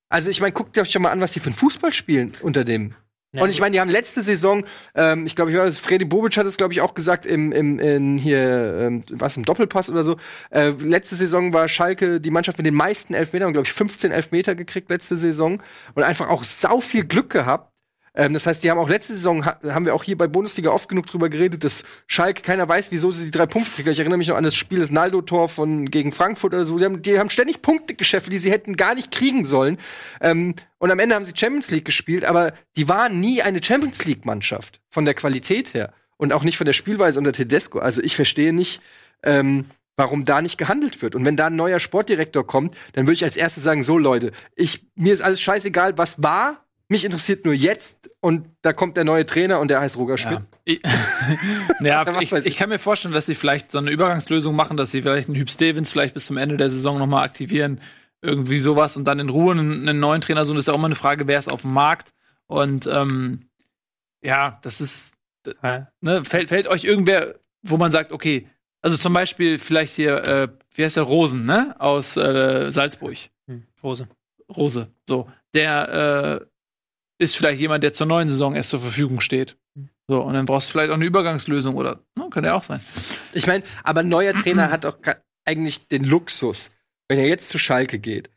Also 0.08 0.30
ich 0.30 0.40
meine, 0.40 0.52
guckt 0.52 0.76
euch 0.78 0.90
schon 0.90 1.02
mal 1.02 1.10
an, 1.10 1.20
was 1.20 1.32
die 1.32 1.40
für 1.40 1.50
ein 1.50 1.54
Fußball 1.54 1.92
spielen 1.92 2.32
unter 2.42 2.64
dem. 2.64 2.94
Ja, 3.36 3.42
und 3.42 3.50
ich 3.50 3.60
meine, 3.60 3.72
die 3.72 3.80
haben 3.80 3.90
letzte 3.90 4.22
Saison, 4.22 4.64
ähm, 4.94 5.26
ich 5.26 5.36
glaube, 5.36 5.50
ich 5.50 5.56
weiß, 5.56 5.78
Freddy 5.78 6.04
Bobic 6.04 6.36
hat 6.36 6.46
es, 6.46 6.56
glaube 6.56 6.72
ich, 6.72 6.80
auch 6.80 6.94
gesagt, 6.94 7.26
im, 7.26 7.52
im 7.52 7.78
in 7.78 8.18
hier, 8.18 8.78
ähm, 8.80 9.00
was, 9.10 9.36
im 9.36 9.44
Doppelpass 9.44 9.90
oder 9.90 10.04
so. 10.04 10.16
Äh, 10.50 10.70
letzte 10.70 11.16
Saison 11.16 11.52
war 11.52 11.68
Schalke 11.68 12.20
die 12.20 12.30
Mannschaft 12.30 12.58
mit 12.58 12.66
den 12.66 12.74
meisten 12.74 13.14
Elfmetern, 13.14 13.52
glaube 13.52 13.66
ich, 13.66 13.72
15 13.72 14.10
Elfmeter 14.10 14.54
gekriegt 14.54 14.90
letzte 14.90 15.16
Saison 15.16 15.60
und 15.94 16.02
einfach 16.02 16.28
auch 16.28 16.42
sau 16.42 16.80
viel 16.80 17.04
Glück 17.04 17.30
gehabt. 17.30 17.75
Ähm, 18.16 18.32
das 18.32 18.46
heißt, 18.46 18.64
die 18.64 18.70
haben 18.70 18.78
auch 18.78 18.88
letzte 18.88 19.14
Saison, 19.14 19.44
ha 19.44 19.58
haben 19.68 19.84
wir 19.84 19.94
auch 19.94 20.02
hier 20.02 20.16
bei 20.16 20.26
Bundesliga 20.26 20.70
oft 20.70 20.88
genug 20.88 21.06
drüber 21.06 21.28
geredet, 21.28 21.62
dass 21.62 21.84
Schalke 22.06 22.42
keiner 22.42 22.68
weiß, 22.68 22.90
wieso 22.90 23.10
sie 23.10 23.26
die 23.26 23.30
drei 23.30 23.46
Punkte 23.46 23.70
kriegen. 23.70 23.90
Ich 23.90 23.98
erinnere 23.98 24.18
mich 24.18 24.28
noch 24.28 24.36
an 24.36 24.44
das 24.44 24.56
Spiel 24.56 24.78
des 24.78 24.90
Naldo-Tor 24.90 25.48
von 25.48 25.90
gegen 25.90 26.12
Frankfurt 26.12 26.54
oder 26.54 26.64
so. 26.64 26.78
Die 26.78 26.84
haben, 26.84 27.02
die 27.02 27.18
haben 27.18 27.30
ständig 27.30 27.62
Punktegeschäfte, 27.62 28.30
die 28.30 28.38
sie 28.38 28.50
hätten 28.50 28.76
gar 28.76 28.94
nicht 28.94 29.10
kriegen 29.10 29.44
sollen. 29.44 29.76
Ähm, 30.20 30.54
und 30.78 30.90
am 30.90 30.98
Ende 30.98 31.14
haben 31.14 31.24
sie 31.24 31.34
Champions 31.36 31.70
League 31.70 31.84
gespielt, 31.84 32.24
aber 32.24 32.52
die 32.76 32.88
waren 32.88 33.20
nie 33.20 33.42
eine 33.42 33.62
Champions 33.62 34.04
League-Mannschaft 34.04 34.80
von 34.88 35.04
der 35.04 35.14
Qualität 35.14 35.74
her. 35.74 35.92
Und 36.18 36.32
auch 36.32 36.42
nicht 36.42 36.56
von 36.56 36.64
der 36.64 36.72
Spielweise 36.72 37.18
unter 37.18 37.32
Tedesco. 37.32 37.78
Also 37.78 38.02
ich 38.02 38.16
verstehe 38.16 38.54
nicht, 38.54 38.80
ähm, 39.22 39.66
warum 39.96 40.24
da 40.24 40.40
nicht 40.40 40.56
gehandelt 40.56 41.02
wird. 41.02 41.14
Und 41.14 41.24
wenn 41.24 41.36
da 41.36 41.46
ein 41.46 41.56
neuer 41.56 41.80
Sportdirektor 41.80 42.46
kommt, 42.46 42.74
dann 42.94 43.06
würde 43.06 43.14
ich 43.14 43.24
als 43.24 43.36
erstes 43.36 43.62
sagen, 43.62 43.84
so 43.84 43.98
Leute, 43.98 44.32
ich, 44.54 44.86
mir 44.94 45.12
ist 45.12 45.22
alles 45.22 45.40
scheißegal, 45.40 45.98
was 45.98 46.22
war, 46.22 46.65
Mich 46.88 47.04
interessiert 47.04 47.44
nur 47.44 47.54
jetzt 47.54 48.10
und 48.20 48.48
da 48.62 48.72
kommt 48.72 48.96
der 48.96 49.02
neue 49.02 49.26
Trainer 49.26 49.58
und 49.58 49.68
der 49.68 49.80
heißt 49.80 49.96
Roger 49.96 50.16
Schmidt. 50.16 50.40
Ja, 51.80 52.04
ja 52.04 52.20
ich, 52.20 52.32
ich, 52.32 52.56
kann 52.56 52.68
mir 52.68 52.78
vorstellen, 52.78 53.14
dass 53.14 53.26
sie 53.26 53.34
vielleicht 53.34 53.72
so 53.72 53.78
eine 53.78 53.90
Übergangslösung 53.90 54.54
machen, 54.54 54.76
dass 54.76 54.92
sie 54.92 55.02
vielleicht 55.02 55.28
einen 55.28 55.36
Hüb 55.36 55.50
Stevens 55.50 55.90
vielleicht 55.90 56.14
bis 56.14 56.26
zum 56.26 56.36
Ende 56.36 56.56
der 56.56 56.70
Saison 56.70 56.98
nochmal 56.98 57.24
aktivieren. 57.24 57.80
Irgendwie 58.22 58.58
sowas 58.58 58.96
und 58.96 59.04
dann 59.04 59.18
in 59.18 59.28
Ruhe 59.28 59.52
einen, 59.52 59.88
einen 59.88 60.00
neuen 60.00 60.20
Trainer 60.20 60.44
suchen. 60.44 60.56
Das 60.56 60.62
ist 60.64 60.68
ja 60.68 60.74
auch 60.74 60.78
mal 60.78 60.86
eine 60.86 60.94
Frage, 60.94 61.26
wer 61.26 61.38
ist 61.38 61.50
auf 61.50 61.62
dem 61.62 61.72
Markt. 61.72 62.12
Und 62.46 62.86
ähm, 62.86 63.48
ja, 64.22 64.58
das 64.62 64.80
ist. 64.80 65.14
Ne, 66.00 66.24
fällt, 66.24 66.48
fällt 66.48 66.66
euch 66.66 66.84
irgendwer, 66.84 67.36
wo 67.62 67.76
man 67.76 67.92
sagt, 67.92 68.10
okay, 68.10 68.48
also 68.82 68.96
zum 68.96 69.12
Beispiel 69.12 69.58
vielleicht 69.58 69.94
hier, 69.94 70.24
äh, 70.26 70.48
wie 70.74 70.84
heißt 70.84 70.96
der 70.96 71.04
Rosen, 71.04 71.44
ne? 71.44 71.74
Aus 71.78 72.16
äh, 72.16 72.70
Salzburg. 72.70 73.16
Hm, 73.48 73.64
Rose. 73.82 74.08
Rose. 74.48 74.88
So. 75.08 75.28
Der 75.54 76.40
äh, 76.40 76.46
ist 77.18 77.36
vielleicht 77.36 77.60
jemand, 77.60 77.82
der 77.82 77.92
zur 77.92 78.06
neuen 78.06 78.28
Saison 78.28 78.54
erst 78.54 78.70
zur 78.70 78.80
Verfügung 78.80 79.20
steht. 79.20 79.56
So, 80.08 80.22
und 80.22 80.34
dann 80.34 80.46
brauchst 80.46 80.68
du 80.68 80.72
vielleicht 80.72 80.90
auch 80.90 80.94
eine 80.96 81.04
Übergangslösung 81.04 81.74
oder, 81.74 82.00
ne, 82.14 82.28
kann 82.30 82.44
ja 82.44 82.54
auch 82.54 82.64
sein. 82.64 82.80
Ich 83.32 83.46
meine, 83.46 83.64
aber 83.82 84.00
ein 84.00 84.08
neuer 84.08 84.34
Trainer 84.34 84.70
hat 84.70 84.86
auch 84.86 84.98
eigentlich 85.44 85.88
den 85.88 86.04
Luxus, 86.04 86.70
wenn 87.08 87.18
er 87.18 87.26
jetzt 87.26 87.48
zu 87.48 87.58
Schalke 87.58 87.98
geht, 87.98 88.30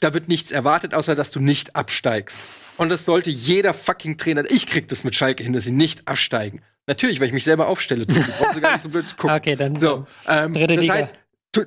da 0.00 0.14
wird 0.14 0.28
nichts 0.28 0.50
erwartet, 0.50 0.94
außer 0.94 1.14
dass 1.14 1.30
du 1.30 1.40
nicht 1.40 1.74
absteigst. 1.74 2.40
Und 2.76 2.90
das 2.90 3.04
sollte 3.04 3.30
jeder 3.30 3.74
fucking 3.74 4.18
Trainer, 4.18 4.44
ich 4.48 4.66
krieg 4.66 4.86
das 4.88 5.02
mit 5.02 5.14
Schalke 5.14 5.42
hin, 5.42 5.52
dass 5.52 5.64
sie 5.64 5.72
nicht 5.72 6.06
absteigen. 6.06 6.62
Natürlich, 6.86 7.20
weil 7.20 7.26
ich 7.26 7.32
mich 7.32 7.44
selber 7.44 7.68
aufstelle. 7.68 8.06
Du 8.06 8.14
brauchst 8.14 8.60
gar 8.60 8.72
nicht 8.72 8.82
so 8.82 8.88
blöd 8.88 9.08
zu 9.08 9.16
gucken. 9.16 9.36
Okay, 9.36 9.56
dann 9.56 9.78
so. 9.78 10.06
Ähm, 10.26 10.54
dritte 10.54 10.74
das 10.76 10.82
Liga. 10.82 10.94
heißt, 10.94 11.18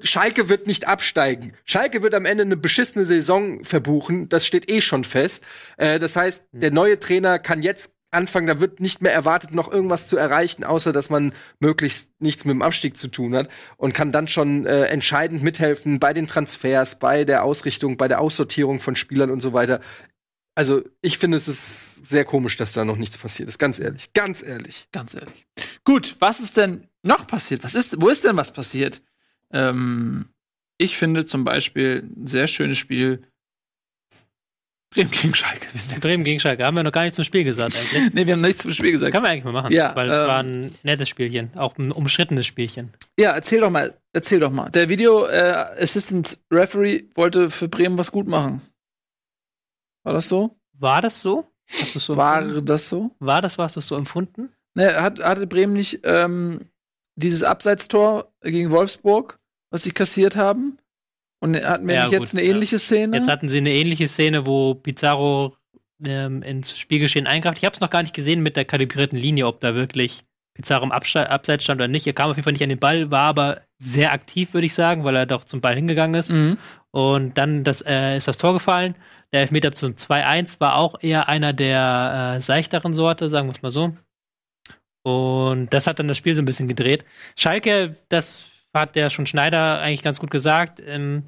Schalke 0.03 0.49
wird 0.49 0.67
nicht 0.67 0.87
absteigen. 0.87 1.53
Schalke 1.65 2.03
wird 2.03 2.15
am 2.15 2.25
Ende 2.25 2.43
eine 2.43 2.57
beschissene 2.57 3.05
Saison 3.05 3.63
verbuchen. 3.63 4.29
Das 4.29 4.45
steht 4.45 4.71
eh 4.71 4.81
schon 4.81 5.03
fest. 5.03 5.43
Äh, 5.77 5.99
das 5.99 6.15
heißt, 6.15 6.45
der 6.51 6.71
neue 6.71 6.99
Trainer 6.99 7.39
kann 7.39 7.61
jetzt 7.61 7.91
anfangen, 8.11 8.47
da 8.47 8.59
wird 8.59 8.79
nicht 8.79 9.01
mehr 9.01 9.13
erwartet, 9.13 9.53
noch 9.53 9.71
irgendwas 9.71 10.07
zu 10.07 10.17
erreichen, 10.17 10.63
außer 10.63 10.91
dass 10.91 11.09
man 11.09 11.33
möglichst 11.59 12.09
nichts 12.19 12.45
mit 12.45 12.53
dem 12.53 12.61
Abstieg 12.61 12.97
zu 12.97 13.07
tun 13.07 13.35
hat 13.35 13.49
und 13.77 13.93
kann 13.93 14.11
dann 14.11 14.27
schon 14.27 14.65
äh, 14.65 14.85
entscheidend 14.85 15.43
mithelfen 15.43 15.99
bei 15.99 16.13
den 16.13 16.27
Transfers, 16.27 16.99
bei 16.99 17.23
der 17.23 17.43
Ausrichtung, 17.43 17.97
bei 17.97 18.07
der 18.07 18.19
Aussortierung 18.19 18.79
von 18.79 18.95
Spielern 18.95 19.31
und 19.31 19.41
so 19.41 19.53
weiter. 19.53 19.79
Also, 20.55 20.81
ich 21.01 21.17
finde, 21.17 21.37
es 21.37 21.47
ist 21.47 22.05
sehr 22.05 22.25
komisch, 22.25 22.57
dass 22.57 22.73
da 22.73 22.83
noch 22.83 22.97
nichts 22.97 23.17
passiert 23.17 23.47
ist. 23.47 23.57
Ganz 23.57 23.79
ehrlich. 23.79 24.11
Ganz 24.13 24.43
ehrlich. 24.43 24.89
Ganz 24.91 25.15
ehrlich. 25.15 25.47
Gut, 25.85 26.17
was 26.19 26.41
ist 26.41 26.57
denn 26.57 26.87
noch 27.03 27.25
passiert? 27.25 27.63
Was 27.63 27.73
ist, 27.73 28.01
wo 28.01 28.09
ist 28.09 28.25
denn 28.25 28.35
was 28.35 28.51
passiert? 28.51 29.01
Ähm, 29.53 30.25
ich 30.77 30.97
finde 30.97 31.25
zum 31.25 31.43
Beispiel 31.43 32.09
ein 32.17 32.27
sehr 32.27 32.47
schönes 32.47 32.77
Spiel. 32.77 33.21
Bremen 34.93 35.11
gegen 35.11 35.33
Schalke. 35.35 35.67
Bremen 36.01 36.23
gegen 36.23 36.39
Schalke. 36.39 36.65
Haben 36.65 36.75
wir 36.75 36.83
noch 36.83 36.91
gar 36.91 37.03
nicht 37.03 37.15
zum 37.15 37.23
Spiel 37.23 37.43
gesagt 37.45 37.75
eigentlich. 37.95 38.13
nee, 38.13 38.25
wir 38.25 38.33
haben 38.33 38.41
nichts 38.41 38.63
zum 38.63 38.71
Spiel 38.71 38.91
gesagt. 38.91 39.13
Können 39.13 39.23
wir 39.23 39.29
eigentlich 39.29 39.45
mal 39.45 39.53
machen. 39.53 39.71
Ja, 39.71 39.95
Weil 39.95 40.09
es 40.09 40.19
ähm, 40.19 40.27
war 40.27 40.39
ein 40.39 40.71
nettes 40.83 41.07
Spielchen. 41.07 41.51
Auch 41.55 41.77
ein 41.77 41.91
umstrittenes 41.91 42.45
Spielchen. 42.45 42.91
Ja, 43.17 43.31
erzähl 43.31 43.61
doch 43.61 43.69
mal, 43.69 43.97
erzähl 44.11 44.39
doch 44.39 44.51
mal. 44.51 44.69
Der 44.71 44.89
Video 44.89 45.25
äh, 45.27 45.53
Assistant 45.79 46.37
Referee 46.51 47.05
wollte 47.15 47.49
für 47.49 47.69
Bremen 47.69 47.97
was 47.97 48.11
gut 48.11 48.27
machen. 48.27 48.61
War 50.03 50.13
das 50.13 50.27
so? 50.27 50.57
War 50.73 51.01
das 51.01 51.21
so? 51.21 51.47
Hast 51.79 51.93
so 51.93 52.17
War 52.17 52.41
das 52.43 52.89
so? 52.89 53.11
War 53.19 53.41
das, 53.41 53.57
was 53.57 53.73
du 53.73 53.81
so 53.81 53.95
empfunden? 53.95 54.49
Ne, 54.73 55.01
hat, 55.01 55.19
hatte 55.19 55.47
Bremen 55.47 55.73
nicht 55.73 56.01
ähm, 56.03 56.69
dieses 57.15 57.43
Abseitstor 57.43 58.33
gegen 58.41 58.71
Wolfsburg, 58.71 59.37
was 59.71 59.83
sie 59.83 59.91
kassiert 59.91 60.35
haben? 60.35 60.77
Und 61.39 61.55
hatten 61.65 61.87
wir 61.87 61.95
Ja, 61.95 62.03
nicht 62.03 62.11
gut, 62.11 62.19
jetzt 62.19 62.33
eine 62.33 62.43
ja. 62.43 62.51
ähnliche 62.51 62.77
Szene? 62.77 63.17
Jetzt 63.17 63.29
hatten 63.29 63.49
sie 63.49 63.57
eine 63.57 63.71
ähnliche 63.71 64.07
Szene, 64.07 64.45
wo 64.45 64.75
Pizarro 64.75 65.57
ähm, 66.05 66.43
ins 66.43 66.77
Spielgeschehen 66.77 67.25
eingreift. 67.25 67.57
Ich 67.57 67.65
habe 67.65 67.73
es 67.73 67.81
noch 67.81 67.89
gar 67.89 68.03
nicht 68.03 68.13
gesehen 68.13 68.43
mit 68.43 68.55
der 68.55 68.65
kalibrierten 68.65 69.17
Linie, 69.17 69.47
ob 69.47 69.59
da 69.59 69.73
wirklich 69.73 70.21
Pizarro 70.53 70.83
im 70.83 70.91
Abste 70.91 71.29
Abseits 71.29 71.63
stand 71.63 71.79
oder 71.81 71.87
nicht. 71.87 72.05
Er 72.05 72.13
kam 72.13 72.29
auf 72.29 72.35
jeden 72.35 72.43
Fall 72.43 72.53
nicht 72.53 72.63
an 72.63 72.69
den 72.69 72.79
Ball, 72.79 73.09
war 73.09 73.27
aber 73.27 73.61
sehr 73.79 74.11
aktiv, 74.13 74.53
würde 74.53 74.67
ich 74.67 74.73
sagen, 74.73 75.03
weil 75.03 75.15
er 75.15 75.25
doch 75.25 75.43
zum 75.45 75.61
Ball 75.61 75.75
hingegangen 75.75 76.15
ist. 76.15 76.29
mhm. 76.29 76.57
Und 76.91 77.37
dann 77.37 77.63
das, 77.63 77.81
äh, 77.81 78.17
ist 78.17 78.27
das 78.27 78.37
Tor 78.37 78.53
gefallen. 78.53 78.95
Der 79.31 79.41
Elfmeter 79.41 79.71
zum 79.71 79.93
2-1 79.93 80.59
war 80.59 80.75
auch 80.75 81.01
eher 81.01 81.29
einer 81.29 81.53
der 81.53 82.35
äh, 82.37 82.41
seichteren 82.41 82.93
Sorte, 82.93 83.29
sagen 83.29 83.47
wir 83.47 83.53
es 83.53 83.61
mal 83.61 83.71
so. 83.71 83.93
Und 85.03 85.73
das 85.73 85.87
hat 85.87 85.99
dann 85.99 86.09
das 86.09 86.17
Spiel 86.17 86.35
so 86.35 86.41
ein 86.41 86.45
bisschen 86.45 86.67
gedreht. 86.67 87.05
Schalke, 87.37 87.95
das 88.09 88.41
hat 88.73 88.95
der 88.95 89.09
schon 89.09 89.25
Schneider 89.25 89.79
eigentlich 89.79 90.01
ganz 90.01 90.19
gut 90.19 90.31
gesagt. 90.31 90.81
Ähm, 90.85 91.23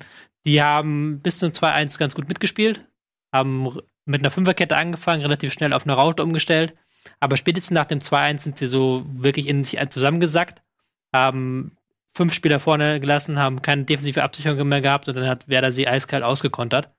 die 0.45 0.61
haben 0.61 1.21
bis 1.21 1.39
zum 1.39 1.51
2-1 1.51 1.97
ganz 1.97 2.15
gut 2.15 2.27
mitgespielt, 2.27 2.85
haben 3.31 3.77
mit 4.05 4.21
einer 4.21 4.31
Fünferkette 4.31 4.75
angefangen, 4.75 5.21
relativ 5.21 5.53
schnell 5.53 5.73
auf 5.73 5.83
eine 5.83 5.93
Raute 5.93 6.23
umgestellt. 6.23 6.73
Aber 7.19 7.37
spätestens 7.37 7.71
nach 7.71 7.85
dem 7.85 7.99
2-1 7.99 8.39
sind 8.39 8.57
sie 8.57 8.67
so 8.67 9.03
wirklich 9.05 9.47
in 9.47 9.63
sich 9.63 9.79
zusammengesackt, 9.89 10.61
haben 11.13 11.77
fünf 12.13 12.33
Spieler 12.33 12.59
vorne 12.59 12.99
gelassen, 12.99 13.39
haben 13.39 13.61
keine 13.61 13.85
defensive 13.85 14.23
Absicherung 14.23 14.67
mehr 14.67 14.81
gehabt 14.81 15.07
und 15.07 15.15
dann 15.15 15.27
hat 15.27 15.47
Werder 15.47 15.71
sie 15.71 15.87
eiskalt 15.87 16.23
ausgekontert. 16.23 16.91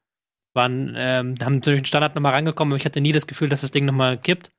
Waren, 0.53 0.95
ähm, 0.97 1.35
haben 1.43 1.57
natürlich 1.57 1.81
den 1.81 1.87
Standard 1.87 2.15
nochmal 2.15 2.33
rangekommen, 2.33 2.73
aber 2.73 2.79
ich 2.79 2.85
hatte 2.85 3.01
nie 3.01 3.13
das 3.13 3.27
Gefühl, 3.27 3.49
dass 3.49 3.63
das 3.63 3.73
Ding 3.73 3.85
nochmal 3.87 4.19
kippt. 4.19 4.53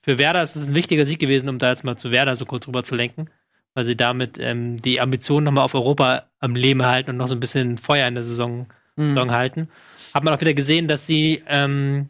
Für 0.00 0.16
Werder 0.16 0.42
ist 0.42 0.54
es 0.56 0.68
ein 0.68 0.74
wichtiger 0.74 1.04
Sieg 1.04 1.18
gewesen, 1.18 1.48
um 1.48 1.58
da 1.58 1.70
jetzt 1.70 1.84
mal 1.84 1.96
zu 1.96 2.10
Werder 2.10 2.36
so 2.36 2.46
kurz 2.46 2.68
rüber 2.68 2.84
zu 2.84 2.94
lenken, 2.94 3.28
weil 3.78 3.84
sie 3.84 3.96
damit 3.96 4.38
ähm, 4.40 4.82
die 4.82 5.00
Ambitionen 5.00 5.44
nochmal 5.44 5.62
auf 5.64 5.76
Europa 5.76 6.24
am 6.40 6.56
Leben 6.56 6.84
halten 6.84 7.10
und 7.10 7.16
noch 7.16 7.28
so 7.28 7.36
ein 7.36 7.38
bisschen 7.38 7.78
Feuer 7.78 8.08
in 8.08 8.14
der 8.14 8.24
Saison, 8.24 8.66
Mhm. 8.96 9.06
Saison 9.06 9.30
halten. 9.30 9.68
Hat 10.12 10.24
man 10.24 10.34
auch 10.34 10.40
wieder 10.40 10.52
gesehen, 10.52 10.88
dass 10.88 11.06
sie 11.06 11.44
ähm, 11.46 12.08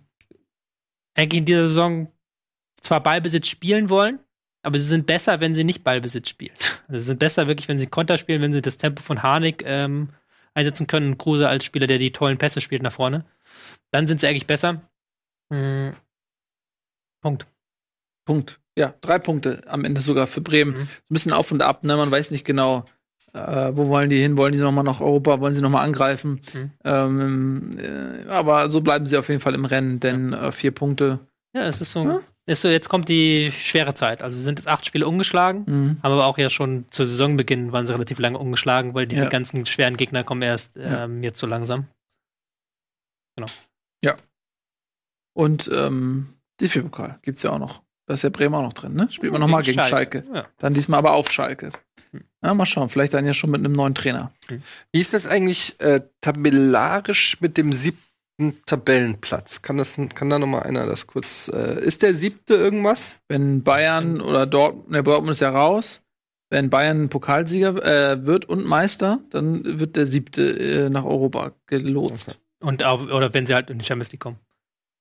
eigentlich 1.15 1.41
in 1.41 1.45
dieser 1.45 1.69
Saison 1.69 2.11
zwar 2.81 3.03
Ballbesitz 3.03 3.49
spielen 3.49 3.91
wollen, 3.91 4.19
aber 4.63 4.79
sie 4.79 4.87
sind 4.87 5.07
besser, 5.07 5.41
wenn 5.41 5.55
sie 5.55 5.65
nicht 5.65 5.85
Ballbesitz 5.85 6.31
spielen. 6.31 6.55
Also 6.89 7.01
sie 7.01 7.07
sind 7.09 7.19
besser 7.19 7.47
wirklich, 7.49 7.69
wenn 7.69 7.77
sie 7.79 7.87
Konter 7.87 8.17
spielen, 8.17 8.41
wenn 8.41 8.53
sie 8.55 8.63
das 8.63 8.79
Tempo 8.79 9.03
von 9.03 9.23
Harnik 9.23 9.63
ähm, 9.67 10.09
einsetzen 10.55 10.87
können 10.87 11.13
und 11.13 11.19
Kruse 11.19 11.51
als 11.51 11.67
Spieler, 11.67 11.87
der 11.87 11.99
die 11.99 12.13
tollen 12.13 12.39
Pässe 12.39 12.63
spielt 12.63 12.83
nach 12.83 12.93
vorne. 12.93 13.27
Dann 13.91 14.07
sind 14.07 14.21
sie 14.21 14.27
eigentlich 14.27 14.47
besser. 14.47 14.81
Mhm. 15.51 15.93
Punkt. 17.21 17.45
Punkt. 18.25 18.59
Ja, 18.79 18.95
drei 19.01 19.19
Punkte 19.19 19.63
am 19.67 19.85
Ende 19.85 20.01
sogar 20.01 20.27
für 20.27 20.41
Bremen. 20.41 20.73
Mhm. 20.75 20.81
Ein 20.83 20.89
bisschen 21.09 21.33
auf 21.33 21.51
und 21.53 21.63
ab, 21.63 21.83
ne? 21.85 21.97
Man 21.97 22.11
weiß 22.11 22.31
nicht 22.31 22.45
genau, 22.45 22.85
äh, 23.35 23.73
wo 23.75 23.89
wollen 23.89 24.09
die 24.09 24.21
hin? 24.21 24.37
Wollen 24.37 24.53
die 24.53 24.59
nochmal 24.61 24.85
nach 24.85 25.01
Europa? 25.01 25.41
Wollen 25.41 25.53
sie 25.53 25.61
nochmal 25.61 25.85
angreifen? 25.85 26.41
Mhm. 26.55 26.71
Ähm, 26.85 27.71
äh, 27.79 28.29
aber 28.29 28.69
so 28.69 28.81
bleiben 28.81 29.05
sie 29.07 29.17
auf 29.17 29.29
jeden 29.29 29.41
Fall 29.41 29.55
im 29.55 29.65
Rennen, 29.65 29.99
denn 30.01 30.33
äh, 30.33 30.53
vier 30.53 30.71
Punkte. 30.71 31.19
Ja, 31.55 31.63
es 31.67 31.81
ist 31.81 31.91
so, 31.91 32.05
Ja. 32.05 32.21
ist 32.47 32.61
so, 32.61 32.69
jetzt 32.69 32.89
kommt 32.89 33.09
die 33.09 33.51
schwere 33.51 33.95
Zeit. 33.95 34.23
Also 34.23 34.41
sind 34.41 34.59
jetzt 34.59 34.69
acht 34.69 34.87
Spiele 34.87 35.07
ungeschlagen, 35.09 35.65
Mhm. 35.67 35.89
haben 36.03 36.13
aber 36.13 36.27
auch 36.27 36.39
ja 36.39 36.49
schon 36.49 36.85
zu 36.91 37.05
Saisonbeginn 37.05 37.73
waren 37.73 37.87
sie 37.87 37.93
relativ 37.93 38.19
lange 38.21 38.39
ungeschlagen, 38.39 38.95
weil 38.95 39.07
die 39.07 39.17
Ja. 39.17 39.29
ganzen 39.29 39.67
schweren 39.67 39.97
Gegner 39.97 40.23
kommen 40.25 40.43
erst 40.43 40.77
Ja. 40.77 41.05
ähm, 41.05 41.23
jetzt 41.23 41.41
so 41.41 41.47
langsam. 41.47 41.87
Und 45.35 45.71
ähm, 45.73 46.35
DFB-Pokal 46.61 47.21
gibt's 47.23 47.43
ja 47.43 47.51
auch 47.53 47.59
noch. 47.61 47.83
Da 48.09 48.15
ist 48.15 48.23
ja 48.23 48.31
Bremen 48.31 48.55
auch 48.55 48.63
noch 48.63 48.73
drin, 48.73 48.95
ne? 48.95 49.07
Spielt 49.11 49.33
man 49.33 49.41
nochmal 49.43 49.63
gegen 49.63 49.79
Schalke. 49.79 50.25
Ja. 50.33 50.47
Dann 50.57 50.73
diesmal 50.73 50.97
aber 50.99 51.13
auf 51.13 51.31
Schalke. 51.31 51.69
Hm. 52.13 52.25
Ja, 52.43 52.55
mal 52.55 52.65
schauen, 52.65 52.89
vielleicht 52.89 53.13
dann 53.13 53.27
ja 53.27 53.35
schon 53.35 53.51
mit 53.51 53.59
einem 53.61 53.75
neuen 53.75 53.95
Trainer. 53.95 54.33
Wie 54.49 54.99
ist 54.99 55.13
das 55.13 55.27
eigentlich 55.27 55.79
äh, 55.81 56.01
tabellarisch 56.23 57.43
mit 57.43 57.59
dem 57.59 57.71
siebten 57.75 58.63
Tabellenplatz? 58.65 59.61
Kann, 59.61 59.77
das, 59.77 60.01
kann 60.15 60.31
da 60.31 60.39
noch 60.39 60.47
mal 60.47 60.63
einer 60.63 60.87
das 60.87 61.07
kurz. 61.07 61.51
Äh, 61.53 61.85
ist 61.85 62.01
der 62.01 62.15
siebte 62.15 62.55
irgendwas? 62.55 63.19
Wenn 63.29 63.63
Bayern 63.63 64.23
oder 64.23 64.47
Dortmund, 64.47 64.91
ne, 64.91 65.03
Dortmund 65.03 65.33
ist 65.33 65.41
ja 65.41 65.51
raus. 65.51 66.01
Wenn 66.49 66.71
Bayern 66.71 67.11
Pokalsieger 67.11 67.85
äh, 67.85 68.27
wird 68.27 68.47
und 68.47 68.65
Meister, 68.65 69.21
dann 69.29 69.79
wird 69.79 69.97
der 69.97 70.07
siebte 70.07 70.87
äh, 70.87 70.89
nach 70.89 71.05
Europa 71.05 71.53
gelotst. 71.67 72.39
Und 72.61 72.85
auch, 72.85 73.03
oder 73.03 73.35
wenn 73.35 73.45
sie 73.45 73.53
halt 73.53 73.69
in 73.69 73.79
die 73.79 73.85
Champions 73.85 74.13
League 74.13 74.23
kommen. 74.23 74.39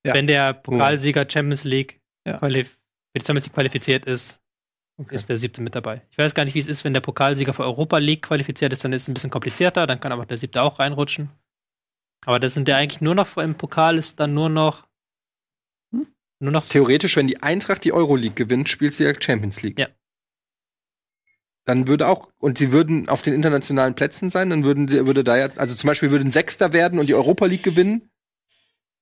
Ja. 0.05 0.14
Wenn 0.14 0.28
der 0.28 0.53
Pokalsieger 0.53 1.26
Champions 1.30 1.64
League 1.64 2.01
Ja. 2.28 2.39
qualif 2.39 2.78
für 3.18 3.24
die 3.24 3.26
Champions 3.28 3.45
League 3.45 3.53
qualifiziert 3.53 4.05
ist, 4.05 4.39
ist 5.09 5.30
der 5.30 5.38
siebte 5.38 5.61
mit 5.61 5.76
dabei. 5.76 6.01
Ich 6.11 6.18
weiß 6.18 6.34
gar 6.34 6.45
nicht, 6.45 6.55
wie 6.55 6.59
es 6.59 6.68
ist, 6.68 6.84
wenn 6.84 6.93
der 6.93 7.01
Pokalsieger 7.01 7.53
für 7.53 7.63
Europa 7.63 7.97
League 7.99 8.24
qualifiziert 8.24 8.74
ist, 8.74 8.84
dann 8.84 8.93
ist 8.93 9.03
es 9.03 9.07
ein 9.07 9.13
bisschen 9.13 9.30
komplizierter, 9.30 9.86
dann 9.86 9.99
kann 9.99 10.11
aber 10.11 10.26
der 10.26 10.38
siebte 10.38 10.61
auch 10.61 10.80
reinrutschen. 10.80 11.30
Aber 12.26 12.39
das 12.39 12.53
sind 12.55 12.68
ja 12.68 12.78
eigentlich 12.78 13.01
nur 13.01 13.15
noch 13.15 13.38
im 13.38 13.55
Pokal 13.55 13.97
ist 13.97 14.20
dann 14.20 14.34
nur 14.34 14.49
noch 14.49 14.88
Hm? 15.91 16.07
nur 16.39 16.51
noch 16.51 16.68
Theoretisch, 16.68 17.15
wenn 17.15 17.28
die 17.28 17.41
Eintracht 17.43 17.84
die 17.84 17.93
Euroleague 17.93 18.36
gewinnt, 18.36 18.70
spielt 18.70 18.93
sie 18.93 19.03
ja 19.03 19.13
Champions 19.20 19.61
League. 19.61 19.80
Ja. 19.80 19.88
Dann 21.65 21.88
würde 21.88 22.07
auch, 22.07 22.30
und 22.39 22.57
sie 22.57 22.72
würden 22.72 23.09
auf 23.09 23.22
den 23.22 23.34
internationalen 23.34 23.93
Plätzen 23.93 24.30
sein, 24.30 24.49
dann 24.49 24.65
würden, 24.65 24.89
würde 24.89 25.24
da 25.24 25.38
ja, 25.38 25.49
also 25.57 25.76
zum 25.76 25.88
Beispiel 25.88 26.11
würden 26.11 26.32
Sechster 26.32 26.74
werden 26.74 26.97
und 26.97 27.07
die 27.07 27.13
Europa 27.13 27.45
League 27.45 27.63
gewinnen, 27.63 28.09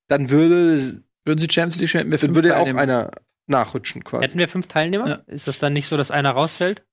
dann 0.07 0.29
würde, 0.29 1.03
Würden 1.25 1.39
sie 1.39 1.49
Champions 1.49 1.79
League 1.79 2.11
wir 2.11 2.17
dann 2.17 2.35
würde 2.35 2.55
auch 2.57 2.65
Teilnehmer. 2.65 2.81
einer 2.81 3.11
nachrutschen 3.47 4.03
quasi. 4.03 4.25
hätten 4.25 4.39
wir 4.39 4.47
fünf 4.47 4.67
Teilnehmer? 4.67 5.07
Ja. 5.07 5.15
Ist 5.27 5.47
das 5.47 5.59
dann 5.59 5.73
nicht 5.73 5.87
so, 5.87 5.97
dass 5.97 6.11
einer 6.11 6.31
rausfällt? 6.31 6.83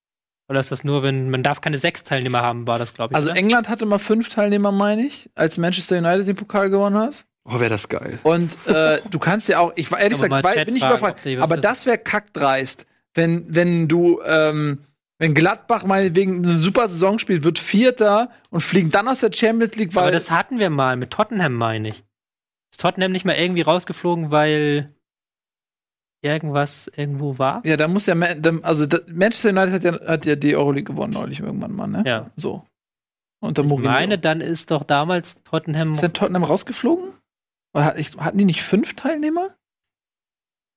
Oder 0.48 0.60
ist 0.60 0.72
das 0.72 0.84
nur, 0.84 1.02
wenn 1.02 1.30
man 1.30 1.42
darf 1.42 1.60
keine 1.60 1.78
sechs 1.78 2.04
Teilnehmer 2.04 2.42
haben, 2.42 2.66
war 2.66 2.78
das 2.78 2.94
glaube 2.94 3.12
ich. 3.12 3.16
Also 3.16 3.30
oder? 3.30 3.38
England 3.38 3.68
hatte 3.68 3.86
mal 3.86 3.98
fünf 3.98 4.28
Teilnehmer, 4.28 4.72
meine 4.72 5.02
ich, 5.02 5.30
als 5.34 5.56
Manchester 5.56 5.98
United 5.98 6.26
den 6.26 6.36
Pokal 6.36 6.68
gewonnen 6.68 6.98
hat. 6.98 7.24
Oh, 7.44 7.58
wäre 7.58 7.70
das 7.70 7.88
geil. 7.88 8.18
Und 8.22 8.54
äh, 8.66 9.00
du 9.10 9.18
kannst 9.18 9.48
ja 9.48 9.58
auch, 9.58 9.72
ich 9.76 9.90
war 9.90 9.98
ehrlich 9.98 10.20
gesagt, 10.20 10.44
weil, 10.44 10.64
bin 10.64 10.76
ich 10.76 10.82
überfragt, 10.82 11.26
aber 11.26 11.50
wissen. 11.50 11.60
das 11.62 11.86
wäre 11.86 11.98
kackdreist, 11.98 12.86
wenn, 13.14 13.46
wenn 13.48 13.88
du, 13.88 14.20
ähm, 14.24 14.84
wenn 15.18 15.34
Gladbach 15.34 15.84
meinetwegen 15.84 16.44
eine 16.44 16.56
super 16.56 16.86
Saison 16.88 17.18
spielt, 17.18 17.44
wird 17.44 17.58
Vierter 17.58 18.30
und 18.50 18.60
fliegen 18.60 18.90
dann 18.90 19.08
aus 19.08 19.20
der 19.20 19.32
Champions 19.32 19.74
League, 19.76 19.94
weil 19.94 20.04
Aber 20.04 20.12
das 20.12 20.30
hatten 20.30 20.58
wir 20.58 20.70
mal 20.70 20.96
mit 20.96 21.10
Tottenham, 21.10 21.54
meine 21.54 21.88
ich. 21.88 22.04
Ist 22.70 22.80
Tottenham 22.80 23.12
nicht 23.12 23.24
mal 23.24 23.36
irgendwie 23.36 23.62
rausgeflogen, 23.62 24.30
weil 24.30 24.94
irgendwas 26.22 26.90
irgendwo 26.96 27.38
war? 27.38 27.60
ja, 27.66 27.76
da 27.76 27.88
muss 27.88 28.06
ja, 28.06 28.14
also 28.62 28.86
Manchester 29.12 29.50
United 29.50 29.72
hat 29.74 29.84
ja, 29.84 30.06
hat 30.06 30.26
ja 30.26 30.36
die 30.36 30.56
Euroleague 30.56 30.94
gewonnen 30.94 31.12
neulich 31.12 31.40
irgendwann 31.40 31.72
mal, 31.72 31.86
ne? 31.88 32.02
Ja. 32.06 32.30
So. 32.36 32.64
Unter 33.40 33.62
Ich 33.62 33.68
Mourinho. 33.68 33.90
meine, 33.90 34.18
dann 34.18 34.40
ist 34.40 34.70
doch 34.70 34.84
damals 34.84 35.42
Tottenham. 35.42 35.92
Ist 35.94 36.02
denn 36.02 36.12
Tottenham 36.12 36.44
rausgeflogen? 36.44 37.12
Hat- 37.76 37.98
ich- 37.98 38.16
Hatten 38.16 38.38
die 38.38 38.44
nicht 38.44 38.62
fünf 38.62 38.94
Teilnehmer? 38.94 39.50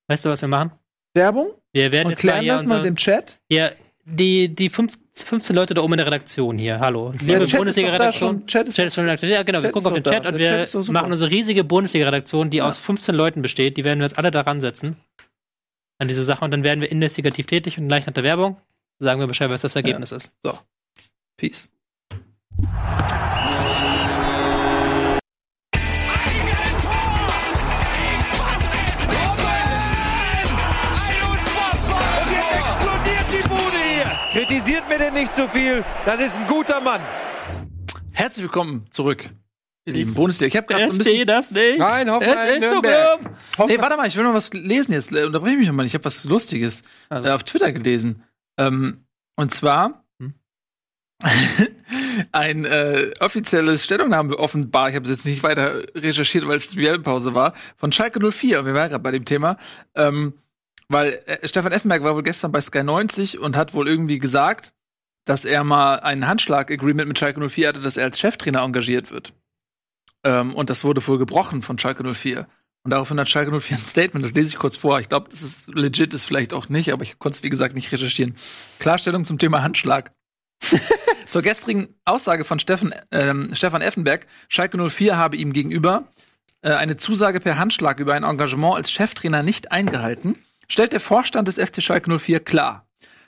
Weißt 0.10 0.26
du, 0.26 0.30
was 0.30 0.42
wir 0.42 0.48
machen? 0.50 0.72
Werbung? 1.14 1.48
Wir 1.74 1.92
werden 1.92 2.08
Und 2.08 2.12
jetzt 2.12 2.20
klären 2.22 2.46
das 2.46 2.64
mal 2.66 2.78
unser- 2.78 2.88
im 2.90 2.96
Chat? 2.96 3.40
Ja, 3.50 3.70
die, 4.04 4.54
die 4.54 4.70
fünf, 4.70 4.98
15 5.14 5.56
Leute 5.56 5.74
da 5.74 5.82
oben 5.82 5.94
in 5.94 5.98
der 5.98 6.06
Redaktion 6.08 6.58
hier. 6.58 6.80
Hallo. 6.80 7.12
Ja, 7.26 7.38
Liebe 7.40 7.58
Bundesliga-Redaktion. 7.58 8.38
schon. 8.40 8.48
Chat 8.48 8.70
Chat 8.72 8.88
ist 8.88 8.96
schon 8.96 9.10
aktiv. 9.10 9.30
Ja, 9.30 9.44
genau. 9.44 9.60
wir 9.60 9.64
Chat 9.70 9.74
gucken 9.74 9.88
auf 9.88 9.94
den 9.94 10.04
Chat 10.04 10.26
da. 10.26 10.30
und 10.30 10.38
Der 10.38 10.68
wir 10.72 10.92
machen 10.94 11.12
unsere 11.12 11.32
riesige 11.32 11.64
Bundesliga-Redaktion, 11.64 12.50
die 12.50 12.58
Ja. 12.58 12.68
aus 12.68 12.78
15 12.78 13.16
Leuten 13.16 13.42
besteht. 13.42 13.78
Die 13.78 13.84
werden 13.84 14.00
wir 14.00 14.06
jetzt 14.06 14.18
alle 14.18 14.32
daran 14.32 14.62
setzen. 14.62 14.96
An 15.98 16.08
diese 16.08 16.24
Sache. 16.24 16.44
Und 16.44 16.52
dann 16.52 16.64
werden 16.64 16.82
wir 16.82 16.92
investigativ 16.92 17.46
tätig 17.46 17.78
und 17.78 17.88
gleich 17.88 18.06
nach 18.06 18.14
der 18.14 18.24
Werbung 18.24 18.58
sagen 19.00 19.20
wir 19.20 19.28
Bescheid, 19.28 19.50
was 19.50 19.62
das 19.62 19.76
Ergebnis 19.76 20.12
ist. 20.12 20.32
Peace. 21.38 21.72
Explodiert 32.58 33.26
die 33.32 33.48
Bude 33.48 33.78
hier. 33.78 34.12
Kritisiert 34.32 34.88
mir 34.90 34.98
denn 34.98 35.14
nicht 35.14 35.34
zu 35.34 35.48
viel. 35.48 35.84
Das 36.06 36.22
ist 36.22 36.40
ein 36.40 36.48
guter 36.48 36.82
Mann. 36.82 37.02
Herzlich 38.14 38.44
willkommen 38.44 38.86
zurück, 38.92 39.30
lieben 39.94 40.14
Bundesliga. 40.14 40.48
Ich 40.48 40.58
habe 40.58 40.68
gerade 40.68 40.84
ein 40.84 40.90
bisschen 40.90 41.04
Verstehe 41.04 41.26
das 41.26 41.52
nicht. 41.52 41.78
Nein, 41.78 42.10
Hoffenheim, 42.12 42.60
Nürnberg. 42.60 43.20
Nee, 43.68 43.78
warte 43.80 43.98
mal, 43.98 44.08
ich 44.08 44.16
will 44.16 44.24
noch 44.24 44.34
was 44.34 44.52
lesen 44.54 44.94
jetzt. 44.94 45.12
Äh, 45.12 45.26
Unterbreche 45.26 45.54
ich 45.54 45.60
mich 45.60 45.68
nochmal. 45.68 45.86
Ich 45.86 45.94
habe 45.94 46.06
was 46.06 46.24
Lustiges 46.24 46.84
Also. 47.10 47.28
äh, 47.28 47.32
auf 47.32 47.44
Twitter 47.44 47.72
gelesen. 47.72 48.24
Ähm, 48.58 49.06
und 49.36 49.54
zwar 49.54 50.04
Hm. 50.20 50.34
ein 52.32 52.66
äh, 52.66 53.12
offizielles 53.20 53.84
Stellungnahme 53.84 54.38
offenbar, 54.38 54.90
ich 54.90 54.96
habe 54.96 55.04
es 55.06 55.12
jetzt 55.12 55.26
nicht 55.26 55.44
weiter 55.44 55.84
recherchiert, 55.96 56.48
weil 56.48 56.58
es 56.58 56.70
die 56.70 56.78
Werbepause 56.78 57.34
war, 57.34 57.54
von 57.76 57.92
Schalke 57.92 58.20
04. 58.32 58.66
Wir 58.66 58.74
waren 58.74 58.90
gerade 58.90 59.04
bei 59.04 59.12
dem 59.12 59.26
Thema. 59.26 59.58
Ähm, 59.96 60.34
weil 60.88 61.20
äh, 61.26 61.48
Stefan 61.48 61.72
Effenberg 61.72 62.04
war 62.04 62.16
wohl 62.16 62.24
gestern 62.24 62.52
bei 62.52 62.62
Sky 62.62 62.84
90 62.84 63.40
und 63.40 63.56
hat 63.58 63.74
wohl 63.74 63.88
irgendwie 63.88 64.20
gesagt, 64.20 64.72
dass 65.26 65.44
er 65.44 65.64
mal 65.64 66.00
ein 66.02 66.28
Handschlag-Agreement 66.28 67.08
mit 67.08 67.18
Schalke 67.18 67.40
04 67.50 67.70
hatte, 67.70 67.80
dass 67.80 67.98
er 67.98 68.04
als 68.06 68.20
Cheftrainer 68.20 68.62
engagiert 68.62 69.12
wird. 69.12 69.34
Ähm, 70.26 70.54
und 70.54 70.70
das 70.70 70.84
wurde 70.84 71.06
wohl 71.08 71.20
gebrochen 71.20 71.62
von 71.62 71.80
Schalke 71.80 72.04
04. 72.14 72.48
Und 72.84 72.92
daraufhin 72.92 73.20
hat 73.20 73.30
Schalke 73.30 73.58
04 73.58 73.78
ein 73.78 73.86
Statement, 73.86 74.26
das 74.26 74.34
lese 74.34 74.50
ich 74.50 74.58
kurz 74.58 74.76
vor. 74.76 75.00
Ich 75.00 75.10
glaube, 75.10 75.30
das 75.30 75.42
ist 75.42 75.74
legit, 75.74 76.14
ist 76.14 76.26
vielleicht 76.26 76.54
auch 76.54 76.68
nicht, 76.68 76.92
aber 76.92 77.04
ich 77.04 77.18
konnte 77.18 77.38
es, 77.38 77.44
wie 77.44 77.50
gesagt, 77.50 77.76
nicht 77.76 77.92
recherchieren. 77.92 78.36
Klarstellung 78.80 79.26
zum 79.26 79.38
Thema 79.38 79.64
Handschlag. 79.64 80.12
Zur 81.28 81.42
gestrigen 81.42 81.96
Aussage 82.06 82.46
von 82.46 82.60
Steffen, 82.60 82.94
ähm, 83.12 83.50
Stefan 83.54 83.82
Effenberg, 83.82 84.28
Schalke 84.48 84.78
04 84.78 85.18
habe 85.18 85.36
ihm 85.36 85.54
gegenüber 85.54 86.08
äh, 86.62 86.72
eine 86.72 86.98
Zusage 86.98 87.40
per 87.40 87.58
Handschlag 87.58 88.00
über 88.00 88.14
ein 88.14 88.24
Engagement 88.24 88.76
als 88.76 88.92
Cheftrainer 88.92 89.44
nicht 89.44 89.72
eingehalten, 89.72 90.36
stellt 90.68 90.94
der 90.94 91.00
Vorstand 91.00 91.48
des 91.48 91.58
FC 91.58 91.82
Schalke 91.82 92.18
04 92.18 92.40
klar. 92.40 92.85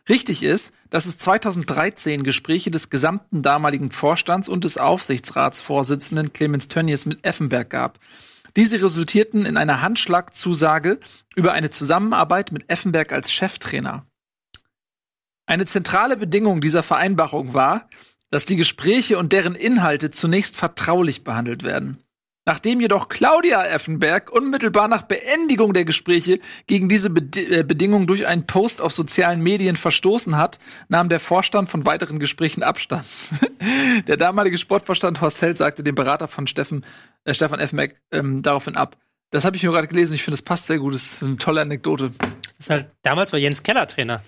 Richtig 0.09 0.41
ist, 0.41 0.71
dass 0.89 1.05
es 1.05 1.17
2013 1.17 2.23
Gespräche 2.23 2.71
des 2.71 2.89
gesamten 2.89 3.41
damaligen 3.41 3.91
Vorstands 3.91 4.47
und 4.47 4.63
des 4.63 4.77
Aufsichtsratsvorsitzenden 4.77 6.31
Clemens 6.31 6.69
Tönnies 6.69 7.05
mit 7.05 7.25
Effenberg 7.25 7.69
gab. 7.69 7.99
Diese 8.55 8.81
resultierten 8.81 9.45
in 9.45 9.57
einer 9.57 9.81
Handschlagzusage 9.81 10.99
über 11.35 11.51
eine 11.51 11.69
Zusammenarbeit 11.69 12.51
mit 12.51 12.69
Effenberg 12.69 13.11
als 13.11 13.31
Cheftrainer. 13.31 14.07
Eine 15.45 15.65
zentrale 15.65 16.17
Bedingung 16.17 16.61
dieser 16.61 16.83
Vereinbarung 16.83 17.53
war, 17.53 17.89
dass 18.31 18.45
die 18.45 18.55
Gespräche 18.55 19.17
und 19.17 19.31
deren 19.33 19.55
Inhalte 19.55 20.11
zunächst 20.11 20.57
vertraulich 20.57 21.23
behandelt 21.23 21.63
werden. 21.63 22.03
Nachdem 22.47 22.79
jedoch 22.79 23.09
Claudia 23.09 23.61
Effenberg 23.65 24.31
unmittelbar 24.31 24.87
nach 24.87 25.01
Beendigung 25.01 25.73
der 25.73 25.83
Gespräche 25.83 26.39
gegen 26.65 26.87
diese 26.87 27.09
Bedi 27.09 27.43
äh, 27.43 27.63
Bedingung 27.63 28.07
durch 28.07 28.25
einen 28.25 28.47
Post 28.47 28.79
auf 28.79 28.93
sozialen 28.93 29.41
Medien 29.41 29.75
verstoßen 29.75 30.37
hat, 30.37 30.57
nahm 30.87 31.09
der 31.09 31.19
Vorstand 31.19 31.67
von 31.67 31.85
weiteren 31.85 32.19
Gesprächen 32.19 32.63
Abstand. 32.63 33.05
der 34.07 34.15
damalige 34.15 34.57
Sportvorstand 34.57 35.19
Horst 35.19 35.41
Held 35.41 35.57
sagte 35.57 35.83
dem 35.83 35.95
Berater 35.95 36.29
von 36.29 36.47
Steffen, 36.47 36.85
äh, 37.25 37.33
Stefan 37.33 37.59
Effenberg 37.59 37.95
ähm, 38.13 38.41
daraufhin 38.43 38.77
ab. 38.77 38.95
Das 39.29 39.43
habe 39.43 39.57
ich 39.57 39.63
nur 39.63 39.73
gerade 39.73 39.89
gelesen. 39.89 40.13
Ich 40.13 40.23
finde, 40.23 40.35
es 40.35 40.41
passt 40.41 40.67
sehr 40.67 40.79
gut. 40.79 40.93
Das 40.93 41.03
ist 41.03 41.23
eine 41.23 41.35
tolle 41.35 41.59
Anekdote. 41.59 42.13
Das 42.19 42.59
ist 42.59 42.69
halt, 42.69 42.87
damals 43.01 43.33
war 43.33 43.39
Jens 43.39 43.61
Keller 43.61 43.87
Trainer. 43.87 44.23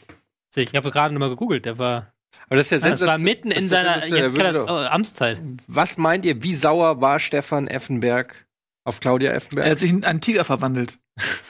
Ich 0.56 0.74
habe 0.76 0.92
gerade 0.92 1.14
noch 1.14 1.22
mal 1.22 1.30
gegoogelt, 1.30 1.64
der 1.64 1.78
war, 1.78 2.12
Aber 2.48 2.58
das 2.58 2.72
ist 2.72 2.84
ja 2.84 2.90
das 2.90 3.06
war 3.06 3.18
mitten 3.20 3.52
in 3.52 3.68
seiner 3.68 4.00
sensationell. 4.00 4.54
Doch- 4.54 4.68
äh, 4.68 4.88
Amtszeit. 4.88 5.40
Was 5.68 5.98
meint 5.98 6.26
ihr, 6.26 6.42
wie 6.44 6.56
sauer 6.56 7.00
war 7.02 7.20
Stefan 7.20 7.68
Effenberg 7.68 8.48
auf 8.84 9.00
Claudia 9.00 9.32
Effenberg? 9.32 9.66
Er 9.68 9.72
hat 9.72 9.80
sich 9.80 9.92
in 9.92 10.04
einen 10.04 10.22
Tiger 10.22 10.46
verwandelt. 10.46 10.98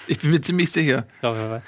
Ich 0.07 0.19
bin 0.19 0.31
mir 0.31 0.41
ziemlich 0.41 0.71
sicher. 0.71 1.05
glaube 1.21 1.61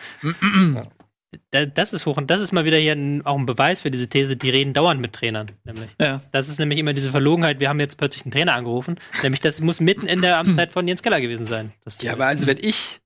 Das 1.52 1.94
ist 1.94 2.06
hoch 2.06 2.18
und 2.18 2.30
das 2.30 2.42
ist 2.42 2.52
mal 2.52 2.66
wieder 2.66 2.78
hier 2.78 2.94
ein, 2.94 3.26
auch 3.26 3.38
ein 3.38 3.46
Beweis 3.46 3.84
für 3.84 3.92
diese 3.92 4.10
These, 4.10 4.36
die 4.36 4.50
reden 4.50 4.74
dauernd 4.74 5.00
mit 5.00 5.14
Trainern, 5.14 5.52
nämlich. 5.64 5.90
Ja. 6.00 6.20
Das 6.32 6.50
ist 6.50 6.60
nämlich 6.60 6.80
immer 6.80 6.94
diese 6.94 7.12
Verlogenheit, 7.12 7.60
wir 7.62 7.70
haben 7.70 7.80
jetzt 7.80 7.98
plötzlich 7.98 8.26
einen 8.26 8.32
Trainer 8.32 8.54
angerufen, 8.56 8.98
nämlich 9.24 9.40
das 9.40 9.62
muss 9.62 9.80
mitten 9.80 10.08
in 10.08 10.22
der 10.22 10.40
Amtszeit 10.40 10.72
von 10.72 10.88
Jens 10.88 11.02
Keller 11.04 11.22
gewesen 11.22 11.46
sein. 11.46 11.72
Das 11.86 12.02
ja, 12.02 12.12
aber 12.14 12.26
also 12.26 12.48
wenn 12.48 12.58
ich 12.60 13.00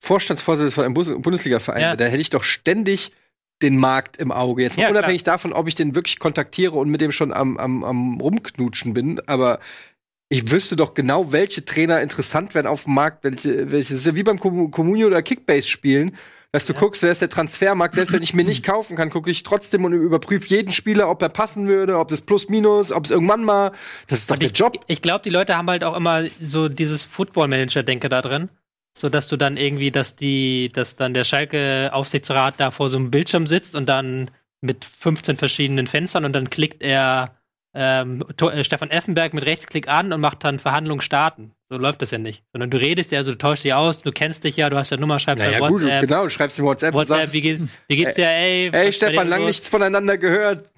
Vorstandsvorsitzender 0.00 0.72
von 0.72 0.84
einem 0.84 1.22
Bundesliga-Verein 1.22 1.80
Ja. 1.82 1.86
wäre, 1.88 1.96
da 1.98 2.04
hätte 2.06 2.20
ich 2.20 2.30
doch 2.30 2.42
ständig 2.44 3.12
den 3.62 3.78
Markt 3.78 4.18
im 4.18 4.32
Auge. 4.32 4.62
Jetzt 4.62 4.76
mal 4.76 4.84
Ja, 4.84 4.90
unabhängig 4.90 5.24
davon, 5.24 5.52
ob 5.52 5.66
ich 5.68 5.74
den 5.74 5.94
wirklich 5.94 6.18
kontaktiere 6.18 6.72
und 6.72 6.90
mit 6.90 7.00
dem 7.00 7.12
schon 7.12 7.32
am, 7.32 7.56
am, 7.56 7.84
am 7.84 8.20
rumknutschen 8.20 8.92
bin, 8.94 9.20
aber 9.26 9.60
ich 10.28 10.50
wüsste 10.50 10.74
doch 10.74 10.94
genau, 10.94 11.30
welche 11.30 11.64
Trainer 11.64 12.00
interessant 12.02 12.54
wären 12.56 12.66
auf 12.66 12.84
dem 12.84 12.94
Markt, 12.94 13.22
welche, 13.22 13.70
welche 13.70 13.92
das 13.94 14.00
ist 14.00 14.06
ja 14.06 14.16
wie 14.16 14.24
beim 14.24 14.40
Com- 14.40 14.72
Communio 14.72 15.06
oder 15.06 15.22
Kickbase 15.22 15.68
spielen, 15.68 16.16
dass 16.50 16.66
du 16.66 16.74
guckst, 16.74 17.02
wer 17.02 17.12
ist 17.12 17.20
der 17.20 17.28
Transfermarkt, 17.28 17.94
selbst 17.94 18.12
wenn 18.12 18.24
ich 18.24 18.34
mir 18.34 18.42
nicht 18.44 18.64
kaufen 18.64 18.96
kann, 18.96 19.10
gucke 19.10 19.30
ich 19.30 19.44
trotzdem 19.44 19.84
und 19.84 19.92
überprüfe 19.92 20.48
jeden 20.48 20.72
Spieler, 20.72 21.08
ob 21.08 21.22
er 21.22 21.28
passen 21.28 21.68
würde, 21.68 21.96
ob 21.98 22.08
das 22.08 22.22
Plus 22.22 22.48
Minus, 22.48 22.90
ob 22.90 23.04
es 23.04 23.12
irgendwann 23.12 23.44
mal, 23.44 23.70
das 24.08 24.20
ist 24.20 24.30
doch 24.30 24.34
Und 24.34 24.42
der 24.42 24.50
ich, 24.50 24.58
Job. 24.58 24.80
Ich 24.88 25.00
glaube, 25.00 25.22
die 25.22 25.30
Leute 25.30 25.56
haben 25.56 25.70
halt 25.70 25.84
auch 25.84 25.96
immer 25.96 26.24
so 26.42 26.68
dieses 26.68 27.04
Football-Manager-Denke 27.04 28.08
da 28.08 28.20
drin. 28.20 28.48
So 28.96 29.10
dass 29.10 29.28
du 29.28 29.36
dann 29.36 29.58
irgendwie, 29.58 29.90
dass 29.90 30.16
die, 30.16 30.70
dass 30.72 30.96
dann 30.96 31.12
der 31.12 31.24
Schalke-Aufsichtsrat 31.24 32.54
da 32.56 32.70
vor 32.70 32.88
so 32.88 32.96
einem 32.96 33.10
Bildschirm 33.10 33.46
sitzt 33.46 33.74
und 33.74 33.86
dann 33.86 34.30
mit 34.62 34.86
15 34.86 35.36
verschiedenen 35.36 35.86
Fenstern 35.86 36.24
und 36.24 36.32
dann 36.32 36.48
klickt 36.48 36.82
er 36.82 37.36
ähm, 37.74 38.24
äh, 38.40 38.64
Stefan 38.64 38.90
Effenberg 38.90 39.34
mit 39.34 39.44
Rechtsklick 39.44 39.88
an 39.88 40.14
und 40.14 40.22
macht 40.22 40.44
dann 40.44 40.58
Verhandlungen 40.58 41.02
starten. 41.02 41.52
So 41.68 41.76
läuft 41.76 42.00
das 42.00 42.10
ja 42.10 42.16
nicht. 42.16 42.42
Sondern 42.52 42.70
du 42.70 42.78
redest 42.78 43.12
ja, 43.12 43.18
also 43.18 43.32
du 43.32 43.38
tauschst 43.38 43.64
dich 43.64 43.74
aus, 43.74 44.00
du 44.00 44.12
kennst 44.12 44.44
dich 44.44 44.56
ja, 44.56 44.70
du 44.70 44.78
hast 44.78 44.88
ja 44.88 44.96
Nummer, 44.96 45.18
schreibst 45.18 45.44
Naja, 45.44 45.58
ja 45.58 45.68
gut, 45.68 45.82
WhatsApp. 45.82 46.00
genau, 46.00 46.24
du 46.24 46.30
schreibst 46.30 46.58
in 46.58 46.64
WhatsApp, 46.64 46.94
WhatsApp, 46.94 47.18
sagst, 47.18 47.32
wie, 47.34 47.40
geht, 47.42 47.60
wie 47.88 47.96
geht's 47.96 48.16
dir, 48.16 48.30
ey? 48.30 48.70
Ey, 48.72 48.92
Stefan, 48.92 49.26
dir 49.26 49.30
lang 49.30 49.40
so? 49.40 49.46
nichts 49.46 49.68
voneinander 49.68 50.16
gehört. 50.16 50.70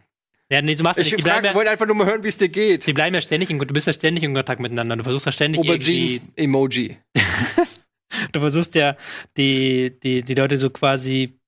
Ja, 0.50 0.60
nee, 0.60 0.74
so 0.74 0.82
machst 0.82 0.98
du 0.98 1.02
Ich 1.02 1.12
nicht. 1.12 1.24
Die 1.24 1.30
frage, 1.30 1.46
ja, 1.46 1.54
wollte 1.54 1.70
einfach 1.70 1.86
nur 1.86 1.94
mal 1.94 2.06
hören, 2.06 2.24
wie 2.24 2.28
es 2.28 2.38
dir 2.38 2.48
geht. 2.48 2.84
die 2.84 2.92
bleiben 2.94 3.14
ja 3.14 3.20
ständig 3.20 3.50
in, 3.50 3.60
du 3.60 3.66
bist 3.66 3.86
ja 3.86 3.92
ständig 3.92 4.24
in 4.24 4.34
Kontakt 4.34 4.60
miteinander. 4.60 4.96
Du 4.96 5.04
versuchst 5.04 5.26
ja 5.26 5.32
ständig 5.32 5.62
irgendwie 5.62 6.16
Aubergines-Emoji. 6.16 6.96
du 8.32 8.40
versuchst 8.40 8.74
ja, 8.74 8.96
die, 9.36 9.98
die, 10.02 10.22
die 10.22 10.34
Leute 10.34 10.58
so 10.58 10.70
quasi 10.70 11.38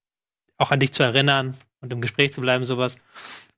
auch 0.57 0.71
an 0.71 0.79
dich 0.79 0.91
zu 0.93 1.03
erinnern 1.03 1.55
und 1.81 1.91
im 1.91 2.01
Gespräch 2.01 2.33
zu 2.33 2.41
bleiben, 2.41 2.65
sowas. 2.65 2.97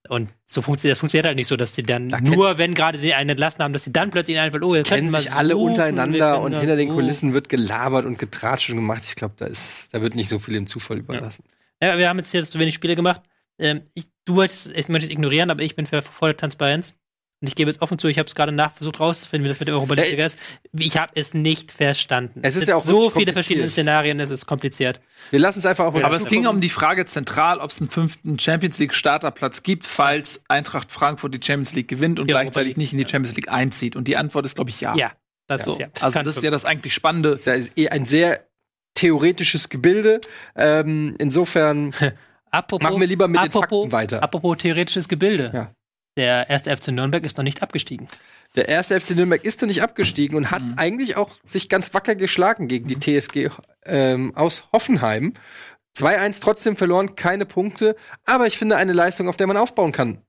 Und 0.09 0.29
so 0.45 0.61
funktioniert 0.61 0.95
das 0.95 0.99
funktioniert 0.99 1.25
halt 1.27 1.37
nicht 1.37 1.47
so, 1.47 1.55
dass 1.55 1.73
die 1.73 1.83
dann 1.83 2.09
Da 2.09 2.19
nur, 2.19 2.57
wenn 2.57 2.73
gerade 2.73 2.99
sie 2.99 3.13
einen 3.13 3.29
entlassen 3.31 3.63
haben, 3.63 3.71
dass 3.71 3.83
sie 3.85 3.93
dann 3.93 4.11
plötzlich 4.11 4.37
einfallen, 4.37 4.63
oh, 4.63 4.73
wir 4.73 4.83
Kennen 4.83 5.09
sich 5.09 5.31
alle 5.31 5.53
suchen, 5.53 5.63
wir 5.63 5.69
untereinander 5.71 6.41
und 6.41 6.57
hinter 6.57 6.75
den 6.75 6.89
so. 6.89 6.95
Kulissen 6.95 7.33
wird 7.33 7.47
gelabert 7.47 8.05
und 8.05 8.19
getratscht 8.19 8.69
und 8.69 8.75
gemacht. 8.77 9.03
Ich 9.05 9.15
glaube, 9.15 9.35
da, 9.37 9.45
ist- 9.45 9.87
da 9.93 10.01
wird 10.01 10.15
nicht 10.15 10.27
so 10.29 10.39
viel 10.39 10.55
dem 10.55 10.67
Zufall 10.67 10.97
überlassen. 10.97 11.45
Ja, 11.81 11.97
wir 11.97 12.09
haben 12.09 12.17
jetzt 12.17 12.31
hier 12.31 12.43
zu 12.43 12.59
wenig 12.59 12.75
Spiele 12.75 12.95
gemacht. 12.95 13.21
Ähm, 13.57 13.83
ich, 13.93 14.07
du 14.25 14.35
wolltest, 14.35 14.67
ich 14.75 14.89
möchte 14.89 15.05
es 15.05 15.11
ignorieren, 15.11 15.49
aber 15.49 15.63
ich 15.63 15.75
bin 15.75 15.87
für 15.87 16.01
volle 16.01 16.35
Transparenz. 16.35 16.95
Und 17.43 17.49
ich 17.49 17.55
gebe 17.55 17.69
jetzt 17.69 17.81
offen 17.81 17.99
zu, 17.99 18.07
ich 18.07 18.17
habe 18.19 18.27
es 18.27 18.35
gerade 18.35 18.53
nach 18.53 18.71
versucht 18.71 19.01
rauszufinden, 19.01 19.43
wie 19.43 19.49
das 19.49 19.59
mit 19.59 19.67
der 19.67 19.75
Europa 19.75 19.95
League 19.95 20.17
Ja, 20.17 20.25
ist. 20.25 20.39
Ich 20.79 20.95
habe 20.95 21.11
es 21.15 21.33
nicht 21.33 21.73
verstanden. 21.73 22.39
Es 22.41 22.55
ist 22.55 22.69
ja 22.69 22.77
auch 22.77 22.81
so 22.81 23.09
viele 23.09 23.33
verschiedene 23.33 23.69
Szenarien, 23.69 24.17
es 24.21 24.31
ist 24.31 24.45
kompliziert. 24.45 25.01
Wir 25.29 25.39
lassen 25.39 25.59
es 25.59 25.65
einfach 25.65 25.83
auf 25.83 25.93
uns 25.93 26.05
Aber 26.05 26.15
es 26.15 26.23
ging 26.23 26.47
um 26.47 26.61
die 26.61 26.69
Frage 26.69 27.03
zentral, 27.05 27.57
ob 27.57 27.69
es 27.69 27.81
einen 27.81 27.89
fünften 27.89 28.39
Champions 28.39 28.79
League 28.79 28.95
Starterplatz 28.95 29.61
gibt, 29.61 29.85
falls 29.85 30.41
Eintracht 30.47 30.89
Frankfurt 30.89 31.35
die 31.35 31.45
Champions 31.45 31.73
League 31.73 31.89
gewinnt 31.89 32.17
und 32.21 32.29
Ja, 32.29 32.35
gleichzeitig 32.35 32.77
nicht 32.77 32.93
in 32.93 32.99
die 32.99 33.07
Champions 33.09 33.35
League 33.35 33.51
einzieht. 33.51 33.97
Und 33.97 34.07
die 34.07 34.15
Antwort 34.15 34.45
ist, 34.45 34.55
glaube 34.55 34.69
ich, 34.69 34.79
ja. 34.79 34.95
Ja. 34.95 35.11
Das 35.47 35.65
ja. 35.65 35.71
Ist 35.73 35.79
ja 35.79 35.87
also 35.99 36.21
das 36.21 36.37
ist 36.37 36.43
ja 36.43 36.51
das 36.51 36.63
eigentlich 36.63 36.93
Spannende. 36.93 37.31
Das 37.31 37.45
ist 37.45 37.71
ja 37.75 37.83
eh 37.83 37.89
ein 37.89 38.05
sehr 38.05 38.47
theoretisches 38.93 39.67
Gebilde. 39.67 40.21
Ähm, 40.55 41.15
insofern 41.19 41.93
apropos, 42.51 42.87
machen 42.87 43.01
wir 43.01 43.07
lieber 43.07 43.27
mit 43.27 43.41
apropos, 43.41 43.67
den 43.67 43.69
Fakten 43.69 43.91
weiter. 43.91 44.23
Apropos 44.23 44.55
theoretisches 44.59 45.09
Gebilde. 45.09 45.51
Ja. 45.53 45.75
Der 46.15 46.49
erste 46.49 46.75
FC 46.75 46.89
Nürnberg 46.89 47.25
ist 47.25 47.37
noch 47.37 47.43
nicht 47.43 47.63
abgestiegen. 47.63 48.07
Der 48.55 48.69
erste 48.69 48.99
FC 48.99 49.11
Nürnberg 49.11 49.43
ist 49.43 49.61
noch 49.61 49.67
nicht 49.67 49.81
abgestiegen 49.81 50.37
und 50.37 50.51
hat 50.51 50.61
mhm. 50.61 50.75
eigentlich 50.77 51.17
auch 51.17 51.31
sich 51.43 51.69
ganz 51.69 51.93
wacker 51.93 52.15
geschlagen 52.15 52.67
gegen 52.67 52.87
die 52.87 52.99
TSG 52.99 53.49
ähm, 53.85 54.35
aus 54.35 54.67
Hoffenheim. 54.71 55.33
2-1 55.97 56.41
trotzdem 56.41 56.77
verloren, 56.77 57.15
keine 57.15 57.45
Punkte, 57.45 57.95
aber 58.25 58.47
ich 58.47 58.57
finde 58.57 58.77
eine 58.77 58.93
Leistung, 58.93 59.27
auf 59.27 59.37
der 59.37 59.47
man 59.47 59.57
aufbauen 59.57 59.91
kann. 59.91 60.21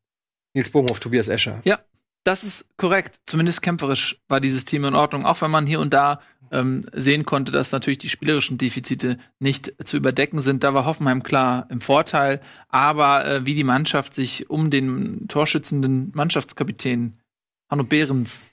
Nils 0.55 0.71
Bohmhoff, 0.71 1.01
Tobias 1.01 1.29
Escher. 1.29 1.61
Ja, 1.65 1.79
das 2.23 2.45
ist 2.45 2.65
korrekt. 2.77 3.21
Zumindest 3.27 3.61
kämpferisch 3.63 4.21
war 4.29 4.41
dieses 4.41 4.65
Team 4.65 4.85
in 4.85 4.95
Ordnung, 4.95 5.27
auch 5.27 5.41
wenn 5.43 5.51
man 5.51 5.67
hier 5.67 5.81
und 5.81 5.93
da 5.93 6.21
ähm, 6.55 6.83
sehen 6.93 7.25
konnte, 7.25 7.53
dass 7.53 7.73
natürlich 7.73 7.99
die 7.99 8.09
spielerischen 8.09 8.59
Defizite 8.59 9.19
nicht 9.39 9.75
zu 9.85 9.97
überdecken 9.97 10.41
sind. 10.41 10.65
Da 10.65 10.73
war 10.73 10.85
Hoffenheim 10.85 11.23
klar 11.23 11.67
im 11.71 11.81
Vorteil, 11.81 12.41
aber 12.69 13.27
äh, 13.27 13.47
wie 13.47 13.55
die 13.55 13.65
Mannschaft 13.65 14.15
sich 14.15 14.49
um 14.49 14.71
den 14.71 15.29
torschützenden 15.29 16.13
Mannschaftskapitän 16.15 17.19
Hanno 17.71 17.85
Behrens 17.85 18.47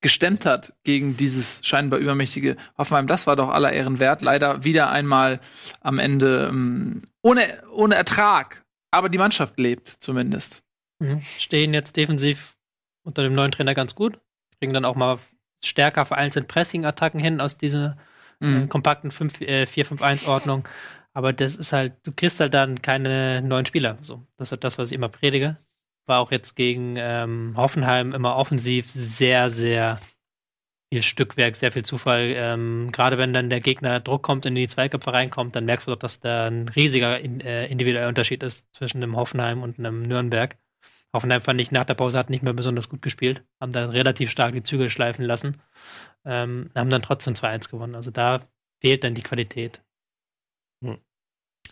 gestemmt 0.00 0.44
hat 0.46 0.74
gegen 0.82 1.16
dieses 1.16 1.60
scheinbar 1.62 2.00
übermächtige 2.00 2.56
Hoffenheim, 2.76 3.06
das 3.06 3.26
war 3.26 3.36
doch 3.36 3.48
aller 3.48 3.72
Ehren 3.72 3.98
wert. 3.98 4.20
Leider 4.20 4.64
wieder 4.64 4.90
einmal 4.90 5.40
am 5.80 5.98
Ende 5.98 6.48
ähm, 6.48 7.02
ohne, 7.22 7.42
ohne 7.70 7.94
Ertrag, 7.94 8.64
aber 8.90 9.08
die 9.08 9.18
Mannschaft 9.18 9.58
lebt 9.58 9.88
zumindest. 9.88 10.64
Mhm. 10.98 11.22
Stehen 11.38 11.72
jetzt 11.72 11.96
defensiv 11.96 12.56
unter 13.04 13.22
dem 13.22 13.34
neuen 13.34 13.52
Trainer 13.52 13.74
ganz 13.74 13.94
gut, 13.94 14.18
kriegen 14.58 14.72
dann 14.72 14.84
auch 14.84 14.96
mal 14.96 15.18
stärker 15.64 16.04
vereinzelt 16.04 16.48
Pressing-Attacken 16.48 17.20
hin 17.20 17.40
aus 17.40 17.58
dieser 17.58 17.96
äh, 18.40 18.46
mhm. 18.46 18.64
äh, 18.64 18.66
kompakten 18.66 19.10
4-5-1-Ordnung. 19.10 20.66
Aber 21.14 21.32
das 21.32 21.56
ist 21.56 21.72
halt, 21.72 21.94
du 22.04 22.12
kriegst 22.12 22.40
halt 22.40 22.54
dann 22.54 22.80
keine 22.80 23.42
neuen 23.42 23.66
Spieler. 23.66 23.98
So, 24.00 24.22
das 24.36 24.48
ist 24.48 24.52
halt 24.52 24.64
das, 24.64 24.78
was 24.78 24.90
ich 24.90 24.94
immer 24.94 25.08
predige. 25.08 25.56
War 26.06 26.20
auch 26.20 26.32
jetzt 26.32 26.56
gegen 26.56 26.96
ähm, 26.96 27.54
Hoffenheim 27.56 28.12
immer 28.12 28.36
offensiv 28.36 28.90
sehr, 28.90 29.50
sehr 29.50 29.98
viel 30.92 31.02
Stückwerk, 31.02 31.54
sehr 31.54 31.70
viel 31.72 31.84
Zufall. 31.84 32.32
Ähm, 32.34 32.90
Gerade 32.92 33.18
wenn 33.18 33.32
dann 33.32 33.50
der 33.50 33.60
Gegner 33.60 34.00
Druck 34.00 34.22
kommt 34.22 34.46
und 34.46 34.50
in 34.50 34.56
die 34.56 34.68
Zweiköpfe 34.68 35.12
reinkommt, 35.12 35.54
dann 35.54 35.64
merkst 35.64 35.86
du 35.86 35.92
doch, 35.92 35.98
dass 35.98 36.20
da 36.20 36.46
ein 36.46 36.68
riesiger 36.68 37.20
in, 37.20 37.40
äh, 37.40 37.66
individueller 37.66 38.08
Unterschied 38.08 38.42
ist 38.42 38.74
zwischen 38.74 39.02
einem 39.02 39.16
Hoffenheim 39.16 39.62
und 39.62 39.78
einem 39.78 40.02
Nürnberg. 40.02 40.56
Hoffenheim 41.12 41.42
fand 41.42 41.60
ich 41.60 41.70
nach 41.70 41.84
der 41.84 41.94
Pause 41.94 42.18
hat 42.18 42.30
nicht 42.30 42.42
mehr 42.42 42.54
besonders 42.54 42.88
gut 42.88 43.02
gespielt, 43.02 43.42
haben 43.60 43.72
dann 43.72 43.90
relativ 43.90 44.30
stark 44.30 44.54
die 44.54 44.62
Zügel 44.62 44.88
schleifen 44.88 45.24
lassen, 45.24 45.60
ähm, 46.24 46.70
haben 46.74 46.90
dann 46.90 47.02
trotzdem 47.02 47.34
2-1 47.34 47.70
gewonnen. 47.70 47.94
Also 47.94 48.10
da 48.10 48.40
fehlt 48.80 49.04
dann 49.04 49.14
die 49.14 49.22
Qualität. 49.22 49.82
Hm. 50.82 50.98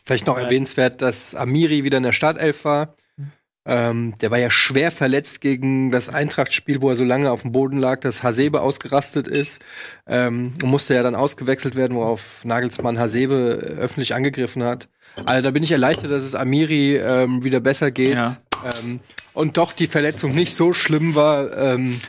Vielleicht 0.04 0.26
noch 0.26 0.38
erwähnenswert, 0.38 1.00
dass 1.00 1.34
Amiri 1.34 1.84
wieder 1.84 1.98
in 1.98 2.02
der 2.02 2.12
Startelf 2.12 2.64
war. 2.64 2.96
Hm. 3.16 3.32
Ähm, 3.64 4.14
der 4.20 4.30
war 4.30 4.38
ja 4.38 4.50
schwer 4.50 4.90
verletzt 4.90 5.40
gegen 5.40 5.90
das 5.90 6.10
Eintracht-Spiel, 6.10 6.82
wo 6.82 6.90
er 6.90 6.96
so 6.96 7.04
lange 7.04 7.30
auf 7.30 7.42
dem 7.42 7.52
Boden 7.52 7.78
lag, 7.78 8.00
dass 8.00 8.22
Hasebe 8.22 8.60
ausgerastet 8.60 9.26
ist. 9.26 9.62
Ähm, 10.06 10.52
und 10.62 10.68
musste 10.68 10.94
ja 10.94 11.02
dann 11.02 11.14
ausgewechselt 11.14 11.76
werden, 11.76 11.96
worauf 11.96 12.44
Nagelsmann 12.44 12.98
Hasebe 12.98 13.76
öffentlich 13.78 14.14
angegriffen 14.14 14.62
hat. 14.64 14.90
Also 15.24 15.42
da 15.42 15.50
bin 15.50 15.62
ich 15.62 15.72
erleichtert, 15.72 16.10
dass 16.10 16.24
es 16.24 16.34
Amiri 16.34 16.96
ähm, 16.96 17.42
wieder 17.42 17.60
besser 17.60 17.90
geht. 17.90 18.14
Ja. 18.14 18.36
Ähm, 18.64 19.00
und 19.34 19.56
doch 19.56 19.72
die 19.72 19.86
Verletzung 19.86 20.32
nicht 20.32 20.54
so 20.54 20.72
schlimm 20.72 21.14
war, 21.14 21.56
ähm, 21.56 22.00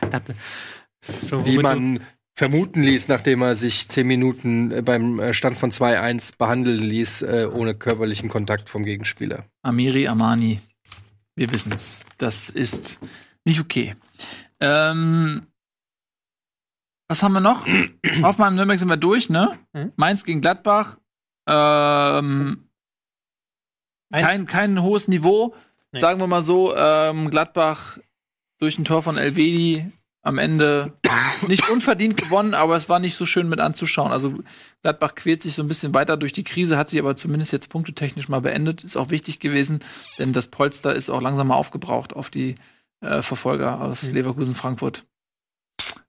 wie 1.44 1.58
man 1.58 2.00
vermuten 2.34 2.82
ließ, 2.82 3.08
nachdem 3.08 3.42
er 3.42 3.56
sich 3.56 3.88
zehn 3.88 4.06
Minuten 4.06 4.70
äh, 4.70 4.82
beim 4.82 5.20
äh, 5.20 5.34
Stand 5.34 5.58
von 5.58 5.70
2-1 5.70 6.36
behandeln 6.38 6.82
ließ, 6.82 7.22
äh, 7.22 7.48
ohne 7.52 7.74
körperlichen 7.74 8.28
Kontakt 8.28 8.68
vom 8.68 8.84
Gegenspieler. 8.84 9.44
Amiri 9.62 10.08
Amani, 10.08 10.60
wir 11.36 11.52
wissen's. 11.52 12.00
Das 12.18 12.48
ist 12.48 13.00
nicht 13.44 13.60
okay. 13.60 13.94
Ähm, 14.60 15.46
was 17.08 17.22
haben 17.22 17.32
wir 17.32 17.40
noch? 17.40 17.66
Auf 18.22 18.38
meinem 18.38 18.54
Nürnberg 18.56 18.78
sind 18.78 18.88
wir 18.88 18.96
durch, 18.96 19.28
ne? 19.28 19.58
Mhm. 19.72 19.92
Mainz 19.96 20.24
gegen 20.24 20.40
Gladbach. 20.40 20.98
Ähm, 21.46 22.68
kein, 24.10 24.46
kein 24.46 24.82
hohes 24.82 25.08
Niveau. 25.08 25.54
Nee. 25.92 26.00
Sagen 26.00 26.20
wir 26.20 26.26
mal 26.26 26.42
so, 26.42 26.74
ähm, 26.76 27.30
Gladbach 27.30 27.98
durch 28.58 28.78
ein 28.78 28.84
Tor 28.84 29.02
von 29.02 29.18
Elvedi 29.18 29.86
am 30.22 30.38
Ende 30.38 30.92
nicht 31.48 31.68
unverdient 31.68 32.16
gewonnen, 32.16 32.54
aber 32.54 32.76
es 32.76 32.88
war 32.88 32.98
nicht 32.98 33.16
so 33.16 33.26
schön 33.26 33.48
mit 33.48 33.60
anzuschauen. 33.60 34.12
Also 34.12 34.38
Gladbach 34.82 35.14
quält 35.14 35.42
sich 35.42 35.54
so 35.54 35.62
ein 35.62 35.68
bisschen 35.68 35.94
weiter 35.94 36.16
durch 36.16 36.32
die 36.32 36.44
Krise, 36.44 36.78
hat 36.78 36.88
sich 36.88 37.00
aber 37.00 37.16
zumindest 37.16 37.52
jetzt 37.52 37.68
punktetechnisch 37.68 38.28
mal 38.28 38.40
beendet. 38.40 38.84
Ist 38.84 38.96
auch 38.96 39.10
wichtig 39.10 39.40
gewesen, 39.40 39.80
denn 40.18 40.32
das 40.32 40.46
Polster 40.46 40.94
ist 40.94 41.10
auch 41.10 41.20
langsam 41.20 41.48
mal 41.48 41.56
aufgebraucht 41.56 42.14
auf 42.14 42.30
die 42.30 42.54
äh, 43.00 43.20
Verfolger 43.20 43.80
aus 43.80 44.04
mhm. 44.04 44.14
Leverkusen 44.14 44.54
Frankfurt. 44.54 45.04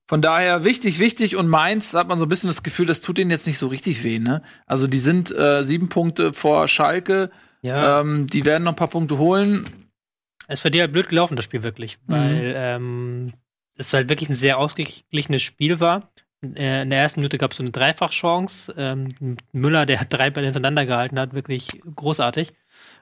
Von 0.08 0.22
daher 0.22 0.64
wichtig, 0.64 1.00
wichtig 1.00 1.36
und 1.38 1.48
Mainz 1.48 1.94
hat 1.94 2.08
man 2.08 2.18
so 2.18 2.26
ein 2.26 2.30
bisschen 2.30 2.50
das 2.50 2.62
Gefühl, 2.62 2.86
das 2.86 3.02
tut 3.02 3.18
denen 3.18 3.32
jetzt 3.32 3.48
nicht 3.48 3.58
so 3.58 3.68
richtig 3.68 4.04
weh. 4.04 4.20
Ne? 4.20 4.44
Also 4.68 4.86
die 4.86 5.00
sind 5.00 5.32
äh, 5.32 5.64
sieben 5.64 5.90
Punkte 5.90 6.34
vor 6.34 6.68
Schalke 6.68 7.32
ja. 7.64 8.02
Ähm, 8.02 8.28
die 8.28 8.46
werden 8.46 8.64
noch 8.64 8.74
ein 8.74 8.78
paar 8.78 8.90
Punkte 8.90 9.18
holen. 9.18 9.66
Es 10.48 10.64
wird 10.64 10.76
ja 10.76 10.86
blöd 10.88 11.10
gelaufen, 11.10 11.36
das 11.36 11.46
Spiel 11.46 11.64
wirklich, 11.64 11.98
mhm. 12.06 12.14
weil 12.14 12.54
ähm, 12.56 13.34
es 13.76 13.94
halt 13.94 14.10
wirklich 14.10 14.30
ein 14.30 14.36
sehr 14.36 14.60
ausgeglichenes 14.60 15.42
Spiel 15.42 15.80
war. 15.80 16.12
Äh, 16.44 16.84
in 16.84 16.90
der 16.90 17.00
ersten 17.00 17.22
Minute 17.22 17.38
gab 17.38 17.52
es 17.52 17.58
so 17.58 17.64
eine 17.64 17.72
Dreifachchance. 17.72 18.74
Ähm, 18.78 19.38
Müller, 19.54 19.86
der 19.86 20.06
drei 20.06 20.30
Bälle 20.30 20.48
hintereinander 20.48 20.86
gehalten 20.86 21.18
hat, 21.18 21.34
wirklich 21.34 21.82
großartig. 21.96 22.50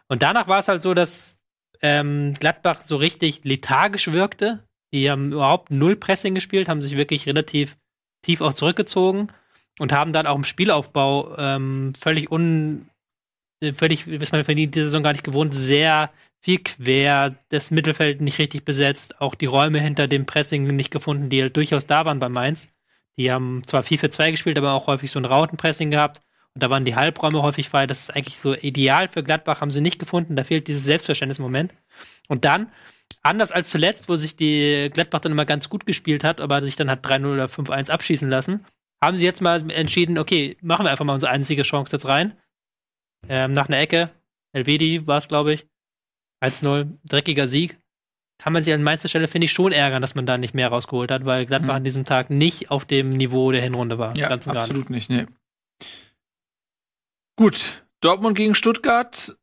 Und 0.07 0.21
danach 0.21 0.47
war 0.47 0.59
es 0.59 0.67
halt 0.67 0.83
so, 0.83 0.93
dass 0.93 1.37
ähm, 1.81 2.33
Gladbach 2.39 2.81
so 2.83 2.97
richtig 2.97 3.43
lethargisch 3.43 4.11
wirkte. 4.11 4.63
Die 4.93 5.09
haben 5.09 5.31
überhaupt 5.31 5.71
null 5.71 5.95
Pressing 5.95 6.35
gespielt, 6.35 6.69
haben 6.69 6.81
sich 6.81 6.97
wirklich 6.97 7.25
relativ 7.25 7.77
tief 8.21 8.41
auch 8.41 8.53
zurückgezogen 8.53 9.27
und 9.79 9.93
haben 9.93 10.13
dann 10.13 10.27
auch 10.27 10.35
im 10.35 10.43
Spielaufbau 10.43 11.35
ähm, 11.37 11.93
völlig 11.97 12.31
un 12.31 12.90
völlig, 13.73 14.07
ist 14.07 14.31
man 14.31 14.43
für 14.43 14.55
die 14.55 14.69
Saison 14.73 15.03
gar 15.03 15.11
nicht 15.11 15.23
gewohnt, 15.23 15.53
sehr 15.53 16.11
viel 16.41 16.59
quer, 16.59 17.35
das 17.49 17.71
Mittelfeld 17.71 18.21
nicht 18.21 18.39
richtig 18.39 18.65
besetzt, 18.65 19.21
auch 19.21 19.35
die 19.35 19.45
Räume 19.45 19.79
hinter 19.79 20.07
dem 20.07 20.25
Pressing 20.25 20.65
nicht 20.67 20.91
gefunden, 20.91 21.29
die 21.29 21.41
halt 21.41 21.55
durchaus 21.55 21.85
da 21.85 22.05
waren 22.05 22.19
bei 22.19 22.29
Mainz. 22.29 22.67
Die 23.17 23.31
haben 23.31 23.61
zwar 23.67 23.83
4 23.83 23.99
für 23.99 24.09
2 24.09 24.31
gespielt, 24.31 24.57
aber 24.57 24.73
auch 24.73 24.87
häufig 24.87 25.11
so 25.11 25.19
ein 25.19 25.25
Rautenpressing 25.25 25.91
gehabt. 25.91 26.21
Und 26.53 26.63
da 26.63 26.69
waren 26.69 26.85
die 26.85 26.95
Halbräume 26.95 27.43
häufig 27.43 27.69
frei. 27.69 27.85
Das 27.85 27.99
ist 27.99 28.15
eigentlich 28.15 28.39
so 28.39 28.55
ideal 28.55 29.07
für 29.07 29.23
Gladbach, 29.23 29.61
haben 29.61 29.71
sie 29.71 29.81
nicht 29.81 29.99
gefunden. 29.99 30.35
Da 30.35 30.43
fehlt 30.43 30.67
dieses 30.67 30.83
Selbstverständnis 30.83 31.37
im 31.37 31.45
Moment. 31.45 31.73
Und 32.27 32.45
dann, 32.45 32.71
anders 33.21 33.51
als 33.51 33.69
zuletzt, 33.69 34.09
wo 34.09 34.15
sich 34.15 34.35
die 34.35 34.89
Gladbach 34.91 35.19
dann 35.19 35.33
immer 35.33 35.45
ganz 35.45 35.69
gut 35.69 35.85
gespielt 35.85 36.23
hat, 36.23 36.41
aber 36.41 36.61
sich 36.61 36.75
dann 36.75 36.89
hat 36.89 37.05
3-0 37.05 37.33
oder 37.33 37.45
5-1 37.45 37.91
abschießen 37.91 38.29
lassen, 38.29 38.65
haben 39.03 39.17
sie 39.17 39.25
jetzt 39.25 39.41
mal 39.41 39.69
entschieden, 39.71 40.17
okay, 40.17 40.57
machen 40.61 40.85
wir 40.85 40.91
einfach 40.91 41.05
mal 41.05 41.13
unsere 41.13 41.31
einzige 41.31 41.63
Chance 41.63 41.95
jetzt 41.95 42.07
rein 42.07 42.33
ähm, 43.27 43.51
nach 43.51 43.67
einer 43.67 43.79
Ecke. 43.79 44.11
Elvedi 44.53 45.07
war 45.07 45.17
es, 45.17 45.27
glaube 45.27 45.53
ich. 45.53 45.67
1-0, 46.43 46.97
dreckiger 47.05 47.47
Sieg. 47.47 47.77
Kann 48.39 48.53
man 48.53 48.63
sich 48.63 48.73
an 48.73 48.81
meiner 48.81 49.07
Stelle, 49.07 49.27
finde 49.27 49.45
ich, 49.45 49.51
schon 49.51 49.71
ärgern, 49.71 50.01
dass 50.01 50.15
man 50.15 50.25
da 50.25 50.37
nicht 50.37 50.55
mehr 50.55 50.69
rausgeholt 50.69 51.11
hat, 51.11 51.25
weil 51.25 51.45
Gladbach 51.45 51.73
mhm. 51.73 51.77
an 51.77 51.83
diesem 51.83 52.05
Tag 52.05 52.31
nicht 52.31 52.71
auf 52.71 52.85
dem 52.85 53.09
Niveau 53.09 53.51
der 53.51 53.61
Hinrunde 53.61 53.99
war. 53.99 54.17
Ja, 54.17 54.29
absolut 54.29 54.89
nicht, 54.89 55.11
nee. 55.11 55.27
Gut, 57.35 57.83
Dortmund 58.01 58.35
gegen 58.35 58.55
Stuttgart. 58.55 59.35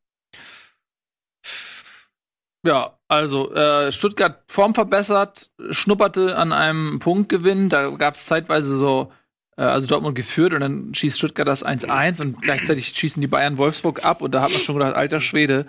Ja, 2.65 2.99
also 3.07 3.53
äh, 3.53 3.91
Stuttgart 3.91 4.43
Form 4.47 4.75
verbessert, 4.75 5.49
schnupperte 5.71 6.37
an 6.37 6.51
einem 6.51 6.99
Punktgewinn. 6.99 7.69
Da 7.69 7.91
gab 7.91 8.15
es 8.15 8.25
zeitweise 8.25 8.77
so 8.77 9.13
also 9.63 9.87
Dortmund 9.87 10.15
geführt 10.15 10.53
und 10.53 10.61
dann 10.61 10.93
schießt 10.93 11.17
Stuttgart 11.17 11.47
das 11.47 11.65
1-1 11.65 12.21
und 12.21 12.41
gleichzeitig 12.41 12.87
schießen 12.87 13.21
die 13.21 13.27
Bayern 13.27 13.57
Wolfsburg 13.57 14.05
ab 14.05 14.21
und 14.21 14.33
da 14.33 14.41
hat 14.41 14.51
man 14.51 14.61
schon 14.61 14.75
gedacht, 14.75 14.95
alter 14.95 15.21
Schwede. 15.21 15.65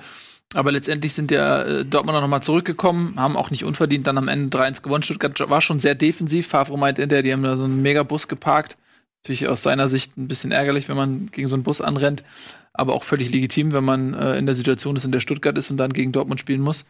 Aber 0.54 0.72
letztendlich 0.72 1.14
sind 1.14 1.30
der 1.30 1.66
äh, 1.66 1.84
Dortmunder 1.84 2.20
nochmal 2.20 2.42
zurückgekommen, 2.42 3.14
haben 3.16 3.36
auch 3.36 3.50
nicht 3.50 3.64
unverdient 3.64 4.06
dann 4.06 4.18
am 4.18 4.28
Ende 4.28 4.56
3-1 4.56 4.82
gewonnen. 4.82 5.02
Stuttgart 5.04 5.48
war 5.48 5.60
schon 5.60 5.78
sehr 5.78 5.94
defensiv. 5.94 6.48
Favre 6.48 6.76
meint 6.76 6.98
der, 6.98 7.22
die 7.22 7.32
haben 7.32 7.42
da 7.42 7.56
so 7.56 7.64
einen 7.64 7.82
Megabus 7.82 8.26
geparkt. 8.26 8.76
Natürlich 9.22 9.48
aus 9.48 9.62
seiner 9.62 9.86
Sicht 9.86 10.16
ein 10.16 10.28
bisschen 10.28 10.50
ärgerlich, 10.50 10.88
wenn 10.88 10.96
man 10.96 11.26
gegen 11.30 11.46
so 11.46 11.54
einen 11.54 11.62
Bus 11.62 11.80
anrennt, 11.80 12.24
aber 12.72 12.94
auch 12.94 13.04
völlig 13.04 13.30
legitim, 13.30 13.72
wenn 13.72 13.84
man 13.84 14.14
äh, 14.14 14.38
in 14.38 14.46
der 14.46 14.54
Situation 14.54 14.96
ist, 14.96 15.04
in 15.04 15.12
der 15.12 15.20
Stuttgart 15.20 15.56
ist 15.58 15.70
und 15.70 15.76
dann 15.76 15.92
gegen 15.92 16.10
Dortmund 16.10 16.40
spielen 16.40 16.62
muss. 16.62 16.86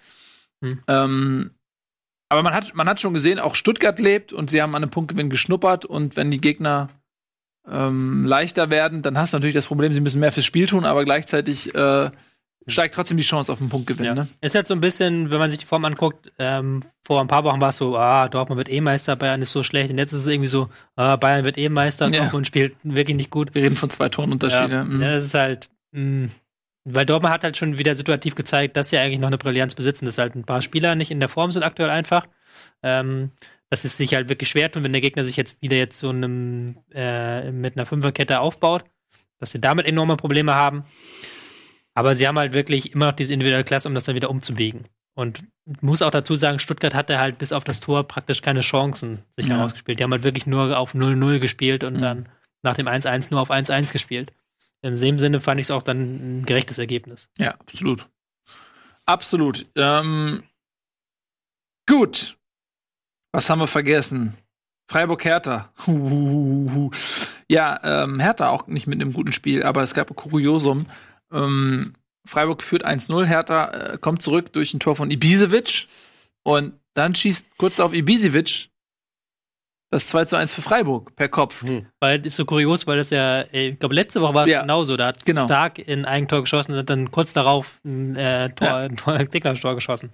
Hm. 0.63 0.79
Ähm, 0.87 1.51
aber 2.31 2.43
man 2.43 2.55
hat, 2.55 2.75
man 2.75 2.89
hat 2.89 3.01
schon 3.01 3.13
gesehen, 3.13 3.39
auch 3.39 3.55
Stuttgart 3.55 3.99
lebt 4.01 4.33
und 4.33 4.49
sie 4.49 4.63
haben 4.63 4.75
an 4.75 4.83
einem 4.83 4.91
Punktgewinn 4.91 5.29
geschnuppert 5.29 5.85
und 5.85 6.17
wenn 6.17 6.31
die 6.31 6.41
Gegner 6.41 6.89
ähm, 7.71 8.25
leichter 8.25 8.71
werden, 8.71 9.03
dann 9.03 9.19
hast 9.19 9.33
du 9.33 9.37
natürlich 9.37 9.55
das 9.55 9.67
Problem, 9.67 9.93
sie 9.93 10.01
müssen 10.01 10.21
mehr 10.21 10.33
fürs 10.33 10.47
Spiel 10.47 10.67
tun, 10.67 10.85
aber 10.85 11.05
gleichzeitig 11.05 11.75
äh, 11.75 12.11
steigt 12.67 12.95
trotzdem 12.95 13.17
die 13.17 13.23
Chance 13.23 13.53
auf 13.53 13.59
den 13.59 13.69
Punktgewinn. 13.69 14.05
Ja. 14.07 14.15
Ne? 14.15 14.29
Ist 14.41 14.55
jetzt 14.55 14.69
so 14.69 14.75
ein 14.75 14.81
bisschen, 14.81 15.31
wenn 15.31 15.39
man 15.39 15.51
sich 15.51 15.59
die 15.61 15.67
Form 15.67 15.85
anguckt, 15.85 16.33
ähm, 16.39 16.81
vor 17.05 17.21
ein 17.21 17.27
paar 17.29 17.45
Wochen 17.45 17.61
war 17.61 17.71
es 17.71 17.77
so, 17.77 17.97
ah, 17.97 18.29
Dortmund 18.29 18.59
wird 18.59 18.71
eh 18.71 18.81
Meister, 18.81 19.17
Bayern 19.17 19.43
ist 19.43 19.53
so 19.53 19.63
schlecht. 19.63 19.91
Und 19.91 19.99
jetzt 19.99 20.13
ist 20.13 20.21
es 20.23 20.27
irgendwie 20.27 20.47
so, 20.49 20.69
ah, 20.97 21.17
Bayern 21.17 21.45
wird 21.45 21.59
eh 21.59 21.69
Meister, 21.69 22.09
Ja. 22.09 22.21
Dortmund 22.23 22.47
spielt 22.47 22.75
wirklich 22.83 23.17
nicht 23.17 23.31
gut. 23.31 23.55
Wir 23.55 23.63
reden 23.63 23.77
von 23.77 23.91
zwei 23.91 24.09
Toren 24.09 24.33
Unterschiede. 24.33 24.73
Ja, 24.73 24.85
Mhm. 24.85 25.03
ja, 25.03 25.13
das 25.15 25.25
ist 25.25 25.35
halt, 25.35 25.69
mh, 25.93 26.29
weil 26.85 27.07
Dortmund 27.07 27.33
hat 27.35 27.45
halt 27.45 27.57
schon 27.57 27.79
wieder 27.79 27.95
situativ 27.95 28.35
gezeigt, 28.35 28.77
dass 28.77 28.91
sie 28.91 28.99
eigentlich 28.99 29.21
noch 29.21 29.29
eine 29.29 29.39
Brillanz 29.39 29.75
besitzen, 29.75 30.07
dass 30.07 30.19
halt 30.19 30.35
ein 30.35 30.45
paar 30.45 30.63
Spieler 30.63 30.95
nicht 30.95 31.11
in 31.11 31.21
der 31.21 31.29
Form 31.29 31.51
sind 31.53 31.63
aktuell 31.63 31.91
einfach. 31.91 32.27
Ähm, 32.83 33.31
dass 33.69 33.85
es 33.85 33.97
sich 33.97 34.15
halt 34.15 34.29
wirklich 34.29 34.49
schwer 34.51 34.69
tun, 34.73 34.83
wenn 34.83 34.91
der 34.93 35.01
Gegner 35.01 35.23
sich 35.23 35.37
jetzt 35.37 35.63
wieder 35.63 35.77
jetzt 35.77 35.99
so 35.99 36.09
einem, 36.09 36.79
äh, 36.93 37.53
mit 37.53 37.77
einer 37.77 37.87
Fünferkette 37.87 38.41
aufbaut, 38.41 38.85
dass 39.39 39.53
sie 39.53 39.61
damit 39.61 39.87
enorme 39.87 40.17
Probleme 40.17 40.55
haben. 40.57 40.83
Aber 41.95 42.15
sie 42.17 42.27
haben 42.27 42.39
halt 42.39 42.53
wirklich 42.53 42.93
immer 42.95 43.07
noch 43.07 43.13
diese 43.13 43.33
individuelle 43.33 43.63
Klasse, 43.65 43.87
um 43.89 43.95
das 43.95 44.05
dann 44.05 44.15
wieder 44.17 44.31
umzubiegen. 44.31 44.87
Und 45.15 45.45
muss 45.83 46.03
auch 46.03 46.11
dazu 46.11 46.35
sagen, 46.35 46.59
Stuttgart 46.59 46.95
hatte 46.95 47.19
halt 47.19 47.39
bis 47.39 47.53
auf 47.53 47.63
das 47.65 47.81
Tor 47.81 48.05
praktisch 48.09 48.43
keine 48.43 48.61
Chancen 48.61 49.23
sich 49.37 49.47
Ja. 49.47 49.57
herausgespielt. 49.57 49.99
Die 49.99 50.03
haben 50.05 50.13
halt 50.13 50.23
wirklich 50.23 50.47
nur 50.47 50.77
auf 50.79 50.95
0-0 50.95 51.39
gespielt 51.41 51.85
und 51.85 51.95
Mhm. 51.99 52.01
dann 52.01 52.29
nach 52.63 52.75
dem 52.77 52.89
1-1 52.89 53.31
nur 53.31 53.41
auf 53.41 53.51
1-1 53.51 53.93
gespielt. 53.93 54.33
In 54.83 54.97
dem 54.97 55.19
Sinne 55.19 55.41
fand 55.41 55.61
ich 55.61 55.67
es 55.67 55.71
auch 55.71 55.83
dann 55.83 56.41
ein 56.41 56.47
gerechtes 56.47 56.79
Ergebnis. 56.79 57.29
Ja, 57.39 57.53
absolut. 57.53 58.09
Absolut. 59.07 59.67
Ähm, 59.77 60.43
gut. 61.87 62.39
Was 63.33 63.51
haben 63.51 63.61
wir 63.61 63.67
vergessen? 63.67 64.37
Freiburg-Hertha. 64.91 65.73
Ja, 67.49 67.81
ähm, 67.83 68.21
Hertha 68.21 68.49
auch 68.49 68.67
nicht 68.67 68.87
mit 68.87 69.01
einem 69.01 69.13
guten 69.13 69.33
Spiel, 69.33 69.63
aber 69.63 69.83
es 69.83 69.95
gab 69.95 70.11
ein 70.11 70.17
Kuriosum. 70.17 70.87
Ähm, 71.33 71.95
Freiburg 72.27 72.63
führt 72.63 72.87
1-0, 72.87 73.25
Hertha 73.25 73.71
äh, 73.71 73.99
kommt 73.99 74.23
zurück 74.23 74.53
durch 74.53 74.75
ein 74.75 74.81
Tor 74.81 74.97
von 74.97 75.11
Ibisevic 75.11 75.87
und 76.43 76.75
dann 76.95 77.15
schießt 77.15 77.57
kurz 77.57 77.81
auf 77.81 77.95
Ibisevic 77.95 78.70
das 79.91 80.07
2 80.09 80.25
zu 80.27 80.37
1 80.37 80.55
für 80.55 80.63
Freiburg 80.63 81.15
per 81.17 81.29
Kopf. 81.29 81.65
Weil 82.01 82.19
das 82.19 82.29
ist 82.29 82.37
so 82.37 82.45
kurios, 82.45 82.87
weil 82.87 82.99
das 82.99 83.11
ja, 83.11 83.41
äh, 83.43 83.69
ich 83.71 83.79
glaube, 83.79 83.95
letzte 83.95 84.21
Woche 84.21 84.35
war 84.35 84.45
es 84.45 84.51
Ja. 84.51 84.61
genauso. 84.63 84.97
Da 84.97 85.09
hat 85.09 85.25
Genau. 85.25 85.47
Stark 85.47 85.79
in 85.79 86.05
Eigentor 86.05 86.41
geschossen 86.43 86.73
und 86.73 86.79
hat 86.79 86.91
dann 86.91 87.11
kurz 87.11 87.33
darauf 87.33 87.81
ein 87.85 88.17
äh, 88.17 88.51
Tor, 88.51 88.69
Ja. 88.69 88.77
ein 88.89 88.97
Tor, 88.97 89.15
ein 89.15 89.29
geschossen. 89.77 90.13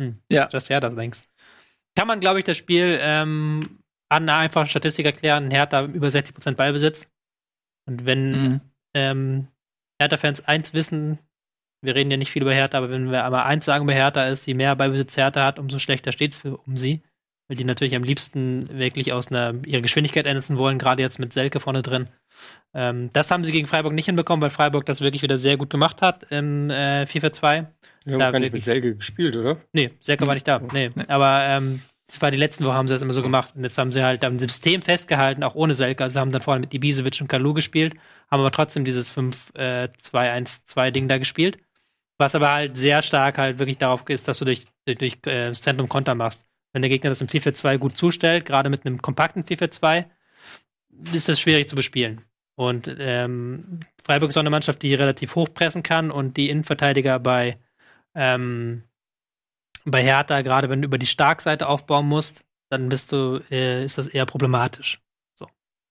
Hm. 0.00 0.18
Ja. 0.30 0.48
Just 0.52 0.70
Hertha 0.70 0.88
links. 0.88 1.24
Kann 1.94 2.06
man, 2.08 2.20
glaube 2.20 2.38
ich, 2.38 2.44
das 2.44 2.56
Spiel 2.56 2.98
ähm, 3.00 3.78
an 4.08 4.22
einer 4.28 4.38
einfachen 4.38 4.68
Statistik 4.68 5.06
erklären. 5.06 5.50
Hertha 5.50 5.84
über 5.84 6.08
60% 6.08 6.54
Ballbesitz. 6.56 7.06
Und 7.88 8.04
wenn 8.04 8.30
Mhm. 8.30 8.60
ähm, 8.94 9.48
Hertha-Fans 10.00 10.46
eins 10.46 10.74
wissen, 10.74 11.18
wir 11.82 11.94
reden 11.94 12.10
ja 12.10 12.16
nicht 12.16 12.30
viel 12.30 12.42
über 12.42 12.52
Hertha, 12.52 12.78
aber 12.78 12.90
wenn 12.90 13.10
wir 13.10 13.24
aber 13.24 13.46
eins 13.46 13.64
sagen 13.64 13.86
bei 13.86 13.94
Hertha 13.94 14.26
ist, 14.26 14.46
je 14.46 14.54
mehr 14.54 14.74
Ballbesitz 14.76 15.16
Hertha 15.16 15.44
hat, 15.44 15.58
umso 15.58 15.78
schlechter 15.78 16.12
steht 16.12 16.34
es 16.34 16.44
um 16.44 16.76
sie. 16.76 17.02
Weil 17.48 17.56
die 17.56 17.64
natürlich 17.64 17.94
am 17.94 18.02
liebsten 18.02 18.68
wirklich 18.70 19.12
aus 19.12 19.30
einer, 19.30 19.54
ihre 19.64 19.82
Geschwindigkeit 19.82 20.26
ändern 20.26 20.58
wollen, 20.58 20.78
gerade 20.78 21.02
jetzt 21.02 21.18
mit 21.18 21.32
Selke 21.32 21.60
vorne 21.60 21.82
drin. 21.82 22.08
Ähm, 22.74 23.10
das 23.12 23.30
haben 23.30 23.44
sie 23.44 23.52
gegen 23.52 23.68
Freiburg 23.68 23.92
nicht 23.92 24.06
hinbekommen, 24.06 24.42
weil 24.42 24.50
Freiburg 24.50 24.84
das 24.86 25.00
wirklich 25.00 25.22
wieder 25.22 25.38
sehr 25.38 25.56
gut 25.56 25.70
gemacht 25.70 26.02
hat 26.02 26.26
im 26.30 26.70
äh, 26.70 27.04
4-4-2. 27.04 27.66
Wir 28.04 28.14
haben 28.14 28.20
Da 28.20 28.30
gar 28.32 28.40
nicht 28.40 28.52
mit 28.52 28.64
Selke 28.64 28.96
gespielt, 28.96 29.36
oder? 29.36 29.58
Nee, 29.72 29.92
Selke 30.00 30.26
war 30.26 30.34
nicht 30.34 30.48
da. 30.48 30.60
Nee. 30.72 30.90
Aber 31.08 31.40
ähm, 31.42 31.82
das 32.06 32.22
war 32.22 32.30
die 32.30 32.36
letzten 32.36 32.64
Woche, 32.64 32.74
haben 32.74 32.86
sie 32.86 32.94
das 32.94 33.02
immer 33.02 33.12
so 33.12 33.22
gemacht. 33.22 33.54
Und 33.56 33.64
jetzt 33.64 33.78
haben 33.78 33.90
sie 33.90 34.04
halt 34.04 34.24
am 34.24 34.38
System 34.38 34.80
festgehalten, 34.82 35.42
auch 35.42 35.56
ohne 35.56 35.74
Selke. 35.74 36.04
Also 36.04 36.20
haben 36.20 36.30
dann 36.30 36.42
vorne 36.42 36.60
mit 36.60 36.72
Ibisevic 36.72 37.20
und 37.20 37.28
Kalu 37.28 37.52
gespielt, 37.54 37.94
haben 38.30 38.40
aber 38.40 38.52
trotzdem 38.52 38.84
dieses 38.84 39.12
5-2-1-2-Ding 39.16 41.08
da 41.08 41.18
gespielt. 41.18 41.58
Was 42.18 42.34
aber 42.34 42.52
halt 42.52 42.78
sehr 42.78 43.02
stark 43.02 43.38
halt 43.38 43.58
wirklich 43.58 43.78
darauf 43.78 44.08
ist, 44.08 44.28
dass 44.28 44.38
du 44.38 44.44
durch, 44.44 44.64
durch, 44.86 44.98
durch 44.98 45.14
äh, 45.26 45.48
das 45.48 45.62
Zentrum 45.62 45.88
Konter 45.88 46.14
machst. 46.14 46.46
Wenn 46.76 46.82
der 46.82 46.90
Gegner 46.90 47.08
das 47.08 47.22
im 47.22 47.28
4-4-2 47.28 47.78
gut 47.78 47.96
zustellt, 47.96 48.44
gerade 48.44 48.68
mit 48.68 48.84
einem 48.84 49.00
kompakten 49.00 49.44
4-4-2, 49.44 50.04
ist 51.14 51.26
das 51.26 51.40
schwierig 51.40 51.70
zu 51.70 51.74
bespielen. 51.74 52.20
Und 52.54 52.94
ähm, 52.98 53.80
Freiburg 54.04 54.28
ist 54.28 54.36
auch 54.36 54.42
eine 54.42 54.50
Mannschaft, 54.50 54.82
die 54.82 54.92
relativ 54.92 55.36
hoch 55.36 55.48
pressen 55.54 55.82
kann 55.82 56.10
und 56.10 56.36
die 56.36 56.50
Innenverteidiger 56.50 57.18
bei 57.18 57.56
ähm, 58.14 58.82
bei 59.86 60.02
Hertha, 60.02 60.42
gerade 60.42 60.68
wenn 60.68 60.82
du 60.82 60.86
über 60.86 60.98
die 60.98 61.06
Starkseite 61.06 61.66
aufbauen 61.66 62.08
musst, 62.08 62.44
dann 62.68 62.90
bist 62.90 63.10
du, 63.10 63.40
äh, 63.50 63.82
ist 63.82 63.96
das 63.96 64.08
eher 64.08 64.26
problematisch. 64.26 65.00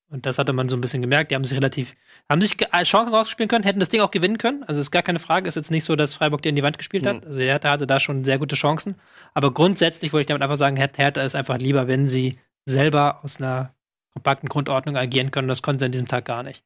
Und 0.07 0.25
das 0.27 0.37
hatte 0.37 0.53
man 0.53 0.69
so 0.69 0.77
ein 0.77 0.81
bisschen 0.81 1.01
gemerkt. 1.01 1.31
Die 1.31 1.35
haben 1.35 1.43
sich 1.43 1.57
relativ, 1.57 1.93
haben 2.29 2.39
sich 2.39 2.55
äh, 2.61 2.83
Chancen 2.83 3.13
rausgespielt 3.15 3.49
können, 3.49 3.63
hätten 3.63 3.79
das 3.79 3.89
Ding 3.89 4.01
auch 4.01 4.11
gewinnen 4.11 4.37
können. 4.37 4.63
Also 4.63 4.79
ist 4.79 4.91
gar 4.91 5.01
keine 5.01 5.19
Frage. 5.19 5.47
Ist 5.47 5.55
jetzt 5.55 5.71
nicht 5.71 5.83
so, 5.83 5.95
dass 5.95 6.15
Freiburg 6.15 6.41
dir 6.43 6.49
in 6.49 6.55
die 6.55 6.63
Wand 6.63 6.77
gespielt 6.77 7.05
hat. 7.07 7.25
Also 7.25 7.41
Hertha 7.41 7.69
hatte 7.71 7.87
da 7.87 7.99
schon 7.99 8.23
sehr 8.23 8.37
gute 8.37 8.55
Chancen. 8.55 8.95
Aber 9.33 9.51
grundsätzlich 9.51 10.13
wollte 10.13 10.21
ich 10.21 10.27
damit 10.27 10.43
einfach 10.43 10.57
sagen, 10.57 10.77
Her- 10.77 10.91
Hertha 10.95 11.21
ist 11.23 11.35
einfach 11.35 11.57
lieber, 11.57 11.87
wenn 11.87 12.07
sie 12.07 12.37
selber 12.65 13.23
aus 13.23 13.41
einer 13.41 13.73
kompakten 14.13 14.47
Grundordnung 14.47 14.95
agieren 14.95 15.31
können. 15.31 15.47
Das 15.47 15.61
konnten 15.63 15.79
sie 15.79 15.85
an 15.85 15.91
diesem 15.91 16.07
Tag 16.07 16.25
gar 16.25 16.43
nicht. 16.43 16.63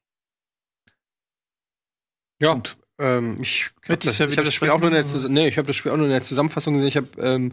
Ja. 2.42 2.60
Ähm, 3.00 3.38
ich 3.40 3.70
habe 3.88 3.96
das, 3.96 4.12
ich 4.12 4.18
da 4.18 4.28
ich 4.28 4.36
hab 4.36 4.44
das 4.44 4.54
Spiel 4.54 4.70
auch 4.70 4.78
nur 4.78 4.88
in 4.88 4.94
der, 4.94 5.04
widersprechen? 5.04 5.26
Zus- 5.26 5.32
nee, 5.32 5.48
ich 5.48 5.58
hab 5.58 5.66
das 5.66 5.76
Spiel 5.76 5.90
auch 5.90 5.96
nur 5.96 6.06
in 6.06 6.12
der 6.12 6.22
Zusammenfassung 6.22 6.74
gesehen. 6.74 6.88
Ich 6.88 6.96
habe, 6.96 7.08
ähm, 7.20 7.52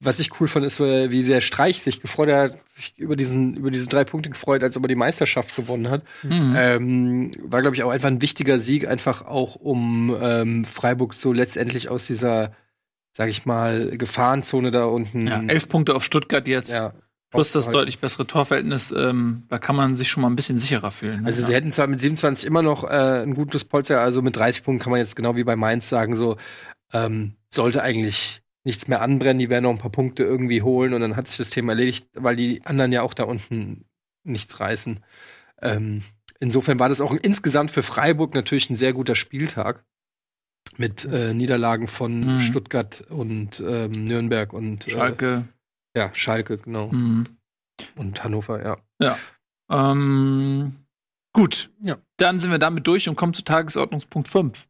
was 0.00 0.20
ich 0.20 0.40
cool 0.40 0.46
fand, 0.46 0.64
ist, 0.64 0.78
äh, 0.80 1.10
wie 1.10 1.22
sehr 1.22 1.40
Streich 1.40 1.82
sich 1.82 2.00
gefreut 2.00 2.30
hat, 2.30 2.56
sich 2.70 2.96
über 2.98 3.16
diesen, 3.16 3.56
über 3.56 3.70
diese 3.70 3.88
drei 3.88 4.04
Punkte 4.04 4.30
gefreut, 4.30 4.62
als 4.62 4.76
ob 4.76 4.84
er 4.84 4.88
die 4.88 4.94
Meisterschaft 4.94 5.56
gewonnen 5.56 5.90
hat. 5.90 6.02
Mhm. 6.22 6.54
Ähm, 6.56 7.30
war, 7.42 7.60
glaube 7.62 7.74
ich, 7.76 7.82
auch 7.82 7.90
einfach 7.90 8.08
ein 8.08 8.22
wichtiger 8.22 8.58
Sieg, 8.58 8.86
einfach 8.86 9.22
auch 9.22 9.56
um 9.56 10.16
ähm, 10.22 10.64
Freiburg 10.64 11.14
so 11.14 11.32
letztendlich 11.32 11.88
aus 11.88 12.06
dieser, 12.06 12.52
sag 13.12 13.28
ich 13.28 13.44
mal, 13.46 13.96
Gefahrenzone 13.98 14.70
da 14.70 14.84
unten. 14.84 15.26
Ja, 15.26 15.42
elf 15.48 15.68
Punkte 15.68 15.96
auf 15.96 16.04
Stuttgart 16.04 16.46
jetzt. 16.46 16.70
ja, 16.70 16.92
Plus 17.30 17.52
das 17.52 17.70
deutlich 17.70 17.98
bessere 17.98 18.26
Torverhältnis, 18.26 18.90
ähm, 18.90 19.42
da 19.48 19.58
kann 19.58 19.76
man 19.76 19.96
sich 19.96 20.08
schon 20.08 20.22
mal 20.22 20.30
ein 20.30 20.36
bisschen 20.36 20.56
sicherer 20.58 20.90
fühlen. 20.90 21.20
ne? 21.22 21.26
Also 21.26 21.44
sie 21.44 21.52
hätten 21.54 21.70
zwar 21.72 21.86
mit 21.86 22.00
27 22.00 22.46
immer 22.46 22.62
noch 22.62 22.84
äh, 22.84 23.22
ein 23.22 23.34
gutes 23.34 23.64
Polster, 23.64 24.00
also 24.00 24.22
mit 24.22 24.34
30 24.36 24.64
Punkten 24.64 24.82
kann 24.82 24.90
man 24.90 24.98
jetzt 25.00 25.14
genau 25.14 25.36
wie 25.36 25.44
bei 25.44 25.54
Mainz 25.54 25.88
sagen, 25.90 26.16
so 26.16 26.36
ähm, 26.94 27.34
sollte 27.50 27.82
eigentlich 27.82 28.40
nichts 28.64 28.88
mehr 28.88 29.02
anbrennen, 29.02 29.38
die 29.38 29.50
werden 29.50 29.64
noch 29.64 29.70
ein 29.72 29.78
paar 29.78 29.92
Punkte 29.92 30.22
irgendwie 30.24 30.62
holen 30.62 30.94
und 30.94 31.00
dann 31.02 31.16
hat 31.16 31.28
sich 31.28 31.36
das 31.36 31.50
Thema 31.50 31.72
erledigt, 31.72 32.06
weil 32.14 32.34
die 32.36 32.62
anderen 32.64 32.92
ja 32.92 33.02
auch 33.02 33.12
da 33.14 33.24
unten 33.24 33.84
nichts 34.24 34.58
reißen. 34.60 35.00
Ähm, 35.60 36.02
insofern 36.40 36.78
war 36.78 36.88
das 36.88 37.00
auch 37.02 37.12
insgesamt 37.14 37.70
für 37.70 37.82
Freiburg 37.82 38.34
natürlich 38.34 38.70
ein 38.70 38.76
sehr 38.76 38.92
guter 38.94 39.14
Spieltag 39.14 39.84
mit 40.76 41.04
äh, 41.04 41.34
Niederlagen 41.34 41.88
von 41.88 42.34
Mhm. 42.36 42.38
Stuttgart 42.40 43.02
und 43.10 43.62
ähm, 43.66 44.04
Nürnberg 44.04 44.52
und 44.52 44.86
äh, 44.86 44.90
Schalke. 44.90 45.44
Ja, 45.96 46.14
Schalke, 46.14 46.58
genau. 46.58 46.88
Mhm. 46.88 47.24
Und 47.96 48.22
Hannover, 48.24 48.62
ja. 48.64 48.76
Ähm, 49.70 50.84
gut. 51.32 51.70
Ja. 51.80 51.98
Dann 52.16 52.40
sind 52.40 52.50
wir 52.50 52.58
damit 52.58 52.86
durch 52.86 53.08
und 53.08 53.16
kommen 53.16 53.34
zu 53.34 53.44
Tagesordnungspunkt 53.44 54.28
5. 54.28 54.68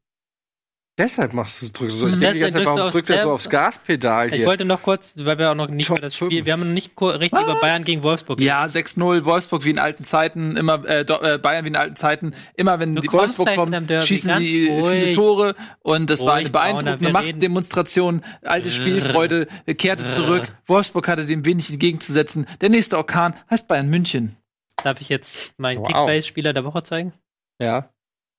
Deshalb 0.98 1.32
machst 1.32 1.62
du 1.62 1.68
drückst 1.70 1.96
du 1.96 2.00
so. 2.00 2.08
Ich 2.08 2.16
Mhm. 2.16 2.20
denke 2.20 2.34
die 2.34 2.40
ganze 2.40 2.52
Zeit, 2.58 2.62
Deshalb 2.62 2.66
drückst 2.66 2.66
warum 2.66 2.76
du 2.78 2.82
aufs 2.84 2.92
drückt 2.92 3.10
er 3.10 3.22
so 3.22 3.30
aufs 3.32 3.48
Gaspedal 3.48 4.26
Ich 4.28 4.34
hier? 4.34 4.46
wollte 4.46 4.64
noch 4.64 4.82
kurz, 4.82 5.14
weil 5.18 5.38
wir 5.38 5.50
auch 5.52 5.54
noch 5.54 5.68
nicht 5.68 5.86
Top 5.86 5.98
über 5.98 6.06
das 6.06 6.16
Spiel, 6.16 6.44
wir 6.44 6.52
haben 6.52 6.60
noch 6.60 6.66
nicht 6.74 6.90
richtig 7.00 7.32
über 7.32 7.54
Was? 7.54 7.60
Bayern 7.60 7.84
gegen 7.84 8.02
Wolfsburg 8.02 8.40
Ja, 8.40 8.64
6-0, 8.66 9.24
Wolfsburg 9.24 9.64
wie 9.64 9.70
in 9.70 9.78
alten 9.78 10.02
Zeiten, 10.02 10.56
immer 10.56 10.84
äh, 10.84 11.02
äh, 11.02 11.38
Bayern 11.38 11.64
wie 11.64 11.68
in 11.68 11.76
alten 11.76 11.94
Zeiten. 11.94 12.34
Immer 12.56 12.80
wenn 12.80 12.96
Du 12.96 13.02
die 13.02 13.12
Wolfsburg 13.12 13.54
kommen, 13.54 13.88
schießen 14.02 14.38
sie 14.40 14.66
viele. 14.70 15.14
Tore 15.14 15.54
und 15.82 16.10
das 16.10 16.24
war 16.26 16.34
eine 16.34 16.50
beeindruckende 16.50 17.12
Machtdemonstration. 17.12 18.24
Alte 18.42 18.70
Spielfreude 18.72 19.46
kehrte 19.76 20.10
zurück. 20.10 20.52
Wolfsburg 20.66 21.06
hatte 21.06 21.26
dem 21.26 21.44
wenig 21.44 21.70
entgegenzusetzen. 21.70 22.46
Der 22.60 22.70
nächste 22.70 22.96
Orkan 22.96 23.34
heißt 23.50 23.68
Bayern 23.68 23.88
München. 23.88 24.36
Darf 24.82 25.00
ich 25.00 25.08
jetzt 25.08 25.52
meinen 25.58 25.78
Wow. 25.78 25.86
Kickbase-Spieler 25.88 26.52
der 26.52 26.64
Woche 26.64 26.82
zeigen? 26.82 27.12
Ja. 27.60 27.88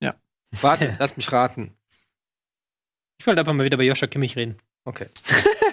Ja. 0.02 0.16
Warte, 0.62 0.96
lass 1.00 1.16
mich 1.18 1.32
raten. 1.32 1.74
Ich 3.20 3.28
wollte 3.28 3.42
einfach 3.42 3.54
mal 3.54 3.66
wieder 3.66 3.78
bei 3.78 3.84
Joscha 3.84 4.08
Kimmich 4.08 4.36
reden. 4.36 4.58
Okay. 4.86 5.08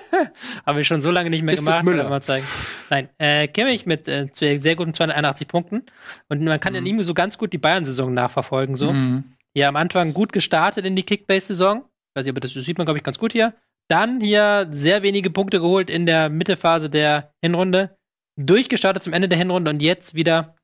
Habe 0.66 0.80
ich 0.80 0.86
schon 0.86 1.02
so 1.02 1.10
lange 1.10 1.30
nicht 1.30 1.42
mehr 1.42 1.54
Ist 1.54 1.64
gemacht. 1.64 1.84
Müller? 1.84 1.98
wollte 1.98 2.10
Mal 2.10 2.22
zeigen. 2.22 2.46
Nein, 2.90 3.08
äh, 3.18 3.46
Kimmich 3.48 3.86
mit 3.86 4.08
äh, 4.08 4.28
sehr 4.32 4.74
guten 4.74 4.92
281 4.92 5.46
Punkten. 5.46 5.84
Und 6.28 6.42
man 6.42 6.58
kann 6.58 6.74
in 6.74 6.86
ihm 6.86 7.00
so 7.02 7.14
ganz 7.14 7.38
gut 7.38 7.52
die 7.52 7.58
Bayern-Saison 7.58 8.12
nachverfolgen. 8.12 8.74
So. 8.74 8.92
Mhm. 8.92 9.24
Hier 9.54 9.68
am 9.68 9.76
Anfang 9.76 10.12
gut 10.12 10.32
gestartet 10.32 10.84
in 10.84 10.96
die 10.96 11.04
Kickbase-Saison. 11.04 11.84
Weiß 12.14 12.24
nicht, 12.24 12.32
aber 12.32 12.40
das 12.40 12.52
sieht 12.52 12.78
man, 12.78 12.86
glaube 12.86 12.98
ich, 12.98 13.04
ganz 13.04 13.18
gut 13.18 13.32
hier. 13.32 13.54
Dann 13.88 14.20
hier 14.20 14.66
sehr 14.70 15.02
wenige 15.02 15.30
Punkte 15.30 15.60
geholt 15.60 15.88
in 15.88 16.06
der 16.06 16.28
Mittelphase 16.28 16.90
der 16.90 17.32
Hinrunde. 17.42 17.96
Durchgestartet 18.36 19.02
zum 19.02 19.12
Ende 19.12 19.28
der 19.28 19.38
Hinrunde 19.38 19.70
und 19.70 19.80
jetzt 19.80 20.14
wieder 20.14 20.56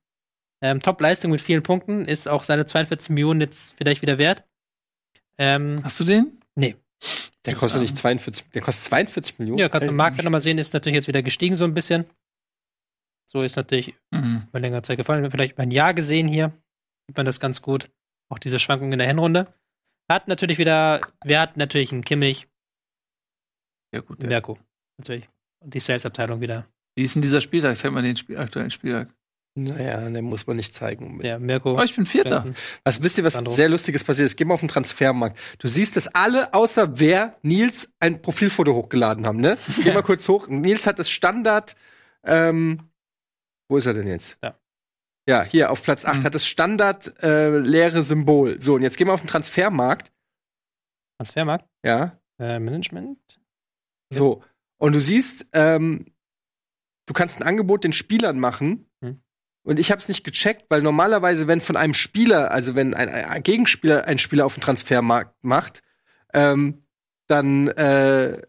ähm, 0.63 0.81
Top-Leistung 0.81 1.31
mit 1.31 1.41
vielen 1.41 1.63
Punkten. 1.63 2.07
Ist 2.07 2.29
auch 2.29 2.45
seine 2.45 2.67
42 2.67 3.11
Millionen 3.11 3.41
jetzt 3.41 3.75
vielleicht 3.79 4.03
wieder 4.03 4.19
wert. 4.19 4.45
Ähm, 5.39 5.77
Hast 5.83 6.01
du 6.01 6.05
den? 6.05 6.42
Nee. 6.57 6.77
Der 7.45 7.55
kostet 7.57 7.83
nicht 7.83 7.97
42, 7.97 8.51
der 8.51 8.63
kostet 8.63 8.85
42 8.85 9.41
Millionen. 9.41 9.59
Ja, 9.59 9.69
kannst 9.69 9.83
du 9.87 9.91
Ey, 9.91 9.91
im 9.91 9.97
Marktwert 9.97 10.25
nochmal 10.25 10.41
sehen, 10.41 10.59
ist 10.59 10.73
natürlich 10.75 10.95
jetzt 10.95 11.09
wieder 11.09 11.23
gestiegen 11.23 11.57
so 11.57 11.65
ein 11.65 11.75
bisschen. 11.75 12.05
So 13.29 13.43
ist 13.43 13.57
natürlich 13.57 13.95
Mhm. 14.13 14.47
über 14.49 14.61
längere 14.61 14.83
Zeit 14.83 14.99
gefallen. 14.99 15.29
Vielleicht 15.31 15.55
über 15.55 15.63
ein 15.65 15.71
Jahr 15.73 15.95
gesehen 15.95 16.29
hier, 16.29 16.53
sieht 17.09 17.17
man 17.17 17.27
das 17.27 17.41
ganz 17.41 17.61
gut. 17.61 17.91
Auch 18.31 18.39
diese 18.39 18.59
Schwankungen 18.61 18.93
in 18.93 18.99
der 19.01 19.09
Hinrunde. 19.09 19.53
Hat 20.11 20.29
natürlich 20.29 20.59
wieder, 20.59 21.01
wer 21.25 21.41
hat 21.41 21.57
natürlich 21.57 21.93
einen 21.93 22.05
Kimmich? 22.05 22.47
Ja, 23.93 24.01
gut. 24.01 24.23
Ja. 24.23 24.29
Mirko. 24.29 24.59
Natürlich. 24.99 25.29
Und 25.61 25.75
die 25.75 25.81
Sales-Abteilung 25.81 26.41
wieder. 26.41 26.69
Wie 26.97 27.03
ist 27.03 27.15
denn 27.15 27.23
dieser 27.23 27.41
Spieltag? 27.41 27.77
Zeig 27.77 27.91
mal 27.93 28.03
den 28.03 28.17
Spiel, 28.17 28.37
aktuellen 28.39 28.71
Spieltag. 28.71 29.13
Naja, 29.55 30.09
den 30.09 30.25
muss 30.25 30.47
man 30.47 30.57
nicht 30.57 30.73
zeigen. 30.75 31.21
Ja, 31.23 31.39
Mirko. 31.39 31.79
Oh, 31.79 31.83
ich 31.83 31.95
bin 31.95 32.07
Vierter. 32.07 32.47
Was 32.85 33.03
wisst 33.03 33.19
ihr, 33.19 33.25
was 33.25 33.35
Sandro. 33.35 33.53
sehr 33.53 33.69
lustiges 33.69 34.03
passiert 34.03 34.27
ist? 34.27 34.37
Geh 34.37 34.47
mal 34.47 34.55
auf 34.55 34.61
den 34.61 34.69
Transfermarkt. 34.71 35.39
Du 35.59 35.69
siehst, 35.69 35.97
dass 35.97 36.09
alle 36.09 36.55
außer 36.55 36.99
wer 36.99 37.37
Nils 37.43 37.93
ein 38.01 38.23
Profilfoto 38.23 38.73
hochgeladen 38.75 39.27
haben, 39.27 39.41
ne? 39.41 39.59
Geh 39.83 39.93
mal 39.95 40.03
kurz 40.03 40.27
hoch. 40.29 40.49
Nils 40.49 40.87
hat 40.87 40.99
das 40.99 41.11
Standard. 41.11 41.77
Ähm, 42.25 42.81
wo 43.69 43.77
ist 43.77 43.85
er 43.87 43.93
denn 43.95 44.07
jetzt? 44.07 44.39
Ja. 44.43 44.57
Ja, 45.29 45.43
hier 45.43 45.71
auf 45.71 45.83
Platz 45.83 46.05
8 46.05 46.21
Mhm. 46.21 46.25
hat 46.25 46.35
das 46.35 46.47
Standard 46.47 47.23
äh, 47.23 47.57
leere 47.59 48.03
Symbol. 48.05 48.61
So, 48.63 48.75
und 48.77 48.83
jetzt 48.83 48.97
gehen 48.97 49.07
wir 49.07 49.13
auf 49.15 49.21
den 49.21 49.29
Transfermarkt. 49.29 50.11
Transfermarkt. 51.19 51.69
Ja. 51.85 52.19
Äh, 52.41 52.59
Management. 52.59 53.19
So. 54.13 54.43
Und 54.79 54.95
du 54.95 54.99
siehst, 55.01 55.47
ähm, 55.53 56.07
du 57.07 57.13
kannst 57.15 57.41
ein 57.41 57.47
Angebot 57.47 57.85
den 57.85 57.93
Spielern 57.93 58.41
machen. 58.41 58.91
Hm. 59.01 59.23
Und 59.65 59.79
ich 59.79 59.91
habe 59.91 60.01
es 60.01 60.09
nicht 60.09 60.25
gecheckt, 60.25 60.65
weil 60.71 60.83
normalerweise, 60.83 61.47
wenn 61.47 61.61
von 61.61 61.77
einem 61.77 61.95
Spieler, 61.95 62.51
also 62.51 62.75
wenn 62.75 62.95
ein, 62.95 63.09
ein 63.09 63.43
Gegenspieler 63.43 64.07
einen 64.07 64.19
Spieler 64.19 64.45
auf 64.47 64.55
den 64.55 64.61
Transfermarkt 64.63 65.35
macht, 65.43 65.83
ähm, 66.35 66.81
dann 67.29 67.69
äh, 67.69 68.41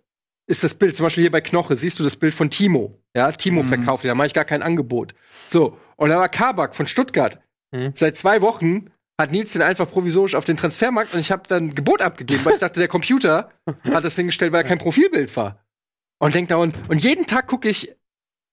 ist 0.48 0.64
das 0.64 0.73
Bild, 0.73 0.95
zum 0.95 1.06
Beispiel 1.06 1.22
hier 1.23 1.31
bei 1.31 1.41
Knoche, 1.41 1.76
siehst 1.76 1.99
du 1.99 2.03
das 2.03 2.15
Bild 2.15 2.34
von 2.34 2.49
Timo. 2.49 2.99
Ja, 3.15 3.31
Timo 3.31 3.61
Mhm. 3.64 3.68
verkauft, 3.68 4.06
da 4.06 4.15
mache 4.15 4.27
ich 4.27 4.34
gar 4.34 4.45
kein 4.45 4.64
Angebot. 4.64 5.14
So, 5.48 5.77
und 5.98 6.10
da 6.10 6.18
war 6.18 6.30
Kabak 6.30 6.73
von 6.76 6.88
Stuttgart. 6.88 7.40
Mhm. 7.72 7.94
Seit 7.95 8.18
zwei 8.18 8.41
Wochen 8.41 8.90
hat 9.22 9.31
Nils 9.31 9.52
den 9.53 9.61
einfach 9.61 9.88
provisorisch 9.90 10.34
auf 10.34 10.45
den 10.45 10.57
Transfermarkt 10.57 11.14
und 11.14 11.19
ich 11.19 11.31
habe 11.31 11.44
dann 11.48 11.76
Gebot 11.76 12.02
abgegeben, 12.02 12.44
weil 12.44 12.53
ich 12.53 12.60
dachte, 12.60 12.80
der 12.80 12.88
Computer 12.90 13.52
hat 13.91 14.03
das 14.03 14.15
hingestellt, 14.15 14.52
weil 14.52 14.61
er 14.61 14.68
kein 14.68 14.80
Profilbild 14.80 15.35
war. 15.38 15.64
Und 16.18 16.34
denk 16.34 16.49
da 16.49 16.56
und, 16.56 16.76
und 16.90 17.03
jeden 17.03 17.27
Tag 17.27 17.45
gucke 17.48 17.69
ich, 17.69 17.95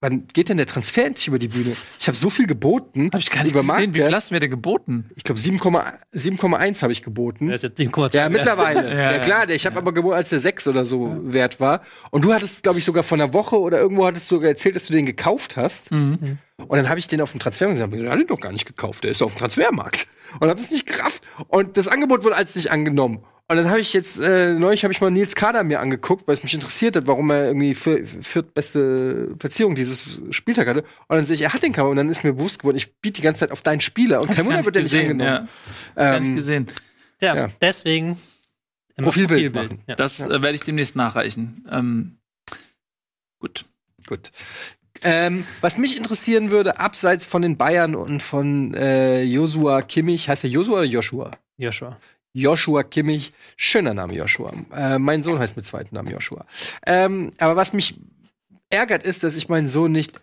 wann 0.01 0.27
geht 0.33 0.49
denn 0.49 0.57
der 0.57 0.67
Transfer 0.67 1.05
endlich 1.05 1.29
über 1.29 1.39
die 1.39 1.49
Bühne? 1.49 1.75
Ich 1.99 2.07
habe 2.09 2.17
so 2.17 2.31
viel 2.31 2.47
geboten. 2.47 3.11
Hab 3.13 3.21
ich 3.21 3.31
gar 3.31 3.43
nicht 3.43 3.53
über 3.53 3.61
gesehen. 3.61 3.77
Wie 3.79 3.83
viel 3.83 3.87
Marktwert. 4.03 4.15
hast 4.15 4.31
du 4.31 4.35
mir 4.35 4.41
denn 4.41 4.51
geboten? 4.51 5.11
Ich 5.17 5.25
glaube 5.25 5.41
7,1 5.41 6.83
habe 6.83 6.93
ich 6.93 7.03
geboten. 7.03 7.47
Der 7.47 7.55
ist 7.57 7.63
jetzt 7.63 7.79
7,2. 7.81 8.17
Ja, 8.17 8.29
mittlerweile. 8.29 8.81
Ja, 8.91 8.95
ja, 8.97 9.13
ja. 9.13 9.19
klar, 9.19 9.47
der- 9.47 9.57
ich 9.57 9.67
habe 9.67 9.77
aber 9.77 9.93
geboten, 9.93 10.15
als 10.17 10.31
der 10.31 10.41
6 10.41 10.69
oder 10.69 10.85
so 10.85 11.17
wert 11.21 11.61
war. 11.61 11.83
Und 12.11 12.25
du 12.25 12.33
hattest, 12.33 12.63
glaube 12.63 12.79
ich, 12.79 12.85
sogar 12.85 13.03
vor 13.03 13.17
einer 13.19 13.33
Woche 13.35 13.59
oder 13.61 13.79
irgendwo 13.79 14.07
hattest 14.07 14.31
du 14.31 14.37
sogar 14.37 14.49
erzählt, 14.51 14.75
dass 14.77 14.85
du 14.85 14.93
den 14.93 15.07
gekauft 15.07 15.57
hast. 15.57 15.91
Mhm. 15.93 16.39
Und 16.57 16.77
dann 16.77 16.89
habe 16.91 16.99
ich 16.99 17.07
den 17.07 17.21
auf 17.23 17.31
dem 17.31 17.41
Transfermarkt 17.41 17.79
gesagt, 17.79 17.95
der 17.95 18.11
hat 18.11 18.19
den 18.21 18.27
doch 18.27 18.41
gar 18.41 18.53
nicht 18.53 18.67
gekauft, 18.67 19.05
der 19.05 19.11
ist 19.13 19.23
auf 19.23 19.33
dem 19.35 19.39
Transfermarkt. 19.39 20.07
Und 20.41 20.49
habe 20.49 20.61
es 20.61 20.71
nicht 20.71 20.87
gerafft. 20.87 21.20
Und 21.49 21.77
das 21.77 21.89
Angebot 21.89 22.25
wurde 22.25 22.37
als 22.37 22.55
nicht 22.57 22.71
angenommen. 22.71 23.25
Und 23.49 23.57
dann 23.57 23.69
habe 23.69 23.81
ich 23.81 23.93
jetzt, 23.93 24.21
äh, 24.21 24.55
neulich 24.55 24.85
habe 24.85 24.93
ich 24.93 25.01
mal 25.01 25.11
Nils 25.11 25.35
Kader 25.35 25.65
mir 25.65 25.81
angeguckt, 25.81 26.29
weil 26.29 26.35
es 26.35 26.45
mich 26.45 26.55
interessiert 26.55 26.97
hat, 26.97 27.09
warum 27.09 27.31
er 27.31 27.47
irgendwie 27.47 27.75
vier, 27.75 28.07
viertbeste 28.07 29.35
Platzierung 29.41 29.75
dieses 29.75 30.23
Spieltag 30.31 30.69
hatte. 30.69 30.81
Und 31.09 31.17
dann 31.17 31.27
sehe 31.27 31.35
ich, 31.35 31.43
er 31.43 31.53
hat 31.53 31.63
den 31.65 31.73
Kader. 31.73 31.89
Und 31.89 31.97
dann 31.97 32.09
ist 32.09 32.23
mir 32.23 32.33
bewusst 32.33 32.61
geworden, 32.61 32.77
ich 32.77 32.95
biete 33.01 33.21
die 33.21 33.25
ganze 33.25 33.41
Zeit 33.41 33.51
auf 33.51 33.63
deinen 33.63 33.81
Spieler. 33.81 34.21
Und 34.21 34.31
kein 34.31 34.47
Wunder 34.47 34.65
wird 34.65 34.77
der 34.77 34.85
nicht 34.85 34.95
angenommen. 34.95 35.49
ja. 35.97 36.17
Ähm, 36.17 36.37
gesehen. 36.37 36.67
Ja, 37.21 37.35
Ja. 37.37 37.49
deswegen 37.61 38.19
immer 38.97 39.07
Profilbild 39.07 39.53
machen. 39.53 39.81
Ja. 39.89 39.97
Das 39.97 40.21
äh, 40.21 40.29
werde 40.29 40.53
ich 40.55 40.63
demnächst 40.63 40.95
nachreichen. 40.95 41.67
Ähm, 41.71 42.19
gut. 43.41 43.65
Gut. 44.07 44.31
Ähm, 45.03 45.45
was 45.61 45.79
mich 45.79 45.97
interessieren 45.97 46.51
würde, 46.51 46.79
abseits 46.79 47.27
von 47.27 47.43
den 47.43 47.57
Bayern 47.57 47.95
und 47.95 48.23
von 48.23 48.75
äh, 48.75 49.23
Joshua 49.23 49.83
Kimmich, 49.83 50.29
heißt 50.29 50.45
er 50.45 50.51
Joshua 50.51 50.79
oder 50.79 50.85
Joshua? 50.85 51.31
Joshua. 51.57 51.99
Joshua 52.33 52.83
Kimmich, 52.85 53.33
schöner 53.57 53.95
Name 53.95 54.15
Joshua. 54.15 54.53
Äh, 54.75 54.99
mein 54.99 55.23
Sohn 55.23 55.39
heißt 55.39 55.57
mit 55.57 55.67
zweiten 55.67 55.95
Namen 55.95 56.11
Joshua. 56.11 56.47
Ähm, 56.87 57.33
aber 57.39 57.57
was 57.57 57.73
mich 57.73 57.97
ärgert, 58.69 59.03
ist, 59.03 59.25
dass 59.25 59.37
ich 59.37 59.49
meinen 59.49 59.69
Sohn 59.69 59.93
nicht 59.93 60.21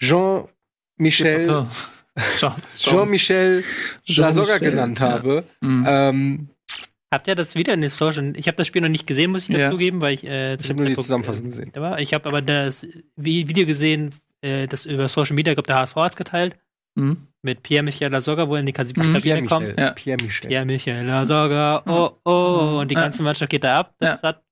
Jean-Michel 0.00 1.48
Oh. 1.50 1.66
Schau, 2.16 2.54
schau. 2.72 2.90
Jean-Michel 2.90 3.64
Lasogga 4.06 4.58
Jean-Michel, 4.58 4.70
genannt 4.70 5.00
ja. 5.00 5.10
habe. 5.10 5.44
Mhm. 5.60 5.84
Ähm, 5.88 6.48
Habt 7.14 7.28
ihr 7.28 7.34
das 7.34 7.54
wieder 7.54 7.72
in 7.74 7.80
den 7.80 7.90
Social? 7.90 8.32
Ich 8.36 8.46
habe 8.48 8.56
das 8.56 8.66
Spiel 8.66 8.82
noch 8.82 8.88
nicht 8.88 9.06
gesehen, 9.06 9.30
muss 9.30 9.48
ich 9.48 9.56
Ja. 9.56 9.66
dazugeben, 9.66 10.00
weil 10.00 10.14
ich. 10.14 10.26
Äh, 10.26 10.54
ich 10.54 10.64
habe 10.68 10.74
nur 10.74 10.86
die 10.86 10.94
Zusammenfassung 10.94 11.48
gesehen. 11.50 11.70
Da 11.72 11.80
war. 11.80 12.00
Ich 12.00 12.12
habe 12.12 12.26
aber 12.28 12.42
das 12.42 12.84
Vi- 13.16 13.48
Video 13.48 13.66
gesehen, 13.66 14.12
äh, 14.42 14.66
das 14.66 14.84
über 14.86 15.08
Social 15.08 15.34
Media, 15.34 15.52
ich 15.52 15.56
glaube, 15.56 15.66
der 15.68 15.76
HSV 15.76 15.96
hat 15.96 16.10
es 16.12 16.16
geteilt, 16.16 16.56
Mhm. 16.96 17.26
mit 17.42 17.62
Pierre-Michel 17.62 18.10
Lasogga, 18.10 18.48
wo 18.48 18.54
er 18.54 18.60
in 18.60 18.66
die 18.66 18.72
Kas- 18.72 18.94
Mhm. 18.94 19.14
Kabine 19.14 19.44
kommt. 19.46 19.66
Pierre-Michel. 19.66 19.84
Ja. 19.84 19.90
Pierre-Michel. 19.92 20.48
Pierre-Michel 20.48 21.04
Lasogga, 21.06 21.82
oh, 21.86 22.10
oh, 22.24 22.78
und 22.80 22.90
die 22.90 22.94
ganze 22.94 23.22
Mannschaft 23.22 23.50
geht 23.50 23.64
da 23.64 23.80
ab. 23.80 23.94
Das 23.98 24.20
Ja. 24.22 24.28
hat, 24.28 24.42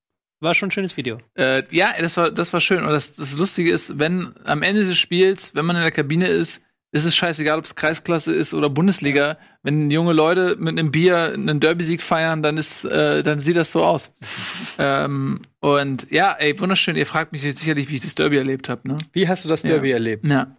war 0.40 0.54
schon 0.54 0.68
ein 0.68 0.72
schönes 0.72 0.96
Video. 0.96 1.18
Äh, 1.34 1.62
ja, 1.70 1.92
das 2.00 2.16
war, 2.16 2.30
das 2.30 2.52
war 2.52 2.60
schön. 2.60 2.82
Und 2.82 2.90
das, 2.90 3.14
das 3.14 3.36
Lustige 3.36 3.70
ist, 3.72 3.98
wenn 3.98 4.32
am 4.44 4.62
Ende 4.62 4.84
des 4.84 4.98
Spiels, 4.98 5.54
wenn 5.54 5.64
man 5.66 5.76
in 5.76 5.82
der 5.82 5.92
Kabine 5.92 6.26
ist, 6.26 6.60
ist 6.92 7.06
es 7.06 7.16
scheißegal, 7.16 7.58
ob 7.58 7.64
es 7.64 7.74
Kreisklasse 7.74 8.32
ist 8.34 8.52
oder 8.52 8.68
Bundesliga. 8.68 9.38
Wenn 9.62 9.90
junge 9.90 10.12
Leute 10.12 10.56
mit 10.58 10.78
einem 10.78 10.90
Bier 10.90 11.32
einen 11.32 11.58
Derby-Sieg 11.58 12.02
feiern, 12.02 12.42
dann 12.42 12.58
ist, 12.58 12.84
äh, 12.84 13.22
dann 13.22 13.40
sieht 13.40 13.56
das 13.56 13.72
so 13.72 13.82
aus. 13.82 14.14
ähm, 14.78 15.40
und 15.60 16.06
ja, 16.10 16.32
ey, 16.32 16.58
wunderschön. 16.60 16.96
Ihr 16.96 17.06
fragt 17.06 17.32
mich 17.32 17.42
jetzt 17.42 17.60
sicherlich, 17.60 17.88
wie 17.88 17.94
ich 17.96 18.02
das 18.02 18.14
Derby 18.14 18.36
erlebt 18.36 18.68
habe, 18.68 18.86
ne? 18.86 18.98
Wie 19.12 19.26
hast 19.26 19.44
du 19.44 19.48
das 19.48 19.62
Ja. 19.62 19.70
Derby 19.70 19.90
erlebt? 19.90 20.26
Ja. 20.26 20.54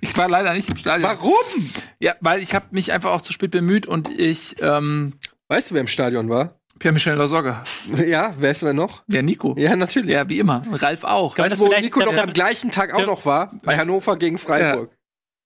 ich 0.00 0.16
war 0.16 0.28
leider 0.28 0.52
nicht 0.54 0.70
im 0.70 0.76
Stadion. 0.76 1.10
Warum? 1.10 1.70
Ja, 1.98 2.14
weil 2.20 2.40
ich 2.40 2.54
habe 2.54 2.66
mich 2.70 2.92
einfach 2.92 3.10
auch 3.10 3.20
zu 3.20 3.32
spät 3.32 3.50
bemüht 3.50 3.86
und 3.86 4.08
ich, 4.16 4.56
ähm, 4.62 5.14
Weißt 5.48 5.70
du, 5.70 5.74
wer 5.74 5.82
im 5.82 5.88
Stadion 5.88 6.28
war? 6.30 6.58
Pierre-Michel 6.78 7.14
Lasogga. 7.14 7.62
Ja, 8.06 8.34
wer 8.38 8.50
ist 8.50 8.62
wer 8.62 8.72
noch? 8.72 9.02
Der 9.06 9.22
Nico. 9.22 9.54
Ja, 9.58 9.76
natürlich. 9.76 10.10
Ja, 10.10 10.28
wie 10.28 10.38
immer. 10.38 10.62
Ralf 10.72 11.04
auch. 11.04 11.36
Weißt 11.38 11.54
du, 11.60 11.66
wo 11.66 11.68
Nico 11.68 12.00
noch 12.00 12.14
da- 12.14 12.22
am 12.24 12.32
gleichen 12.32 12.70
Tag 12.70 12.92
auch 12.94 13.06
noch 13.06 13.24
war? 13.26 13.52
Bei 13.64 13.76
Hannover 13.76 14.16
gegen 14.16 14.38
Freiburg. 14.38 14.90
Ja. 14.90 14.96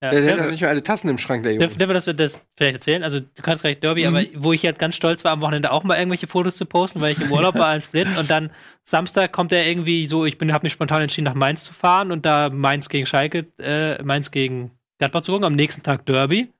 Der, 0.01 0.11
der 0.21 0.37
Ja. 0.37 0.43
hat 0.45 0.51
nicht 0.53 0.61
mehr 0.61 0.71
alle 0.71 0.83
Tassen 0.85 1.09
im 1.09 1.19
Schrank, 1.19 1.43
der 1.43 1.55
Junge. 1.55 1.67
Darf, 1.67 1.77
darf 1.77 1.91
das, 1.93 2.05
das 2.17 2.45
vielleicht 2.57 2.75
erzählen? 2.77 3.03
Also, 3.03 3.19
du 3.19 3.43
kannst 3.43 3.65
gleich 3.65 3.81
Derby, 3.81 4.03
Mhm. 4.09 4.15
aber 4.17 4.25
wo 4.37 4.53
ich 4.53 4.65
halt 4.65 4.79
ganz 4.79 4.95
stolz 4.95 5.25
war, 5.25 5.33
am 5.33 5.41
Wochenende 5.43 5.73
auch 5.73 5.83
mal 5.83 5.97
irgendwelche 5.99 6.29
Fotos 6.29 6.57
zu 6.57 6.67
posten, 6.67 7.01
weil 7.01 7.13
ich 7.13 7.21
im 7.21 7.33
Urlaub 7.33 7.57
war 7.57 7.75
in 7.75 7.83
Split 7.83 8.07
und 8.17 8.31
dann 8.31 8.51
Samstag 8.85 9.33
kommt 9.33 9.53
er 9.53 9.67
irgendwie 9.67 10.07
so, 10.07 10.25
ich 10.25 10.39
bin, 10.39 10.53
habe 10.53 10.65
mich 10.67 10.73
spontan 10.73 11.03
entschieden, 11.03 11.25
nach 11.25 11.35
Mainz 11.35 11.65
zu 11.65 11.73
fahren 11.73 12.13
und 12.13 12.25
da 12.25 12.49
Mainz 12.49 12.89
gegen 12.89 13.07
Schalke, 13.07 13.47
äh, 13.59 14.01
Mainz 14.05 14.31
gegen 14.31 14.71
Gladbach 14.99 15.23
zu 15.23 15.33
gucken, 15.33 15.47
am 15.47 15.57
nächsten 15.57 15.83
Tag 15.83 16.07
Derby. 16.07 16.53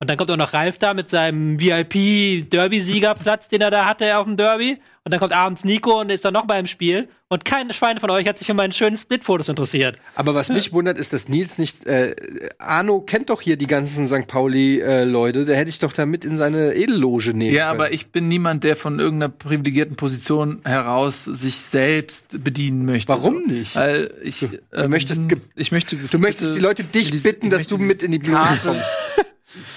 Und 0.00 0.08
dann 0.08 0.16
kommt 0.16 0.30
auch 0.30 0.36
noch 0.36 0.52
Ralf 0.52 0.78
da 0.78 0.94
mit 0.94 1.10
seinem 1.10 1.58
VIP-Derby-Siegerplatz, 1.58 3.48
den 3.48 3.60
er 3.62 3.70
da 3.72 3.84
hatte 3.84 4.16
auf 4.16 4.24
dem 4.24 4.36
Derby. 4.36 4.78
Und 5.04 5.12
dann 5.12 5.20
kommt 5.20 5.32
abends 5.32 5.64
Nico 5.64 6.00
und 6.00 6.10
ist 6.10 6.24
dann 6.24 6.34
noch 6.34 6.46
mal 6.46 6.60
im 6.60 6.66
Spiel. 6.66 7.08
Und 7.28 7.44
kein 7.44 7.72
Schwein 7.72 7.98
von 7.98 8.10
euch 8.10 8.28
hat 8.28 8.36
sich 8.38 8.46
für 8.46 8.54
meine 8.54 8.72
schönen 8.74 8.96
Split-Fotos 8.96 9.48
interessiert. 9.48 9.98
Aber 10.14 10.34
was 10.34 10.50
mich 10.50 10.72
wundert, 10.72 10.98
ist, 10.98 11.12
dass 11.14 11.28
Nils 11.28 11.58
nicht. 11.58 11.86
Äh, 11.86 12.14
Arno 12.58 13.00
kennt 13.00 13.30
doch 13.30 13.40
hier 13.40 13.56
die 13.56 13.66
ganzen 13.66 14.06
St. 14.06 14.28
Pauli-Leute. 14.28 15.46
der 15.46 15.56
hätte 15.56 15.70
ich 15.70 15.78
doch 15.78 15.92
da 15.92 16.04
mit 16.06 16.24
in 16.24 16.36
seine 16.36 16.74
Edelloge 16.76 17.32
nehmen 17.34 17.54
Ja, 17.54 17.68
können. 17.70 17.80
aber 17.80 17.92
ich 17.92 18.08
bin 18.12 18.28
niemand, 18.28 18.64
der 18.64 18.76
von 18.76 19.00
irgendeiner 19.00 19.30
privilegierten 19.32 19.96
Position 19.96 20.60
heraus 20.64 21.24
sich 21.24 21.56
selbst 21.56 22.44
bedienen 22.44 22.84
möchte. 22.84 23.08
Warum 23.08 23.42
nicht? 23.46 23.74
Weil 23.76 24.12
ich 24.22 24.46
ähm, 24.74 24.90
möchtest 24.90 25.22
ich 25.56 25.72
möchte 25.72 25.96
Du 25.96 26.18
möchtest 26.18 26.56
die 26.56 26.60
Leute 26.60 26.84
dich 26.84 27.22
bitten, 27.22 27.50
dass 27.50 27.66
du 27.66 27.78
mit 27.78 28.02
in 28.04 28.12
die 28.12 28.20
Karte- 28.20 28.58
kommst. 28.68 28.84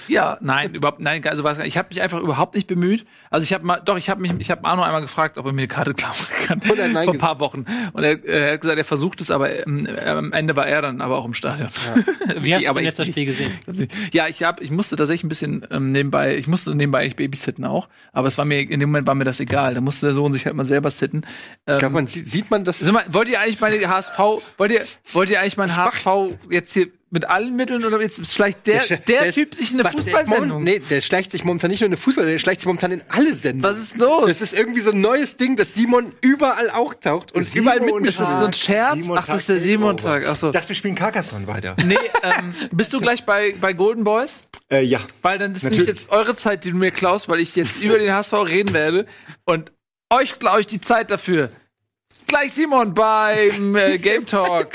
Ja, 0.06 0.36
nein, 0.40 0.74
überhaupt 0.74 1.00
nein, 1.00 1.24
also 1.26 1.44
was, 1.44 1.58
ich 1.58 1.78
habe 1.78 1.88
mich 1.88 2.02
einfach 2.02 2.20
überhaupt 2.20 2.54
nicht 2.54 2.66
bemüht. 2.66 3.06
Also 3.30 3.44
ich 3.44 3.52
habe 3.52 3.64
mal 3.64 3.80
doch, 3.82 3.96
ich 3.96 4.10
habe 4.10 4.20
mich 4.20 4.32
ich 4.38 4.50
habe 4.50 4.64
Arno 4.64 4.82
einmal 4.82 5.00
gefragt, 5.00 5.38
ob 5.38 5.46
er 5.46 5.52
mir 5.52 5.62
eine 5.62 5.68
Karte 5.68 5.94
klauen 5.94 6.14
kann 6.46 6.60
Und 6.60 6.78
er 6.78 6.88
nein 6.88 7.04
vor 7.04 7.14
ein 7.14 7.20
paar 7.20 7.40
Wochen 7.40 7.64
und 7.92 8.04
er, 8.04 8.22
er 8.24 8.52
hat 8.52 8.60
gesagt, 8.60 8.78
er 8.78 8.84
versucht 8.84 9.20
es, 9.22 9.30
aber 9.30 9.66
ähm, 9.66 9.88
am 10.06 10.32
Ende 10.32 10.56
war 10.56 10.66
er 10.66 10.82
dann 10.82 11.00
aber 11.00 11.16
auch 11.16 11.24
im 11.24 11.32
Stadion. 11.34 11.70
Wie 12.40 12.54
hast 12.54 12.64
du 12.64 12.68
aber 12.68 12.80
denn 12.80 12.88
ich 12.88 12.90
jetzt 12.90 12.98
das. 12.98 13.08
Spiel 13.08 13.24
gesehen? 13.24 13.50
Ich. 13.66 14.14
Ja, 14.14 14.28
ich 14.28 14.42
hab, 14.42 14.60
ich 14.60 14.70
musste 14.70 14.96
tatsächlich 14.96 15.24
ein 15.24 15.28
bisschen 15.28 15.66
ähm, 15.70 15.92
nebenbei, 15.92 16.36
ich 16.36 16.48
musste 16.48 16.74
nebenbei 16.74 17.00
eigentlich 17.00 17.16
babysitten 17.16 17.64
auch, 17.64 17.88
aber 18.12 18.28
es 18.28 18.36
war 18.36 18.44
mir 18.44 18.60
in 18.60 18.78
dem 18.80 18.90
Moment 18.90 19.06
war 19.06 19.14
mir 19.14 19.24
das 19.24 19.40
egal. 19.40 19.74
Da 19.74 19.80
musste 19.80 20.06
der 20.06 20.14
Sohn 20.14 20.32
sich 20.32 20.44
halt 20.44 20.54
mal 20.54 20.64
selber 20.64 20.90
sitten. 20.90 21.22
Ähm, 21.66 21.74
Ich 21.74 21.78
glaub, 21.78 21.92
man, 21.92 22.06
sieht 22.06 22.50
man 22.50 22.64
das? 22.64 22.82
Mal, 22.82 23.04
wollt 23.08 23.28
ihr 23.28 23.40
eigentlich 23.40 23.60
meine 23.60 23.88
HSV, 23.88 24.18
wollt 24.58 24.72
ihr, 24.72 24.82
wollt 25.12 25.30
ihr 25.30 25.40
eigentlich 25.40 25.56
meinen 25.56 25.74
HSV 25.74 26.06
jetzt 26.50 26.72
hier 26.74 26.88
mit 27.12 27.28
allen 27.28 27.54
Mitteln 27.54 27.84
oder 27.84 28.00
jetzt 28.00 28.18
ist 28.18 28.32
vielleicht 28.32 28.66
der, 28.66 28.82
der, 28.84 28.96
Der 29.06 29.26
ist- 29.26 29.34
Typ 29.34 29.54
sich 29.54 29.70
in 29.72 29.80
eine 29.80 29.82
der 29.90 29.92
Fußballsendung? 29.92 30.64
Nee, 30.64 30.78
der 30.80 31.00
schleicht 31.02 31.30
sich 31.30 31.44
momentan 31.44 31.70
nicht 31.70 31.80
nur 31.80 31.86
in 31.86 31.92
eine 31.92 31.98
Fußball, 31.98 32.24
der 32.24 32.38
schleicht 32.38 32.60
sich 32.60 32.66
momentan 32.66 32.90
in 32.90 33.02
alle 33.08 33.34
Sendungen. 33.36 33.70
Was 33.70 33.78
ist 33.80 33.98
los? 33.98 34.26
Das 34.28 34.40
ist 34.40 34.54
irgendwie 34.58 34.80
so 34.80 34.90
ein 34.92 35.00
neues 35.02 35.36
Ding, 35.36 35.54
dass 35.54 35.74
Simon 35.74 36.14
überall 36.22 36.70
auch 36.70 36.94
taucht 36.94 37.32
und 37.32 37.54
überall 37.54 37.80
mit 37.80 38.06
Ist 38.06 38.18
das 38.18 38.38
so 38.38 38.46
ein 38.46 38.52
Scherz? 38.54 38.98
Ach, 39.14 39.26
das 39.26 39.36
ist 39.40 39.48
der 39.50 39.60
Simon-Tag. 39.60 40.26
Ach 40.26 40.34
so. 40.36 40.46
Ich 40.48 40.52
dachte, 40.54 40.68
wir 40.70 40.76
spielen 40.76 40.94
Carcassonne 40.94 41.46
weiter. 41.46 41.76
Nee, 41.86 41.96
ähm, 42.22 42.54
bist 42.72 42.92
du 42.94 43.00
gleich 43.00 43.24
bei, 43.24 43.54
bei 43.60 43.74
Golden 43.74 44.04
Boys? 44.04 44.48
Äh, 44.70 44.82
ja. 44.82 45.00
Weil 45.20 45.36
dann 45.38 45.54
ist 45.54 45.64
nämlich 45.64 45.86
jetzt 45.86 46.10
eure 46.10 46.34
Zeit, 46.34 46.64
die 46.64 46.70
du 46.70 46.76
mir 46.78 46.90
klaust, 46.92 47.28
weil 47.28 47.40
ich 47.40 47.54
jetzt 47.56 47.82
über 47.82 47.98
den 47.98 48.10
HSV 48.12 48.32
reden 48.32 48.72
werde. 48.72 49.06
Und 49.44 49.70
euch 50.08 50.38
klaue 50.38 50.60
ich 50.60 50.66
die 50.66 50.80
Zeit 50.80 51.10
dafür. 51.10 51.50
Gleich 52.32 52.52
Simon 52.52 52.94
beim 52.94 53.76
äh, 53.76 53.98
Game 53.98 54.26
Talk. 54.26 54.68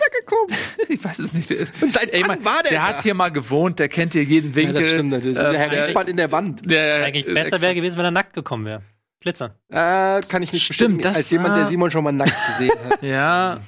ich 0.88 1.04
weiß 1.04 1.20
es 1.20 1.34
nicht. 1.34 1.52
Und 1.82 1.92
seit 1.92 2.14
Ey, 2.14 2.22
man, 2.24 2.44
war 2.46 2.62
der 2.64 2.72
der 2.72 2.88
hat 2.88 3.02
hier 3.04 3.14
mal 3.14 3.30
gewohnt, 3.30 3.80
der 3.80 3.90
kennt 3.90 4.14
hier 4.14 4.24
jeden 4.24 4.52
Ja, 4.52 4.56
Winkel. 4.56 4.74
das 4.82 4.90
stimmt 4.92 5.12
natürlich. 5.12 5.38
Ähm, 5.38 5.44
der 5.54 5.70
der- 5.70 5.88
Hängt 5.96 6.10
in 6.10 6.18
der 6.18 6.32
Wand. 6.32 6.70
der, 6.70 7.04
Eigentlich 7.06 7.26
besser 7.34 7.60
wäre 7.62 7.74
gewesen, 7.76 7.98
wenn 7.98 8.06
er 8.06 8.12
nackt 8.12 8.34
gekommen 8.34 8.66
wäre. 8.66 8.82
Glitzern. 9.20 9.52
Äh, 9.70 10.22
kann 10.30 10.44
ich 10.44 10.54
nicht 10.54 10.64
Stimmt, 10.64 10.78
bestätigen, 10.98 11.02
das 11.02 11.16
als 11.18 11.30
jemand, 11.32 11.58
der 11.58 11.66
Simon 11.66 11.90
schon 11.90 12.04
mal 12.04 12.12
nackt 12.12 12.36
gesehen 12.48 12.72
hat. 12.90 13.02
Ja, 13.02 13.60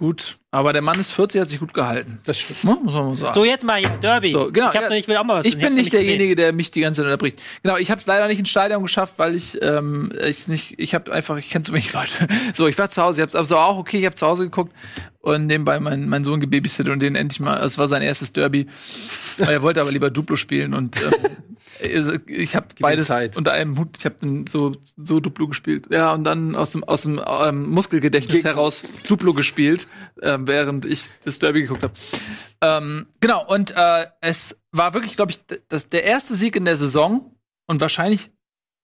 gut. 0.00 0.38
Aber 0.50 0.72
der 0.72 0.82
Mann 0.82 0.98
ist 0.98 1.12
40, 1.12 1.42
hat 1.42 1.48
sich 1.48 1.60
gut 1.60 1.72
gehalten. 1.72 2.18
Das 2.24 2.40
stimmt. 2.40 2.64
Ne? 2.64 2.76
Muss 2.82 2.92
man 2.92 3.06
mal 3.06 3.16
sagen. 3.16 3.34
So, 3.34 3.44
jetzt 3.44 3.62
mal 3.64 3.78
hier, 3.78 3.88
Derby. 4.02 4.32
So, 4.32 4.50
genau, 4.50 4.70
ich, 4.70 4.74
hab's 4.74 4.82
ja. 4.82 4.88
noch- 4.88 4.96
ich 4.96 5.06
will 5.06 5.16
auch 5.16 5.24
mal 5.24 5.38
was 5.38 5.46
Ich 5.46 5.58
bin 5.58 5.74
nicht 5.74 5.92
derjenige, 5.92 6.34
der 6.34 6.52
mich 6.52 6.72
die 6.72 6.80
ganze 6.80 7.02
Zeit 7.02 7.06
unterbricht. 7.06 7.38
Genau, 7.62 7.76
ich 7.76 7.90
habe 7.92 8.00
es 8.00 8.06
leider 8.06 8.26
nicht 8.26 8.40
ins 8.40 8.48
Stadion 8.48 8.82
geschafft, 8.82 9.14
weil 9.18 9.36
ich 9.36 9.62
ähm, 9.62 10.10
ich 10.26 10.48
nicht, 10.48 10.74
ich 10.80 10.94
habe 10.94 11.12
einfach, 11.12 11.36
ich 11.36 11.50
kenne 11.50 11.64
zu 11.64 11.72
wenig 11.72 11.92
Leute. 11.92 12.14
So, 12.54 12.66
ich 12.66 12.76
war 12.78 12.90
zu 12.90 13.00
Hause, 13.00 13.20
ich 13.20 13.28
habe 13.28 13.38
also 13.38 13.56
auch 13.58 13.76
okay, 13.76 13.98
ich 13.98 14.06
habe 14.06 14.16
zu 14.16 14.26
Hause 14.26 14.44
geguckt 14.44 14.74
und 15.20 15.46
nebenbei 15.46 15.78
mein, 15.78 16.08
mein 16.08 16.24
Sohn 16.24 16.40
gebabysittet 16.40 16.92
und 16.92 17.00
den 17.00 17.14
endlich 17.14 17.38
mal, 17.38 17.62
es 17.62 17.78
war 17.78 17.86
sein 17.86 18.02
erstes 18.02 18.32
Derby. 18.32 18.66
er 19.38 19.62
wollte 19.62 19.80
aber 19.80 19.92
lieber 19.92 20.10
Duplo 20.10 20.34
spielen 20.36 20.74
und 20.74 20.96
ähm, 21.00 21.12
ich 22.26 22.56
habe 22.56 22.66
beides 22.78 23.08
Zeit. 23.08 23.36
unter 23.36 23.52
einem 23.52 23.78
Hut. 23.78 23.96
Ich 23.98 24.04
habe 24.04 24.16
dann 24.20 24.46
so 24.46 24.72
so 24.96 25.20
Duplo 25.20 25.48
gespielt. 25.48 25.86
Ja, 25.90 26.12
und 26.12 26.24
dann 26.24 26.54
aus 26.54 26.72
dem 26.72 26.84
aus 26.84 27.02
dem 27.02 27.20
ähm, 27.26 27.68
Muskelgedächtnis 27.70 28.42
Ge- 28.42 28.50
heraus 28.50 28.84
Duplo 29.08 29.32
gespielt, 29.34 29.88
äh, 30.20 30.38
während 30.40 30.84
ich 30.84 31.08
das 31.24 31.38
Derby 31.38 31.62
geguckt 31.62 31.82
habe. 31.82 31.94
Ähm, 32.62 33.06
genau, 33.20 33.44
und 33.46 33.74
äh, 33.76 34.06
es 34.20 34.56
war 34.72 34.94
wirklich, 34.94 35.16
glaube 35.16 35.32
ich, 35.32 35.40
das, 35.68 35.88
der 35.88 36.04
erste 36.04 36.34
Sieg 36.34 36.56
in 36.56 36.64
der 36.64 36.76
Saison 36.76 37.34
und 37.66 37.80
wahrscheinlich 37.80 38.30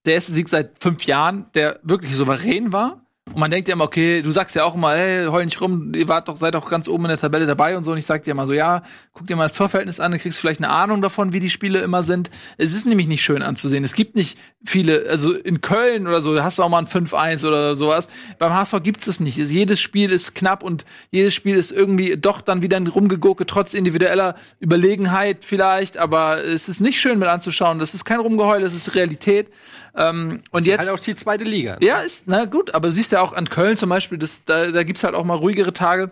der 0.04 0.14
erste 0.14 0.32
Sieg 0.32 0.48
seit 0.48 0.78
fünf 0.78 1.04
Jahren, 1.04 1.46
der 1.54 1.80
wirklich 1.82 2.14
souverän 2.14 2.72
war. 2.72 3.05
Und 3.32 3.40
man 3.40 3.50
denkt 3.50 3.66
ja 3.68 3.74
immer, 3.74 3.84
okay, 3.84 4.22
du 4.22 4.30
sagst 4.30 4.54
ja 4.54 4.62
auch 4.64 4.76
immer, 4.76 4.92
hey, 4.92 5.26
heul 5.26 5.44
nicht 5.44 5.60
rum, 5.60 5.92
ihr 5.94 6.06
wart 6.06 6.28
doch, 6.28 6.36
seid 6.36 6.54
doch 6.54 6.70
ganz 6.70 6.86
oben 6.86 7.04
in 7.06 7.08
der 7.08 7.18
Tabelle 7.18 7.44
dabei 7.44 7.76
und 7.76 7.82
so. 7.82 7.90
Und 7.90 7.98
ich 7.98 8.06
sag 8.06 8.22
dir 8.22 8.30
immer 8.30 8.46
so, 8.46 8.52
ja, 8.52 8.82
guck 9.12 9.26
dir 9.26 9.34
mal 9.34 9.42
das 9.42 9.52
Torverhältnis 9.54 9.98
an, 9.98 10.12
dann 10.12 10.20
kriegst 10.20 10.38
du 10.38 10.40
vielleicht 10.40 10.60
eine 10.62 10.70
Ahnung 10.70 11.02
davon, 11.02 11.32
wie 11.32 11.40
die 11.40 11.50
Spiele 11.50 11.80
immer 11.80 12.04
sind. 12.04 12.30
Es 12.56 12.72
ist 12.72 12.86
nämlich 12.86 13.08
nicht 13.08 13.22
schön 13.24 13.42
anzusehen. 13.42 13.82
Es 13.82 13.94
gibt 13.94 14.14
nicht 14.14 14.38
viele, 14.64 15.06
also 15.10 15.34
in 15.34 15.60
Köln 15.60 16.06
oder 16.06 16.20
so, 16.20 16.40
hast 16.40 16.58
du 16.58 16.62
auch 16.62 16.68
mal 16.68 16.78
ein 16.78 16.86
5-1 16.86 17.44
oder 17.46 17.74
sowas. 17.74 18.06
Beim 18.38 18.54
HSV 18.54 18.76
gibt's 18.84 19.08
es 19.08 19.18
nicht. 19.18 19.38
Es- 19.38 19.50
Jedes 19.50 19.80
Spiel 19.80 20.12
ist 20.12 20.36
knapp 20.36 20.62
und 20.62 20.84
jedes 21.10 21.34
Spiel 21.34 21.56
ist 21.56 21.72
irgendwie 21.72 22.16
doch 22.16 22.40
dann 22.40 22.62
wieder 22.62 22.78
rumgegurke, 22.80 23.44
trotz 23.44 23.74
individueller 23.74 24.36
Überlegenheit 24.60 25.44
vielleicht. 25.44 25.98
Aber 25.98 26.42
es 26.44 26.68
ist 26.68 26.80
nicht 26.80 27.00
schön 27.00 27.18
mit 27.18 27.28
anzuschauen. 27.28 27.80
Das 27.80 27.92
ist 27.92 28.04
kein 28.04 28.20
Rumgeheul, 28.20 28.60
das 28.62 28.74
ist 28.74 28.94
Realität. 28.94 29.48
Ähm, 29.96 30.42
und 30.50 30.66
jetzt 30.66 30.80
Halt 30.80 30.90
auch 30.90 31.00
die 31.00 31.14
zweite 31.14 31.44
Liga. 31.44 31.78
ja, 31.80 32.00
ist, 32.00 32.24
na 32.26 32.44
gut, 32.44 32.74
aber 32.74 32.88
du 32.88 32.94
siehst 32.94 33.12
ja 33.12 33.20
auch 33.22 33.32
an 33.32 33.48
Köln 33.48 33.76
zum 33.76 33.88
Beispiel, 33.88 34.18
das, 34.18 34.44
da, 34.44 34.70
da 34.70 34.82
gibt's 34.82 35.02
halt 35.04 35.14
auch 35.14 35.24
mal 35.24 35.34
ruhigere 35.34 35.72
Tage. 35.72 36.10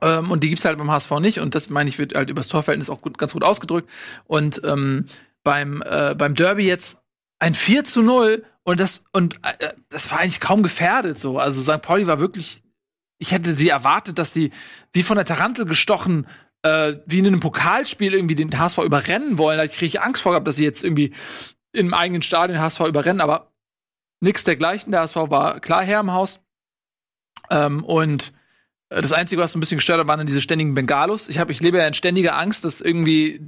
Ähm, 0.00 0.30
und 0.30 0.42
die 0.44 0.50
gibt's 0.50 0.64
halt 0.64 0.78
beim 0.78 0.90
HSV 0.90 1.10
nicht. 1.20 1.40
Und 1.40 1.54
das 1.54 1.68
meine 1.68 1.88
ich, 1.88 1.98
wird 1.98 2.14
halt 2.14 2.30
übers 2.30 2.48
Torverhältnis 2.48 2.90
auch 2.90 3.00
gut, 3.00 3.18
ganz 3.18 3.32
gut 3.32 3.44
ausgedrückt. 3.44 3.90
Und 4.26 4.60
ähm, 4.64 5.06
beim, 5.42 5.82
äh, 5.82 6.14
beim 6.14 6.34
Derby 6.34 6.66
jetzt 6.66 6.98
ein 7.38 7.54
4 7.54 7.84
zu 7.84 8.02
0 8.02 8.44
und 8.62 8.80
das, 8.80 9.04
und 9.12 9.36
äh, 9.42 9.72
das 9.88 10.10
war 10.10 10.20
eigentlich 10.20 10.40
kaum 10.40 10.62
gefährdet 10.62 11.18
so. 11.18 11.38
Also 11.38 11.62
St. 11.62 11.82
Pauli 11.82 12.06
war 12.06 12.20
wirklich, 12.20 12.62
ich 13.18 13.32
hätte 13.32 13.54
sie 13.54 13.68
erwartet, 13.68 14.18
dass 14.18 14.32
die 14.32 14.50
wie 14.92 15.02
von 15.02 15.16
der 15.16 15.24
Tarantel 15.24 15.64
gestochen 15.64 16.26
äh, 16.62 16.96
wie 17.06 17.20
in 17.20 17.26
einem 17.26 17.40
Pokalspiel 17.40 18.12
irgendwie 18.12 18.34
den 18.34 18.56
HSV 18.58 18.78
überrennen 18.78 19.38
wollen. 19.38 19.58
Da 19.58 19.64
hab 19.64 19.82
ich 19.82 20.00
Angst 20.00 20.22
vor 20.22 20.32
gehabt, 20.32 20.48
dass 20.48 20.56
sie 20.56 20.64
jetzt 20.64 20.82
irgendwie 20.82 21.12
im 21.76 21.94
eigenen 21.94 22.22
Stadion 22.22 22.58
HSV 22.60 22.80
überrennen, 22.80 23.20
aber 23.20 23.52
nix 24.20 24.44
dergleichen. 24.44 24.92
Der 24.92 25.02
HSV 25.02 25.16
war 25.16 25.60
klar 25.60 25.82
Herr 25.84 26.00
im 26.00 26.12
Haus. 26.12 26.40
Ähm, 27.50 27.84
und 27.84 28.32
äh, 28.88 29.02
das 29.02 29.12
Einzige, 29.12 29.40
was 29.42 29.52
so 29.52 29.58
ein 29.58 29.60
bisschen 29.60 29.78
gestört 29.78 30.00
hat, 30.00 30.08
waren 30.08 30.18
dann 30.18 30.26
diese 30.26 30.40
ständigen 30.40 30.74
Bengalos. 30.74 31.28
Ich, 31.28 31.38
hab, 31.38 31.50
ich 31.50 31.60
lebe 31.60 31.78
ja 31.78 31.86
in 31.86 31.94
ständiger 31.94 32.36
Angst, 32.38 32.64
dass 32.64 32.80
irgendwie 32.80 33.40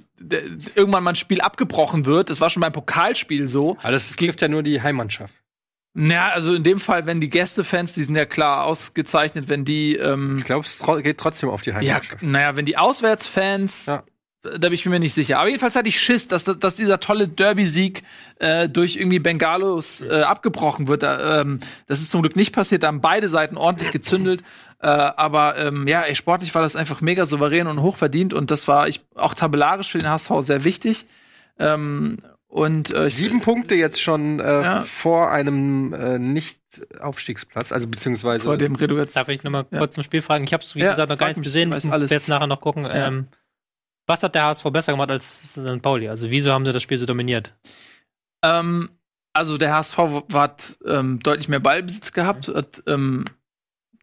irgendwann 0.75 1.03
mal 1.03 1.11
ein 1.11 1.17
Spiel 1.17 1.41
abgebrochen 1.41 2.07
wird. 2.07 2.31
Das 2.31 2.41
war 2.41 2.51
schon 2.51 2.61
beim 2.61 2.73
Pokalspiel 2.73 3.49
so. 3.49 3.77
Aber 3.83 3.93
das 3.93 4.15
trifft 4.15 4.43
ja 4.43 4.49
nur 4.49 4.63
die 4.63 4.83
Heimmannschaft. 4.83 5.35
Ja, 5.95 6.29
also 6.29 6.55
in 6.55 6.63
dem 6.63 6.79
Fall, 6.79 7.07
wenn 7.07 7.21
die 7.21 7.31
Gästefans, 7.31 7.93
die 7.95 8.05
sind 8.05 8.15
ja 8.15 8.27
klar 8.27 8.67
ausgezeichnet, 8.67 9.49
wenn 9.49 9.65
die 9.65 9.97
ähm, 9.97 10.37
Ich 10.39 10.45
glaube, 10.45 10.65
es 10.65 10.81
geht 11.03 11.19
trotzdem 11.19 11.49
auf 11.49 11.63
die 11.63 11.71
ja, 11.71 11.77
Heimmannschaft. 11.77 12.23
naja, 12.23 12.55
wenn 12.55 12.67
die 12.67 12.77
Auswärtsfans, 12.77 13.87
Ja. 13.87 14.05
Da 14.43 14.59
bin 14.69 14.73
ich 14.75 14.87
mir 14.87 14.99
nicht 15.01 15.15
sicher. 15.15 15.39
Aber 15.41 15.49
jedenfalls 15.49 15.75
hatte 15.75 15.89
ich 15.89 16.01
Schiss, 16.01 16.29
dass, 16.29 16.45
dass 16.45 16.75
dieser 16.77 17.01
tolle 17.01 17.27
Derby-Sieg 17.29 18.03
äh, 18.39 18.69
durch 18.69 18.97
irgendwie 18.97 19.19
Bengalos 19.19 20.01
äh, 20.03 20.21
abgebrochen 20.23 20.87
wird. 20.89 21.03
Da, 21.03 21.41
ähm, 21.41 21.61
das 21.87 22.01
ist 22.01 22.11
zum 22.11 22.23
Glück 22.23 22.37
nicht 22.37 22.55
passiert. 22.55 22.83
Da 22.85 22.87
haben 22.89 23.01
beide 23.01 23.29
Seiten 23.29 23.57
ordentlich 23.57 23.91
gezündelt. 23.91 24.43
Äh, 24.81 24.87
aber 24.87 25.59
ähm, 25.59 25.89
ja, 25.89 26.03
ey, 26.03 26.15
sportlich 26.15 26.55
war 26.55 26.63
das 26.63 26.77
einfach 26.77 27.01
mega 27.01 27.27
souverän 27.27 27.67
und 27.67 27.83
hochverdient. 27.83 28.33
Und 28.33 28.51
das 28.53 28.69
war 28.69 28.87
ich 28.87 29.05
auch 29.17 29.35
tabellarisch 29.35 29.91
für 29.91 29.99
den 29.99 30.09
HSV 30.09 30.31
sehr 30.41 30.63
wichtig. 30.65 31.07
Ähm, 31.59 32.19
und 32.47 32.95
äh, 32.95 33.09
Sieben 33.09 33.41
Punkte 33.43 33.75
jetzt 33.75 34.01
schon 34.01 34.41
äh, 34.41 34.63
Ja. 34.63 34.83
vor 34.83 35.31
einem 35.33 35.93
äh, 35.93 36.19
Nicht-Aufstiegsplatz, 36.19 37.73
also 37.73 37.89
beziehungsweise 37.89 38.45
vor 38.45 38.57
dem 38.57 38.75
Redu 38.75 38.97
jetzt. 38.99 39.17
Darf 39.17 39.29
ich 39.29 39.43
noch 39.43 39.51
mal 39.51 39.67
Ja. 39.71 39.79
kurz 39.79 39.97
ein 39.99 40.05
Spiel 40.05 40.23
fragen? 40.23 40.45
Ich 40.45 40.53
habe 40.53 40.63
es, 40.63 40.75
wie 40.75 40.81
Ja, 40.81 40.91
gesagt, 40.91 41.11
noch 41.11 41.19
gar 41.19 41.29
nicht 41.29 41.43
gesehen. 41.43 41.73
ich 41.77 41.91
werde 41.91 42.07
jetzt 42.07 42.29
nachher 42.29 42.47
noch 42.47 42.61
gucken. 42.61 42.85
Ja. 42.85 43.09
Ähm, 43.09 43.27
was 44.09 44.23
hat 44.23 44.35
der 44.35 44.45
HSV 44.45 44.65
besser 44.71 44.93
gemacht 44.93 45.11
als 45.11 45.53
St. 45.53 45.83
Pauli? 45.83 46.09
Also 46.09 46.31
wieso 46.31 46.53
haben 46.53 46.65
sie 46.65 46.73
das 46.73 46.83
Spiel 46.83 46.99
so 46.99 47.07
dominiert? 47.07 47.55
Ähm, 48.45 48.91
also 49.33 49.59
der 49.59 49.75
HSV 49.77 49.99
hat 50.33 50.79
ähm, 50.85 51.21
deutlich 51.21 51.49
mehr 51.49 51.61
Ballbesitz 51.61 52.13
gehabt, 52.13 52.49
hat 52.49 52.83
ähm, 52.87 53.27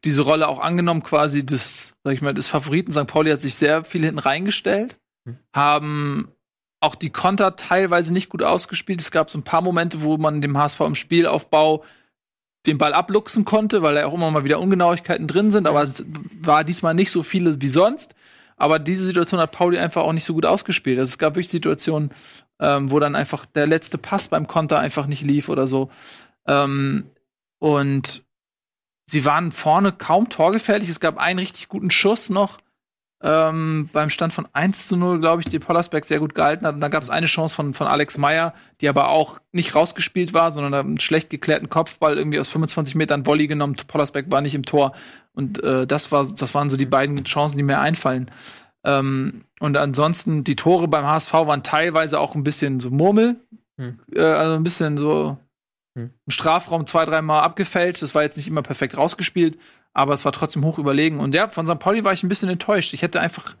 diese 0.04 0.22
Rolle 0.22 0.48
auch 0.48 0.60
angenommen, 0.60 1.02
quasi 1.02 1.44
des, 1.44 1.94
sag 2.04 2.14
ich 2.14 2.22
mal, 2.22 2.32
des 2.32 2.48
Favoriten. 2.48 2.92
St. 2.92 3.06
Pauli 3.06 3.30
hat 3.30 3.40
sich 3.40 3.56
sehr 3.56 3.84
viel 3.84 4.04
hinten 4.04 4.20
reingestellt, 4.20 4.96
Hm. 5.26 5.38
haben 5.54 6.28
auch 6.80 6.94
die 6.94 7.10
Konter 7.10 7.56
teilweise 7.56 8.12
nicht 8.12 8.28
gut 8.28 8.44
ausgespielt. 8.44 9.00
Es 9.00 9.10
gab 9.10 9.28
so 9.28 9.38
ein 9.38 9.42
paar 9.42 9.60
Momente, 9.62 10.02
wo 10.02 10.18
man 10.18 10.40
dem 10.40 10.56
HSV 10.56 10.80
im 10.82 10.94
Spielaufbau 10.94 11.84
den 12.66 12.78
Ball 12.78 12.94
abluchsen 12.94 13.44
konnte, 13.44 13.82
weil 13.82 13.94
da 13.94 14.06
auch 14.06 14.14
immer 14.14 14.30
mal 14.30 14.44
wieder 14.44 14.60
Ungenauigkeiten 14.60 15.26
drin 15.26 15.50
sind, 15.50 15.66
aber 15.66 15.82
es 15.82 16.04
war 16.40 16.64
diesmal 16.64 16.94
nicht 16.94 17.10
so 17.10 17.22
viele 17.22 17.60
wie 17.60 17.68
sonst. 17.68 18.14
Aber 18.56 18.78
diese 18.78 19.04
Situation 19.04 19.40
hat 19.40 19.52
Pauli 19.52 19.78
einfach 19.78 20.02
auch 20.02 20.12
nicht 20.12 20.24
so 20.24 20.34
gut 20.34 20.46
ausgespielt. 20.46 20.98
Also 20.98 21.10
es 21.10 21.18
gab 21.18 21.34
wirklich 21.34 21.50
Situationen, 21.50 22.10
ähm, 22.58 22.90
wo 22.90 22.98
dann 22.98 23.14
einfach 23.14 23.44
der 23.46 23.66
letzte 23.66 23.98
Pass 23.98 24.28
beim 24.28 24.46
Konter 24.46 24.78
einfach 24.78 25.06
nicht 25.06 25.22
lief 25.22 25.48
oder 25.48 25.68
so. 25.68 25.90
Ähm, 26.46 27.10
und 27.58 28.24
sie 29.06 29.24
waren 29.24 29.52
vorne 29.52 29.92
kaum 29.92 30.28
torgefährlich. 30.28 30.88
Es 30.88 31.00
gab 31.00 31.18
einen 31.18 31.38
richtig 31.38 31.68
guten 31.68 31.90
Schuss 31.90 32.30
noch. 32.30 32.58
Ähm, 33.22 33.88
beim 33.92 34.10
Stand 34.10 34.34
von 34.34 34.46
1 34.52 34.88
zu 34.88 34.96
0, 34.96 35.20
glaube 35.20 35.40
ich, 35.40 35.48
die 35.48 35.58
Pollersberg 35.58 36.04
sehr 36.04 36.18
gut 36.18 36.34
gehalten 36.34 36.66
hat. 36.66 36.74
Und 36.74 36.80
dann 36.80 36.90
gab 36.90 37.02
es 37.02 37.08
eine 37.08 37.26
Chance 37.26 37.54
von, 37.54 37.72
von 37.72 37.86
Alex 37.86 38.18
Meyer, 38.18 38.54
die 38.80 38.88
aber 38.88 39.08
auch 39.08 39.40
nicht 39.52 39.74
rausgespielt 39.74 40.34
war, 40.34 40.52
sondern 40.52 40.74
einen 40.74 41.00
schlecht 41.00 41.30
geklärten 41.30 41.70
Kopfball 41.70 42.18
irgendwie 42.18 42.38
aus 42.38 42.48
25 42.48 42.94
Metern 42.94 43.26
Volley 43.26 43.46
genommen. 43.46 43.76
Pollersberg 43.88 44.30
war 44.30 44.42
nicht 44.42 44.54
im 44.54 44.64
Tor. 44.64 44.92
Und 45.36 45.62
äh, 45.62 45.86
das, 45.86 46.10
war, 46.10 46.26
das 46.26 46.54
waren 46.54 46.70
so 46.70 46.76
die 46.76 46.86
beiden 46.86 47.22
Chancen, 47.22 47.56
die 47.56 47.62
mir 47.62 47.78
einfallen. 47.78 48.30
Ähm, 48.84 49.44
und 49.60 49.78
ansonsten, 49.78 50.42
die 50.42 50.56
Tore 50.56 50.88
beim 50.88 51.06
HSV 51.06 51.32
waren 51.32 51.62
teilweise 51.62 52.18
auch 52.18 52.34
ein 52.34 52.42
bisschen 52.42 52.80
so 52.80 52.90
Murmel. 52.90 53.36
Hm. 53.78 54.00
Äh, 54.12 54.22
also 54.22 54.54
ein 54.56 54.64
bisschen 54.64 54.96
so 54.96 55.38
Hm. 55.96 56.10
im 56.26 56.30
Strafraum 56.30 56.86
zwei, 56.86 57.06
dreimal 57.06 57.42
abgefälscht. 57.42 58.02
Das 58.02 58.14
war 58.14 58.22
jetzt 58.22 58.36
nicht 58.36 58.48
immer 58.48 58.62
perfekt 58.62 58.98
rausgespielt, 58.98 59.58
aber 59.94 60.12
es 60.12 60.26
war 60.26 60.32
trotzdem 60.32 60.64
hoch 60.64 60.78
überlegen. 60.78 61.18
Und 61.18 61.34
ja, 61.34 61.48
von 61.48 61.66
St. 61.66 61.78
Pauli 61.78 62.04
war 62.04 62.12
ich 62.12 62.22
ein 62.22 62.28
bisschen 62.28 62.50
enttäuscht. 62.50 62.92
Ich 62.92 63.00
hätte 63.00 63.20
einfach 63.20 63.56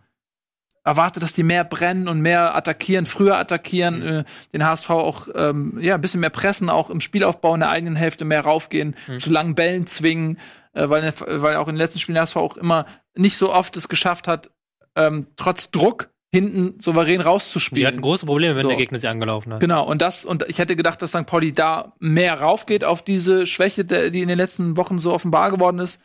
erwartet, 0.84 1.22
dass 1.22 1.32
die 1.32 1.42
mehr 1.42 1.64
brennen 1.64 2.08
und 2.08 2.20
mehr 2.20 2.54
attackieren, 2.54 3.06
früher 3.06 3.38
attackieren, 3.38 4.02
äh, 4.02 4.24
den 4.52 4.64
HSV 4.64 4.90
auch 4.90 5.28
ähm, 5.34 5.78
ja 5.80 5.94
ein 5.94 6.00
bisschen 6.00 6.20
mehr 6.20 6.30
pressen, 6.30 6.68
auch 6.68 6.90
im 6.90 7.00
Spielaufbau 7.00 7.54
in 7.54 7.60
der 7.60 7.70
eigenen 7.70 7.96
Hälfte 7.96 8.26
mehr 8.26 8.42
raufgehen, 8.42 8.94
zu 9.16 9.30
langen 9.30 9.54
Bällen 9.56 9.86
zwingen, 9.86 10.38
äh, 10.76 10.88
weil, 10.90 11.12
weil 11.26 11.56
auch 11.56 11.68
in 11.68 11.74
den 11.74 11.80
letzten 11.80 11.98
Spielen 11.98 12.14
der 12.14 12.22
HSV 12.22 12.36
auch 12.36 12.56
immer 12.56 12.86
nicht 13.16 13.36
so 13.36 13.52
oft 13.52 13.76
es 13.76 13.88
geschafft 13.88 14.28
hat, 14.28 14.50
ähm, 14.94 15.26
trotz 15.36 15.70
Druck 15.70 16.10
hinten 16.32 16.78
souverän 16.80 17.20
rauszuspielen. 17.20 17.80
Die 17.80 17.86
hatten 17.86 18.00
große 18.02 18.26
Probleme, 18.26 18.56
wenn 18.56 18.62
So. 18.62 18.68
der 18.68 18.76
Gegner 18.76 18.98
sie 18.98 19.08
angelaufen 19.08 19.54
hat. 19.54 19.60
Genau, 19.60 19.86
und 19.86 20.02
das, 20.02 20.24
und 20.24 20.44
ich 20.48 20.58
hätte 20.58 20.76
gedacht, 20.76 21.00
dass 21.00 21.10
St. 21.10 21.24
Pauli 21.24 21.52
da 21.52 21.94
mehr 21.98 22.40
raufgeht 22.40 22.84
auf 22.84 23.02
diese 23.02 23.46
Schwäche, 23.46 23.84
die 23.84 24.20
in 24.20 24.28
den 24.28 24.36
letzten 24.36 24.76
Wochen 24.76 24.98
so 24.98 25.14
offenbar 25.14 25.50
geworden 25.50 25.78
ist. 25.78 26.02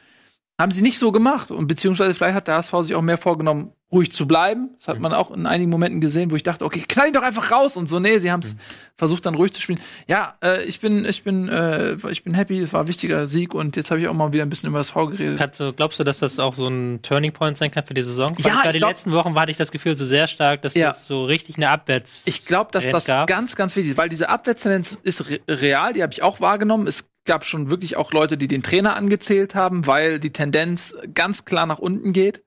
Haben 0.62 0.72
sie 0.72 0.82
nicht 0.82 1.00
so 1.00 1.12
gemacht. 1.12 1.50
Und 1.52 1.68
beziehungsweise 1.68 2.14
vielleicht 2.14 2.36
hat 2.36 2.48
der 2.48 2.56
HSV 2.56 2.74
sich 2.82 2.96
auch 2.96 3.02
mehr 3.02 3.18
vorgenommen, 3.18 3.72
ruhig 3.92 4.12
zu 4.14 4.26
bleiben. 4.26 4.70
Das 4.80 4.88
hat 4.88 5.00
man 5.00 5.12
auch 5.12 5.32
in 5.32 5.46
einigen 5.46 5.70
Momenten 5.70 6.00
gesehen, 6.00 6.32
wo 6.32 6.36
ich 6.38 6.44
dachte, 6.44 6.64
okay, 6.64 6.82
knall 6.88 7.08
ihn 7.08 7.14
doch 7.14 7.24
einfach 7.24 7.52
raus 7.52 7.76
und 7.76 7.90
so. 7.90 8.00
Nee, 8.00 8.20
sie 8.20 8.32
haben 8.32 8.40
es 8.42 8.56
versucht 8.96 9.26
dann 9.26 9.36
ruhig 9.36 9.52
zu 9.54 9.60
spielen. 9.60 9.82
Ja, 10.08 10.36
äh, 10.42 10.64
ich 10.64 10.80
bin, 10.80 11.04
ich 11.04 11.24
bin, 11.24 11.50
äh, 11.50 11.98
ich 12.10 12.24
bin 12.24 12.34
happy, 12.34 12.60
es 12.60 12.72
war 12.72 12.82
ein 12.82 12.88
wichtiger 12.88 13.28
Sieg 13.28 13.54
und 13.54 13.76
jetzt 13.76 13.92
habe 13.92 14.00
ich 14.00 14.08
auch 14.08 14.14
mal 14.14 14.32
wieder 14.32 14.44
ein 14.44 14.50
bisschen 14.50 14.70
über 14.70 14.78
das 14.78 14.92
V 14.92 15.08
geredet. 15.08 15.60
Du, 15.60 15.74
glaubst 15.74 16.00
du, 16.00 16.04
dass 16.06 16.20
das 16.20 16.40
auch 16.40 16.56
so 16.56 16.68
ein 16.68 17.02
Turning 17.02 17.34
Point 17.34 17.58
sein 17.58 17.70
kann 17.72 17.86
für 17.86 17.94
die 17.94 18.04
Saison? 18.04 18.34
Ja, 18.40 18.60
Weil 18.60 18.68
ich 18.68 18.72
die 18.74 18.78
glaub- 18.78 18.92
letzten 18.92 19.12
Wochen 19.12 19.36
hatte 19.38 19.52
ich 19.52 19.58
das 19.58 19.72
Gefühl 19.72 19.98
so 19.98 20.06
sehr 20.06 20.28
stark, 20.28 20.62
dass 20.62 20.74
Ja. 20.76 20.90
das 20.90 21.08
so 21.08 21.26
richtig 21.26 21.58
eine 21.58 21.70
Abwärts. 21.70 22.22
Ich 22.26 22.46
glaube, 22.46 22.70
dass 22.72 22.84
Trend 22.84 22.94
das 22.96 23.06
gab. 23.06 23.28
ganz, 23.28 23.56
ganz 23.58 23.76
wichtig 23.76 23.92
ist, 23.94 23.98
weil 23.98 24.08
diese 24.10 24.30
Abwärtstendenz 24.30 24.98
ist 25.04 25.30
re 25.30 25.40
real, 25.50 25.92
die 25.94 26.04
habe 26.04 26.14
ich 26.14 26.22
auch 26.24 26.40
wahrgenommen. 26.40 26.88
Es 26.88 27.10
gab 27.26 27.46
schon 27.46 27.70
wirklich 27.70 27.98
auch 27.98 28.12
Leute, 28.12 28.38
die 28.38 28.48
den 28.48 28.64
Trainer 28.64 28.96
angezählt 28.96 29.56
haben, 29.56 29.86
weil 29.88 30.20
die 30.20 30.34
Tendenz 30.34 30.96
ganz 31.14 31.46
klar 31.46 31.66
nach 31.66 31.80
unten 31.80 32.14
geht 32.14 32.44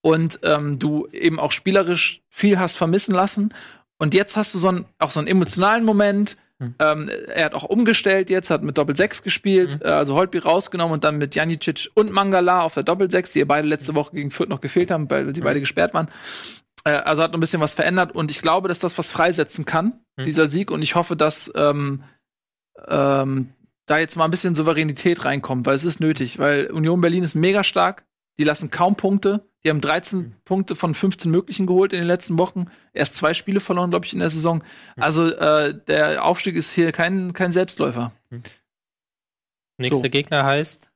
und 0.00 0.40
ähm, 0.42 0.78
du 0.78 1.08
eben 1.12 1.40
auch 1.40 1.52
spielerisch 1.52 2.22
viel 2.28 2.58
hast 2.58 2.76
vermissen 2.76 3.14
lassen. 3.14 3.54
Und 3.98 4.14
jetzt 4.14 4.36
hast 4.36 4.54
du 4.54 4.58
so 4.58 4.68
einen, 4.68 4.84
auch 4.98 5.10
so 5.10 5.20
einen 5.20 5.28
emotionalen 5.28 5.84
Moment. 5.84 6.36
Mhm. 6.58 6.74
Ähm, 6.78 7.10
er 7.28 7.46
hat 7.46 7.54
auch 7.54 7.64
umgestellt 7.64 8.30
jetzt, 8.30 8.50
hat 8.50 8.62
mit 8.62 8.78
Doppel 8.78 8.96
6 8.96 9.22
gespielt, 9.22 9.80
mhm. 9.80 9.86
äh, 9.86 9.90
also 9.90 10.14
Holtby 10.14 10.38
rausgenommen 10.38 10.92
und 10.92 11.04
dann 11.04 11.18
mit 11.18 11.34
Janicic 11.34 11.90
und 11.94 12.12
Mangala 12.12 12.62
auf 12.62 12.74
der 12.74 12.84
Doppel 12.84 13.10
6, 13.10 13.32
die 13.32 13.44
beide 13.44 13.66
letzte 13.66 13.94
Woche 13.94 14.14
gegen 14.14 14.30
Fürth 14.30 14.48
noch 14.48 14.60
gefehlt 14.60 14.90
haben, 14.90 15.10
weil 15.10 15.32
die 15.32 15.40
mhm. 15.40 15.44
beide 15.44 15.60
gesperrt 15.60 15.94
waren. 15.94 16.08
Äh, 16.84 16.90
also 16.90 17.22
hat 17.22 17.32
noch 17.32 17.38
ein 17.38 17.40
bisschen 17.40 17.60
was 17.60 17.74
verändert 17.74 18.14
und 18.14 18.30
ich 18.30 18.40
glaube, 18.40 18.68
dass 18.68 18.78
das 18.78 18.96
was 18.98 19.10
freisetzen 19.10 19.64
kann, 19.64 20.00
mhm. 20.16 20.24
dieser 20.24 20.46
Sieg. 20.46 20.70
Und 20.70 20.82
ich 20.82 20.94
hoffe, 20.94 21.16
dass 21.16 21.50
ähm, 21.54 22.04
ähm, 22.86 23.52
da 23.88 23.98
jetzt 23.98 24.16
mal 24.16 24.24
ein 24.24 24.30
bisschen 24.30 24.54
Souveränität 24.54 25.24
reinkommt, 25.24 25.66
weil 25.66 25.74
es 25.74 25.84
ist 25.84 26.00
nötig, 26.00 26.38
weil 26.38 26.70
Union 26.70 27.00
Berlin 27.00 27.24
ist 27.24 27.34
mega 27.34 27.64
stark, 27.64 28.04
die 28.38 28.44
lassen 28.44 28.70
kaum 28.70 28.96
Punkte. 28.96 29.48
Die 29.64 29.70
haben 29.70 29.80
13 29.80 30.18
mhm. 30.18 30.34
Punkte 30.44 30.76
von 30.76 30.94
15 30.94 31.30
möglichen 31.30 31.66
geholt 31.66 31.92
in 31.92 31.98
den 31.98 32.06
letzten 32.06 32.38
Wochen. 32.38 32.66
Erst 32.92 33.16
zwei 33.16 33.34
Spiele 33.34 33.58
verloren, 33.58 33.90
glaube 33.90 34.06
ich, 34.06 34.12
in 34.12 34.20
der 34.20 34.30
Saison. 34.30 34.58
Mhm. 34.96 35.02
Also 35.02 35.26
äh, 35.26 35.74
der 35.86 36.24
Aufstieg 36.24 36.54
ist 36.54 36.70
hier 36.70 36.92
kein, 36.92 37.32
kein 37.32 37.50
Selbstläufer. 37.50 38.12
Mhm. 38.30 38.42
Nächster 39.78 39.96
so. 39.96 40.02
Gegner 40.02 40.44
heißt 40.44 40.90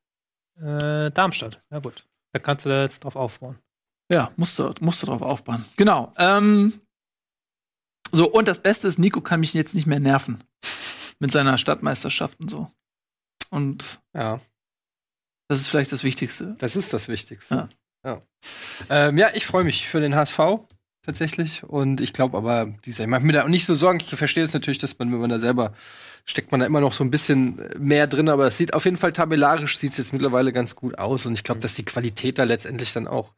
äh, 0.60 1.10
Darmstadt. 1.10 1.60
Ja 1.70 1.80
gut, 1.80 2.06
da 2.32 2.38
kannst 2.38 2.64
du 2.64 2.68
da 2.68 2.82
jetzt 2.82 3.04
drauf 3.04 3.16
aufbauen. 3.16 3.58
Ja, 4.12 4.30
musst 4.36 4.58
du, 4.58 4.72
musst 4.80 5.02
du 5.02 5.06
drauf 5.06 5.22
aufbauen. 5.22 5.64
Genau. 5.76 6.12
Ähm, 6.18 6.80
so, 8.12 8.30
und 8.30 8.46
das 8.46 8.62
Beste 8.62 8.88
ist, 8.88 8.98
Nico 8.98 9.20
kann 9.20 9.40
mich 9.40 9.54
jetzt 9.54 9.74
nicht 9.74 9.86
mehr 9.86 10.00
nerven. 10.00 10.44
Mit 11.18 11.32
seiner 11.32 11.56
Stadtmeisterschaft 11.56 12.38
und 12.40 12.50
so. 12.50 12.70
Und 13.52 14.00
ja. 14.14 14.40
Das 15.48 15.60
ist 15.60 15.68
vielleicht 15.68 15.92
das 15.92 16.04
Wichtigste. 16.04 16.56
Das 16.58 16.74
ist 16.76 16.92
das 16.92 17.08
Wichtigste. 17.08 17.54
Ja, 17.54 17.68
ja. 18.04 18.22
Ähm, 18.88 19.18
ja 19.18 19.28
ich 19.34 19.44
freue 19.44 19.64
mich 19.64 19.86
für 19.86 20.00
den 20.00 20.14
HSV 20.14 20.38
tatsächlich. 21.02 21.62
Und 21.62 22.00
ich 22.00 22.14
glaube 22.14 22.38
aber, 22.38 22.68
wie 22.68 22.90
gesagt, 22.90 23.06
ich 23.06 23.10
mache 23.10 23.22
mir 23.22 23.34
da 23.34 23.44
auch 23.44 23.48
nicht 23.48 23.66
so 23.66 23.74
Sorgen. 23.74 23.98
Ich 24.00 24.16
verstehe 24.16 24.44
es 24.44 24.54
natürlich, 24.54 24.78
dass 24.78 24.98
man, 24.98 25.12
wenn 25.12 25.20
man 25.20 25.30
da 25.30 25.38
selber 25.38 25.74
steckt 26.24 26.52
man 26.52 26.60
da 26.60 26.66
immer 26.66 26.80
noch 26.80 26.92
so 26.92 27.02
ein 27.04 27.10
bisschen 27.10 27.60
mehr 27.78 28.06
drin, 28.06 28.28
aber 28.28 28.46
es 28.46 28.56
sieht 28.56 28.74
auf 28.74 28.84
jeden 28.84 28.96
Fall 28.96 29.12
tabellarisch 29.12 29.78
sieht 29.78 29.92
es 29.92 29.98
jetzt 29.98 30.12
mittlerweile 30.12 30.52
ganz 30.52 30.76
gut 30.76 30.96
aus. 30.96 31.26
Und 31.26 31.34
ich 31.34 31.42
glaube, 31.42 31.60
dass 31.60 31.74
die 31.74 31.84
Qualität 31.84 32.38
da 32.38 32.44
letztendlich 32.44 32.92
dann 32.92 33.08
auch 33.08 33.34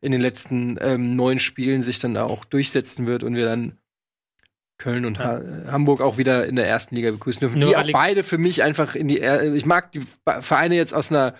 in 0.00 0.12
den 0.12 0.20
letzten 0.20 0.78
ähm, 0.80 1.16
neun 1.16 1.38
Spielen 1.38 1.82
sich 1.82 1.98
dann 1.98 2.16
auch 2.16 2.44
durchsetzen 2.44 3.06
wird 3.06 3.24
und 3.24 3.34
wir 3.34 3.44
dann 3.44 3.76
Köln 4.80 5.04
und 5.04 5.18
ja. 5.18 5.24
ha 5.24 5.40
Hamburg 5.70 6.00
auch 6.00 6.18
wieder 6.18 6.46
in 6.46 6.56
der 6.56 6.66
ersten 6.66 6.96
Liga 6.96 7.10
begrüßen 7.12 7.40
dürfen. 7.40 7.60
Nur 7.60 7.70
die 7.70 7.76
auch 7.76 7.92
beide 7.92 8.24
für 8.24 8.38
mich 8.38 8.64
einfach 8.64 8.96
in 8.96 9.06
die. 9.06 9.20
Er 9.20 9.54
ich 9.54 9.66
mag 9.66 9.92
die 9.92 10.00
Vereine 10.40 10.74
jetzt 10.74 10.92
aus 10.92 11.12
einer 11.12 11.34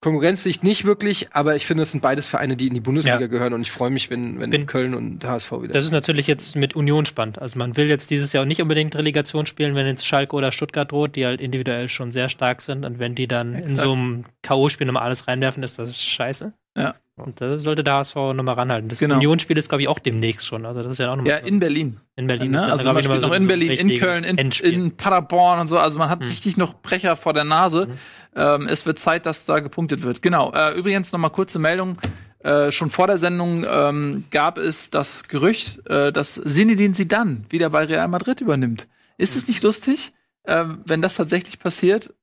Konkurrenzsicht 0.00 0.62
nicht 0.62 0.84
wirklich, 0.84 1.28
aber 1.32 1.56
ich 1.56 1.66
finde, 1.66 1.82
es 1.82 1.90
sind 1.90 2.02
beides 2.02 2.28
Vereine, 2.28 2.56
die 2.56 2.68
in 2.68 2.74
die 2.74 2.80
Bundesliga 2.80 3.20
ja. 3.20 3.26
gehören 3.26 3.52
und 3.52 3.62
ich 3.62 3.72
freue 3.72 3.90
mich, 3.90 4.10
wenn, 4.10 4.38
wenn 4.38 4.50
Bin, 4.50 4.66
Köln 4.66 4.94
und 4.94 5.24
HSV 5.24 5.50
wieder. 5.50 5.72
Das 5.72 5.84
ist 5.84 5.90
natürlich 5.90 6.28
jetzt 6.28 6.54
mit 6.54 6.76
Union 6.76 7.04
spannend. 7.04 7.40
Also 7.40 7.58
man 7.58 7.76
will 7.76 7.88
jetzt 7.88 8.10
dieses 8.10 8.32
Jahr 8.32 8.44
auch 8.44 8.48
nicht 8.48 8.62
unbedingt 8.62 8.94
Relegation 8.94 9.46
spielen, 9.46 9.74
wenn 9.74 9.88
jetzt 9.88 10.06
Schalke 10.06 10.36
oder 10.36 10.52
Stuttgart 10.52 10.92
droht, 10.92 11.16
die 11.16 11.26
halt 11.26 11.40
individuell 11.40 11.88
schon 11.88 12.12
sehr 12.12 12.28
stark 12.28 12.62
sind 12.62 12.84
und 12.84 13.00
wenn 13.00 13.16
die 13.16 13.26
dann 13.26 13.54
Exakt. 13.54 13.70
in 13.70 13.76
so 13.76 13.92
einem 13.92 14.24
K.O.-Spiel 14.42 14.84
nochmal 14.84 15.02
alles 15.02 15.26
reinwerfen, 15.26 15.64
ist 15.64 15.80
das 15.80 16.00
scheiße. 16.00 16.52
Ja. 16.78 16.94
Und 17.16 17.40
da 17.40 17.58
sollte 17.58 17.82
der 17.82 17.94
HSV 17.94 18.14
nochmal 18.14 18.54
ranhalten. 18.54 18.88
Das 18.88 19.00
genau. 19.00 19.16
Unionsspiel 19.16 19.58
ist, 19.58 19.68
glaube 19.68 19.82
ich, 19.82 19.88
auch 19.88 19.98
demnächst 19.98 20.46
schon. 20.46 20.64
Also 20.64 20.82
das 20.82 20.92
ist 20.92 20.98
ja 20.98 21.10
auch 21.10 21.16
nochmal. 21.16 21.32
Ja, 21.32 21.38
in 21.38 21.58
Berlin. 21.58 21.98
In 22.14 22.28
Berlin. 22.28 22.54
Ja, 22.54 22.66
ne? 22.66 22.72
also 22.72 22.92
man 22.92 23.02
spielt 23.02 23.22
noch 23.22 23.32
in 23.32 23.46
Berlin, 23.48 23.72
in 23.72 23.98
Köln, 23.98 24.24
in, 24.24 24.36
in, 24.36 24.96
Paderborn 24.96 25.58
und 25.58 25.68
so. 25.68 25.78
Also 25.78 25.98
man 25.98 26.10
hat 26.10 26.20
hm. 26.20 26.28
richtig 26.28 26.56
noch 26.56 26.74
Brecher 26.74 27.16
vor 27.16 27.32
der 27.32 27.44
Nase. 27.44 27.86
Hm. 27.86 27.98
Ähm, 28.36 28.68
es 28.68 28.86
wird 28.86 28.98
Zeit, 28.98 29.26
dass 29.26 29.44
da 29.44 29.58
gepunktet 29.58 30.02
wird. 30.02 30.22
Genau. 30.22 30.52
Äh, 30.52 30.78
übrigens 30.78 31.10
nochmal 31.12 31.30
kurze 31.30 31.58
Meldung. 31.58 31.98
Äh, 32.40 32.70
schon 32.70 32.88
vor 32.88 33.08
der 33.08 33.18
Sendung 33.18 33.66
ähm, 33.68 34.24
gab 34.30 34.58
es 34.58 34.90
das 34.90 35.26
Gerücht, 35.26 35.84
äh, 35.88 36.12
dass 36.12 36.34
Sinedin 36.34 36.94
Sidan 36.94 37.44
wieder 37.50 37.70
bei 37.70 37.84
Real 37.84 38.06
Madrid 38.06 38.40
übernimmt. 38.40 38.86
Ist 39.16 39.34
es 39.34 39.48
nicht 39.48 39.64
lustig, 39.64 40.12
äh, 40.44 40.64
wenn 40.84 41.02
das 41.02 41.16
tatsächlich 41.16 41.58
passiert? 41.58 42.14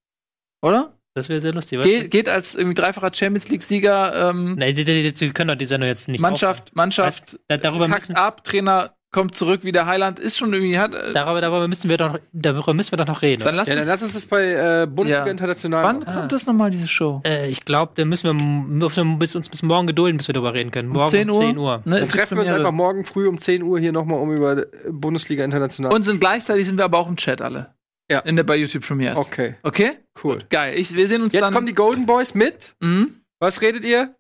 Oder? 0.62 0.95
Das 1.16 1.30
wäre 1.30 1.40
sehr 1.40 1.54
lustig. 1.54 1.82
Ge 1.82 2.10
geht 2.10 2.28
als 2.28 2.56
irgendwie 2.56 2.74
dreifacher 2.74 3.10
Champions 3.14 3.48
League-Sieger. 3.48 4.32
Ähm, 4.32 4.56
Nein, 4.58 4.76
die, 4.76 4.84
die, 4.84 5.14
die, 5.14 5.30
können 5.30 5.48
doch 5.48 5.56
die 5.56 5.66
Sendung 5.66 5.88
jetzt 5.88 6.10
nicht. 6.10 6.20
Mannschaft, 6.20 6.64
aufnehmen. 6.64 6.76
Mannschaft, 6.76 7.40
weißt, 7.48 7.64
darüber 7.64 7.90
hackt 7.90 8.16
ab, 8.18 8.44
Trainer 8.44 8.92
kommt 9.14 9.34
zurück, 9.34 9.62
wie 9.64 9.72
der 9.72 9.86
Heiland 9.86 10.20
ist 10.20 10.38
schon 10.38 10.52
irgendwie 10.52 10.78
hat. 10.78 10.94
Äh 10.94 11.14
darüber, 11.14 11.40
darüber 11.40 11.70
müssen 11.70 11.90
wir 11.90 11.96
doch, 11.96 12.20
darüber 12.34 12.74
müssen 12.74 12.92
wir 12.92 12.98
doch 12.98 13.08
noch 13.08 13.22
reden. 13.22 13.44
Dann 13.46 13.56
lass, 13.56 13.70
ja, 13.70 13.76
dann 13.76 13.88
lass 13.88 14.04
uns 14.04 14.12
das 14.12 14.26
bei 14.26 14.82
äh, 14.82 14.88
Bundesliga 14.88 15.26
ja. 15.26 15.32
International. 15.32 15.84
Wann 15.86 16.04
ah. 16.04 16.14
kommt 16.14 16.34
das 16.34 16.46
nochmal 16.48 16.70
diese 16.70 16.90
Show? 16.90 17.22
Äh, 17.26 17.48
ich 17.48 17.64
glaube, 17.64 17.94
da 17.96 18.04
müssen 18.04 18.28
wir 18.28 18.34
müssen 18.34 19.18
bis, 19.18 19.38
uns 19.38 19.48
bis 19.48 19.64
morgen 19.64 19.88
gedulden, 19.88 20.18
bis 20.18 20.28
wir 20.28 20.34
darüber 20.34 20.54
reden 20.54 20.72
können. 20.72 20.90
Morgen 20.90 21.06
um 21.06 21.12
10 21.12 21.30
Uhr. 21.30 21.40
10 21.40 21.58
Uhr. 21.58 21.82
Ne, 21.86 22.00
dann 22.02 22.10
treffen 22.10 22.36
wir 22.38 22.44
uns 22.44 22.52
einfach 22.52 22.74
morgen 22.74 23.06
früh 23.06 23.26
um 23.30 23.40
10 23.40 23.64
Uhr 23.64 23.80
hier 23.80 23.94
nochmal 23.94 24.20
um 24.20 24.34
über 24.34 24.66
Bundesliga 24.92 25.46
International. 25.46 25.94
Und 25.94 26.02
sind 26.02 26.20
gleichzeitig 26.20 26.66
sind 26.66 26.78
wir 26.78 26.84
aber 26.84 26.98
auch 26.98 27.08
im 27.08 27.16
Chat 27.16 27.42
alle. 27.42 27.74
Ja. 28.10 28.20
In 28.20 28.36
der 28.36 28.44
bei 28.44 28.56
YouTube 28.56 28.86
Premiere. 28.86 29.18
Okay. 29.18 29.56
Okay? 29.64 29.98
Cool. 30.24 30.40
Geil. 30.50 30.78
Ich, 30.78 30.94
wir 30.94 31.08
sehen 31.08 31.24
uns 31.24 31.34
Jetzt 31.34 31.44
dann. 31.44 31.54
kommen 31.54 31.66
die 31.66 31.74
Golden 31.74 32.06
Boys 32.06 32.36
mit. 32.36 32.76
Mhm. 32.80 33.22
Was 33.40 33.62
redet 33.62 33.84
ihr? 33.84 34.16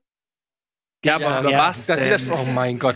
Ja, 1.03 1.15
aber 1.15 1.43
ja, 1.43 1.49
ja. 1.49 1.67
was? 1.69 1.85
Denn? 1.85 2.09
Das, 2.09 2.29
oh 2.29 2.45
mein 2.53 2.79
Gott. 2.79 2.95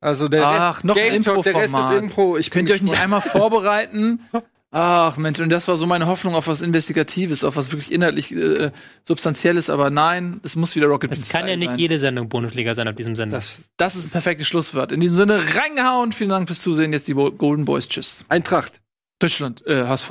Also 0.00 0.28
der 0.28 0.46
Ach, 0.46 0.84
noch 0.84 0.94
Game 0.94 1.22
Talk, 1.22 1.42
der 1.42 1.54
Rest 1.54 1.76
ist 1.76 1.90
Info. 1.90 2.36
Ich 2.36 2.50
Könnt 2.50 2.68
ihr 2.68 2.76
euch 2.76 2.82
nicht 2.82 3.00
einmal 3.00 3.20
vorbereiten? 3.20 4.20
Ach 4.78 5.16
Mensch, 5.16 5.40
und 5.40 5.48
das 5.48 5.68
war 5.68 5.78
so 5.78 5.86
meine 5.86 6.06
Hoffnung 6.06 6.34
auf 6.34 6.48
was 6.48 6.60
Investigatives, 6.60 7.44
auf 7.44 7.56
was 7.56 7.72
wirklich 7.72 7.90
inhaltlich 7.90 8.30
äh, 8.36 8.70
Substanzielles, 9.04 9.70
aber 9.70 9.88
nein, 9.88 10.38
es 10.42 10.54
muss 10.54 10.76
wieder 10.76 10.86
Rocket 10.86 11.08
Beans 11.08 11.22
Es 11.22 11.28
kann 11.30 11.48
ja 11.48 11.56
nicht 11.56 11.70
sein. 11.70 11.78
jede 11.78 11.98
Sendung 11.98 12.28
Bundesliga 12.28 12.74
sein 12.74 12.86
auf 12.86 12.94
diesem 12.94 13.14
Sender. 13.14 13.36
Das, 13.36 13.60
das 13.78 13.96
ist 13.96 14.08
ein 14.08 14.10
perfektes 14.10 14.46
Schlusswort. 14.46 14.92
In 14.92 15.00
diesem 15.00 15.16
Sinne, 15.16 15.42
reingehauen. 15.54 16.12
Vielen 16.12 16.28
Dank 16.28 16.46
fürs 16.46 16.60
Zusehen. 16.60 16.92
Jetzt 16.92 17.08
die 17.08 17.14
Golden 17.14 17.64
Boys. 17.64 17.88
Tschüss. 17.88 18.26
Eintracht. 18.28 18.82
Deutschland, 19.18 19.66
äh, 19.66 19.86
HSV. 19.86 20.10